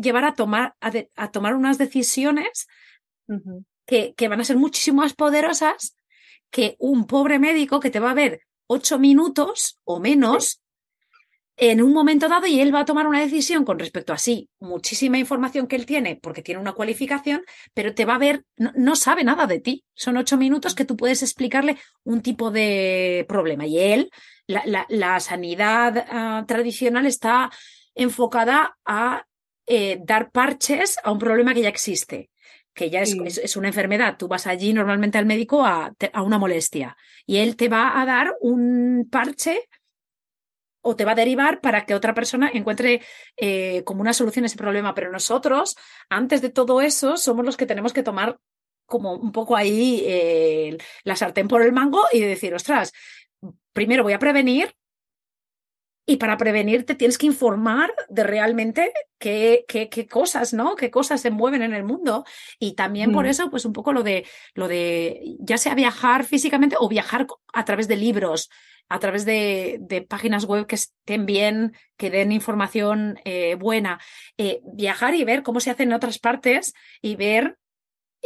llevar 0.00 0.24
a 0.24 0.34
tomar, 0.34 0.76
a, 0.80 1.30
tomar 1.30 1.54
unas 1.54 1.78
decisiones 1.78 2.68
que, 3.86 4.14
que, 4.14 4.28
van 4.28 4.40
a 4.40 4.44
ser 4.44 4.56
muchísimo 4.56 5.02
más 5.02 5.14
poderosas 5.14 5.96
que 6.50 6.76
un 6.78 7.06
pobre 7.06 7.38
médico 7.38 7.80
que 7.80 7.90
te 7.90 8.00
va 8.00 8.12
a 8.12 8.14
ver 8.14 8.42
ocho 8.66 8.98
minutos 8.98 9.80
o 9.84 9.98
menos 10.00 10.60
en 11.56 11.82
un 11.82 11.92
momento 11.92 12.28
dado 12.28 12.46
y 12.46 12.60
él 12.60 12.74
va 12.74 12.80
a 12.80 12.84
tomar 12.84 13.06
una 13.06 13.20
decisión 13.20 13.64
con 13.64 13.78
respecto 13.78 14.12
a 14.12 14.18
sí, 14.18 14.48
muchísima 14.58 15.18
información 15.18 15.66
que 15.66 15.76
él 15.76 15.86
tiene 15.86 16.18
porque 16.20 16.42
tiene 16.42 16.60
una 16.60 16.72
cualificación, 16.72 17.42
pero 17.74 17.94
te 17.94 18.04
va 18.04 18.16
a 18.16 18.18
ver, 18.18 18.44
no, 18.56 18.96
sabe 18.96 19.22
nada 19.22 19.46
de 19.46 19.60
ti. 19.60 19.84
Son 19.94 20.16
ocho 20.16 20.36
minutos 20.36 20.74
que 20.74 20.84
tú 20.84 20.96
puedes 20.96 21.22
explicarle 21.22 21.78
un 22.02 22.22
tipo 22.22 22.50
de 22.50 23.24
problema 23.28 23.66
y 23.66 23.78
él, 23.78 24.10
la, 24.46 25.20
sanidad 25.20 26.06
ah, 26.10 26.44
tradicional 26.46 27.06
está 27.06 27.50
enfocada 27.94 28.76
a 28.84 29.24
eh, 29.66 30.00
dar 30.04 30.32
parches 30.32 30.98
a 31.04 31.12
un 31.12 31.18
problema 31.18 31.54
que 31.54 31.62
ya 31.62 31.68
existe 31.68 32.30
que 32.74 32.90
ya 32.90 33.02
es, 33.02 33.14
es, 33.38 33.56
una 33.56 33.68
enfermedad. 33.68 34.16
Tú 34.18 34.26
vas 34.26 34.48
allí 34.48 34.72
normalmente 34.72 35.16
al 35.16 35.26
médico 35.26 35.64
a, 35.64 35.94
a, 36.12 36.22
una 36.22 36.38
molestia 36.38 36.96
y 37.24 37.36
él 37.36 37.54
te 37.54 37.68
va 37.68 38.00
a 38.00 38.04
dar 38.04 38.34
un 38.40 39.08
parche 39.08 39.68
o 40.84 40.94
te 40.94 41.04
va 41.04 41.12
a 41.12 41.16
derivar 41.16 41.60
para 41.60 41.84
que 41.86 41.94
otra 41.94 42.14
persona 42.14 42.50
encuentre 42.52 43.00
eh, 43.36 43.82
como 43.84 44.02
una 44.02 44.12
solución 44.12 44.44
a 44.44 44.46
ese 44.46 44.56
problema. 44.56 44.94
Pero 44.94 45.10
nosotros, 45.10 45.76
antes 46.08 46.42
de 46.42 46.50
todo 46.50 46.80
eso, 46.80 47.16
somos 47.16 47.44
los 47.44 47.56
que 47.56 47.66
tenemos 47.66 47.92
que 47.92 48.02
tomar 48.02 48.38
como 48.86 49.14
un 49.14 49.32
poco 49.32 49.56
ahí 49.56 50.02
eh, 50.06 50.76
la 51.04 51.16
sartén 51.16 51.48
por 51.48 51.62
el 51.62 51.72
mango 51.72 52.02
y 52.12 52.20
decir, 52.20 52.54
ostras, 52.54 52.92
primero 53.72 54.02
voy 54.02 54.12
a 54.12 54.18
prevenir 54.18 54.74
y 56.06 56.16
para 56.16 56.36
prevenirte 56.36 56.94
tienes 56.94 57.16
que 57.16 57.26
informar 57.26 57.94
de 58.10 58.24
realmente 58.24 58.92
qué, 59.18 59.64
qué, 59.66 59.88
qué, 59.88 60.06
cosas, 60.06 60.52
¿no? 60.52 60.76
Qué 60.76 60.90
cosas 60.90 61.22
se 61.22 61.30
mueven 61.30 61.62
en 61.62 61.72
el 61.72 61.82
mundo. 61.82 62.24
Y 62.58 62.74
también 62.74 63.10
por 63.10 63.24
mm. 63.24 63.28
eso, 63.28 63.50
pues 63.50 63.64
un 63.64 63.72
poco 63.72 63.94
lo 63.94 64.02
de, 64.02 64.26
lo 64.52 64.68
de, 64.68 65.36
ya 65.38 65.56
sea 65.56 65.74
viajar 65.74 66.24
físicamente 66.24 66.76
o 66.78 66.90
viajar 66.90 67.26
a 67.54 67.64
través 67.64 67.88
de 67.88 67.96
libros, 67.96 68.50
a 68.88 68.98
través 68.98 69.24
de, 69.24 69.78
de 69.80 70.02
páginas 70.02 70.44
web 70.44 70.66
que 70.66 70.76
estén 70.76 71.26
bien, 71.26 71.74
que 71.96 72.10
den 72.10 72.32
información 72.32 73.18
eh, 73.24 73.54
buena. 73.56 74.00
Eh, 74.38 74.60
viajar 74.64 75.14
y 75.14 75.24
ver 75.24 75.42
cómo 75.42 75.60
se 75.60 75.70
hace 75.70 75.84
en 75.84 75.92
otras 75.92 76.18
partes 76.18 76.74
y 77.00 77.16
ver 77.16 77.56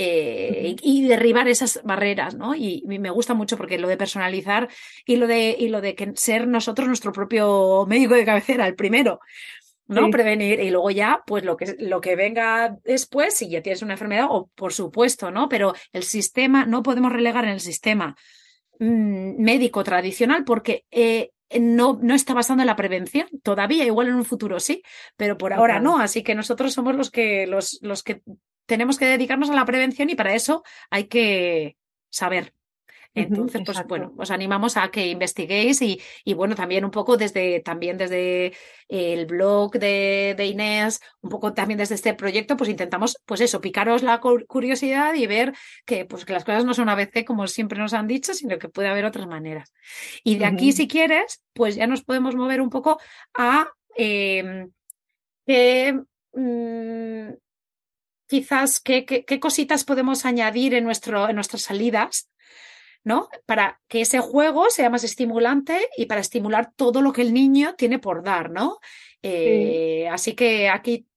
eh, 0.00 0.76
y 0.80 1.08
derribar 1.08 1.48
esas 1.48 1.80
barreras, 1.82 2.36
¿no? 2.36 2.54
Y, 2.54 2.84
me 2.86 3.10
gusta 3.10 3.34
mucho 3.34 3.56
porque 3.56 3.78
lo 3.78 3.88
de 3.88 3.96
personalizar 3.96 4.68
y 5.04 5.16
lo 5.16 5.26
de, 5.26 5.56
y 5.58 5.68
lo 5.68 5.80
de 5.80 5.96
que 5.96 6.12
ser 6.14 6.46
nosotros 6.46 6.86
nuestro 6.86 7.12
propio 7.12 7.84
médico 7.88 8.14
de 8.14 8.24
cabecera, 8.24 8.68
el 8.68 8.76
primero, 8.76 9.18
¿no? 9.88 10.08
Prevenir 10.10 10.60
y 10.60 10.70
luego 10.70 10.90
ya, 10.90 11.24
pues 11.26 11.44
lo 11.44 11.56
que, 11.56 11.74
lo 11.80 12.00
que 12.00 12.14
venga 12.14 12.76
después, 12.84 13.34
si 13.34 13.48
ya 13.48 13.60
tienes 13.60 13.82
una 13.82 13.94
enfermedad, 13.94 14.28
o 14.30 14.48
por 14.54 14.72
supuesto, 14.72 15.32
¿no? 15.32 15.48
Pero 15.48 15.74
el 15.92 16.04
sistema, 16.04 16.64
no 16.64 16.84
podemos 16.84 17.12
relegar 17.12 17.44
en 17.44 17.50
el 17.50 17.60
sistema 17.60 18.14
mm, 18.78 19.42
médico 19.42 19.84
tradicional 19.84 20.44
porque 20.44 20.84
eh, 20.90 21.32
no, 21.58 21.98
no 22.02 22.14
está 22.14 22.34
basado 22.34 22.60
en 22.60 22.66
la 22.66 22.76
prevención. 22.76 23.28
Todavía, 23.42 23.84
igual 23.84 24.08
en 24.08 24.14
un 24.14 24.24
futuro 24.24 24.60
sí, 24.60 24.82
pero 25.16 25.38
por 25.38 25.52
ahora 25.52 25.80
no. 25.80 25.98
Así 25.98 26.22
que 26.22 26.34
nosotros 26.34 26.72
somos 26.72 26.94
los 26.94 27.10
que, 27.10 27.46
los, 27.46 27.78
los 27.82 28.02
que 28.02 28.22
tenemos 28.66 28.98
que 28.98 29.06
dedicarnos 29.06 29.50
a 29.50 29.54
la 29.54 29.64
prevención 29.64 30.10
y 30.10 30.14
para 30.14 30.34
eso 30.34 30.62
hay 30.90 31.04
que 31.04 31.76
saber. 32.10 32.52
Entonces, 33.14 33.62
pues 33.64 33.84
bueno, 33.88 34.12
os 34.16 34.30
animamos 34.30 34.76
a 34.76 34.90
que 34.90 35.08
investiguéis 35.08 35.82
y, 35.82 36.00
y, 36.24 36.34
bueno, 36.34 36.54
también 36.54 36.84
un 36.84 36.90
poco 36.90 37.16
desde, 37.16 37.60
también 37.60 37.96
desde 37.96 38.52
el 38.88 39.26
blog 39.26 39.72
de, 39.72 40.34
de, 40.36 40.46
Inés, 40.46 41.00
un 41.20 41.30
poco 41.30 41.52
también 41.52 41.78
desde 41.78 41.96
este 41.96 42.14
proyecto, 42.14 42.56
pues 42.56 42.70
intentamos, 42.70 43.18
pues 43.26 43.40
eso, 43.40 43.60
picaros 43.60 44.02
la 44.02 44.20
curiosidad 44.20 45.14
y 45.14 45.26
ver 45.26 45.52
que, 45.84 46.04
pues 46.04 46.24
que 46.24 46.32
las 46.32 46.44
cosas 46.44 46.64
no 46.64 46.74
son 46.74 46.84
una 46.84 46.94
vez 46.94 47.10
como 47.26 47.46
siempre 47.46 47.78
nos 47.78 47.92
han 47.92 48.06
dicho, 48.06 48.34
sino 48.34 48.58
que 48.58 48.68
puede 48.68 48.88
haber 48.88 49.04
otras 49.04 49.26
maneras. 49.26 49.72
Y 50.22 50.36
de 50.36 50.44
aquí, 50.44 50.72
si 50.72 50.86
quieres, 50.86 51.42
pues 51.54 51.74
ya 51.74 51.86
nos 51.86 52.04
podemos 52.04 52.34
mover 52.36 52.60
un 52.60 52.70
poco 52.70 53.00
a 53.34 53.68
eh, 53.96 54.66
quizás 58.28 58.80
qué, 58.80 59.04
qué, 59.04 59.40
cositas 59.40 59.84
podemos 59.84 60.24
añadir 60.24 60.74
en, 60.74 60.84
nuestro, 60.84 61.28
en 61.28 61.34
nuestras 61.34 61.62
salidas, 61.62 62.30
¿no? 63.08 63.30
Para 63.46 63.80
que 63.88 64.02
ese 64.02 64.20
juego 64.20 64.68
sea 64.68 64.90
más 64.90 65.02
estimulante 65.02 65.88
y 65.96 66.04
para 66.04 66.20
estimular 66.20 66.72
todo 66.76 67.00
lo 67.00 67.10
que 67.14 67.22
el 67.22 67.32
niño 67.32 67.74
tiene 67.74 67.98
por 67.98 68.22
dar, 68.22 68.50
¿no? 68.50 68.80
Eh, 69.22 70.06
así 70.10 70.34
que 70.34 70.68
aquí 70.68 71.08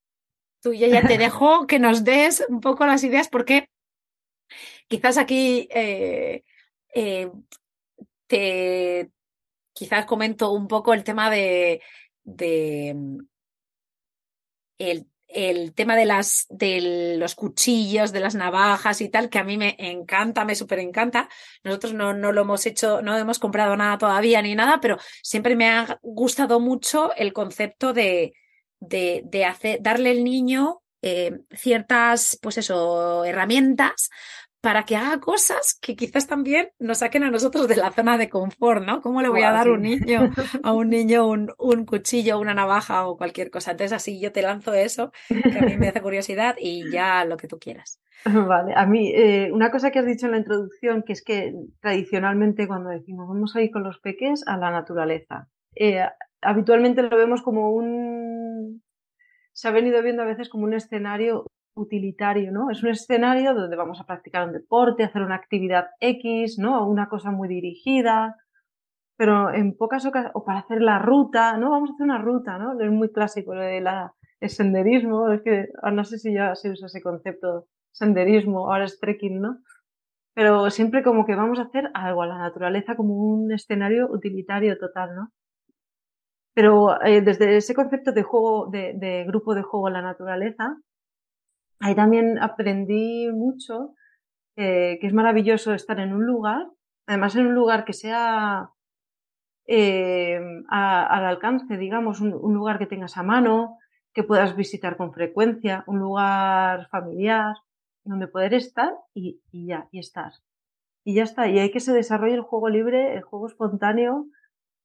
tú 0.62 0.72
ya, 0.72 0.88
ya 0.88 1.06
te 1.06 1.18
dejo 1.18 1.66
que 1.68 1.78
nos 1.78 2.02
des 2.02 2.44
un 2.48 2.60
poco 2.60 2.86
las 2.86 3.04
ideas 3.04 3.28
porque 3.28 3.68
quizás 4.88 5.18
aquí 5.18 5.68
eh, 5.70 6.44
eh, 6.94 7.30
te 8.26 9.10
quizás 9.74 10.06
comento 10.06 10.50
un 10.50 10.68
poco 10.68 10.94
el 10.94 11.04
tema 11.04 11.28
de, 11.28 11.82
de 12.24 12.96
el 14.78 15.11
el 15.34 15.74
tema 15.74 15.96
de 15.96 16.04
las 16.04 16.46
de 16.50 17.16
los 17.18 17.34
cuchillos, 17.34 18.12
de 18.12 18.20
las 18.20 18.34
navajas 18.34 19.00
y 19.00 19.08
tal, 19.08 19.28
que 19.28 19.38
a 19.38 19.44
mí 19.44 19.56
me 19.56 19.76
encanta, 19.78 20.44
me 20.44 20.54
súper 20.54 20.78
encanta. 20.78 21.28
Nosotros 21.64 21.94
no, 21.94 22.14
no 22.14 22.32
lo 22.32 22.42
hemos 22.42 22.66
hecho, 22.66 23.02
no 23.02 23.16
hemos 23.16 23.38
comprado 23.38 23.76
nada 23.76 23.98
todavía 23.98 24.42
ni 24.42 24.54
nada, 24.54 24.80
pero 24.80 24.98
siempre 25.22 25.56
me 25.56 25.68
ha 25.70 25.98
gustado 26.02 26.60
mucho 26.60 27.14
el 27.16 27.32
concepto 27.32 27.92
de, 27.92 28.34
de, 28.80 29.22
de 29.24 29.44
hacer, 29.44 29.78
darle 29.80 30.10
al 30.10 30.24
niño 30.24 30.82
eh, 31.02 31.40
ciertas, 31.50 32.38
pues 32.40 32.58
eso, 32.58 33.24
herramientas 33.24 34.10
para 34.62 34.84
que 34.84 34.96
haga 34.96 35.18
cosas 35.18 35.76
que 35.82 35.96
quizás 35.96 36.28
también 36.28 36.70
nos 36.78 36.98
saquen 36.98 37.24
a 37.24 37.30
nosotros 37.30 37.66
de 37.66 37.76
la 37.76 37.90
zona 37.90 38.16
de 38.16 38.30
confort, 38.30 38.84
¿no? 38.84 39.02
¿Cómo 39.02 39.20
le 39.20 39.28
voy 39.28 39.42
a 39.42 39.50
dar 39.50 39.68
un 39.68 39.82
niño, 39.82 40.30
a 40.62 40.72
un 40.72 40.88
niño 40.90 41.26
un, 41.26 41.52
un, 41.58 41.84
cuchillo, 41.84 42.38
una 42.38 42.54
navaja 42.54 43.08
o 43.08 43.16
cualquier 43.16 43.50
cosa? 43.50 43.72
Entonces 43.72 43.92
así 43.92 44.20
yo 44.20 44.30
te 44.30 44.40
lanzo 44.40 44.72
eso, 44.72 45.10
que 45.28 45.58
a 45.58 45.62
mí 45.62 45.76
me 45.76 45.88
hace 45.88 46.00
curiosidad 46.02 46.54
y 46.58 46.88
ya 46.92 47.24
lo 47.24 47.36
que 47.36 47.48
tú 47.48 47.58
quieras. 47.58 48.00
Vale, 48.24 48.72
a 48.76 48.86
mí 48.86 49.12
eh, 49.12 49.50
una 49.52 49.72
cosa 49.72 49.90
que 49.90 49.98
has 49.98 50.06
dicho 50.06 50.26
en 50.26 50.32
la 50.32 50.38
introducción, 50.38 51.02
que 51.02 51.12
es 51.12 51.24
que 51.24 51.52
tradicionalmente 51.80 52.68
cuando 52.68 52.90
decimos 52.90 53.26
vamos 53.26 53.56
a 53.56 53.62
ir 53.62 53.72
con 53.72 53.82
los 53.82 53.98
peques 53.98 54.44
a 54.46 54.56
la 54.56 54.70
naturaleza, 54.70 55.48
eh, 55.74 56.04
habitualmente 56.40 57.02
lo 57.02 57.16
vemos 57.16 57.42
como 57.42 57.72
un... 57.72 58.80
Se 59.52 59.66
ha 59.66 59.72
venido 59.72 60.00
viendo 60.04 60.22
a 60.22 60.26
veces 60.26 60.48
como 60.48 60.64
un 60.64 60.74
escenario 60.74 61.46
utilitario, 61.74 62.52
¿no? 62.52 62.70
Es 62.70 62.82
un 62.82 62.90
escenario 62.90 63.54
donde 63.54 63.76
vamos 63.76 64.00
a 64.00 64.04
practicar 64.04 64.46
un 64.46 64.52
deporte, 64.52 65.04
hacer 65.04 65.22
una 65.22 65.36
actividad 65.36 65.86
X, 66.00 66.58
¿no? 66.58 66.86
Una 66.86 67.08
cosa 67.08 67.30
muy 67.30 67.48
dirigida, 67.48 68.36
pero 69.16 69.52
en 69.52 69.76
pocas 69.76 70.04
ocasiones, 70.06 70.32
o 70.34 70.44
para 70.44 70.60
hacer 70.60 70.82
la 70.82 70.98
ruta, 70.98 71.56
¿no? 71.56 71.70
Vamos 71.70 71.90
a 71.90 71.94
hacer 71.94 72.04
una 72.04 72.18
ruta, 72.18 72.58
¿no? 72.58 72.78
Es 72.80 72.90
muy 72.90 73.10
clásico 73.10 73.54
lo 73.54 73.62
de 73.62 73.80
senderismo, 74.48 75.30
es 75.32 75.42
que 75.42 75.68
ah, 75.82 75.90
no 75.90 76.04
sé 76.04 76.18
si 76.18 76.34
ya 76.34 76.54
se 76.54 76.70
usa 76.70 76.86
ese 76.86 77.02
concepto, 77.02 77.66
senderismo, 77.92 78.70
ahora 78.72 78.84
es 78.84 78.98
trekking, 78.98 79.40
¿no? 79.40 79.58
Pero 80.34 80.70
siempre 80.70 81.02
como 81.02 81.26
que 81.26 81.34
vamos 81.34 81.58
a 81.58 81.64
hacer 81.64 81.90
algo 81.94 82.22
a 82.22 82.26
la 82.26 82.38
naturaleza 82.38 82.96
como 82.96 83.14
un 83.14 83.52
escenario 83.52 84.08
utilitario 84.10 84.78
total, 84.78 85.14
¿no? 85.14 85.28
Pero 86.54 87.00
eh, 87.02 87.22
desde 87.22 87.56
ese 87.56 87.74
concepto 87.74 88.12
de 88.12 88.22
juego, 88.22 88.68
de, 88.70 88.94
de 88.94 89.24
grupo 89.24 89.54
de 89.54 89.62
juego 89.62 89.86
a 89.86 89.90
la 89.90 90.02
naturaleza, 90.02 90.76
ahí 91.82 91.94
también 91.94 92.38
aprendí 92.38 93.28
mucho 93.32 93.94
eh, 94.56 94.98
que 95.00 95.06
es 95.06 95.12
maravilloso 95.12 95.74
estar 95.74 95.98
en 95.98 96.12
un 96.14 96.24
lugar, 96.24 96.68
además 97.06 97.34
en 97.36 97.46
un 97.46 97.54
lugar 97.54 97.84
que 97.84 97.92
sea 97.92 98.70
eh, 99.66 100.38
al 100.68 101.24
alcance, 101.24 101.76
digamos, 101.76 102.20
un, 102.20 102.54
lugar 102.54 102.78
que 102.78 102.86
tengas 102.86 103.16
a 103.16 103.22
mano, 103.22 103.78
que 104.12 104.24
puedas 104.24 104.54
visitar 104.54 104.96
con 104.96 105.12
frecuencia, 105.12 105.84
un 105.86 105.98
lugar 105.98 106.88
familiar, 106.90 107.54
donde 108.04 108.28
poder 108.28 108.54
estar 108.54 108.92
y, 109.14 109.40
ya, 109.52 109.88
y 109.90 109.98
estar. 109.98 110.32
Y 111.04 111.14
ya 111.14 111.24
está, 111.24 111.48
y 111.48 111.58
hay 111.58 111.70
que 111.70 111.80
se 111.80 111.92
desarrolle 111.92 112.34
el 112.34 112.42
juego 112.42 112.68
libre, 112.68 113.14
el 113.14 113.22
juego 113.22 113.46
espontáneo 113.46 114.26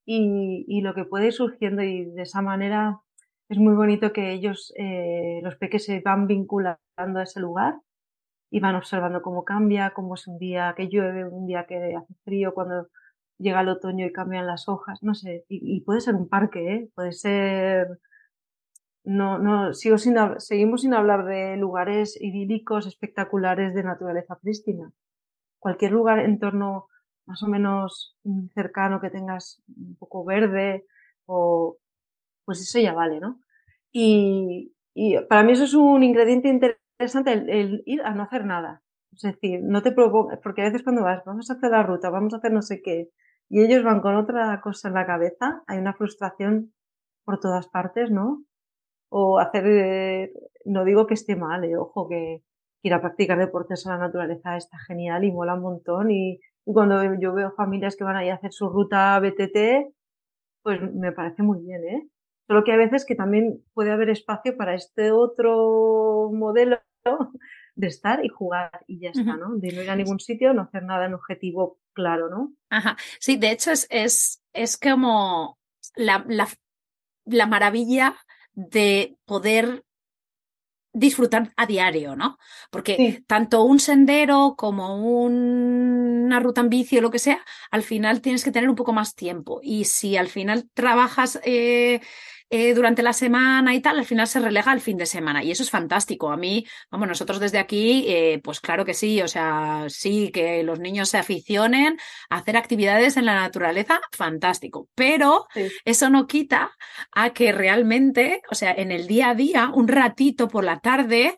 y, 0.05 0.65
y 0.67 0.81
lo 0.81 0.93
que 0.95 1.03
puede 1.03 1.27
ir 1.27 1.33
surgiendo 1.33 1.83
y 1.83 2.05
de 2.05 2.21
esa 2.21 2.41
manera 2.41 3.01
es 3.49 3.57
muy 3.57 3.75
bonito 3.75 4.11
que 4.13 4.33
ellos, 4.33 4.73
eh, 4.77 5.39
los 5.43 5.55
peques 5.55 5.85
se 5.85 6.01
van 6.01 6.27
vinculando 6.27 6.77
a 6.97 7.23
ese 7.23 7.39
lugar 7.39 7.79
y 8.49 8.59
van 8.59 8.75
observando 8.75 9.21
cómo 9.21 9.45
cambia, 9.45 9.91
cómo 9.93 10.15
es 10.15 10.27
un 10.27 10.37
día 10.39 10.73
que 10.75 10.89
llueve, 10.89 11.25
un 11.27 11.47
día 11.47 11.65
que 11.67 11.95
hace 11.95 12.13
frío, 12.25 12.53
cuando 12.53 12.87
llega 13.37 13.61
el 13.61 13.69
otoño 13.69 14.05
y 14.05 14.13
cambian 14.13 14.47
las 14.47 14.67
hojas, 14.67 15.03
no 15.03 15.13
sé, 15.15 15.45
y, 15.49 15.81
puede 15.81 16.01
ser 16.01 16.15
un 16.15 16.29
parque, 16.29 16.73
¿eh? 16.73 16.89
puede 16.95 17.11
ser... 17.13 17.99
No, 19.03 19.39
no, 19.39 19.73
sigo 19.73 19.97
sin, 19.97 20.17
seguimos 20.39 20.81
sin 20.81 20.93
hablar 20.93 21.25
de 21.25 21.55
lugares 21.55 22.19
idílicos, 22.21 22.87
espectaculares 22.87 23.73
de 23.73 23.83
naturaleza 23.83 24.37
prístina. 24.37 24.91
Cualquier 25.59 25.91
lugar 25.93 26.19
en 26.19 26.39
torno 26.39 26.87
más 27.25 27.41
o 27.43 27.47
menos 27.47 28.17
cercano 28.53 28.99
que 28.99 29.09
tengas 29.09 29.61
un 29.67 29.95
poco 29.97 30.25
verde 30.25 30.85
o 31.25 31.77
pues 32.47 32.61
eso 32.61 32.79
ya 32.79 32.93
vale, 32.93 33.19
¿no? 33.19 33.41
Y, 33.91 34.73
y 34.95 35.19
para 35.29 35.43
mí 35.43 35.51
eso 35.53 35.65
es 35.65 35.73
un 35.75 36.01
ingrediente 36.03 36.47
interesante, 36.49 37.33
el, 37.33 37.83
ir 37.85 38.01
a 38.03 38.15
no 38.15 38.23
hacer 38.23 38.45
nada. 38.45 38.83
Es 39.13 39.23
decir, 39.23 39.59
no 39.63 39.81
te 39.83 39.91
propongas, 39.91 40.39
porque 40.41 40.61
a 40.61 40.65
veces 40.65 40.83
cuando 40.83 41.03
vas, 41.03 41.23
vamos 41.25 41.49
a 41.51 41.55
hacer 41.55 41.71
la 41.71 41.83
ruta, 41.83 42.09
vamos 42.09 42.33
a 42.33 42.37
hacer 42.37 42.53
no 42.53 42.61
sé 42.61 42.81
qué, 42.81 43.09
y 43.49 43.61
ellos 43.63 43.83
van 43.83 44.01
con 44.01 44.15
otra 44.15 44.61
cosa 44.61 44.87
en 44.87 44.93
la 44.95 45.05
cabeza, 45.05 45.63
hay 45.67 45.79
una 45.79 45.93
frustración 45.93 46.73
por 47.25 47.39
todas 47.41 47.67
partes, 47.67 48.11
¿no? 48.11 48.45
O 49.09 49.39
hacer, 49.39 49.65
eh, 49.67 50.33
no 50.65 50.85
digo 50.85 51.07
que 51.07 51.15
esté 51.15 51.35
mal, 51.35 51.63
eh, 51.65 51.77
ojo, 51.77 52.07
que 52.09 52.43
ir 52.83 52.93
a 52.93 53.01
practicar 53.01 53.37
deportes 53.39 53.85
en 53.85 53.93
la 53.93 53.97
naturaleza 53.99 54.57
está 54.57 54.77
genial 54.87 55.23
y 55.25 55.31
mola 55.33 55.55
un 55.55 55.61
montón. 55.63 56.11
Y, 56.11 56.39
y 56.65 56.73
cuando 56.73 57.01
yo 57.19 57.33
veo 57.33 57.51
familias 57.51 57.95
que 57.97 58.05
van 58.05 58.17
ahí 58.17 58.29
a 58.29 58.35
hacer 58.35 58.53
su 58.53 58.69
ruta 58.69 59.19
BTT, 59.19 59.93
pues 60.63 60.79
me 60.93 61.11
parece 61.11 61.43
muy 61.43 61.59
bien, 61.61 61.83
¿eh? 61.85 62.07
Solo 62.47 62.63
que 62.63 62.71
a 62.71 62.77
veces 62.77 63.05
que 63.05 63.15
también 63.15 63.61
puede 63.73 63.91
haber 63.91 64.09
espacio 64.09 64.55
para 64.55 64.73
este 64.73 65.11
otro 65.11 66.31
modelo 66.33 66.79
de 67.75 67.87
estar 67.87 68.23
y 68.23 68.29
jugar 68.29 68.83
y 68.87 68.99
ya 68.99 69.09
está, 69.09 69.35
¿no? 69.35 69.55
De 69.55 69.71
no 69.71 69.83
ir 69.83 69.89
a 69.89 69.95
ningún 69.95 70.19
sitio, 70.19 70.53
no 70.53 70.63
hacer 70.63 70.83
nada 70.83 71.05
en 71.05 71.13
objetivo 71.13 71.77
claro, 71.93 72.29
¿no? 72.29 72.53
Ajá. 72.69 72.97
Sí, 73.19 73.37
de 73.37 73.51
hecho 73.51 73.71
es, 73.71 73.87
es, 73.89 74.41
es 74.53 74.77
como 74.77 75.59
la, 75.95 76.25
la, 76.27 76.47
la 77.25 77.45
maravilla 77.45 78.15
de 78.53 79.17
poder 79.25 79.83
disfrutar 80.97 81.53
a 81.55 81.65
diario, 81.67 82.15
¿no? 82.15 82.39
Porque 82.71 83.23
tanto 83.27 83.63
un 83.63 83.79
sendero 83.79 84.55
como 84.57 85.23
una 85.23 86.39
ruta 86.39 86.61
en 86.61 86.69
bici 86.69 86.97
o 86.97 87.01
lo 87.01 87.11
que 87.11 87.19
sea, 87.19 87.39
al 87.69 87.83
final 87.83 88.21
tienes 88.21 88.43
que 88.43 88.51
tener 88.51 88.69
un 88.69 88.75
poco 88.75 88.93
más 88.93 89.13
tiempo. 89.13 89.59
Y 89.61 89.85
si 89.85 90.17
al 90.17 90.27
final 90.27 90.69
trabajas 90.73 91.39
eh, 91.43 92.01
eh, 92.49 92.73
durante 92.73 93.03
la 93.03 93.11
semana 93.11 93.75
y 93.75 93.81
tal, 93.81 93.99
al 93.99 94.05
final 94.05 94.25
se 94.25 94.39
relega 94.39 94.71
al 94.71 94.79
fin 94.79 94.97
de 94.97 95.05
semana. 95.05 95.43
Y 95.43 95.51
eso 95.51 95.63
es 95.63 95.69
fantástico. 95.69 96.31
A 96.31 96.37
mí, 96.37 96.65
vamos, 96.89 97.07
nosotros 97.07 97.41
desde 97.41 97.59
aquí, 97.59 98.05
eh, 98.07 98.39
pues 98.41 98.61
claro 98.61 98.85
que 98.85 98.93
sí, 98.93 99.21
o 99.21 99.27
sea, 99.27 99.85
sí, 99.89 100.31
que 100.31 100.63
los 100.63 100.79
niños 100.79 101.09
se 101.09 101.17
aficionen 101.17 101.97
a 102.29 102.37
hacer 102.37 102.55
actividades 102.55 103.17
en 103.17 103.25
la 103.25 103.35
naturaleza, 103.35 103.99
fantástico. 104.11 104.87
Pero 104.95 105.47
eso 105.83 106.09
no 106.09 106.25
quita 106.25 106.71
a 107.11 107.31
que 107.31 107.51
realmente, 107.51 108.41
o 108.49 108.55
sea, 108.55 108.71
en 108.71 108.91
el 108.91 109.07
día 109.07 109.29
a 109.31 109.35
día, 109.35 109.71
un 109.73 109.89
ratito 109.89 110.47
por 110.47 110.63
la 110.63 110.79
tarde, 110.79 111.37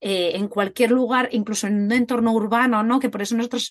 eh, 0.00 0.32
en 0.34 0.48
cualquier 0.48 0.90
lugar, 0.90 1.28
incluso 1.32 1.66
en 1.66 1.82
un 1.84 1.92
entorno 1.92 2.32
urbano, 2.32 2.82
¿no? 2.82 2.98
Que 2.98 3.10
por 3.10 3.20
eso 3.20 3.36
nosotros 3.36 3.70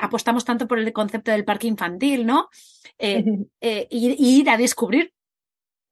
apostamos 0.00 0.44
tanto 0.44 0.66
por 0.66 0.80
el 0.80 0.92
concepto 0.92 1.30
del 1.30 1.44
parque 1.44 1.68
infantil, 1.68 2.26
¿no? 2.26 2.48
ir, 3.90 4.50
a 4.50 4.56
descubrir 4.56 5.12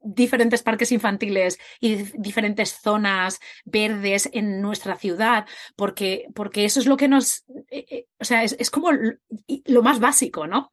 diferentes 0.05 0.63
parques 0.63 0.93
infantiles 0.93 1.59
y 1.81 1.97
diferentes 2.19 2.79
zonas 2.81 3.41
verdes 3.65 4.29
en 4.33 4.61
nuestra 4.61 4.97
ciudad, 4.97 5.47
porque, 5.77 6.27
porque 6.35 6.65
eso 6.65 6.81
es 6.81 6.87
lo 6.87 6.97
que 6.97 7.09
nos, 7.09 7.45
eh, 7.71 7.87
eh, 7.91 8.07
o 8.21 8.25
sea, 8.25 8.45
es, 8.45 8.71
como 8.71 8.91
lo 8.93 9.83
más 9.83 9.99
básico, 10.01 10.47
¿no? 10.47 10.71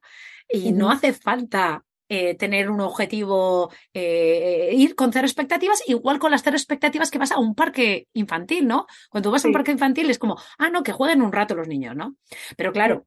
Y 0.48 0.72
no 0.72 0.90
hace 0.90 1.12
falta 1.14 1.84
eh, 2.08 2.34
tener 2.34 2.68
un 2.68 2.80
objetivo, 2.82 3.72
ir 3.94 4.94
con 4.94 5.12
cero 5.12 5.26
expectativas, 5.26 5.82
igual 5.86 6.18
con 6.18 6.30
las 6.30 6.42
cero 6.42 6.56
expectativas 6.56 7.10
que 7.10 7.18
vas 7.18 7.32
a 7.32 7.38
un 7.38 7.54
parque 7.54 8.08
infantil, 8.12 8.66
¿no? 8.66 8.86
Cuando 9.08 9.30
vas 9.30 9.44
a 9.44 9.48
un 9.48 9.54
parque 9.54 9.72
infantil 9.72 10.10
es 10.10 10.18
como, 10.18 10.36
ah, 10.58 10.68
no, 10.68 10.82
que 10.82 10.92
jueguen 10.92 11.22
un 11.22 11.32
rato 11.32 11.54
los 11.54 11.68
niños, 11.68 11.96
¿no? 11.96 12.16
Pero 12.56 12.72
claro, 12.72 13.06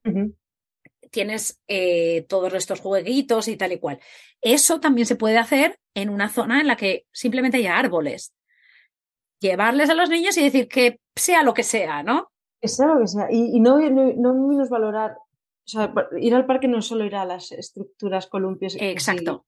tienes 1.12 1.62
eh, 1.68 2.26
todos 2.28 2.54
estos 2.54 2.82
jueguitos 2.82 3.48
y 3.48 3.58
tal 3.58 3.72
y 3.72 3.80
cual. 3.80 4.00
Eso 4.42 4.80
también 4.80 5.06
se 5.06 5.16
puede 5.16 5.38
hacer 5.38 5.80
en 5.94 6.10
una 6.10 6.30
zona 6.30 6.62
en 6.62 6.68
la 6.68 6.76
que 6.76 7.06
simplemente 7.12 7.58
haya 7.58 7.78
árboles. 7.78 8.34
Llevarles 9.40 9.90
a 9.90 9.96
los 9.96 10.10
niños 10.10 10.38
y 10.38 10.44
decir 10.44 10.68
que 10.68 11.00
sea 11.16 11.44
lo 11.44 11.54
que 11.54 11.64
sea, 11.64 12.04
¿no? 12.04 12.32
Que 12.62 12.68
sea 12.68 12.88
lo 12.88 13.00
que 13.00 13.08
sea. 13.08 13.28
Y, 13.32 13.60
no, 13.60 13.80
no, 13.90 14.14
no 14.16 14.48
menos 14.48 14.70
valorar. 14.70 15.18
O 15.18 15.68
sea, 15.68 15.94
ir 16.20 16.36
al 16.36 16.46
parque 16.46 16.68
no 16.68 16.80
es 16.80 16.86
solo 16.86 17.06
ir 17.06 17.16
a 17.16 17.26
las 17.26 17.52
estructuras, 17.52 18.28
columpios. 18.28 18.78
Exacto. 18.80 19.46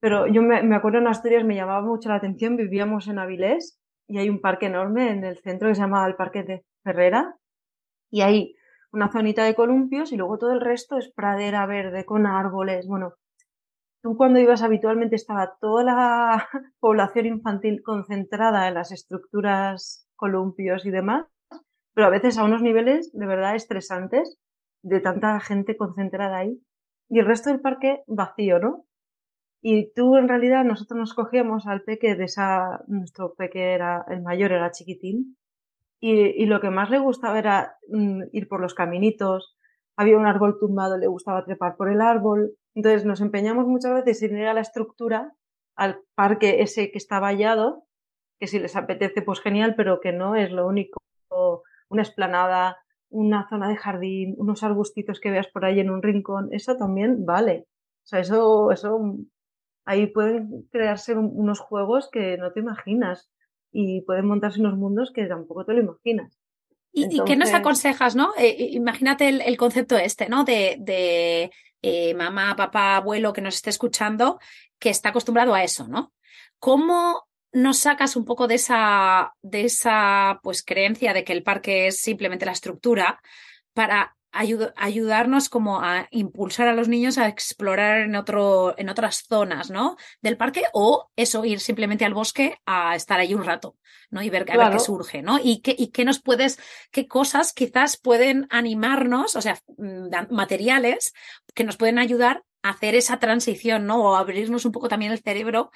Pero 0.00 0.26
yo 0.26 0.42
me, 0.42 0.62
me, 0.62 0.76
acuerdo 0.76 0.98
en 0.98 1.08
Asturias, 1.08 1.44
me 1.44 1.56
llamaba 1.56 1.82
mucho 1.82 2.08
la 2.08 2.16
atención, 2.16 2.56
vivíamos 2.56 3.08
en 3.08 3.18
Avilés 3.18 3.78
y 4.06 4.18
hay 4.18 4.28
un 4.28 4.40
parque 4.40 4.66
enorme 4.66 5.10
en 5.10 5.24
el 5.24 5.38
centro 5.38 5.68
que 5.68 5.74
se 5.74 5.80
llama 5.80 6.06
el 6.06 6.14
Parque 6.14 6.42
de 6.42 6.64
Ferrera. 6.82 7.36
Y 8.10 8.22
ahí 8.22 8.54
una 8.98 9.12
zonita 9.12 9.44
de 9.44 9.54
columpios 9.54 10.10
y 10.10 10.16
luego 10.16 10.38
todo 10.38 10.52
el 10.52 10.60
resto 10.60 10.98
es 10.98 11.08
pradera 11.12 11.64
verde 11.66 12.04
con 12.04 12.26
árboles. 12.26 12.88
Bueno, 12.88 13.14
tú 14.02 14.16
cuando 14.16 14.40
ibas 14.40 14.62
habitualmente 14.62 15.14
estaba 15.14 15.56
toda 15.60 15.84
la 15.84 16.48
población 16.80 17.26
infantil 17.26 17.80
concentrada 17.84 18.66
en 18.66 18.74
las 18.74 18.90
estructuras, 18.90 20.08
columpios 20.16 20.84
y 20.84 20.90
demás, 20.90 21.26
pero 21.94 22.08
a 22.08 22.10
veces 22.10 22.38
a 22.38 22.44
unos 22.44 22.60
niveles 22.60 23.12
de 23.12 23.26
verdad 23.26 23.54
estresantes 23.54 24.36
de 24.82 24.98
tanta 24.98 25.38
gente 25.38 25.76
concentrada 25.76 26.38
ahí 26.38 26.60
y 27.08 27.20
el 27.20 27.26
resto 27.26 27.50
del 27.50 27.60
parque 27.60 28.02
vacío, 28.08 28.58
¿no? 28.58 28.84
Y 29.62 29.92
tú 29.92 30.16
en 30.16 30.28
realidad 30.28 30.64
nosotros 30.64 30.98
nos 30.98 31.14
cogíamos 31.14 31.68
al 31.68 31.82
peque 31.82 32.16
de 32.16 32.24
esa, 32.24 32.82
nuestro 32.88 33.34
peque 33.34 33.74
era, 33.74 34.04
el 34.08 34.22
mayor 34.22 34.50
era 34.50 34.72
chiquitín, 34.72 35.37
y, 36.00 36.46
lo 36.46 36.60
que 36.60 36.70
más 36.70 36.90
le 36.90 36.98
gustaba 36.98 37.38
era 37.38 37.76
mm, 37.88 38.24
ir 38.32 38.48
por 38.48 38.60
los 38.60 38.74
caminitos. 38.74 39.56
Había 39.96 40.16
un 40.16 40.26
árbol 40.26 40.58
tumbado, 40.60 40.96
le 40.96 41.08
gustaba 41.08 41.44
trepar 41.44 41.76
por 41.76 41.90
el 41.90 42.00
árbol. 42.00 42.54
Entonces 42.74 43.04
nos 43.04 43.20
empeñamos 43.20 43.66
muchas 43.66 43.94
veces 43.94 44.22
en 44.22 44.38
ir 44.38 44.46
a 44.46 44.54
la 44.54 44.60
estructura, 44.60 45.32
al 45.74 46.00
parque 46.14 46.62
ese 46.62 46.90
que 46.92 46.98
está 46.98 47.18
vallado, 47.18 47.84
que 48.38 48.46
si 48.46 48.58
les 48.60 48.76
apetece, 48.76 49.22
pues 49.22 49.40
genial, 49.40 49.74
pero 49.76 50.00
que 50.00 50.12
no 50.12 50.36
es 50.36 50.52
lo 50.52 50.66
único. 50.66 50.98
Una 51.88 52.02
esplanada, 52.02 52.78
una 53.10 53.48
zona 53.48 53.68
de 53.68 53.76
jardín, 53.76 54.34
unos 54.38 54.62
arbustitos 54.62 55.20
que 55.20 55.30
veas 55.30 55.48
por 55.48 55.64
ahí 55.64 55.80
en 55.80 55.90
un 55.90 56.02
rincón, 56.02 56.48
eso 56.52 56.76
también 56.76 57.24
vale. 57.24 57.66
O 58.04 58.06
sea, 58.06 58.20
eso, 58.20 58.70
eso, 58.70 59.00
ahí 59.84 60.06
pueden 60.06 60.68
crearse 60.70 61.16
unos 61.16 61.60
juegos 61.60 62.08
que 62.10 62.36
no 62.38 62.52
te 62.52 62.60
imaginas 62.60 63.30
y 63.72 64.02
pueden 64.02 64.26
montarse 64.26 64.60
unos 64.60 64.76
mundos 64.76 65.12
que 65.12 65.26
tampoco 65.26 65.64
te 65.64 65.74
lo 65.74 65.80
imaginas. 65.80 66.38
¿Y, 66.92 67.22
qué 67.24 67.36
nos 67.36 67.52
aconsejas, 67.52 68.16
no? 68.16 68.32
Eh, 68.38 68.70
imagínate 68.72 69.28
el, 69.28 69.56
concepto 69.56 69.96
este, 69.96 70.28
¿no? 70.28 70.44
De, 70.44 70.76
de 70.80 71.50
eh, 71.82 72.14
mamá, 72.14 72.56
papá, 72.56 72.96
abuelo 72.96 73.32
que 73.32 73.40
nos 73.40 73.54
esté 73.54 73.70
escuchando, 73.70 74.40
que 74.78 74.90
está 74.90 75.10
acostumbrado 75.10 75.54
a 75.54 75.62
eso, 75.62 75.86
¿no? 75.86 76.12
¿Cómo 76.58 77.28
nos 77.52 77.78
sacas 77.78 78.16
un 78.16 78.24
poco 78.24 78.46
de 78.46 78.56
esa, 78.56 79.34
de 79.42 79.64
esa 79.64 80.40
pues 80.42 80.62
creencia 80.62 81.12
de 81.12 81.24
que 81.24 81.32
el 81.32 81.42
parque 81.42 81.86
es 81.86 82.00
simplemente 82.00 82.46
la 82.46 82.52
estructura 82.52 83.20
para 83.72 84.16
ayudarnos 84.30 85.48
como 85.48 85.80
a 85.80 86.06
impulsar 86.10 86.68
a 86.68 86.74
los 86.74 86.88
niños 86.88 87.18
a 87.18 87.28
explorar 87.28 88.00
en, 88.00 88.14
otro, 88.14 88.74
en 88.78 88.88
otras 88.88 89.24
zonas 89.26 89.70
¿no? 89.70 89.96
del 90.20 90.36
parque 90.36 90.64
o 90.72 91.10
eso, 91.16 91.44
ir 91.44 91.60
simplemente 91.60 92.04
al 92.04 92.14
bosque 92.14 92.58
a 92.66 92.94
estar 92.94 93.18
ahí 93.18 93.34
un 93.34 93.44
rato 93.44 93.76
¿no? 94.10 94.22
y 94.22 94.30
ver, 94.30 94.50
a 94.50 94.56
ver 94.56 94.72
qué 94.72 94.78
surge, 94.78 95.22
¿no? 95.22 95.38
Y 95.42 95.60
qué, 95.60 95.74
y 95.76 95.88
qué 95.88 96.04
nos 96.04 96.20
puedes, 96.20 96.58
qué 96.90 97.06
cosas 97.06 97.52
quizás 97.52 97.96
pueden 97.96 98.46
animarnos, 98.50 99.34
o 99.36 99.40
sea, 99.40 99.58
mm, 99.76 100.08
materiales 100.30 101.12
que 101.54 101.64
nos 101.64 101.76
pueden 101.76 101.98
ayudar 101.98 102.44
a 102.62 102.70
hacer 102.70 102.94
esa 102.94 103.18
transición, 103.18 103.86
¿no? 103.86 104.02
O 104.02 104.16
abrirnos 104.16 104.64
un 104.64 104.72
poco 104.72 104.88
también 104.88 105.12
el 105.12 105.20
cerebro, 105.20 105.70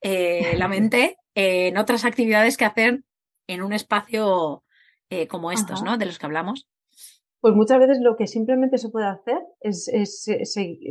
eh, 0.00 0.54
la 0.56 0.68
mente, 0.68 1.18
en 1.34 1.76
otras 1.76 2.04
actividades 2.04 2.56
que 2.56 2.64
hacer 2.64 3.02
en 3.46 3.62
un 3.62 3.72
espacio 3.72 4.64
eh, 5.10 5.26
como 5.26 5.52
estos, 5.52 5.82
¿no? 5.82 5.96
De 5.96 6.06
los 6.06 6.18
que 6.18 6.26
hablamos. 6.26 6.66
Pues 7.40 7.54
muchas 7.54 7.78
veces 7.78 8.00
lo 8.00 8.16
que 8.16 8.26
simplemente 8.26 8.78
se 8.78 8.88
puede 8.88 9.06
hacer 9.06 9.38
es, 9.60 9.88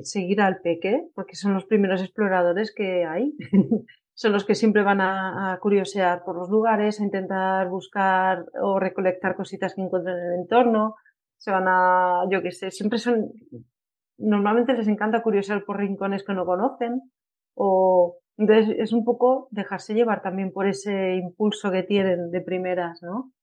seguir 0.04 0.42
al 0.42 0.62
peque, 0.62 1.10
porque 1.14 1.36
son 1.36 1.54
los 1.54 1.66
primeros 1.66 2.02
exploradores 2.02 2.74
que 2.74 3.06
hay. 3.06 3.36
son 4.14 4.32
los 4.32 4.46
que 4.46 4.56
siempre 4.56 4.82
van 4.82 5.02
a, 5.02 5.60
curiosear 5.62 6.24
por 6.24 6.38
los 6.38 6.50
lugares, 6.50 7.00
a 7.00 7.04
intentar 7.04 7.68
buscar 7.70 8.46
o 8.62 8.80
recolectar 8.80 9.36
cositas 9.36 9.76
que 9.76 9.82
encuentran 9.82 10.18
en 10.18 10.26
el 10.26 10.40
entorno. 10.40 10.96
Se 11.38 11.52
van 11.52 11.66
a, 11.68 12.24
yo 12.32 12.42
qué 12.42 12.52
sé, 12.52 12.72
siempre 12.72 12.98
son, 12.98 13.30
normalmente 14.18 14.74
les 14.74 14.88
encanta 14.88 15.22
curiosear 15.22 15.66
por 15.66 15.78
rincones 15.78 16.24
que 16.24 16.34
no 16.34 16.46
conocen. 16.46 17.12
O, 17.56 18.20
entonces 18.38 18.76
es 18.80 18.94
un 18.94 19.04
poco 19.04 19.50
dejarse 19.52 19.94
llevar 19.94 20.22
también 20.22 20.52
por 20.54 20.66
ese 20.66 21.16
impulso 21.16 21.72
que 21.72 21.84
tienen 21.84 22.32
de 22.32 22.42
primeras, 22.42 23.04
¿no? 23.04 23.34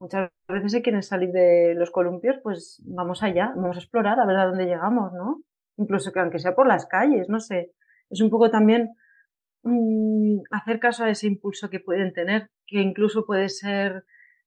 Muchas 0.00 0.30
veces 0.48 0.72
se 0.72 0.82
quieren 0.82 1.02
salir 1.02 1.32
de 1.32 1.74
los 1.74 1.90
columpios, 1.90 2.36
pues 2.42 2.80
vamos 2.86 3.22
allá, 3.22 3.52
vamos 3.56 3.76
a 3.76 3.80
explorar 3.80 4.20
a 4.20 4.26
ver 4.26 4.36
a 4.36 4.46
dónde 4.46 4.66
llegamos, 4.66 5.12
¿no? 5.12 5.42
Incluso 5.76 6.12
que 6.12 6.20
aunque 6.20 6.38
sea 6.38 6.54
por 6.54 6.68
las 6.68 6.86
calles, 6.86 7.28
no 7.28 7.40
sé. 7.40 7.72
Es 8.10 8.20
un 8.20 8.30
poco 8.30 8.50
también 8.50 8.94
mm, 9.62 10.40
hacer 10.50 10.78
caso 10.78 11.04
a 11.04 11.10
ese 11.10 11.26
impulso 11.26 11.68
que 11.68 11.80
pueden 11.80 12.12
tener, 12.12 12.50
que 12.66 12.80
incluso 12.80 13.26
puede 13.26 13.48
ser, 13.48 14.04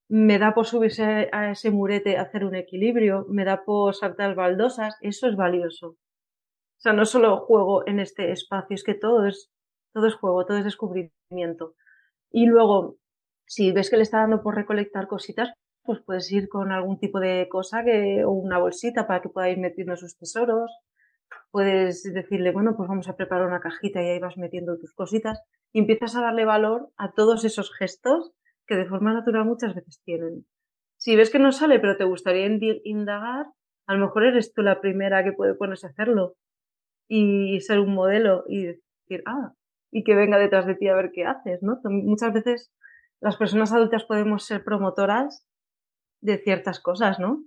me 0.08 0.38
da 0.38 0.54
por 0.54 0.66
subirse 0.66 1.28
a 1.32 1.50
ese 1.50 1.70
murete, 1.70 2.16
hacer 2.18 2.44
un 2.44 2.54
equilibrio, 2.54 3.26
me 3.28 3.44
da 3.44 3.64
por 3.64 3.94
saltar 3.94 4.34
baldosas, 4.34 4.96
eso 5.02 5.28
es 5.28 5.36
valioso. 5.36 5.88
O 5.88 6.80
sea, 6.82 6.92
no 6.94 7.04
solo 7.04 7.38
juego 7.46 7.86
en 7.86 8.00
este 8.00 8.32
espacio, 8.32 8.74
es 8.74 8.84
que 8.84 8.94
todo 8.94 9.26
es, 9.26 9.50
todo 9.92 10.06
es 10.06 10.14
juego, 10.14 10.46
todo 10.46 10.58
es 10.58 10.64
descubrimiento. 10.64 11.74
Y 12.30 12.46
luego, 12.46 12.96
si 13.46 13.72
ves 13.72 13.90
que 13.90 13.96
le 13.96 14.02
está 14.02 14.18
dando 14.18 14.42
por 14.42 14.54
recolectar 14.54 15.08
cositas, 15.08 15.52
pues 15.82 16.00
puedes 16.04 16.30
ir 16.32 16.48
con 16.48 16.72
algún 16.72 16.98
tipo 16.98 17.20
de 17.20 17.48
cosa 17.50 17.84
que, 17.84 18.24
o 18.24 18.30
una 18.30 18.58
bolsita 18.58 19.06
para 19.06 19.20
que 19.20 19.28
pueda 19.28 19.50
ir 19.50 19.58
metiendo 19.58 19.96
sus 19.96 20.16
tesoros. 20.16 20.70
Puedes 21.50 22.02
decirle, 22.02 22.52
bueno, 22.52 22.74
pues 22.76 22.88
vamos 22.88 23.08
a 23.08 23.16
preparar 23.16 23.46
una 23.46 23.60
cajita 23.60 24.02
y 24.02 24.08
ahí 24.08 24.18
vas 24.20 24.36
metiendo 24.36 24.78
tus 24.78 24.94
cositas 24.94 25.42
y 25.72 25.80
empiezas 25.80 26.14
a 26.16 26.22
darle 26.22 26.44
valor 26.44 26.90
a 26.96 27.12
todos 27.12 27.44
esos 27.44 27.74
gestos 27.74 28.32
que 28.66 28.76
de 28.76 28.86
forma 28.86 29.12
natural 29.12 29.44
muchas 29.44 29.74
veces 29.74 30.00
tienen. 30.04 30.46
Si 30.96 31.16
ves 31.16 31.30
que 31.30 31.38
no 31.38 31.50
sale, 31.52 31.80
pero 31.80 31.96
te 31.96 32.04
gustaría 32.04 32.46
indagar, 32.84 33.46
a 33.86 33.94
lo 33.94 34.06
mejor 34.06 34.24
eres 34.24 34.52
tú 34.54 34.62
la 34.62 34.80
primera 34.80 35.24
que 35.24 35.32
puede 35.32 35.54
ponerse 35.54 35.86
a 35.86 35.90
hacerlo 35.90 36.36
y 37.08 37.60
ser 37.60 37.80
un 37.80 37.94
modelo 37.94 38.44
y 38.48 38.66
decir, 38.66 39.22
ah, 39.26 39.52
y 39.90 40.04
que 40.04 40.14
venga 40.14 40.38
detrás 40.38 40.66
de 40.66 40.74
ti 40.74 40.88
a 40.88 40.94
ver 40.94 41.10
qué 41.12 41.24
haces, 41.24 41.62
¿no? 41.62 41.80
Muchas 41.84 42.32
veces 42.32 42.72
las 43.22 43.36
personas 43.36 43.72
adultas 43.72 44.04
podemos 44.04 44.44
ser 44.44 44.64
promotoras 44.64 45.46
de 46.20 46.38
ciertas 46.38 46.80
cosas, 46.80 47.20
¿no? 47.20 47.44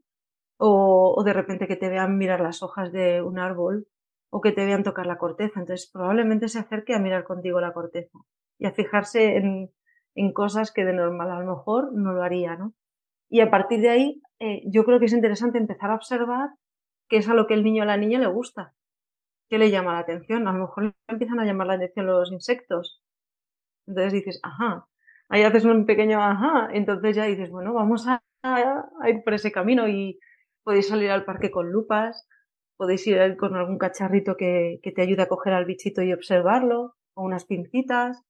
O, 0.57 1.22
de 1.26 1.34
repente 1.34 1.68
que 1.68 1.76
te 1.76 1.89
vean 1.89 2.18
mirar 2.18 2.39
las 2.39 2.64
hojas 2.64 2.93
de 2.93 3.22
un 3.22 3.39
árbol 3.39 3.85
o 4.30 4.39
que 4.39 4.53
te 4.53 4.65
vean 4.65 4.84
tocar 4.84 5.06
la 5.06 5.18
corteza. 5.18 5.60
Entonces 5.60 5.89
probablemente 5.91 6.47
se 6.47 6.60
acerque 6.60 6.95
a 6.95 6.99
mirar 6.99 7.26
contigo 7.26 7.60
la 7.60 7.73
corteza 7.73 8.18
y 8.57 8.68
a 8.68 8.72
fijarse 8.72 9.35
en, 9.35 10.31
cosas 10.34 10.72
que 10.72 10.85
de 10.85 10.93
normal 10.93 11.30
a 11.30 11.41
lo 11.41 11.57
mejor 11.57 11.91
no 11.91 12.14
lo 12.14 12.23
haría, 12.23 12.56
¿no? 12.56 12.73
Y 13.30 13.41
a 13.41 13.52
partir 13.52 13.81
de 13.81 13.89
ahí, 13.89 14.22
eh, 14.39 14.61
yo 14.68 14.85
creo 14.85 14.99
que 14.99 15.07
es 15.07 15.14
interesante 15.14 15.57
empezar 15.57 15.91
a 15.91 15.95
observar 15.95 16.52
qué 17.10 17.18
es 17.18 17.27
a 17.27 17.34
lo 17.34 17.47
que 17.47 17.53
el 17.53 17.65
niño 17.65 17.84
o 17.84 17.85
la 17.85 17.97
niña 17.97 18.18
le 18.18 18.27
gusta, 18.27 18.73
qué 19.49 19.57
le 19.57 19.72
llama 19.72 19.91
la 19.91 19.99
atención. 19.99 20.47
A 20.47 20.53
lo 20.53 20.60
mejor 20.60 20.95
empiezan 21.10 21.41
a 21.41 21.45
llamar 21.45 21.68
la 21.68 21.73
atención 21.73 22.06
los 22.06 22.31
insectos. 22.31 23.03
Entonces 23.88 24.14
dices, 24.14 24.39
ajá, 24.41 24.88
ahí 25.30 25.43
haces 25.43 25.65
un 25.65 25.85
pequeño 25.85 26.22
ajá, 26.22 26.69
entonces 26.72 27.15
ya 27.15 27.26
dices, 27.26 27.49
bueno, 27.49 27.73
vamos 27.73 28.07
a, 28.07 28.23
ir 29.07 29.23
por 29.23 29.34
ese 29.34 29.52
camino 29.52 29.88
y 29.88 30.19
podéis 30.64 30.88
salir 30.88 31.11
al 31.11 31.26
parque 31.26 31.52
con 31.52 31.72
lupas, 31.72 32.27
podéis 32.77 33.06
ir 33.07 33.38
con 33.38 33.56
algún 33.56 33.77
cacharrito 33.77 34.35
que, 34.38 34.80
te 34.84 35.02
ayude 35.02 35.23
a 35.23 35.27
coger 35.27 35.53
al 35.53 35.65
bichito 35.65 36.02
y 36.02 36.14
observarlo, 36.14 36.95
o 37.15 37.23
unas 37.23 37.45
pincitas. 37.45 38.22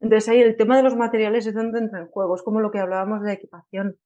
Entonces 0.00 0.28
ahí 0.28 0.40
el 0.40 0.56
tema 0.56 0.76
de 0.76 0.82
los 0.82 0.96
materiales 0.96 1.46
es 1.46 1.54
donde 1.54 1.78
entra 1.78 2.00
en 2.00 2.08
juego, 2.08 2.34
es 2.34 2.42
como 2.42 2.60
lo 2.60 2.70
que 2.70 2.78
hablábamos 2.78 3.22
de 3.22 3.32
equipación. 3.32 3.96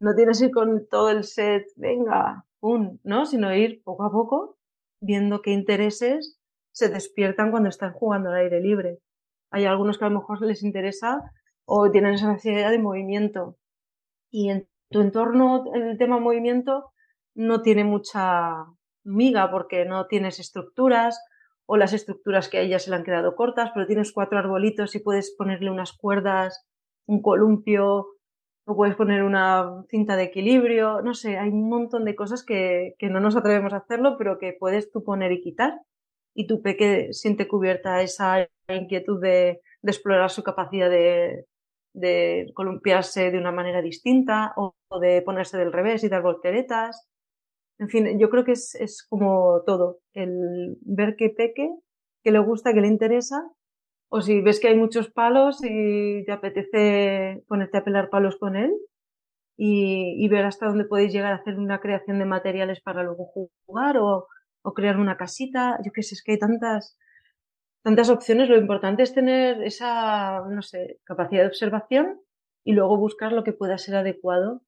No 0.00 0.14
tienes 0.14 0.40
que 0.40 0.46
ir 0.46 0.52
con 0.52 0.86
todo 0.88 1.10
el 1.10 1.24
set, 1.24 1.64
venga, 1.76 2.44
un, 2.60 3.00
¿no? 3.04 3.26
Sino 3.26 3.54
ir 3.54 3.82
poco 3.84 4.04
a 4.04 4.10
poco 4.10 4.58
viendo 5.00 5.42
qué 5.42 5.50
intereses 5.50 6.38
se 6.72 6.88
despiertan 6.88 7.50
cuando 7.50 7.68
están 7.68 7.92
jugando 7.92 8.30
al 8.30 8.36
aire 8.36 8.60
libre. 8.60 8.98
Hay 9.50 9.66
algunos 9.66 9.98
que 9.98 10.04
a 10.06 10.08
lo 10.08 10.20
mejor 10.20 10.40
les 10.42 10.62
interesa 10.62 11.20
o 11.64 11.90
tienen 11.90 12.14
esa 12.14 12.32
necesidad 12.32 12.70
de 12.70 12.78
movimiento. 12.78 13.56
Y 14.30 14.50
en 14.50 14.68
tu 14.90 15.00
entorno 15.00 15.64
el 15.74 15.98
tema 15.98 16.18
movimiento 16.18 16.92
no 17.34 17.62
tiene 17.62 17.84
mucha 17.84 18.66
miga 19.04 19.50
porque 19.50 19.84
no 19.84 20.06
tienes 20.06 20.38
estructuras 20.38 21.20
o 21.66 21.76
las 21.76 21.92
estructuras 21.92 22.48
que 22.48 22.58
a 22.58 22.60
ellas 22.60 22.84
se 22.84 22.90
le 22.90 22.96
han 22.96 23.04
quedado 23.04 23.34
cortas, 23.34 23.70
pero 23.72 23.86
tienes 23.86 24.12
cuatro 24.12 24.38
arbolitos 24.38 24.94
y 24.94 25.00
puedes 25.00 25.34
ponerle 25.36 25.70
unas 25.70 25.92
cuerdas, 25.92 26.66
un 27.06 27.22
columpio 27.22 28.06
o 28.64 28.76
puedes 28.76 28.94
poner 28.94 29.22
una 29.24 29.84
cinta 29.88 30.16
de 30.16 30.24
equilibrio, 30.24 31.02
no 31.02 31.14
sé, 31.14 31.36
hay 31.36 31.48
un 31.48 31.68
montón 31.68 32.04
de 32.04 32.14
cosas 32.14 32.44
que, 32.44 32.94
que 32.98 33.08
no 33.08 33.20
nos 33.20 33.34
atrevemos 33.36 33.72
a 33.72 33.78
hacerlo, 33.78 34.16
pero 34.18 34.38
que 34.38 34.56
puedes 34.58 34.90
tú 34.90 35.02
poner 35.02 35.32
y 35.32 35.40
quitar 35.40 35.80
y 36.34 36.46
tu 36.46 36.62
peque 36.62 37.12
siente 37.12 37.48
cubierta 37.48 38.02
esa 38.02 38.48
inquietud 38.68 39.20
de, 39.20 39.60
de 39.82 39.90
explorar 39.90 40.30
su 40.30 40.42
capacidad 40.42 40.88
de, 40.88 41.46
de 41.92 42.50
columpiarse 42.54 43.30
de 43.30 43.38
una 43.38 43.52
manera 43.52 43.82
distinta 43.82 44.52
o, 44.56 44.74
de 45.00 45.22
ponerse 45.22 45.58
del 45.58 45.72
revés 45.72 46.04
y 46.04 46.08
dar 46.08 46.22
volteretas. 46.22 47.08
En 47.78 47.88
fin, 47.88 48.18
yo 48.18 48.30
creo 48.30 48.44
que 48.44 48.52
es, 48.52 48.74
es 48.76 49.06
como 49.08 49.62
todo, 49.66 50.00
el 50.14 50.76
ver 50.82 51.16
que 51.16 51.30
peque, 51.30 51.68
que 52.22 52.30
le 52.30 52.38
gusta, 52.38 52.72
que 52.72 52.80
le 52.80 52.88
interesa, 52.88 53.42
o 54.08 54.20
si 54.20 54.40
ves 54.42 54.60
que 54.60 54.68
hay 54.68 54.76
muchos 54.76 55.10
palos 55.10 55.60
y 55.62 56.24
te 56.26 56.32
apetece 56.32 57.42
ponerte 57.48 57.78
a 57.78 57.84
pelar 57.84 58.10
palos 58.10 58.36
con 58.36 58.56
él 58.56 58.70
y, 59.56 60.22
y 60.22 60.28
ver 60.28 60.44
hasta 60.44 60.66
dónde 60.66 60.84
podéis 60.84 61.12
llegar 61.12 61.32
a 61.32 61.36
hacer 61.36 61.58
una 61.58 61.80
creación 61.80 62.18
de 62.18 62.26
materiales 62.26 62.80
para 62.82 63.02
luego 63.02 63.32
jugar 63.64 63.96
o, 63.98 64.26
o 64.62 64.74
crear 64.74 64.98
una 64.98 65.16
casita. 65.16 65.78
Yo 65.84 65.92
qué 65.92 66.02
sé, 66.02 66.14
es 66.14 66.22
que 66.22 66.32
hay 66.32 66.38
tantas, 66.38 66.98
tantas 67.82 68.10
opciones, 68.10 68.48
lo 68.48 68.56
importante 68.56 69.02
es 69.02 69.14
tener 69.14 69.62
esa, 69.62 70.40
no 70.48 70.62
sé, 70.62 71.00
capacidad 71.04 71.42
de 71.42 71.48
observación 71.48 72.20
y 72.64 72.72
luego 72.72 72.96
buscar 72.96 73.32
lo 73.32 73.44
que 73.44 73.52
pueda 73.52 73.78
ser 73.78 73.96
adecuado 73.96 74.62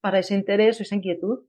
para 0.00 0.18
ese 0.18 0.34
interés 0.34 0.78
o 0.78 0.82
esa 0.82 0.94
inquietud. 0.94 1.44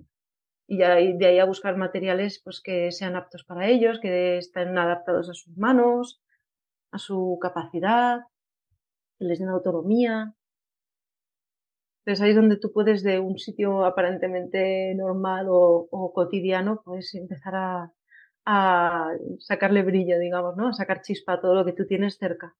Y 0.67 0.77
de 0.77 1.25
ahí 1.27 1.39
a 1.39 1.45
buscar 1.45 1.77
materiales 1.77 2.41
pues, 2.43 2.59
que 2.59 2.91
sean 2.91 3.15
aptos 3.15 3.43
para 3.43 3.69
ellos, 3.69 3.99
que 3.99 4.37
estén 4.37 4.77
adaptados 4.77 5.29
a 5.29 5.33
sus 5.33 5.55
manos, 5.57 6.23
a 6.91 6.97
su 6.97 7.37
capacidad, 7.39 8.21
que 9.19 9.25
les 9.25 9.39
den 9.39 9.49
autonomía. 9.49 10.33
Entonces 11.99 12.23
ahí 12.23 12.31
es 12.31 12.35
donde 12.35 12.57
tú 12.57 12.71
puedes 12.71 13.03
de 13.03 13.19
un 13.19 13.37
sitio 13.37 13.85
aparentemente 13.85 14.93
normal 14.95 15.47
o, 15.49 16.11
cotidiano, 16.13 16.81
puedes 16.83 17.13
empezar 17.13 17.55
a, 17.55 17.93
a 18.45 19.11
sacarle 19.39 19.83
brillo, 19.83 20.19
digamos, 20.19 20.55
¿no? 20.55 20.69
A 20.69 20.73
sacar 20.73 21.01
chispa 21.01 21.33
a 21.33 21.41
todo 21.41 21.55
lo 21.55 21.65
que 21.65 21.73
tú 21.73 21.85
tienes 21.85 22.17
cerca. 22.17 22.55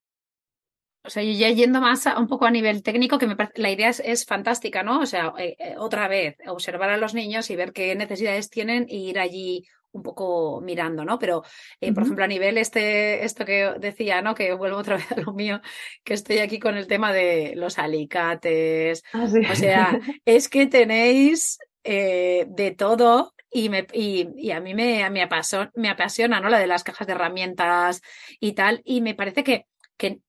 O 1.06 1.10
sea, 1.10 1.22
ya 1.22 1.50
yendo 1.52 1.82
más 1.82 2.08
un 2.18 2.28
poco 2.28 2.46
a 2.46 2.52
nivel 2.52 2.82
técnico, 2.82 3.20
que 3.20 3.28
me 3.28 3.36
parece, 3.36 3.62
la 3.62 3.70
idea 3.70 3.90
es, 3.90 4.26
fantástica, 4.26 4.82
¿no? 4.82 5.02
O 5.02 5.06
sea, 5.06 5.34
eh, 5.38 5.56
eh, 5.60 5.76
otra 5.78 6.08
vez, 6.08 6.36
observar 6.48 6.90
a 6.90 6.98
los 6.98 7.14
niños 7.14 7.50
y 7.52 7.56
ver 7.56 7.74
qué 7.74 7.94
necesidades 7.96 8.50
tienen 8.50 8.88
e 8.90 8.96
ir 8.96 9.20
allí 9.20 9.66
un 9.92 10.02
poco 10.02 10.62
mirando, 10.62 11.06
¿no? 11.06 11.20
Pero, 11.20 11.44
eh, 11.80 11.94
por 11.94 12.04
ejemplo, 12.04 12.26
a 12.26 12.28
nivel 12.28 12.58
este, 12.58 13.24
esto 13.24 13.46
que 13.46 13.76
decía, 13.80 14.24
¿no? 14.24 14.34
Que 14.34 14.54
vuelvo 14.54 14.78
otra 14.78 14.98
vez 14.98 15.12
a 15.12 15.22
lo 15.22 15.34
mío, 15.34 15.62
que 16.04 16.16
estoy 16.16 16.40
aquí 16.40 16.60
con 16.60 16.76
el 16.76 16.88
tema 16.88 17.14
de 17.14 17.54
los 17.56 17.78
alicates. 17.78 19.04
Ah, 19.14 19.28
o 19.52 19.56
sea, 19.56 20.00
es 20.26 20.50
que 20.50 20.66
tenéis 20.66 21.60
de 21.84 22.76
todo 22.76 23.35
y, 23.56 23.70
me, 23.70 23.88
y, 23.94 24.52
a 24.52 24.60
mí 24.60 24.74
me, 24.74 25.10
me, 25.10 25.22
apasiona, 25.22 25.72
me 25.76 25.88
apasiona, 25.88 26.42
¿no? 26.42 26.50
La 26.50 26.60
de 26.60 26.68
las 26.68 26.84
cajas 26.84 27.08
de 27.08 27.14
herramientas 27.14 28.02
y 28.42 28.52
tal. 28.52 28.82
Y 28.84 29.00
me 29.00 29.16
parece 29.16 29.46
que, 29.46 29.66
que 29.96 30.20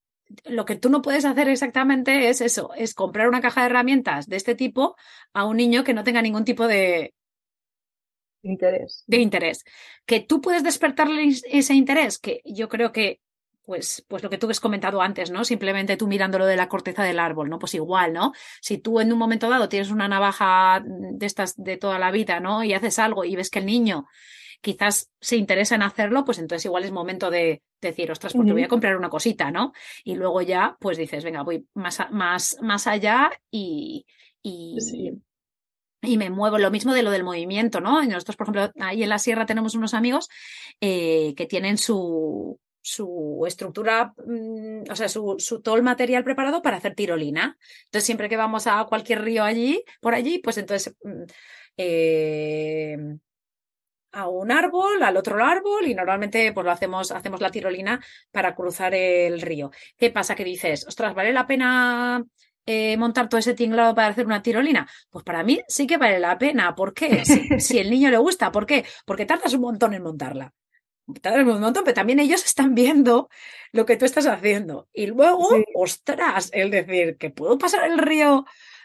lo 0.44 0.65
que 0.65 0.77
tú 0.77 0.90
no 0.90 1.03
puedes 1.03 1.24
hacer 1.24 1.48
exactamente 1.48 2.28
es 2.28 2.40
eso, 2.40 2.70
es 2.77 2.94
comprar 2.94 3.27
una 3.27 3.40
caja 3.40 3.62
de 3.62 3.66
herramientas 3.66 4.28
de 4.28 4.36
este 4.36 4.55
tipo 4.55 4.94
a 5.32 5.44
un 5.44 5.57
niño 5.57 5.82
que 5.82 5.93
no 5.93 6.05
tenga 6.05 6.23
ningún 6.23 6.44
tipo 6.44 6.69
de 6.69 7.15
interés. 8.43 9.03
De 9.09 9.16
interés. 9.16 9.65
Que 10.05 10.20
tú 10.20 10.40
puedes 10.40 10.62
despertarle 10.62 11.28
ese 11.51 11.74
interés, 11.74 12.20
que 12.20 12.43
yo 12.44 12.69
creo 12.69 12.93
que 12.93 13.19
pues, 13.66 14.05
pues 14.09 14.22
lo 14.22 14.30
que 14.30 14.38
tú 14.38 14.48
has 14.48 14.60
comentado 14.60 15.02
antes, 15.02 15.30
¿no? 15.30 15.44
Simplemente 15.44 15.97
tú 15.97 16.06
mirándolo 16.06 16.47
de 16.47 16.56
la 16.56 16.68
corteza 16.68 17.02
del 17.02 17.18
árbol, 17.18 17.51
¿no? 17.51 17.59
Pues 17.59 17.74
igual, 17.74 18.12
¿no? 18.12 18.32
Si 18.62 18.78
tú 18.78 19.01
en 19.01 19.12
un 19.12 19.18
momento 19.18 19.51
dado 19.51 19.68
tienes 19.68 19.90
una 19.90 20.09
navaja 20.09 20.82
de 20.86 21.26
estas 21.26 21.56
de 21.56 21.76
toda 21.76 21.98
la 21.98 22.12
vida, 22.12 22.38
¿no? 22.38 22.62
Y 22.62 22.72
haces 22.72 22.98
algo 23.01 23.24
y 23.24 23.34
ves 23.34 23.51
que 23.51 23.59
el 23.59 23.66
niño 23.66 24.06
quizás 24.60 25.10
se 25.20 25.36
interesa 25.36 25.74
en 25.74 25.82
hacerlo, 25.82 26.24
pues 26.24 26.38
entonces 26.38 26.64
igual 26.64 26.84
es 26.84 26.93
momento 26.93 27.28
de 27.30 27.62
decir, 27.80 28.10
ostras, 28.10 28.32
porque 28.32 28.52
voy 28.52 28.62
a 28.62 28.68
comprar 28.68 28.97
una 28.97 29.10
cosita, 29.10 29.51
¿no? 29.51 29.72
Y 30.05 30.14
luego 30.14 30.40
ya, 30.43 30.76
pues 30.80 30.97
dices, 30.97 31.24
venga, 31.24 31.43
voy 31.43 31.66
más, 31.74 31.98
más, 32.10 32.56
más 32.62 32.86
allá 32.86 33.30
y, 33.51 34.06
y, 34.43 34.78
y 36.02 36.16
me 36.16 36.30
muevo. 36.30 36.59
Lo 36.59 36.70
mismo 36.70 36.94
de 36.94 37.02
lo 37.02 37.10
del 37.10 37.24
movimiento, 37.24 37.80
¿no? 37.80 38.02
Nosotros, 38.02 38.36
por 38.36 38.44
ejemplo, 38.44 38.72
ahí 38.80 39.02
en 39.02 39.09
la 39.09 39.18
sierra 39.18 39.44
tenemos 39.44 39.74
unos 39.74 39.93
amigos 39.93 40.28
eh, 40.80 41.34
que 41.36 41.47
tienen 41.47 41.78
su, 41.78 42.59
su 42.86 43.42
estructura, 43.48 44.14
mm, 44.24 44.84
o 44.88 44.94
sea, 44.96 45.08
su, 45.08 45.36
todo 45.62 45.74
el 45.76 45.82
material 45.82 46.22
preparado 46.22 46.62
para 46.62 46.76
hacer 46.76 46.94
tirolina. 46.94 47.58
Entonces, 47.86 48.04
siempre 48.06 48.28
que 48.28 48.36
vamos 48.36 48.68
a 48.68 48.84
cualquier 48.84 49.22
río 49.22 49.42
allí, 49.42 49.82
por 50.00 50.14
allí, 50.14 50.38
pues 50.38 50.56
entonces 50.58 50.94
mm, 51.02 51.22
eh, 51.78 52.96
a 54.12 54.28
un 54.28 54.52
árbol, 54.52 55.02
al 55.02 55.16
otro 55.16 55.44
árbol, 55.44 55.88
y 55.88 55.94
normalmente 55.96 56.52
pues 56.52 56.64
lo 56.64 56.70
hacemos, 56.70 57.10
hacemos 57.10 57.40
la 57.40 57.50
tirolina 57.50 58.00
para 58.30 58.54
cruzar 58.54 58.94
el 58.94 59.40
río. 59.40 59.72
¿Qué 59.96 60.10
pasa? 60.10 60.36
Que 60.36 60.44
dices, 60.44 60.86
ostras, 60.86 61.12
¿vale 61.14 61.32
la 61.32 61.46
pena 61.46 62.24
eh, 62.66 62.96
montar 62.96 63.28
todo 63.28 63.40
ese 63.40 63.54
tinglado 63.54 63.96
para 63.96 64.08
hacer 64.08 64.26
una 64.26 64.42
tirolina? 64.42 64.88
Pues 65.10 65.24
para 65.24 65.42
mí 65.42 65.60
sí 65.66 65.88
que 65.88 65.96
vale 65.96 66.20
la 66.20 66.38
pena. 66.38 66.74
¿Por 66.76 66.94
qué? 66.94 67.24
Si, 67.24 67.58
si 67.60 67.78
el 67.80 67.90
niño 67.90 68.10
le 68.10 68.18
gusta, 68.18 68.52
¿por 68.52 68.64
qué? 68.64 68.84
Porque 69.04 69.26
tardas 69.26 69.54
un 69.54 69.62
montón 69.62 69.92
en 69.94 70.04
montarla 70.04 70.54
un 71.06 71.60
montón, 71.60 71.84
pero 71.84 71.94
también 71.94 72.18
ellos 72.18 72.44
están 72.44 72.74
viendo 72.74 73.28
lo 73.72 73.86
que 73.86 73.96
tú 73.96 74.04
estás 74.04 74.26
haciendo. 74.26 74.88
Y 74.92 75.06
luego, 75.06 75.48
ostras, 75.74 76.50
el 76.52 76.70
decir 76.70 77.16
que 77.16 77.30
puedo 77.30 77.58
pasar 77.58 77.88
el 77.90 77.98
río 77.98 78.44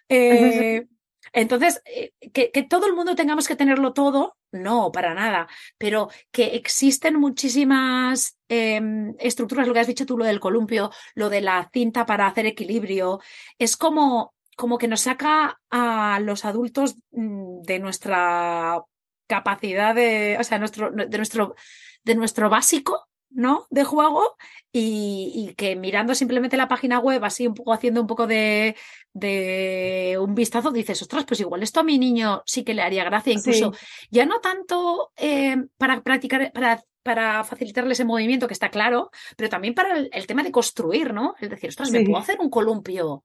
eh, 0.09 0.87
entonces, 1.33 1.81
eh, 1.85 2.11
que, 2.33 2.51
que, 2.51 2.63
todo 2.63 2.87
el 2.87 2.93
mundo 2.93 3.15
tengamos 3.15 3.47
que 3.47 3.55
tenerlo 3.55 3.93
todo, 3.93 4.35
no, 4.51 4.91
para 4.91 5.13
nada, 5.13 5.47
pero 5.77 6.09
que 6.31 6.55
existen 6.55 7.15
muchísimas 7.15 8.37
eh, 8.49 8.81
estructuras, 9.19 9.67
lo 9.67 9.73
que 9.73 9.79
has 9.79 9.87
dicho 9.87 10.05
tú, 10.05 10.17
lo 10.17 10.25
del 10.25 10.41
columpio, 10.41 10.91
lo 11.15 11.29
de 11.29 11.41
la 11.41 11.69
cinta 11.71 12.05
para 12.05 12.27
hacer 12.27 12.45
equilibrio, 12.45 13.21
es 13.57 13.77
como, 13.77 14.33
como 14.57 14.77
que 14.77 14.89
nos 14.89 15.01
saca 15.01 15.59
a 15.69 16.19
los 16.21 16.43
adultos 16.43 16.97
mm, 17.11 17.61
de 17.61 17.79
nuestra 17.79 18.81
capacidad 19.27 19.95
de, 19.95 20.35
o 20.37 20.43
sea, 20.43 20.59
nuestro, 20.59 20.91
de 20.91 21.17
nuestro, 21.17 21.55
de 22.03 22.15
nuestro 22.15 22.49
básico 22.49 23.07
¿no? 23.33 23.65
De 23.69 23.83
juego 23.83 24.35
y, 24.71 25.53
que 25.57 25.75
mirando 25.75 26.15
simplemente 26.15 26.57
la 26.57 26.67
página 26.67 26.99
web, 26.99 27.23
así 27.23 27.47
un 27.47 27.53
poco 27.53 27.73
haciendo 27.73 28.01
un 28.01 28.07
poco 28.07 28.27
de, 28.27 28.75
de 29.13 30.17
un 30.19 30.35
vistazo, 30.35 30.71
dices, 30.71 31.01
ostras, 31.01 31.25
pues 31.25 31.39
igual 31.39 31.63
esto 31.63 31.79
a 31.79 31.83
mi 31.83 31.97
niño 31.97 32.43
sí 32.45 32.63
que 32.63 32.73
le 32.73 32.81
haría 32.81 33.03
gracia, 33.03 33.33
incluso 33.33 33.73
ya 34.09 34.25
no 34.25 34.39
tanto 34.39 35.11
eh, 35.17 35.55
para 35.77 36.01
practicar, 36.01 36.51
para, 36.51 36.83
para 37.03 37.43
facilitarle 37.43 37.93
ese 37.93 38.05
movimiento 38.05 38.47
que 38.47 38.53
está 38.53 38.69
claro, 38.69 39.11
pero 39.37 39.49
también 39.49 39.73
para 39.73 39.97
el, 39.97 40.27
tema 40.27 40.43
de 40.43 40.51
construir, 40.51 41.13
¿no? 41.13 41.35
Es 41.39 41.49
decir, 41.49 41.69
ostras, 41.69 41.91
me 41.91 42.03
puedo 42.03 42.17
hacer 42.17 42.39
un 42.39 42.49
columpio 42.49 43.23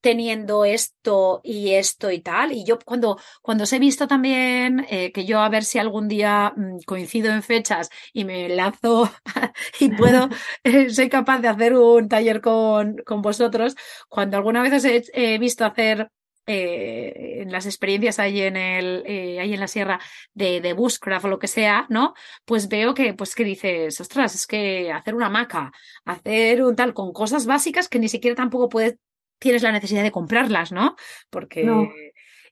teniendo 0.00 0.64
esto 0.64 1.40
y 1.42 1.74
esto 1.74 2.10
y 2.10 2.20
tal. 2.20 2.52
Y 2.52 2.64
yo 2.64 2.78
cuando, 2.84 3.18
cuando 3.42 3.64
os 3.64 3.72
he 3.72 3.78
visto 3.78 4.06
también, 4.06 4.86
eh, 4.90 5.12
que 5.12 5.24
yo 5.24 5.40
a 5.40 5.48
ver 5.48 5.64
si 5.64 5.78
algún 5.78 6.08
día 6.08 6.52
mm, 6.56 6.80
coincido 6.86 7.32
en 7.32 7.42
fechas 7.42 7.90
y 8.12 8.24
me 8.24 8.48
lanzo 8.48 9.10
y 9.80 9.90
puedo, 9.90 10.28
eh, 10.64 10.90
soy 10.90 11.08
capaz 11.08 11.40
de 11.40 11.48
hacer 11.48 11.74
un 11.74 12.08
taller 12.08 12.40
con, 12.40 12.98
con 13.06 13.22
vosotros, 13.22 13.74
cuando 14.08 14.36
alguna 14.36 14.62
vez 14.62 14.72
os 14.74 14.84
he, 14.84 15.38
visto 15.38 15.64
hacer 15.64 16.10
eh, 16.46 17.42
en 17.42 17.52
las 17.52 17.66
experiencias 17.66 18.18
ahí 18.18 18.40
en 18.40 18.56
el, 18.56 19.02
eh, 19.06 19.38
ahí 19.40 19.52
en 19.52 19.60
la 19.60 19.68
sierra 19.68 20.00
de, 20.32 20.60
de 20.60 20.72
Bushcraft 20.72 21.26
o 21.26 21.28
lo 21.28 21.38
que 21.38 21.46
sea, 21.46 21.86
¿no? 21.90 22.14
Pues 22.46 22.68
veo 22.68 22.94
que, 22.94 23.12
pues 23.14 23.34
que 23.34 23.44
dices, 23.44 24.00
ostras, 24.00 24.34
es 24.34 24.46
que 24.46 24.90
hacer 24.90 25.14
una 25.14 25.28
maca, 25.28 25.72
hacer 26.06 26.62
un 26.62 26.74
tal, 26.74 26.94
con 26.94 27.12
cosas 27.12 27.46
básicas 27.46 27.88
que 27.88 27.98
ni 27.98 28.08
siquiera 28.08 28.34
tampoco 28.34 28.68
puedes 28.70 28.96
tienes 29.38 29.62
la 29.62 29.72
necesidad 29.72 30.02
de 30.02 30.12
comprarlas, 30.12 30.72
¿no? 30.72 30.96
Porque... 31.30 31.66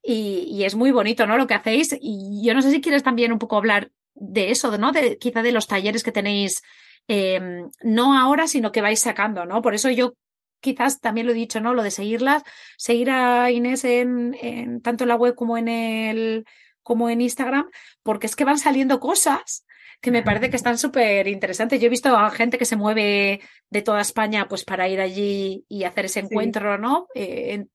Y, 0.08 0.62
es 0.62 0.76
muy 0.76 0.92
bonito, 0.92 1.26
¿no? 1.26 1.36
Lo 1.36 1.48
que 1.48 1.54
hacéis. 1.54 1.96
Y 2.00 2.40
yo 2.44 2.54
no 2.54 2.62
sé 2.62 2.70
si 2.70 2.80
quieres 2.80 3.02
también 3.02 3.32
un 3.32 3.40
poco 3.40 3.56
hablar 3.56 3.90
de 4.14 4.52
eso, 4.52 4.76
¿no? 4.78 4.92
De, 4.92 5.18
quizá 5.18 5.42
de 5.42 5.50
los 5.50 5.66
talleres 5.66 6.04
que 6.04 6.12
tenéis, 6.12 6.62
em, 7.08 7.68
no 7.82 8.16
ahora, 8.16 8.46
sino 8.46 8.70
que 8.70 8.80
vais 8.80 9.00
sacando, 9.00 9.46
¿no? 9.46 9.62
Por 9.62 9.74
eso 9.74 9.90
yo 9.90 10.14
quizás 10.60 11.00
también 11.00 11.26
lo 11.26 11.32
he 11.32 11.36
dicho, 11.36 11.60
¿no? 11.60 11.74
Lo 11.74 11.82
de 11.82 11.90
seguirlas, 11.90 12.44
seguir 12.78 13.10
a 13.10 13.50
Inés 13.50 13.84
en, 13.84 14.36
en 14.40 14.80
tanto 14.80 15.04
en 15.04 15.08
la 15.08 15.16
web 15.16 15.34
como 15.34 15.58
en 15.58 15.68
el 15.68 16.44
como 16.82 17.10
en 17.10 17.20
Instagram, 17.20 17.68
porque 18.04 18.26
es 18.28 18.36
que 18.36 18.44
van 18.44 18.58
saliendo 18.58 19.00
cosas 19.00 19.65
que 20.00 20.10
me 20.10 20.22
parece 20.22 20.50
que 20.50 20.56
están 20.56 20.78
súper 20.78 21.26
interesantes. 21.26 21.80
Yo 21.80 21.86
he 21.86 21.90
visto 21.90 22.16
a 22.16 22.30
gente 22.30 22.58
que 22.58 22.64
se 22.64 22.76
mueve 22.76 23.40
de 23.70 23.82
toda 23.82 24.00
España 24.00 24.46
pues 24.48 24.64
para 24.64 24.88
ir 24.88 25.00
allí 25.00 25.64
y 25.68 25.84
hacer 25.84 26.06
ese 26.06 26.20
encuentro, 26.20 26.78
¿no? 26.78 27.08
Eh, 27.14 27.66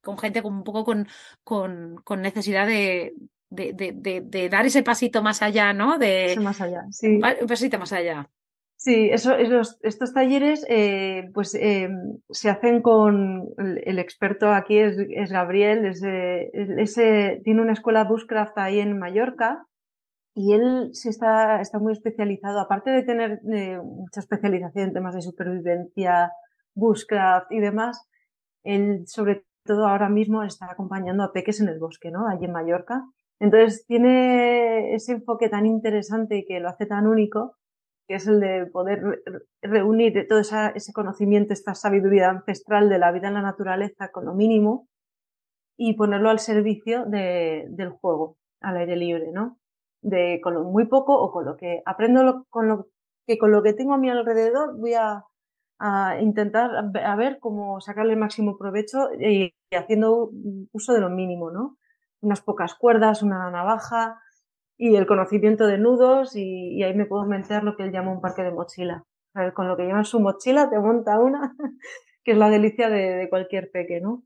con 0.00 0.18
gente 0.18 0.42
con 0.42 0.54
un 0.54 0.64
poco 0.64 0.84
con, 0.84 1.08
con, 1.44 1.96
con 2.04 2.22
necesidad 2.22 2.66
de, 2.66 3.14
de, 3.50 3.72
de, 3.72 4.22
de, 4.24 4.48
dar 4.48 4.66
ese 4.66 4.82
pasito 4.82 5.22
más 5.22 5.42
allá, 5.42 5.72
¿no? 5.72 5.98
De, 5.98 6.36
más 6.40 6.60
allá, 6.60 6.84
sí. 6.90 7.20
Un 7.40 7.46
pasito 7.46 7.78
más 7.78 7.92
allá. 7.92 8.28
Sí, 8.80 9.10
eso, 9.10 9.34
estos 9.82 10.14
talleres 10.14 10.64
eh, 10.68 11.30
pues 11.34 11.52
eh, 11.56 11.88
se 12.30 12.48
hacen 12.48 12.80
con 12.80 13.48
el, 13.58 13.98
experto 13.98 14.52
aquí 14.52 14.78
es, 14.78 14.96
es 15.10 15.32
Gabriel, 15.32 15.84
es, 15.84 16.00
ese, 16.04 17.40
tiene 17.42 17.60
una 17.60 17.72
escuela 17.72 18.04
Bushcraft 18.04 18.56
ahí 18.56 18.78
en 18.78 18.96
Mallorca 18.96 19.66
y 20.38 20.52
él 20.52 20.90
sí 20.92 21.08
está, 21.08 21.60
está 21.60 21.80
muy 21.80 21.92
especializado, 21.92 22.60
aparte 22.60 22.90
de 22.90 23.02
tener 23.02 23.40
eh, 23.52 23.76
mucha 23.82 24.20
especialización 24.20 24.84
en 24.84 24.94
temas 24.94 25.16
de 25.16 25.22
supervivencia, 25.22 26.30
bushcraft 26.76 27.50
y 27.50 27.58
demás, 27.58 28.08
él 28.62 29.02
sobre 29.08 29.44
todo 29.64 29.88
ahora 29.88 30.08
mismo 30.08 30.44
está 30.44 30.70
acompañando 30.70 31.24
a 31.24 31.32
peques 31.32 31.60
en 31.60 31.68
el 31.68 31.80
bosque, 31.80 32.12
¿no? 32.12 32.28
Allí 32.28 32.44
en 32.44 32.52
Mallorca. 32.52 33.02
Entonces 33.40 33.84
tiene 33.86 34.94
ese 34.94 35.14
enfoque 35.14 35.48
tan 35.48 35.66
interesante 35.66 36.36
y 36.36 36.44
que 36.44 36.60
lo 36.60 36.68
hace 36.68 36.86
tan 36.86 37.08
único, 37.08 37.56
que 38.06 38.14
es 38.14 38.28
el 38.28 38.38
de 38.38 38.66
poder 38.66 39.00
reunir 39.60 40.24
todo 40.28 40.38
ese 40.38 40.92
conocimiento, 40.92 41.52
esta 41.52 41.74
sabiduría 41.74 42.30
ancestral 42.30 42.88
de 42.88 43.00
la 43.00 43.10
vida 43.10 43.26
en 43.26 43.34
la 43.34 43.42
naturaleza 43.42 44.12
con 44.12 44.24
lo 44.24 44.34
mínimo 44.34 44.86
y 45.76 45.94
ponerlo 45.94 46.30
al 46.30 46.38
servicio 46.38 47.06
de, 47.06 47.66
del 47.70 47.90
juego 47.90 48.36
al 48.60 48.76
aire 48.76 48.94
libre, 48.94 49.32
¿no? 49.32 49.58
De 50.08 50.40
con 50.42 50.54
lo 50.54 50.64
muy 50.64 50.86
poco 50.86 51.18
o 51.20 51.32
con 51.32 51.44
lo 51.44 51.56
que 51.56 51.82
aprendo 51.86 52.46
con 52.50 52.68
lo 52.68 52.88
que 53.26 53.38
con 53.38 53.52
lo 53.52 53.62
que 53.62 53.74
tengo 53.74 53.94
a 53.94 53.98
mi 53.98 54.10
alrededor 54.10 54.78
voy 54.78 54.94
a, 54.94 55.24
a 55.78 56.20
intentar 56.20 56.70
a 56.76 57.16
ver 57.16 57.38
cómo 57.40 57.80
sacarle 57.80 58.14
el 58.14 58.18
máximo 58.18 58.56
provecho 58.58 59.10
y, 59.18 59.54
haciendo 59.70 60.30
uso 60.72 60.92
de 60.94 61.00
lo 61.00 61.10
mínimo, 61.10 61.50
¿no? 61.50 61.76
Unas 62.20 62.40
pocas 62.40 62.74
cuerdas, 62.74 63.22
una 63.22 63.50
navaja 63.50 64.20
y 64.76 64.96
el 64.96 65.06
conocimiento 65.06 65.66
de 65.66 65.78
nudos 65.78 66.34
y, 66.36 66.82
ahí 66.82 66.94
me 66.94 67.06
puedo 67.06 67.24
meter 67.26 67.64
lo 67.64 67.76
que 67.76 67.84
él 67.84 67.92
llama 67.92 68.12
un 68.12 68.20
parque 68.20 68.42
de 68.42 68.50
mochila. 68.50 69.04
con 69.54 69.68
lo 69.68 69.76
que 69.76 69.84
lleva 69.84 70.04
su 70.04 70.20
mochila 70.20 70.70
te 70.70 70.78
monta 70.78 71.20
una, 71.20 71.54
que 72.24 72.32
es 72.32 72.38
la 72.38 72.50
delicia 72.50 72.88
de, 72.88 73.14
de 73.16 73.28
cualquier 73.28 73.70
peque, 73.70 74.00
¿no? 74.00 74.24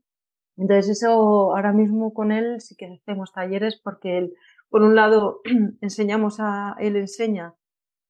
Entonces 0.57 1.01
eso 1.01 1.55
ahora 1.55 1.73
mismo 1.73 2.13
con 2.13 2.31
él 2.31 2.61
sí 2.61 2.75
que 2.75 2.99
hacemos 3.01 3.31
talleres 3.33 3.79
porque 3.83 4.17
él 4.17 4.33
por 4.73 4.81
un 4.81 4.95
lado, 4.95 5.41
enseñamos 5.81 6.39
a, 6.39 6.75
él 6.79 6.95
enseña 6.95 7.53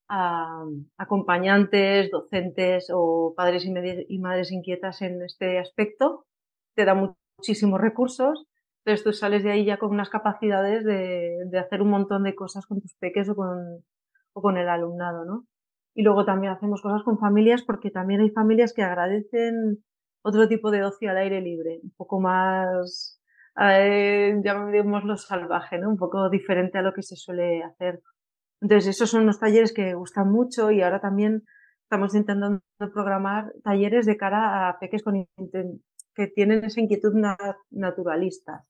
a 0.07 0.63
acompañantes, 0.97 2.09
docentes 2.09 2.87
o 2.89 3.33
padres 3.35 3.65
y, 3.65 4.19
madres 4.19 4.49
inquietas 4.53 5.01
en 5.01 5.21
este 5.23 5.59
aspecto, 5.59 6.25
te 6.73 6.85
da 6.85 6.95
muchísimos 6.95 7.81
recursos, 7.81 8.47
entonces 8.77 9.03
tú 9.03 9.11
sales 9.11 9.43
de 9.43 9.51
ahí 9.51 9.65
ya 9.65 9.75
con 9.75 9.89
unas 9.89 10.09
capacidades 10.09 10.85
de, 10.85 11.59
hacer 11.59 11.81
un 11.81 11.89
montón 11.89 12.23
de 12.23 12.33
cosas 12.33 12.65
con 12.65 12.79
tus 12.79 12.95
peques 12.95 13.27
o 13.27 13.35
con, 13.35 13.83
o 14.31 14.41
con 14.41 14.55
el 14.55 14.69
alumnado, 14.69 15.25
¿no? 15.25 15.45
Y 15.93 16.03
luego 16.03 16.23
también 16.23 16.53
hacemos 16.53 16.81
cosas 16.81 17.03
con 17.03 17.19
familias 17.19 17.61
porque 17.63 17.91
también 17.91 18.21
hay 18.21 18.29
familias 18.29 18.71
que 18.73 18.83
agradecen 18.83 19.83
otro 20.21 20.47
tipo 20.47 20.71
de 20.71 20.85
ocio 20.85 21.11
al 21.11 21.17
aire 21.17 21.41
libre, 21.41 21.81
un 21.83 21.91
poco 21.97 22.21
más 22.21 23.21
eh, 23.59 24.41
lo 24.43 25.17
salvaje, 25.17 25.77
¿no? 25.77 25.89
Un 25.89 25.97
poco 25.97 26.29
diferente 26.29 26.77
a 26.77 26.81
lo 26.81 26.93
que 26.93 27.03
se 27.03 27.15
suele 27.15 27.63
hacer. 27.63 28.01
Entonces, 28.61 28.95
esos 28.95 29.09
son 29.09 29.25
los 29.25 29.39
talleres 29.39 29.73
que 29.73 29.93
gustan 29.93 30.31
mucho 30.31 30.71
y 30.71 30.81
ahora 30.81 31.01
también 31.01 31.43
estamos 31.83 32.15
intentando 32.15 32.61
programar 32.93 33.51
talleres 33.63 34.05
de 34.05 34.17
cara 34.17 34.69
a 34.69 34.79
peques 34.79 35.03
con, 35.03 35.27
que 36.15 36.27
tienen 36.27 36.63
esa 36.63 36.81
inquietud 36.81 37.13
naturalista, 37.69 38.65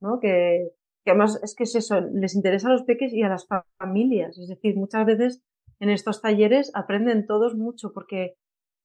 ¿no? 0.00 0.18
Que, 0.20 0.70
que 1.04 1.10
además 1.10 1.38
es 1.42 1.54
que 1.54 1.64
es 1.64 1.74
eso, 1.74 2.00
les 2.00 2.34
interesa 2.34 2.68
a 2.68 2.72
los 2.72 2.82
peques 2.82 3.12
y 3.12 3.22
a 3.22 3.28
las 3.28 3.46
familias. 3.78 4.38
Es 4.38 4.48
decir, 4.48 4.76
muchas 4.76 5.06
veces 5.06 5.42
en 5.78 5.90
estos 5.90 6.22
talleres 6.22 6.72
aprenden 6.74 7.26
todos 7.26 7.54
mucho 7.54 7.92
porque 7.92 8.34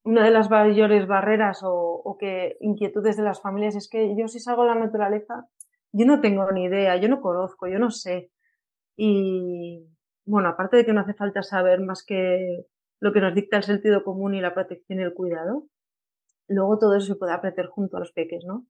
una 0.04 0.24
de 0.26 0.32
las 0.32 0.50
mayores 0.50 1.08
barreras 1.08 1.62
o, 1.64 2.18
que 2.20 2.58
inquietudes 2.60 3.18
de 3.18 3.24
las 3.24 3.42
familias 3.42 3.76
es 3.76 3.90
que 3.90 4.16
yo 4.18 4.28
si 4.28 4.40
salgo 4.40 4.64
a 4.64 4.68
la 4.68 4.76
naturaleza, 4.76 5.48
yo 5.92 6.06
no 6.06 6.22
tengo 6.22 6.50
ni 6.52 6.66
idea, 6.66 6.96
yo 6.98 7.10
no 7.10 7.22
conozco, 7.22 7.68
yo 7.68 7.80
no 7.80 7.92
sé. 7.92 8.32
Y 8.96 9.88
bueno, 10.26 10.50
aparte 10.50 10.78
de 10.78 10.86
que 10.86 10.94
no 10.94 11.02
hace 11.02 11.14
falta 11.14 11.44
saber 11.44 11.82
más 11.82 12.04
que 12.06 12.66
lo 13.00 13.14
que 13.14 13.22
nos 13.22 13.34
dicta 13.34 13.58
el 13.58 13.64
sentido 13.64 14.04
común 14.04 14.36
y 14.36 14.42
la 14.42 14.54
protección 14.54 15.00
y 15.00 15.04
el 15.04 15.14
cuidado, 15.14 15.68
luego 16.48 16.78
todo 16.78 16.96
eso 16.96 17.08
se 17.08 17.16
puede 17.16 17.34
aprender 17.34 17.68
junto 17.68 17.98
a 17.98 18.00
los 18.00 18.12
peques, 18.12 18.44
¿no? 18.46 18.66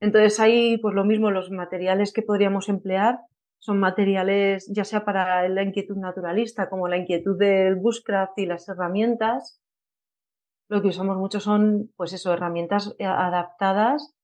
Entonces 0.00 0.40
ahí, 0.40 0.78
pues 0.78 0.94
lo 0.94 1.04
mismo, 1.04 1.30
los 1.30 1.50
materiales 1.50 2.12
que 2.12 2.22
podríamos 2.22 2.68
emplear 2.68 3.20
son 3.58 3.78
materiales 3.78 4.70
ya 4.70 4.84
sea 4.84 5.06
para 5.06 5.48
la 5.48 5.62
inquietud 5.62 5.96
naturalista 5.96 6.68
como 6.68 6.88
la 6.88 6.98
inquietud 6.98 7.38
del 7.38 7.76
bushcraft 7.76 8.38
y 8.38 8.46
las 8.46 8.68
herramientas. 8.68 9.63
Lo 10.68 10.82
que 10.82 10.88
usamos 10.88 11.16
mucho 11.16 11.40
son, 11.40 11.90
pues 11.96 12.12
eso, 12.12 12.32
herramientas 12.32 12.94
eh, 12.98 13.04
adaptadas 13.04 14.14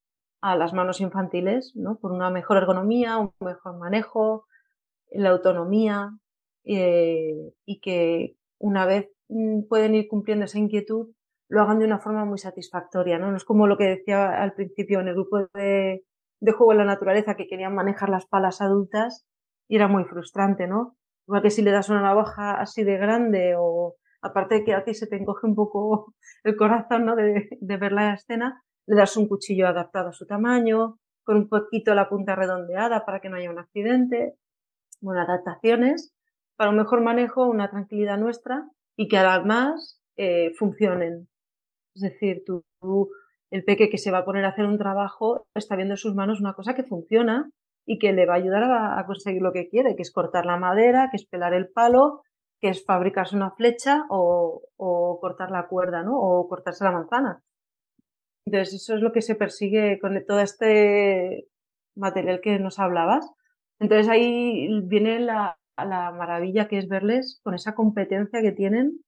a 0.40 0.56
las 0.56 0.72
manos 0.72 1.00
infantiles, 1.00 1.72
¿no? 1.76 1.98
Por 1.98 2.12
una 2.12 2.30
mejor 2.30 2.56
ergonomía, 2.56 3.18
un 3.18 3.32
mejor 3.40 3.78
manejo, 3.78 4.46
la 5.10 5.30
autonomía, 5.30 6.10
eh, 6.64 7.52
y 7.66 7.80
que 7.80 8.36
una 8.58 8.86
vez 8.86 9.10
mm, 9.28 9.62
pueden 9.68 9.94
ir 9.94 10.08
cumpliendo 10.08 10.46
esa 10.46 10.58
inquietud, 10.58 11.12
lo 11.48 11.62
hagan 11.62 11.78
de 11.80 11.86
una 11.86 11.98
forma 11.98 12.24
muy 12.24 12.38
satisfactoria, 12.38 13.18
¿no? 13.18 13.30
No 13.30 13.36
es 13.36 13.44
como 13.44 13.66
lo 13.66 13.76
que 13.76 13.84
decía 13.84 14.30
al 14.42 14.54
principio 14.54 15.00
en 15.00 15.08
el 15.08 15.14
grupo 15.14 15.48
de, 15.54 16.04
de 16.40 16.52
juego 16.52 16.72
en 16.72 16.78
la 16.78 16.84
naturaleza 16.84 17.34
que 17.36 17.48
querían 17.48 17.74
manejar 17.74 18.08
las 18.08 18.26
palas 18.26 18.60
adultas 18.60 19.26
y 19.68 19.76
era 19.76 19.88
muy 19.88 20.04
frustrante, 20.04 20.66
¿no? 20.66 20.96
Igual 21.26 21.42
que 21.42 21.50
si 21.50 21.62
le 21.62 21.70
das 21.70 21.88
una 21.88 22.02
navaja 22.02 22.60
así 22.60 22.84
de 22.84 22.96
grande 22.96 23.54
o 23.58 23.96
aparte 24.22 24.56
de 24.56 24.64
que 24.64 24.74
a 24.74 24.84
ti 24.84 24.94
se 24.94 25.06
te 25.06 25.16
encoge 25.16 25.46
un 25.46 25.54
poco 25.54 26.14
el 26.44 26.56
corazón, 26.56 27.06
¿no? 27.06 27.16
De, 27.16 27.48
ver 27.60 27.92
la 27.92 28.14
escena, 28.14 28.62
le 28.86 28.96
das 28.96 29.16
un 29.16 29.28
cuchillo 29.28 29.68
adaptado 29.68 30.08
a 30.08 30.12
su 30.12 30.26
tamaño, 30.26 30.98
con 31.24 31.36
un 31.36 31.48
poquito 31.48 31.94
la 31.94 32.08
punta 32.08 32.34
redondeada 32.34 33.04
para 33.04 33.20
que 33.20 33.28
no 33.28 33.36
haya 33.36 33.50
un 33.50 33.58
accidente, 33.58 34.34
bueno, 35.00 35.20
adaptaciones 35.20 36.14
para 36.56 36.70
un 36.70 36.76
mejor 36.76 37.00
manejo, 37.00 37.46
una 37.46 37.70
tranquilidad 37.70 38.18
nuestra 38.18 38.68
y 38.94 39.08
que 39.08 39.16
además 39.16 40.02
eh, 40.18 40.52
funcionen. 40.58 41.26
Es 41.94 42.02
decir, 42.02 42.42
tú, 42.44 42.62
el 43.50 43.64
peque 43.64 43.88
que 43.88 43.96
se 43.96 44.10
va 44.10 44.18
a 44.18 44.24
poner 44.26 44.44
a 44.44 44.50
hacer 44.50 44.66
un 44.66 44.76
trabajo 44.76 45.46
está 45.54 45.74
viendo 45.76 45.94
en 45.94 45.98
sus 45.98 46.14
manos 46.14 46.38
una 46.38 46.52
cosa 46.52 46.74
que 46.74 46.84
funciona 46.84 47.50
y 47.86 47.98
que 47.98 48.12
le 48.12 48.26
va 48.26 48.34
a 48.34 48.36
ayudar 48.36 48.64
a, 48.64 49.04
conseguir 49.06 49.40
lo 49.40 49.52
que 49.52 49.68
quiere, 49.68 49.96
que 49.96 50.02
es 50.02 50.12
cortar 50.12 50.44
la 50.44 50.58
madera, 50.58 51.08
que 51.10 51.16
es 51.16 51.26
pelar 51.26 51.54
el 51.54 51.70
palo, 51.70 52.22
que 52.60 52.68
es 52.68 52.84
fabricarse 52.84 53.36
una 53.36 53.52
flecha 53.52 54.04
o, 54.10 54.62
cortar 55.20 55.50
la 55.50 55.66
cuerda, 55.68 56.02
¿no? 56.02 56.18
O 56.18 56.48
cortarse 56.48 56.84
la 56.84 56.92
manzana. 56.92 57.42
Entonces, 58.46 58.74
eso 58.74 58.94
es 58.96 59.02
lo 59.02 59.12
que 59.12 59.22
se 59.22 59.34
persigue 59.34 59.98
con 60.00 60.18
todo 60.26 60.40
este 60.40 61.48
material 61.96 62.40
que 62.40 62.58
nos 62.58 62.78
hablabas. 62.78 63.30
Entonces, 63.78 64.08
ahí 64.08 64.68
viene 64.84 65.20
la, 65.20 65.58
la 65.76 66.10
maravilla 66.12 66.68
que 66.68 66.78
es 66.78 66.88
verles 66.88 67.40
con 67.42 67.54
esa 67.54 67.74
competencia 67.74 68.42
que 68.42 68.52
tienen. 68.52 69.00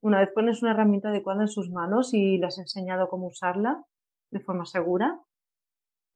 Una 0.00 0.20
vez 0.20 0.30
pones 0.34 0.62
una 0.62 0.72
herramienta 0.72 1.08
adecuada 1.08 1.42
en 1.42 1.48
sus 1.48 1.70
manos 1.70 2.14
y 2.14 2.38
les 2.38 2.54
has 2.54 2.58
enseñado 2.58 3.08
cómo 3.08 3.26
usarla 3.26 3.82
de 4.30 4.40
forma 4.40 4.64
segura, 4.66 5.20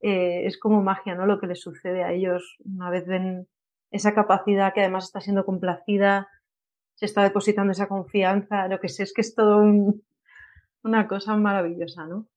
eh, 0.00 0.46
es 0.46 0.58
como 0.58 0.82
magia, 0.82 1.14
¿no? 1.14 1.26
Lo 1.26 1.38
que 1.38 1.46
les 1.46 1.60
sucede 1.60 2.02
a 2.02 2.12
ellos 2.12 2.56
una 2.64 2.90
vez 2.90 3.06
ven 3.06 3.48
esa 3.90 4.14
capacidad 4.14 4.74
que 4.74 4.80
además 4.80 5.04
está 5.04 5.20
siendo 5.20 5.44
complacida, 5.44 6.28
se 7.02 7.06
está 7.06 7.24
depositando 7.24 7.72
esa 7.72 7.88
confianza, 7.88 8.68
lo 8.68 8.78
que 8.78 8.88
sé 8.88 9.02
es 9.02 9.12
que 9.12 9.22
es 9.22 9.34
todo 9.34 9.60
una 10.84 11.08
cosa 11.08 11.34
maravillosa, 11.36 12.06
¿no? 12.06 12.28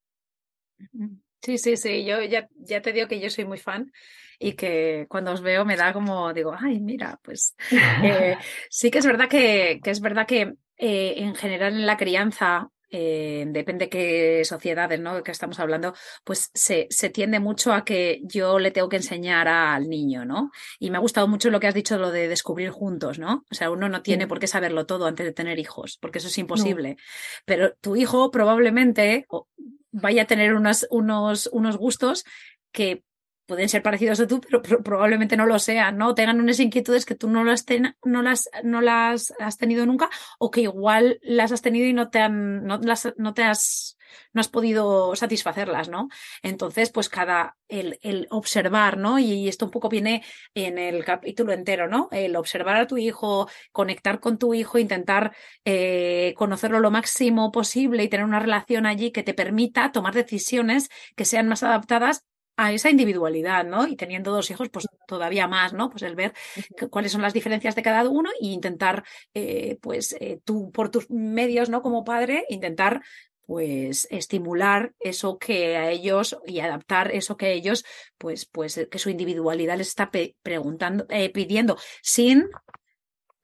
Sí, 1.40 1.56
sí, 1.56 1.76
sí, 1.76 2.04
yo 2.04 2.20
ya, 2.22 2.48
ya 2.56 2.82
te 2.82 2.92
digo 2.92 3.06
que 3.06 3.20
yo 3.20 3.30
soy 3.30 3.44
muy 3.44 3.58
fan 3.58 3.92
y 4.40 4.54
que 4.54 5.06
cuando 5.08 5.30
os 5.30 5.40
veo 5.40 5.64
me 5.64 5.76
da 5.76 5.92
como, 5.92 6.32
digo, 6.32 6.52
ay, 6.58 6.80
mira, 6.80 7.20
pues 7.22 7.54
eh, 8.02 8.36
sí 8.68 8.90
que 8.90 8.98
es 8.98 9.06
verdad 9.06 9.28
que, 9.28 9.78
que 9.84 9.90
es 9.90 10.00
verdad 10.00 10.26
que 10.26 10.54
eh, 10.76 11.14
en 11.18 11.36
general 11.36 11.74
en 11.74 11.86
la 11.86 11.96
crianza 11.96 12.68
eh, 12.90 13.44
depende 13.48 13.88
qué 13.88 14.42
sociedades, 14.44 15.00
¿no? 15.00 15.22
que 15.22 15.32
estamos 15.32 15.58
hablando, 15.58 15.94
pues 16.24 16.50
se, 16.54 16.86
se, 16.90 17.10
tiende 17.10 17.40
mucho 17.40 17.72
a 17.72 17.84
que 17.84 18.20
yo 18.24 18.58
le 18.58 18.70
tengo 18.70 18.88
que 18.88 18.96
enseñar 18.96 19.48
al 19.48 19.88
niño, 19.88 20.24
¿no? 20.24 20.50
Y 20.78 20.90
me 20.90 20.98
ha 20.98 21.00
gustado 21.00 21.26
mucho 21.26 21.50
lo 21.50 21.58
que 21.58 21.66
has 21.66 21.74
dicho, 21.74 21.98
lo 21.98 22.10
de 22.10 22.28
descubrir 22.28 22.70
juntos, 22.70 23.18
¿no? 23.18 23.44
O 23.50 23.54
sea, 23.54 23.70
uno 23.70 23.88
no 23.88 24.02
tiene 24.02 24.26
por 24.26 24.38
qué 24.38 24.46
saberlo 24.46 24.86
todo 24.86 25.06
antes 25.06 25.26
de 25.26 25.32
tener 25.32 25.58
hijos, 25.58 25.98
porque 26.00 26.18
eso 26.18 26.28
es 26.28 26.38
imposible. 26.38 26.96
Pero 27.44 27.74
tu 27.80 27.96
hijo 27.96 28.30
probablemente 28.30 29.26
vaya 29.90 30.22
a 30.22 30.26
tener 30.26 30.54
unos, 30.54 30.86
unos, 30.90 31.48
unos 31.52 31.76
gustos 31.76 32.24
que 32.72 33.02
pueden 33.46 33.68
ser 33.68 33.82
parecidos 33.82 34.20
a 34.20 34.26
tú, 34.26 34.40
pero, 34.40 34.62
probablemente 34.82 35.36
no 35.36 35.46
lo 35.46 35.58
sean, 35.58 35.96
¿no? 35.96 36.14
Tengan 36.14 36.40
unas 36.40 36.60
inquietudes 36.60 37.06
que 37.06 37.14
tú 37.14 37.28
no 37.28 37.44
las, 37.44 37.64
no 38.04 38.22
las, 38.22 38.50
no 38.62 38.80
las 38.80 39.32
has 39.38 39.56
tenido 39.56 39.86
nunca 39.86 40.10
o 40.38 40.50
que 40.50 40.62
igual 40.62 41.18
las 41.22 41.52
has 41.52 41.62
tenido 41.62 41.86
y 41.86 41.92
no 41.92 42.10
te 42.10 42.20
han, 42.20 42.64
no, 42.64 42.78
las, 42.78 43.12
no 43.16 43.34
te 43.34 43.44
has, 43.44 43.96
no 44.32 44.40
has 44.40 44.48
podido 44.48 45.14
satisfacerlas, 45.16 45.88
¿no? 45.88 46.08
Entonces, 46.42 46.90
pues 46.90 47.08
cada, 47.08 47.56
el, 47.68 47.98
el 48.02 48.26
observar, 48.30 48.98
¿no? 48.98 49.18
Y 49.18 49.48
esto 49.48 49.66
un 49.66 49.70
poco 49.70 49.88
viene 49.88 50.24
en 50.54 50.78
el 50.78 51.04
capítulo 51.04 51.52
entero, 51.52 51.88
¿no? 51.88 52.08
El 52.10 52.36
observar 52.36 52.76
a 52.76 52.86
tu 52.86 52.98
hijo, 52.98 53.48
conectar 53.72 54.20
con 54.20 54.38
tu 54.38 54.54
hijo, 54.54 54.78
intentar 54.78 55.34
eh, 55.64 56.34
conocerlo 56.36 56.80
lo 56.80 56.90
máximo 56.90 57.52
posible 57.52 58.02
y 58.02 58.08
tener 58.08 58.26
una 58.26 58.40
relación 58.40 58.86
allí 58.86 59.12
que 59.12 59.22
te 59.22 59.34
permita 59.34 59.92
tomar 59.92 60.14
decisiones 60.14 60.88
que 61.14 61.24
sean 61.24 61.48
más 61.48 61.62
adaptadas 61.62 62.24
a 62.56 62.72
esa 62.72 62.90
individualidad, 62.90 63.64
¿no? 63.64 63.86
Y 63.86 63.96
teniendo 63.96 64.32
dos 64.32 64.50
hijos, 64.50 64.68
pues 64.70 64.86
todavía 65.06 65.46
más, 65.46 65.72
¿no? 65.72 65.90
Pues 65.90 66.02
el 66.02 66.14
ver 66.14 66.32
cuáles 66.90 67.12
son 67.12 67.22
las 67.22 67.34
diferencias 67.34 67.74
de 67.74 67.82
cada 67.82 68.08
uno 68.08 68.30
e 68.40 68.46
intentar, 68.46 69.04
eh, 69.34 69.78
pues 69.80 70.16
eh, 70.20 70.40
tú 70.44 70.70
por 70.72 70.90
tus 70.90 71.10
medios, 71.10 71.68
¿no? 71.68 71.82
Como 71.82 72.04
padre, 72.04 72.44
intentar 72.48 73.02
pues 73.46 74.08
estimular 74.10 74.92
eso 74.98 75.38
que 75.38 75.76
a 75.76 75.90
ellos 75.90 76.36
y 76.46 76.58
adaptar 76.60 77.12
eso 77.12 77.36
que 77.36 77.46
a 77.46 77.50
ellos, 77.50 77.84
pues, 78.18 78.44
pues 78.44 78.88
que 78.90 78.98
su 78.98 79.08
individualidad 79.08 79.76
les 79.76 79.88
está 79.88 80.10
preguntando, 80.42 81.06
eh, 81.10 81.30
pidiendo, 81.30 81.78
sin 82.02 82.48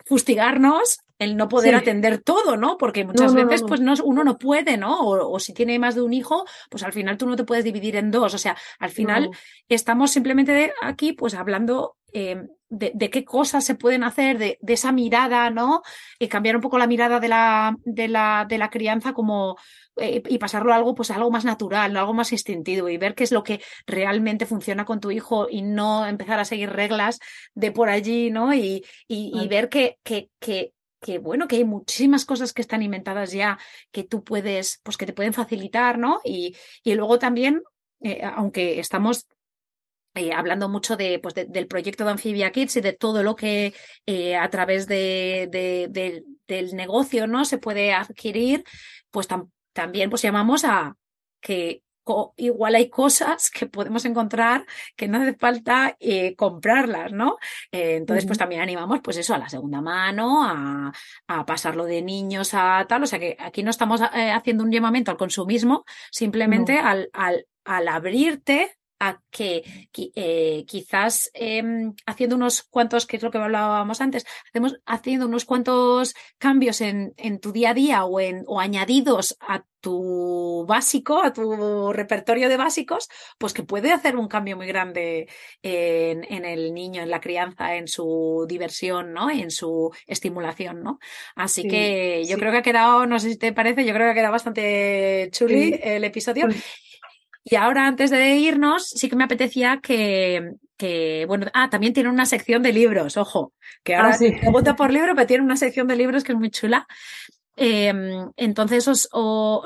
fustigarnos 0.05 0.99
el 1.23 1.37
no 1.37 1.49
poder 1.49 1.75
atender 1.75 2.19
todo, 2.19 2.57
¿no? 2.57 2.77
Porque 2.77 3.05
muchas 3.05 3.35
veces, 3.35 3.63
pues 3.67 3.81
no, 3.81 3.95
uno 4.05 4.25
no 4.25 4.39
puede, 4.39 4.77
¿no? 4.77 5.01
O, 5.01 5.39
si 5.39 5.55
tiene 5.55 5.79
más 5.79 5.95
de 5.95 6.03
un 6.03 6.13
hijo, 6.13 6.45
pues 6.69 6.83
al 6.83 6.93
final 6.93 7.17
tú 7.17 7.27
no 7.27 7.37
te 7.37 7.45
puedes 7.45 7.65
dividir 7.65 7.97
en 7.97 8.11
dos. 8.11 8.35
O 8.35 8.39
sea, 8.39 8.57
al 8.79 8.91
final 8.91 9.31
estamos 9.69 10.11
simplemente 10.11 10.73
aquí, 10.83 11.13
pues 11.13 11.35
hablando 11.35 11.97
em, 12.13 12.49
de, 12.69 13.11
qué 13.11 13.25
cosas 13.25 13.65
se 13.65 13.75
pueden 13.75 14.03
hacer, 14.03 14.39
de, 14.39 14.59
esa 14.67 14.93
mirada, 14.93 15.51
¿no? 15.51 15.83
Y 16.19 16.29
cambiar 16.29 16.57
un 16.57 16.63
poco 16.63 16.79
la 16.79 16.87
mirada 16.87 17.21
de 17.21 17.29
la, 17.29 17.77
de 17.85 18.09
la, 18.09 18.47
de 18.49 18.59
la 18.59 18.71
crianza 18.71 19.13
como 19.13 19.57
eh, 19.97 20.23
y 20.27 20.39
pasarlo 20.39 20.73
a 20.73 20.77
algo, 20.77 20.95
pues 20.95 21.11
algo 21.11 21.31
más 21.31 21.45
natural, 21.45 21.97
algo 21.97 22.15
más 22.15 22.33
instintivo 22.33 22.89
y 22.89 22.97
ver 22.97 23.15
qué 23.15 23.25
es 23.25 23.33
lo 23.33 23.43
que 23.43 23.61
realmente 23.87 24.47
funciona 24.47 24.87
con 24.87 25.01
tu 25.01 25.11
hijo 25.11 25.49
y 25.51 25.61
no 25.61 26.07
empezar 26.07 26.41
a 26.41 26.47
seguir 26.47 26.71
reglas 26.71 27.19
de 27.55 27.73
por 27.73 27.91
allí, 27.91 28.31
¿no? 28.31 28.55
Y, 28.55 28.85
y, 29.07 29.49
ver 29.49 29.69
que, 29.69 29.99
que, 30.03 30.31
que 30.41 30.73
que 31.03 31.19
bueno, 31.19 31.49
que 31.49 31.57
hay 31.57 31.65
muchísimas 31.65 32.25
cosas 32.25 32.53
que 32.53 32.63
están 32.63 32.81
inventadas 32.81 33.33
ya 33.33 33.59
que 33.91 34.05
tú 34.05 34.23
puedes, 34.23 34.81
pues 34.85 34.97
que 34.97 35.05
te 35.05 35.13
pueden 35.13 35.35
facilitar, 35.35 35.99
¿no? 35.99 36.21
Y, 36.25 36.57
y 36.85 36.95
luego 36.95 37.19
también, 37.19 37.63
eh, 38.01 38.23
aunque 38.23 38.79
estamos 38.79 39.27
eh, 40.15 40.33
hablando 40.33 40.69
mucho 40.69 40.97
de, 40.97 41.19
pues 41.19 41.35
del 41.35 41.67
proyecto 41.67 42.05
de 42.05 42.13
Amphibia 42.13 42.53
Kids 42.53 42.77
y 42.77 42.81
de 42.81 42.93
todo 42.93 43.23
lo 43.23 43.35
que 43.35 43.75
eh, 44.07 44.37
a 44.37 44.49
través 44.49 44.87
de, 44.87 45.49
de, 45.51 46.25
del 46.47 46.77
negocio 46.77 47.27
no 47.27 47.45
se 47.45 47.59
puede 47.59 47.93
adquirir, 47.93 48.65
pues 49.11 49.27
también 49.73 50.09
pues 50.09 50.23
llamamos 50.23 50.65
a 50.65 50.97
que 51.41 51.83
igual 52.37 52.75
hay 52.75 52.89
cosas 52.89 53.51
que 53.51 53.67
podemos 53.67 54.05
encontrar 54.05 54.67
que 54.97 55.09
no 55.09 55.21
hace 55.21 55.35
falta 55.35 55.97
eh, 56.01 56.35
comprarlas, 56.37 57.13
¿no? 57.13 57.39
Eh, 57.71 57.97
entonces, 57.97 58.27
pues 58.27 58.39
también 58.39 58.61
animamos, 58.61 59.01
pues 59.03 59.17
eso, 59.17 59.35
a 59.35 59.39
la 59.39 59.49
segunda 59.49 59.81
mano, 59.81 60.45
a, 60.45 60.93
a, 61.29 61.47
pasarlo 61.47 61.85
de 61.85 62.03
niños 62.03 62.55
a 62.55 62.85
tal. 62.89 63.03
O 63.03 63.07
sea 63.07 63.19
que 63.19 63.37
aquí 63.39 63.63
no 63.63 63.71
estamos 63.71 64.01
eh, 64.01 64.31
haciendo 64.31 64.65
un 64.65 64.73
llamamiento 64.73 65.11
al 65.11 65.17
consumismo, 65.17 65.85
simplemente 66.11 66.79
al, 66.79 67.11
al, 67.13 67.47
al 67.65 67.89
abrirte 67.89 68.77
a 69.03 69.21
que 69.31 69.65
eh, 70.15 70.65
quizás 70.67 71.29
em, 71.35 71.93
haciendo 72.07 72.37
unos 72.37 72.63
cuantos, 72.63 73.05
que 73.05 73.17
es 73.17 73.23
lo 73.23 73.33
que 73.33 73.39
hablábamos 73.39 74.01
antes, 74.01 74.25
hacemos, 74.49 74.81
haciendo 74.87 75.27
unos 75.27 75.45
cuantos 75.45 76.15
cambios 76.39 76.81
en, 76.81 77.13
en 77.17 77.41
tu 77.41 77.51
día 77.51 77.71
a 77.71 77.75
día 77.75 78.05
o, 78.05 78.21
en, 78.21 78.45
o 78.47 78.61
añadidos 78.61 79.37
a 79.41 79.65
tu 79.81 80.65
básico, 80.69 81.21
a 81.21 81.33
tu 81.33 81.93
repertorio 81.93 82.49
de 82.49 82.57
básicos, 82.57 83.09
pues 83.39 83.53
que 83.53 83.65
puede 83.65 83.91
hacer 83.91 84.17
un 84.17 84.29
cambio 84.29 84.57
muy 84.57 84.69
grande 84.69 85.29
en, 85.61 86.23
en 86.33 86.45
el 86.45 86.73
niño, 86.73 87.03
en 87.03 87.11
la 87.11 87.21
crianza, 87.21 87.75
en 87.75 87.89
su 87.89 88.47
diversión, 88.49 89.13
¿no? 89.13 89.29
En 89.29 89.51
su 89.51 89.91
estimulación, 90.07 90.85
¿no? 90.85 91.01
Así 91.35 91.67
que 91.67 92.25
yo 92.29 92.39
creo 92.39 92.53
que 92.53 92.59
ha 92.59 92.63
quedado, 92.63 93.07
no 93.07 93.19
sé 93.19 93.31
si 93.31 93.37
te 93.37 93.53
parece, 93.53 93.85
yo 93.85 93.93
creo 93.93 94.07
que 94.07 94.13
ha 94.13 94.15
quedado 94.15 94.33
bastante 94.33 95.29
chuli 95.33 95.81
el 95.83 96.05
episodio. 96.05 96.47
Y 97.45 97.57
ahora, 97.57 97.87
antes 97.87 98.11
de 98.11 98.37
irnos, 98.37 98.89
sí 98.89 99.09
que 99.09 99.17
me 99.17 99.25
apetecía 99.25 99.81
que, 99.83 100.53
que 100.77 101.25
bueno, 101.27 101.47
ah, 101.55 101.71
también 101.71 101.93
tiene 101.93 102.09
una 102.09 102.27
sección 102.27 102.63
de 102.63 102.73
libros, 102.73 103.17
ojo, 103.17 103.53
que 103.83 103.95
ahora 103.95 104.11
ah, 104.11 104.13
sí. 104.15 104.33
por 104.77 104.93
libro, 104.93 105.15
pero 105.15 105.27
tiene 105.27 105.45
una 105.45 105.57
sección 105.57 105.89
de 105.89 105.97
libros 105.97 106.25
que 106.25 106.33
es 106.33 106.39
muy 106.39 106.51
chula. 106.51 106.87
Em, 107.55 108.31
entonces 108.37 108.89
os, 108.89 109.09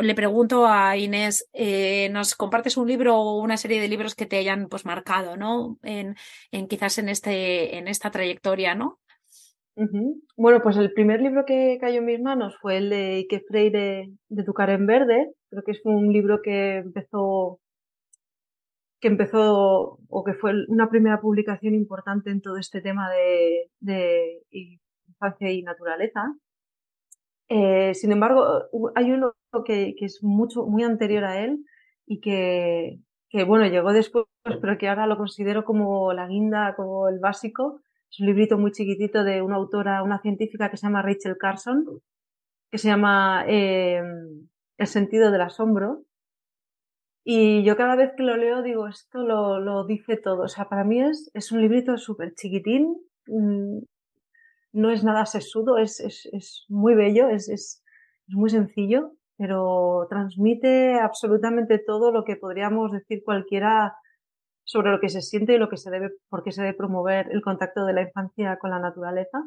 le 0.01 0.15
pregunto 0.15 0.66
a 0.66 0.97
Inés, 0.97 1.48
eh, 1.53 2.09
¿nos 2.11 2.35
compartes 2.35 2.77
un 2.77 2.89
libro 2.89 3.16
o 3.16 3.40
una 3.40 3.57
serie 3.57 3.81
de 3.81 3.89
libros 3.89 4.15
que 4.15 4.27
te 4.27 4.39
hayan 4.39 4.69
pues 4.69 4.85
marcado, 4.85 5.36
¿no? 5.36 5.78
En, 5.82 6.16
en 6.51 6.66
quizás 6.66 6.98
en 6.98 7.09
este, 7.09 7.77
en 7.78 7.89
esta 7.89 8.11
trayectoria, 8.11 8.74
¿no? 8.74 8.98
Bueno, 10.36 10.62
pues 10.62 10.78
el 10.78 10.93
primer 10.93 11.20
libro 11.20 11.44
que 11.44 11.77
cayó 11.78 11.98
en 11.98 12.07
mis 12.07 12.20
manos 12.20 12.57
fue 12.62 12.78
el 12.78 12.89
de 12.89 13.16
Ike 13.16 13.44
Freire 13.47 14.11
de 14.28 14.44
Tucar 14.44 14.70
en 14.70 14.86
Verde. 14.86 15.32
Creo 15.51 15.62
que 15.62 15.73
es 15.73 15.81
un 15.85 16.11
libro 16.11 16.40
que 16.43 16.78
empezó 16.78 17.61
que 19.01 19.09
empezó 19.09 19.98
o 20.09 20.24
que 20.24 20.35
fue 20.35 20.52
una 20.68 20.89
primera 20.89 21.20
publicación 21.20 21.74
importante 21.74 22.31
en 22.31 22.40
todo 22.40 22.56
este 22.56 22.81
tema 22.81 23.10
de, 23.81 24.43
infancia 25.06 25.51
y 25.51 25.62
naturaleza. 25.62 26.35
Eh, 27.48 27.94
sin 27.94 28.12
embargo, 28.12 28.64
hay 28.94 29.12
uno 29.12 29.35
que, 29.64 29.94
que, 29.98 30.06
es 30.06 30.23
mucho, 30.23 30.66
muy 30.66 30.82
anterior 30.82 31.24
a 31.24 31.44
él 31.44 31.64
y 32.06 32.20
que, 32.20 32.98
que, 33.28 33.44
bueno, 33.44 33.66
llegó 33.66 33.93
después, 33.93 34.24
pero 34.43 34.78
que 34.78 34.89
ahora 34.89 35.06
lo 35.06 35.16
considero 35.16 35.64
como 35.64 36.12
la 36.12 36.27
guinda, 36.27 36.74
como 36.77 37.09
el 37.09 37.18
básico. 37.20 37.81
Es 38.10 38.20
un 38.20 38.27
librito 38.27 38.59
muy 38.59 38.73
chiquitito 38.73 39.24
de 39.24 39.43
una 39.43 39.56
autora, 39.56 40.02
una 40.02 40.20
científica 40.20 40.70
que 40.70 40.77
se 40.77 40.86
llama 40.86 41.02
Rachel 41.02 41.36
Carson, 41.39 41.85
que 42.70 42.78
se 42.78 42.89
llama 42.89 43.44
eh, 43.48 44.01
El 44.78 44.86
sentido 44.86 45.31
del 45.31 45.43
asombro. 45.43 46.06
Y 47.28 47.65
yo 47.65 47.77
cada 47.77 47.97
vez 47.97 48.12
que 48.16 48.23
lo 48.23 48.36
leo 48.36 48.62
digo, 48.62 48.86
esto 48.86 49.19
lo, 49.19 49.59
lo 49.59 49.85
dice 49.85 50.16
todo. 50.16 50.44
O 50.44 50.48
sea, 50.48 50.69
para 50.69 50.85
mí 50.85 51.03
es, 51.03 51.28
es 51.35 51.51
un 51.51 51.61
librito 51.61 51.98
súper 51.98 52.35
chiquitín, 52.36 52.97
mm, 53.27 53.78
no 54.74 54.90
es 54.90 55.03
nada 55.03 55.27
sesudo, 55.27 55.77
es, 55.77 55.98
es, 55.98 56.28
es 56.32 56.66
muy 56.69 56.94
bello, 56.94 57.28
es, 57.28 57.48
es, 57.48 57.82
muy 58.28 58.48
sencillo, 58.51 59.11
pero 59.36 60.07
transmite 60.09 61.01
absolutamente 61.01 61.81
todo 61.81 62.12
lo 62.12 62.23
que 62.23 62.36
podríamos 62.36 62.93
decir 62.93 63.23
cualquiera 63.24 63.97
sobre 64.62 64.93
lo 64.93 65.01
que 65.01 65.09
se 65.09 65.20
siente 65.20 65.55
y 65.55 65.59
lo 65.59 65.69
que 65.69 65.78
se 65.78 65.90
debe, 65.90 66.11
por 66.28 66.44
qué 66.44 66.53
se 66.53 66.62
debe 66.62 66.74
promover 66.74 67.28
el 67.32 67.43
contacto 67.43 67.85
de 67.86 67.93
la 67.93 68.03
infancia 68.03 68.57
con 68.61 68.70
la 68.70 68.78
naturaleza. 68.78 69.43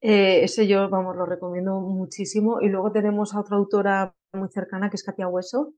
Eh, 0.00 0.42
ese 0.42 0.66
yo, 0.66 0.88
vamos, 0.88 1.16
lo 1.16 1.24
recomiendo 1.24 1.80
muchísimo. 1.80 2.60
Y 2.60 2.68
luego 2.68 2.90
tenemos 2.90 3.34
a 3.34 3.40
otra 3.40 3.56
autora 3.56 4.14
muy 4.32 4.48
cercana 4.48 4.90
que 4.90 4.96
es 4.96 5.04
Katia 5.04 5.28
Hueso, 5.28 5.72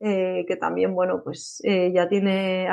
eh, 0.00 0.44
que 0.46 0.56
también, 0.56 0.94
bueno, 0.94 1.22
pues 1.24 1.60
eh, 1.64 1.90
ya 1.94 2.08
tiene, 2.08 2.68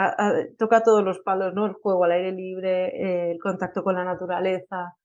toca 0.58 0.84
todos 0.84 1.04
los 1.04 1.20
palos, 1.20 1.54
¿no? 1.54 1.66
El 1.66 1.74
juego 1.74 2.04
al 2.04 2.12
aire 2.12 2.32
libre, 2.34 2.88
eh, 2.88 3.32
el 3.32 3.40
contacto 3.40 3.84
con 3.84 3.96
la 3.96 4.04
naturaleza, 4.04 4.96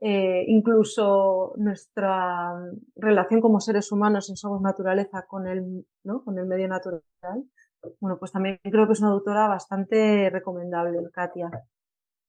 incluso 0.00 1.54
nuestra 1.56 2.52
relación 2.96 3.40
como 3.40 3.60
seres 3.60 3.90
humanos 3.92 4.28
en 4.30 4.36
Somos 4.36 4.60
Naturaleza 4.62 5.24
con 5.26 5.46
el, 5.46 5.86
¿no? 6.04 6.22
Con 6.24 6.38
el 6.38 6.46
medio 6.46 6.68
natural. 6.68 7.02
Bueno, 8.00 8.18
pues 8.18 8.32
también 8.32 8.58
creo 8.62 8.86
que 8.86 8.92
es 8.94 9.00
una 9.00 9.10
autora 9.10 9.48
bastante 9.48 10.30
recomendable, 10.30 10.98
Katia. 11.12 11.50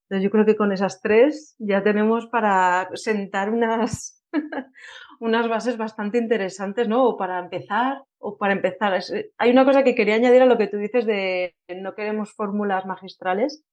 Entonces 0.08 0.24
yo 0.24 0.30
creo 0.30 0.46
que 0.46 0.56
con 0.56 0.72
esas 0.72 1.00
tres 1.02 1.54
ya 1.58 1.82
tenemos 1.82 2.26
para 2.28 2.88
sentar 2.94 3.50
unas, 3.50 4.24
unas 5.20 5.48
bases 5.48 5.76
bastante 5.76 6.18
interesantes, 6.18 6.88
¿no? 6.88 7.04
O 7.04 7.16
para 7.16 7.38
empezar, 7.38 8.02
o 8.18 8.36
para 8.36 8.52
empezar. 8.52 8.94
Eh, 8.94 9.30
hay 9.38 9.50
una 9.50 9.64
cosa 9.64 9.84
que 9.84 9.94
quería 9.94 10.16
añadir 10.16 10.42
a 10.42 10.46
lo 10.46 10.58
que 10.58 10.68
tú 10.68 10.76
dices 10.76 11.06
de 11.06 11.54
no 11.68 11.94
queremos 11.94 12.32
fórmulas 12.32 12.86
magistrales. 12.86 13.64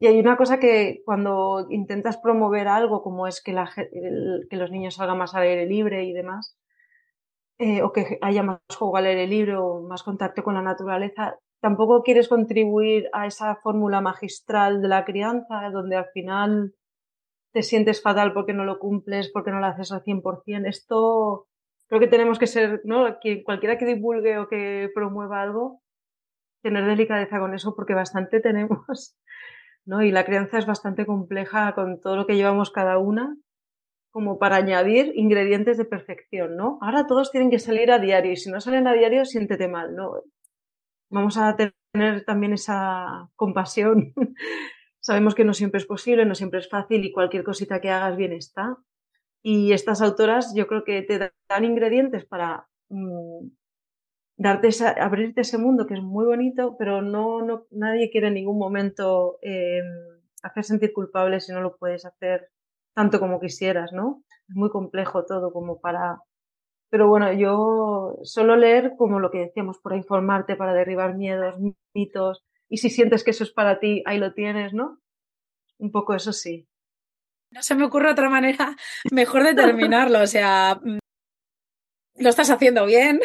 Y 0.00 0.06
hay 0.06 0.18
una 0.18 0.36
cosa 0.36 0.58
que 0.58 1.02
cuando 1.04 1.66
intentas 1.70 2.16
promover 2.16 2.68
algo 2.68 3.02
como 3.02 3.26
es 3.26 3.42
que, 3.42 3.52
los 3.52 4.70
niños 4.70 4.94
salgan 4.94 5.18
más 5.18 5.34
al 5.34 5.42
aire 5.42 5.66
libre 5.66 6.04
y 6.04 6.14
demás, 6.14 6.56
eh, 7.58 7.82
o 7.82 7.92
que 7.92 8.18
haya 8.22 8.42
más 8.42 8.60
juego 8.78 8.96
al 8.96 9.06
aire 9.06 9.26
libre 9.26 9.56
o 9.56 9.82
más 9.82 10.02
contacto 10.02 10.42
con 10.42 10.54
la 10.54 10.62
naturaleza, 10.62 11.38
tampoco 11.60 12.02
quieres 12.02 12.28
contribuir 12.28 13.10
a 13.12 13.26
esa 13.26 13.56
fórmula 13.56 14.00
magistral 14.00 14.80
de 14.80 14.88
la 14.88 15.04
crianza, 15.04 15.68
donde 15.70 15.96
al 15.96 16.06
final 16.14 16.74
te 17.52 17.62
sientes 17.62 18.02
fatal 18.02 18.32
porque 18.32 18.54
no 18.54 18.64
lo 18.64 18.78
cumples, 18.78 19.30
porque 19.30 19.50
no 19.50 19.60
lo 19.60 19.66
haces 19.66 19.92
al 19.92 20.02
100%. 20.02 20.66
Esto 20.66 21.48
creo 21.90 22.00
que 22.00 22.06
tenemos 22.06 22.38
que 22.38 22.46
ser, 22.46 22.82
¿no? 22.84 23.18
cualquiera 23.44 23.76
que 23.76 23.84
divulgue 23.84 24.38
o 24.38 24.48
que 24.48 24.88
promueva 24.94 25.42
algo, 25.42 25.82
tener 26.62 26.86
delicadeza 26.86 27.40
con 27.40 27.52
eso 27.52 27.74
porque 27.74 27.94
bastante 27.94 28.40
tenemos, 28.48 29.16
¿no? 29.84 30.02
Y 30.02 30.12
la 30.12 30.24
crianza 30.24 30.58
es 30.58 30.66
bastante 30.66 31.04
compleja 31.04 31.74
con 31.74 32.00
todo 32.00 32.14
lo 32.14 32.26
que 32.26 32.36
llevamos 32.36 32.70
cada 32.70 32.98
una, 32.98 33.36
como 34.12 34.38
para 34.38 34.56
añadir 34.56 35.12
ingredientes 35.16 35.78
de 35.78 35.84
perfección, 35.84 36.56
¿no? 36.56 36.78
Ahora 36.80 37.08
todos 37.08 37.32
tienen 37.32 37.50
que 37.50 37.58
salir 37.58 37.90
a 37.90 37.98
diario 37.98 38.32
y 38.32 38.36
si 38.36 38.50
no 38.50 38.60
salen 38.60 38.86
a 38.86 38.92
diario, 38.92 39.24
siéntete 39.24 39.66
mal, 39.66 39.96
¿no? 39.96 40.22
Vamos 41.10 41.36
a 41.38 41.56
tener 41.56 42.24
también 42.24 42.52
esa 42.52 43.28
compasión 43.34 44.14
Sabemos 45.00 45.34
que 45.34 45.44
no 45.44 45.54
siempre 45.54 45.78
es 45.78 45.86
posible, 45.86 46.26
no 46.26 46.34
siempre 46.34 46.60
es 46.60 46.68
fácil 46.68 47.04
y 47.04 47.10
cualquier 47.10 47.42
cosita 47.42 47.80
que 47.80 47.90
hagas 47.90 48.16
bien 48.16 48.34
está. 48.34 48.76
Y 49.42 49.72
estas 49.72 50.02
autoras 50.02 50.52
yo 50.54 50.66
creo 50.66 50.84
que 50.84 51.02
te 51.02 51.32
dan 51.48 51.64
ingredientes 51.64 52.26
para 52.26 52.68
mm, 52.88 53.48
darte 54.36 54.68
abrirte 55.00 55.42
ese 55.42 55.58
mundo 55.58 55.86
que 55.86 55.94
es 55.94 56.02
muy 56.02 56.24
bonito, 56.24 56.76
pero 56.78 57.02
no, 57.02 57.42
no 57.42 57.66
nadie 57.70 58.10
quiere 58.10 58.28
en 58.28 58.34
ningún 58.34 58.58
momento 58.58 59.38
eh, 59.42 59.82
hacer 60.42 60.64
sentir 60.64 60.92
culpable 60.92 61.40
si 61.40 61.52
no 61.52 61.60
lo 61.60 61.76
puedes 61.76 62.04
hacer 62.06 62.48
tanto 62.94 63.20
como 63.20 63.40
quisieras, 63.40 63.92
¿no? 63.92 64.22
Es 64.48 64.56
muy 64.56 64.70
complejo 64.70 65.24
todo 65.26 65.52
como 65.52 65.80
para... 65.80 66.20
Pero 66.90 67.08
bueno, 67.08 67.32
yo 67.32 68.16
solo 68.24 68.56
leer 68.56 68.94
como 68.96 69.20
lo 69.20 69.30
que 69.30 69.38
decíamos, 69.38 69.78
para 69.78 69.96
informarte, 69.96 70.56
para 70.56 70.74
derribar 70.74 71.16
miedos, 71.16 71.54
mitos, 71.94 72.44
y 72.68 72.78
si 72.78 72.90
sientes 72.90 73.24
que 73.24 73.32
eso 73.32 73.44
es 73.44 73.52
para 73.52 73.78
ti, 73.78 74.02
ahí 74.06 74.18
lo 74.18 74.32
tienes, 74.32 74.72
¿no? 74.72 75.00
Un 75.78 75.92
poco 75.92 76.14
eso 76.14 76.32
sí. 76.32 76.69
No 77.50 77.62
se 77.62 77.74
me 77.74 77.84
ocurre 77.84 78.10
otra 78.10 78.30
manera 78.30 78.76
mejor 79.10 79.44
de 79.44 79.54
terminarlo, 79.54 80.20
o 80.20 80.26
sea, 80.26 80.78
mm, 80.82 80.98
lo 82.20 82.28
estás 82.28 82.50
haciendo 82.50 82.84
bien, 82.84 83.18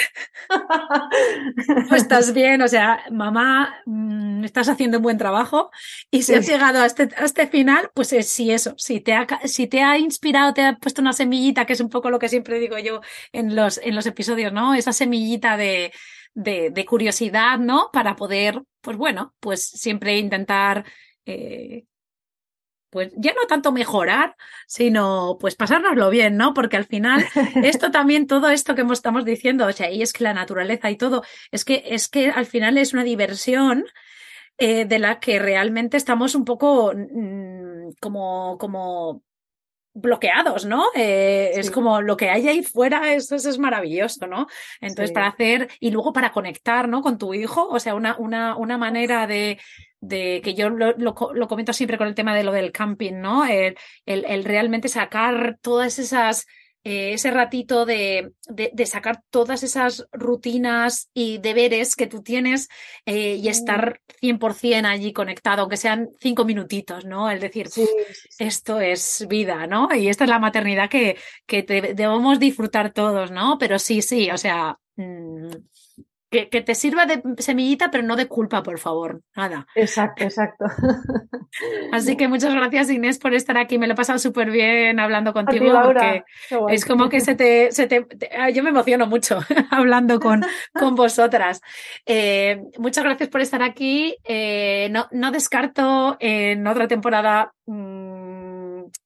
no 1.90 1.96
estás 1.96 2.34
bien, 2.34 2.62
o 2.62 2.68
sea, 2.68 3.04
mamá, 3.12 3.82
mm, 3.86 4.46
estás 4.46 4.70
haciendo 4.70 4.98
un 4.98 5.04
buen 5.04 5.18
trabajo 5.18 5.70
y 6.10 6.24
si 6.24 6.34
has 6.34 6.48
llegado 6.48 6.80
a 6.82 6.86
este, 6.86 7.10
a 7.18 7.26
este 7.26 7.48
final, 7.48 7.92
pues 7.94 8.14
es 8.14 8.30
sí 8.30 8.52
eso, 8.52 8.74
si 8.78 9.02
te, 9.02 9.14
ha, 9.14 9.28
si 9.46 9.68
te 9.68 9.84
ha 9.84 9.98
inspirado, 9.98 10.54
te 10.54 10.64
ha 10.64 10.78
puesto 10.78 11.02
una 11.02 11.14
semillita, 11.14 11.66
que 11.66 11.74
es 11.74 11.82
un 11.82 11.90
poco 11.90 12.10
lo 12.10 12.20
que 12.20 12.30
siempre 12.30 12.58
digo 12.60 12.80
yo 12.80 13.02
en 13.34 13.56
los, 13.56 13.80
en 13.84 13.96
los 13.96 14.06
episodios, 14.06 14.54
¿no? 14.54 14.74
Esa 14.74 14.94
semillita 14.94 15.58
de, 15.58 15.92
de, 16.34 16.70
de 16.72 16.86
curiosidad, 16.86 17.60
¿no? 17.60 17.90
Para 17.92 18.16
poder, 18.16 18.62
pues 18.82 18.98
bueno, 18.98 19.36
pues 19.40 19.66
siempre 19.66 20.18
intentar, 20.18 20.86
eh, 21.26 21.86
pues 22.90 23.12
ya 23.18 23.34
no 23.34 23.46
tanto 23.48 23.72
mejorar, 23.72 24.36
sino 24.68 25.38
pues 25.40 25.56
pasárnoslo 25.56 26.10
bien, 26.10 26.38
¿no? 26.38 26.54
Porque 26.54 26.78
al 26.78 26.86
final 26.86 27.26
esto 27.64 27.92
también, 27.92 28.28
todo 28.28 28.50
esto 28.50 28.76
que 28.76 28.84
estamos 28.92 29.26
diciendo, 29.26 29.66
o 29.66 29.72
sea, 29.72 29.92
y 29.92 30.02
es 30.02 30.14
que 30.14 30.24
la 30.24 30.34
naturaleza 30.34 30.90
y 30.90 30.98
todo, 30.98 31.24
es 31.52 31.66
que, 31.66 31.84
es 31.88 32.08
que 32.08 32.30
al 32.30 32.46
final 32.46 32.78
es 32.78 32.94
una 32.94 33.04
diversión 33.04 33.86
eh, 34.58 34.86
de 34.86 35.00
la 35.00 35.20
que 35.20 35.40
realmente 35.40 35.98
estamos 35.98 36.34
un 36.36 36.46
poco 36.46 36.94
mm, 36.96 37.92
como, 38.00 38.58
como 38.58 39.22
bloqueados, 39.96 40.66
¿no? 40.66 40.88
Eh, 40.94 41.52
es 41.56 41.72
como 41.72 42.02
lo 42.02 42.18
que 42.18 42.30
hay 42.30 42.48
ahí 42.48 42.62
fuera, 42.62 43.14
eso, 43.14 43.36
es 43.36 43.58
maravilloso, 43.58 44.28
¿no? 44.28 44.48
Entonces, 44.82 45.14
para 45.14 45.28
hacer, 45.28 45.70
y 45.80 45.90
luego 45.90 46.12
para 46.12 46.34
conectar, 46.34 46.90
¿no? 46.90 47.02
Con 47.02 47.18
tu 47.18 47.34
hijo, 47.34 47.68
o 47.68 47.80
sea, 47.80 47.96
una, 47.96 48.18
una, 48.20 48.58
una 48.58 48.78
manera 48.78 49.26
de, 49.26 49.58
de 50.02 50.42
que 50.44 50.54
yo 50.54 50.70
lo, 50.70 50.92
lo, 50.98 51.16
lo, 51.34 51.48
comento 51.48 51.72
siempre 51.72 51.98
con 51.98 52.08
el 52.08 52.16
tema 52.16 52.36
de 52.36 52.44
lo 52.44 52.52
del 52.52 52.74
camping, 52.74 53.14
¿no? 53.14 53.46
El, 53.46 53.78
el, 54.06 54.26
el 54.26 54.44
realmente 54.44 54.90
sacar 54.90 55.58
todas 55.62 55.98
esas 55.98 56.46
eh, 56.88 57.14
ese 57.14 57.32
ratito 57.32 57.84
de, 57.84 58.34
de, 58.48 58.86
sacar 58.86 59.24
todas 59.32 59.64
esas 59.64 60.08
rutinas 60.12 61.10
y 61.16 61.40
deberes 61.40 61.96
que 61.96 62.06
tú 62.06 62.22
tienes 62.22 62.70
eh, 63.08 63.40
y 63.42 63.48
estar 63.48 64.02
100% 64.22 64.86
allí 64.86 65.12
conectado, 65.12 65.64
aunque 65.64 65.78
sean 65.78 66.10
cinco 66.20 66.46
minutitos, 66.46 67.04
¿no? 67.04 67.32
El 67.32 67.40
decir, 67.40 67.70
esto 68.38 68.80
es 68.80 69.26
vida, 69.28 69.66
¿no? 69.66 69.90
Y 69.96 70.10
esta 70.10 70.26
es 70.26 70.30
la 70.30 70.38
maternidad 70.38 70.88
que, 70.88 71.18
que 71.48 71.64
debemos 71.64 72.40
disfrutar 72.40 72.94
todos, 72.94 73.32
¿no? 73.32 73.58
Pero 73.58 73.80
sí, 73.80 74.04
sí, 74.04 74.30
o 74.30 74.38
sea, 74.38 74.78
mm, 74.96 75.50
que, 76.50 76.62
te 76.62 76.76
sirva 76.76 77.06
de 77.06 77.22
semillita, 77.38 77.92
pero 77.92 78.04
no 78.04 78.16
de 78.16 78.28
culpa, 78.28 78.64
por 78.64 78.80
favor. 78.80 79.22
Nada. 79.36 79.68
Exacto, 79.76 80.24
exacto. 80.24 80.66
Así 81.92 82.18
que 82.18 82.28
muchas 82.28 82.54
gracias, 82.54 82.90
Inés, 82.90 83.18
por 83.18 83.34
estar 83.34 83.58
aquí. 83.58 83.78
Me 83.78 83.88
lo 83.88 83.94
he 83.94 83.96
pasado 83.96 84.20
súper 84.20 84.52
bien 84.52 85.00
hablando 85.00 85.34
contigo. 85.34 85.80
porque 85.84 86.24
es 86.70 86.86
como 86.86 87.10
que 87.10 87.22
se 87.22 87.36
te, 87.36 87.72
se 87.72 87.88
te, 87.88 88.06
ah, 88.38 88.50
Yo 88.50 88.64
me 88.64 88.70
emociono 88.70 89.08
mucho 89.08 89.40
hablando 89.72 90.20
con, 90.20 90.44
con 90.74 90.96
vosotras. 90.96 91.62
Eh, 92.06 92.62
muchas 92.78 93.04
gracias 93.04 93.30
por 93.30 93.42
estar 93.42 93.62
aquí. 93.62 94.18
Eh, 94.24 94.90
no, 94.92 95.08
no 95.12 95.32
descarto 95.32 96.18
en 96.20 96.66
otra 96.68 96.88
temporada. 96.88 97.54
Mm, 97.66 98.56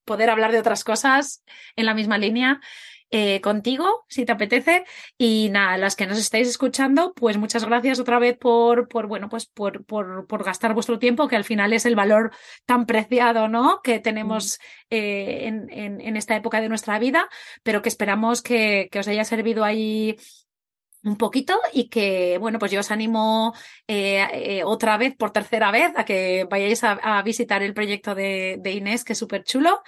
poder 0.09 0.31
hablar 0.31 0.51
de 0.51 0.59
otras 0.59 0.83
cosas 0.83 1.43
en 1.75 1.85
la 1.85 1.93
misma 1.93 2.17
línea. 2.17 2.59
Eh, 3.11 3.41
contigo, 3.41 4.05
si 4.07 4.23
te 4.23 4.31
apetece. 4.31 4.85
Y 5.17 5.49
nada, 5.49 5.77
las 5.77 5.95
que 5.95 6.05
nos 6.05 6.19
estáis 6.19 6.47
escuchando, 6.47 7.13
pues 7.15 7.37
muchas 7.37 7.65
gracias 7.65 7.99
otra 7.99 8.19
vez 8.19 8.37
por, 8.37 8.87
por 8.87 9.07
bueno, 9.07 9.29
pues 9.29 9.47
por, 9.47 9.83
por, 9.85 10.27
por 10.27 10.43
gastar 10.43 10.75
vuestro 10.75 10.99
tiempo, 10.99 11.27
que 11.27 11.35
al 11.35 11.43
final 11.43 11.73
es 11.73 11.85
el 11.87 11.95
valor 11.95 12.31
tan 12.65 12.85
preciado, 12.85 13.47
¿no? 13.47 13.81
Que 13.81 13.99
tenemos 13.99 14.59
eh, 14.91 15.47
en, 15.47 15.99
en, 16.01 16.17
esta 16.17 16.35
época 16.35 16.61
de 16.61 16.69
nuestra 16.69 16.99
vida, 16.99 17.27
pero 17.63 17.81
que 17.81 17.89
esperamos 17.89 18.43
que, 18.43 18.89
que 18.91 18.99
os 18.99 19.07
haya 19.07 19.23
servido 19.23 19.63
ahí 19.63 20.15
un 21.03 21.17
poquito 21.17 21.57
y 21.73 21.89
que, 21.89 22.37
bueno, 22.39 22.59
pues 22.59 22.71
yo 22.71 22.81
os 22.81 22.91
animo 22.91 23.55
eh, 23.87 24.61
otra 24.65 24.97
vez, 24.97 25.15
por 25.15 25.31
tercera 25.31 25.71
vez, 25.71 25.93
a 25.95 26.05
que 26.05 26.45
vayáis 26.49 26.83
a, 26.83 26.91
a 26.91 27.23
visitar 27.23 27.63
el 27.63 27.73
proyecto 27.73 28.13
de, 28.13 28.57
de 28.59 28.71
Inés, 28.71 29.03
que 29.03 29.13
es 29.13 29.19
súper 29.19 29.43
chulo. 29.43 29.81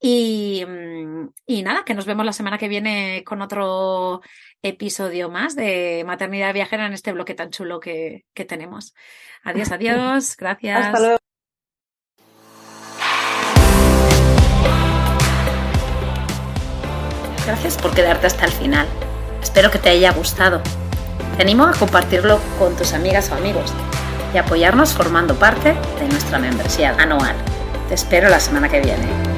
Y, 0.00 0.64
mm, 0.66 1.28
y 1.46 1.62
nada, 1.62 1.84
que 1.84 1.94
nos 1.94 2.06
vemos 2.06 2.24
la 2.24 2.32
semana 2.32 2.56
que 2.56 2.68
viene 2.68 3.22
con 3.24 3.42
otro 3.42 4.22
episodio 4.62 5.28
más 5.28 5.54
de 5.54 6.02
Maternidad 6.06 6.54
Viajera 6.54 6.86
en 6.86 6.94
este 6.94 7.12
bloque 7.12 7.34
tan 7.34 7.50
chulo 7.50 7.80
que, 7.80 8.24
que 8.32 8.44
tenemos. 8.46 8.94
Adiós, 9.44 9.70
adiós. 9.72 10.36
Gracias. 10.36 10.86
Hasta 10.86 11.00
luego. 11.00 11.18
Gracias 17.46 17.78
por 17.78 17.94
quedarte 17.94 18.26
hasta 18.26 18.46
el 18.46 18.52
final. 18.52 18.86
Espero 19.42 19.70
que 19.70 19.78
te 19.78 19.90
haya 19.90 20.12
gustado. 20.12 20.62
Te 21.36 21.42
animo 21.42 21.64
a 21.64 21.72
compartirlo 21.72 22.38
con 22.58 22.76
tus 22.76 22.92
amigas 22.92 23.30
o 23.30 23.34
amigos 23.34 23.72
y 24.32 24.38
apoyarnos 24.38 24.94
formando 24.94 25.34
parte 25.34 25.74
de 25.98 26.08
nuestra 26.08 26.38
membresía 26.38 26.94
anual. 26.98 27.34
Te 27.88 27.94
espero 27.94 28.28
la 28.28 28.38
semana 28.38 28.68
que 28.68 28.80
viene. 28.80 29.29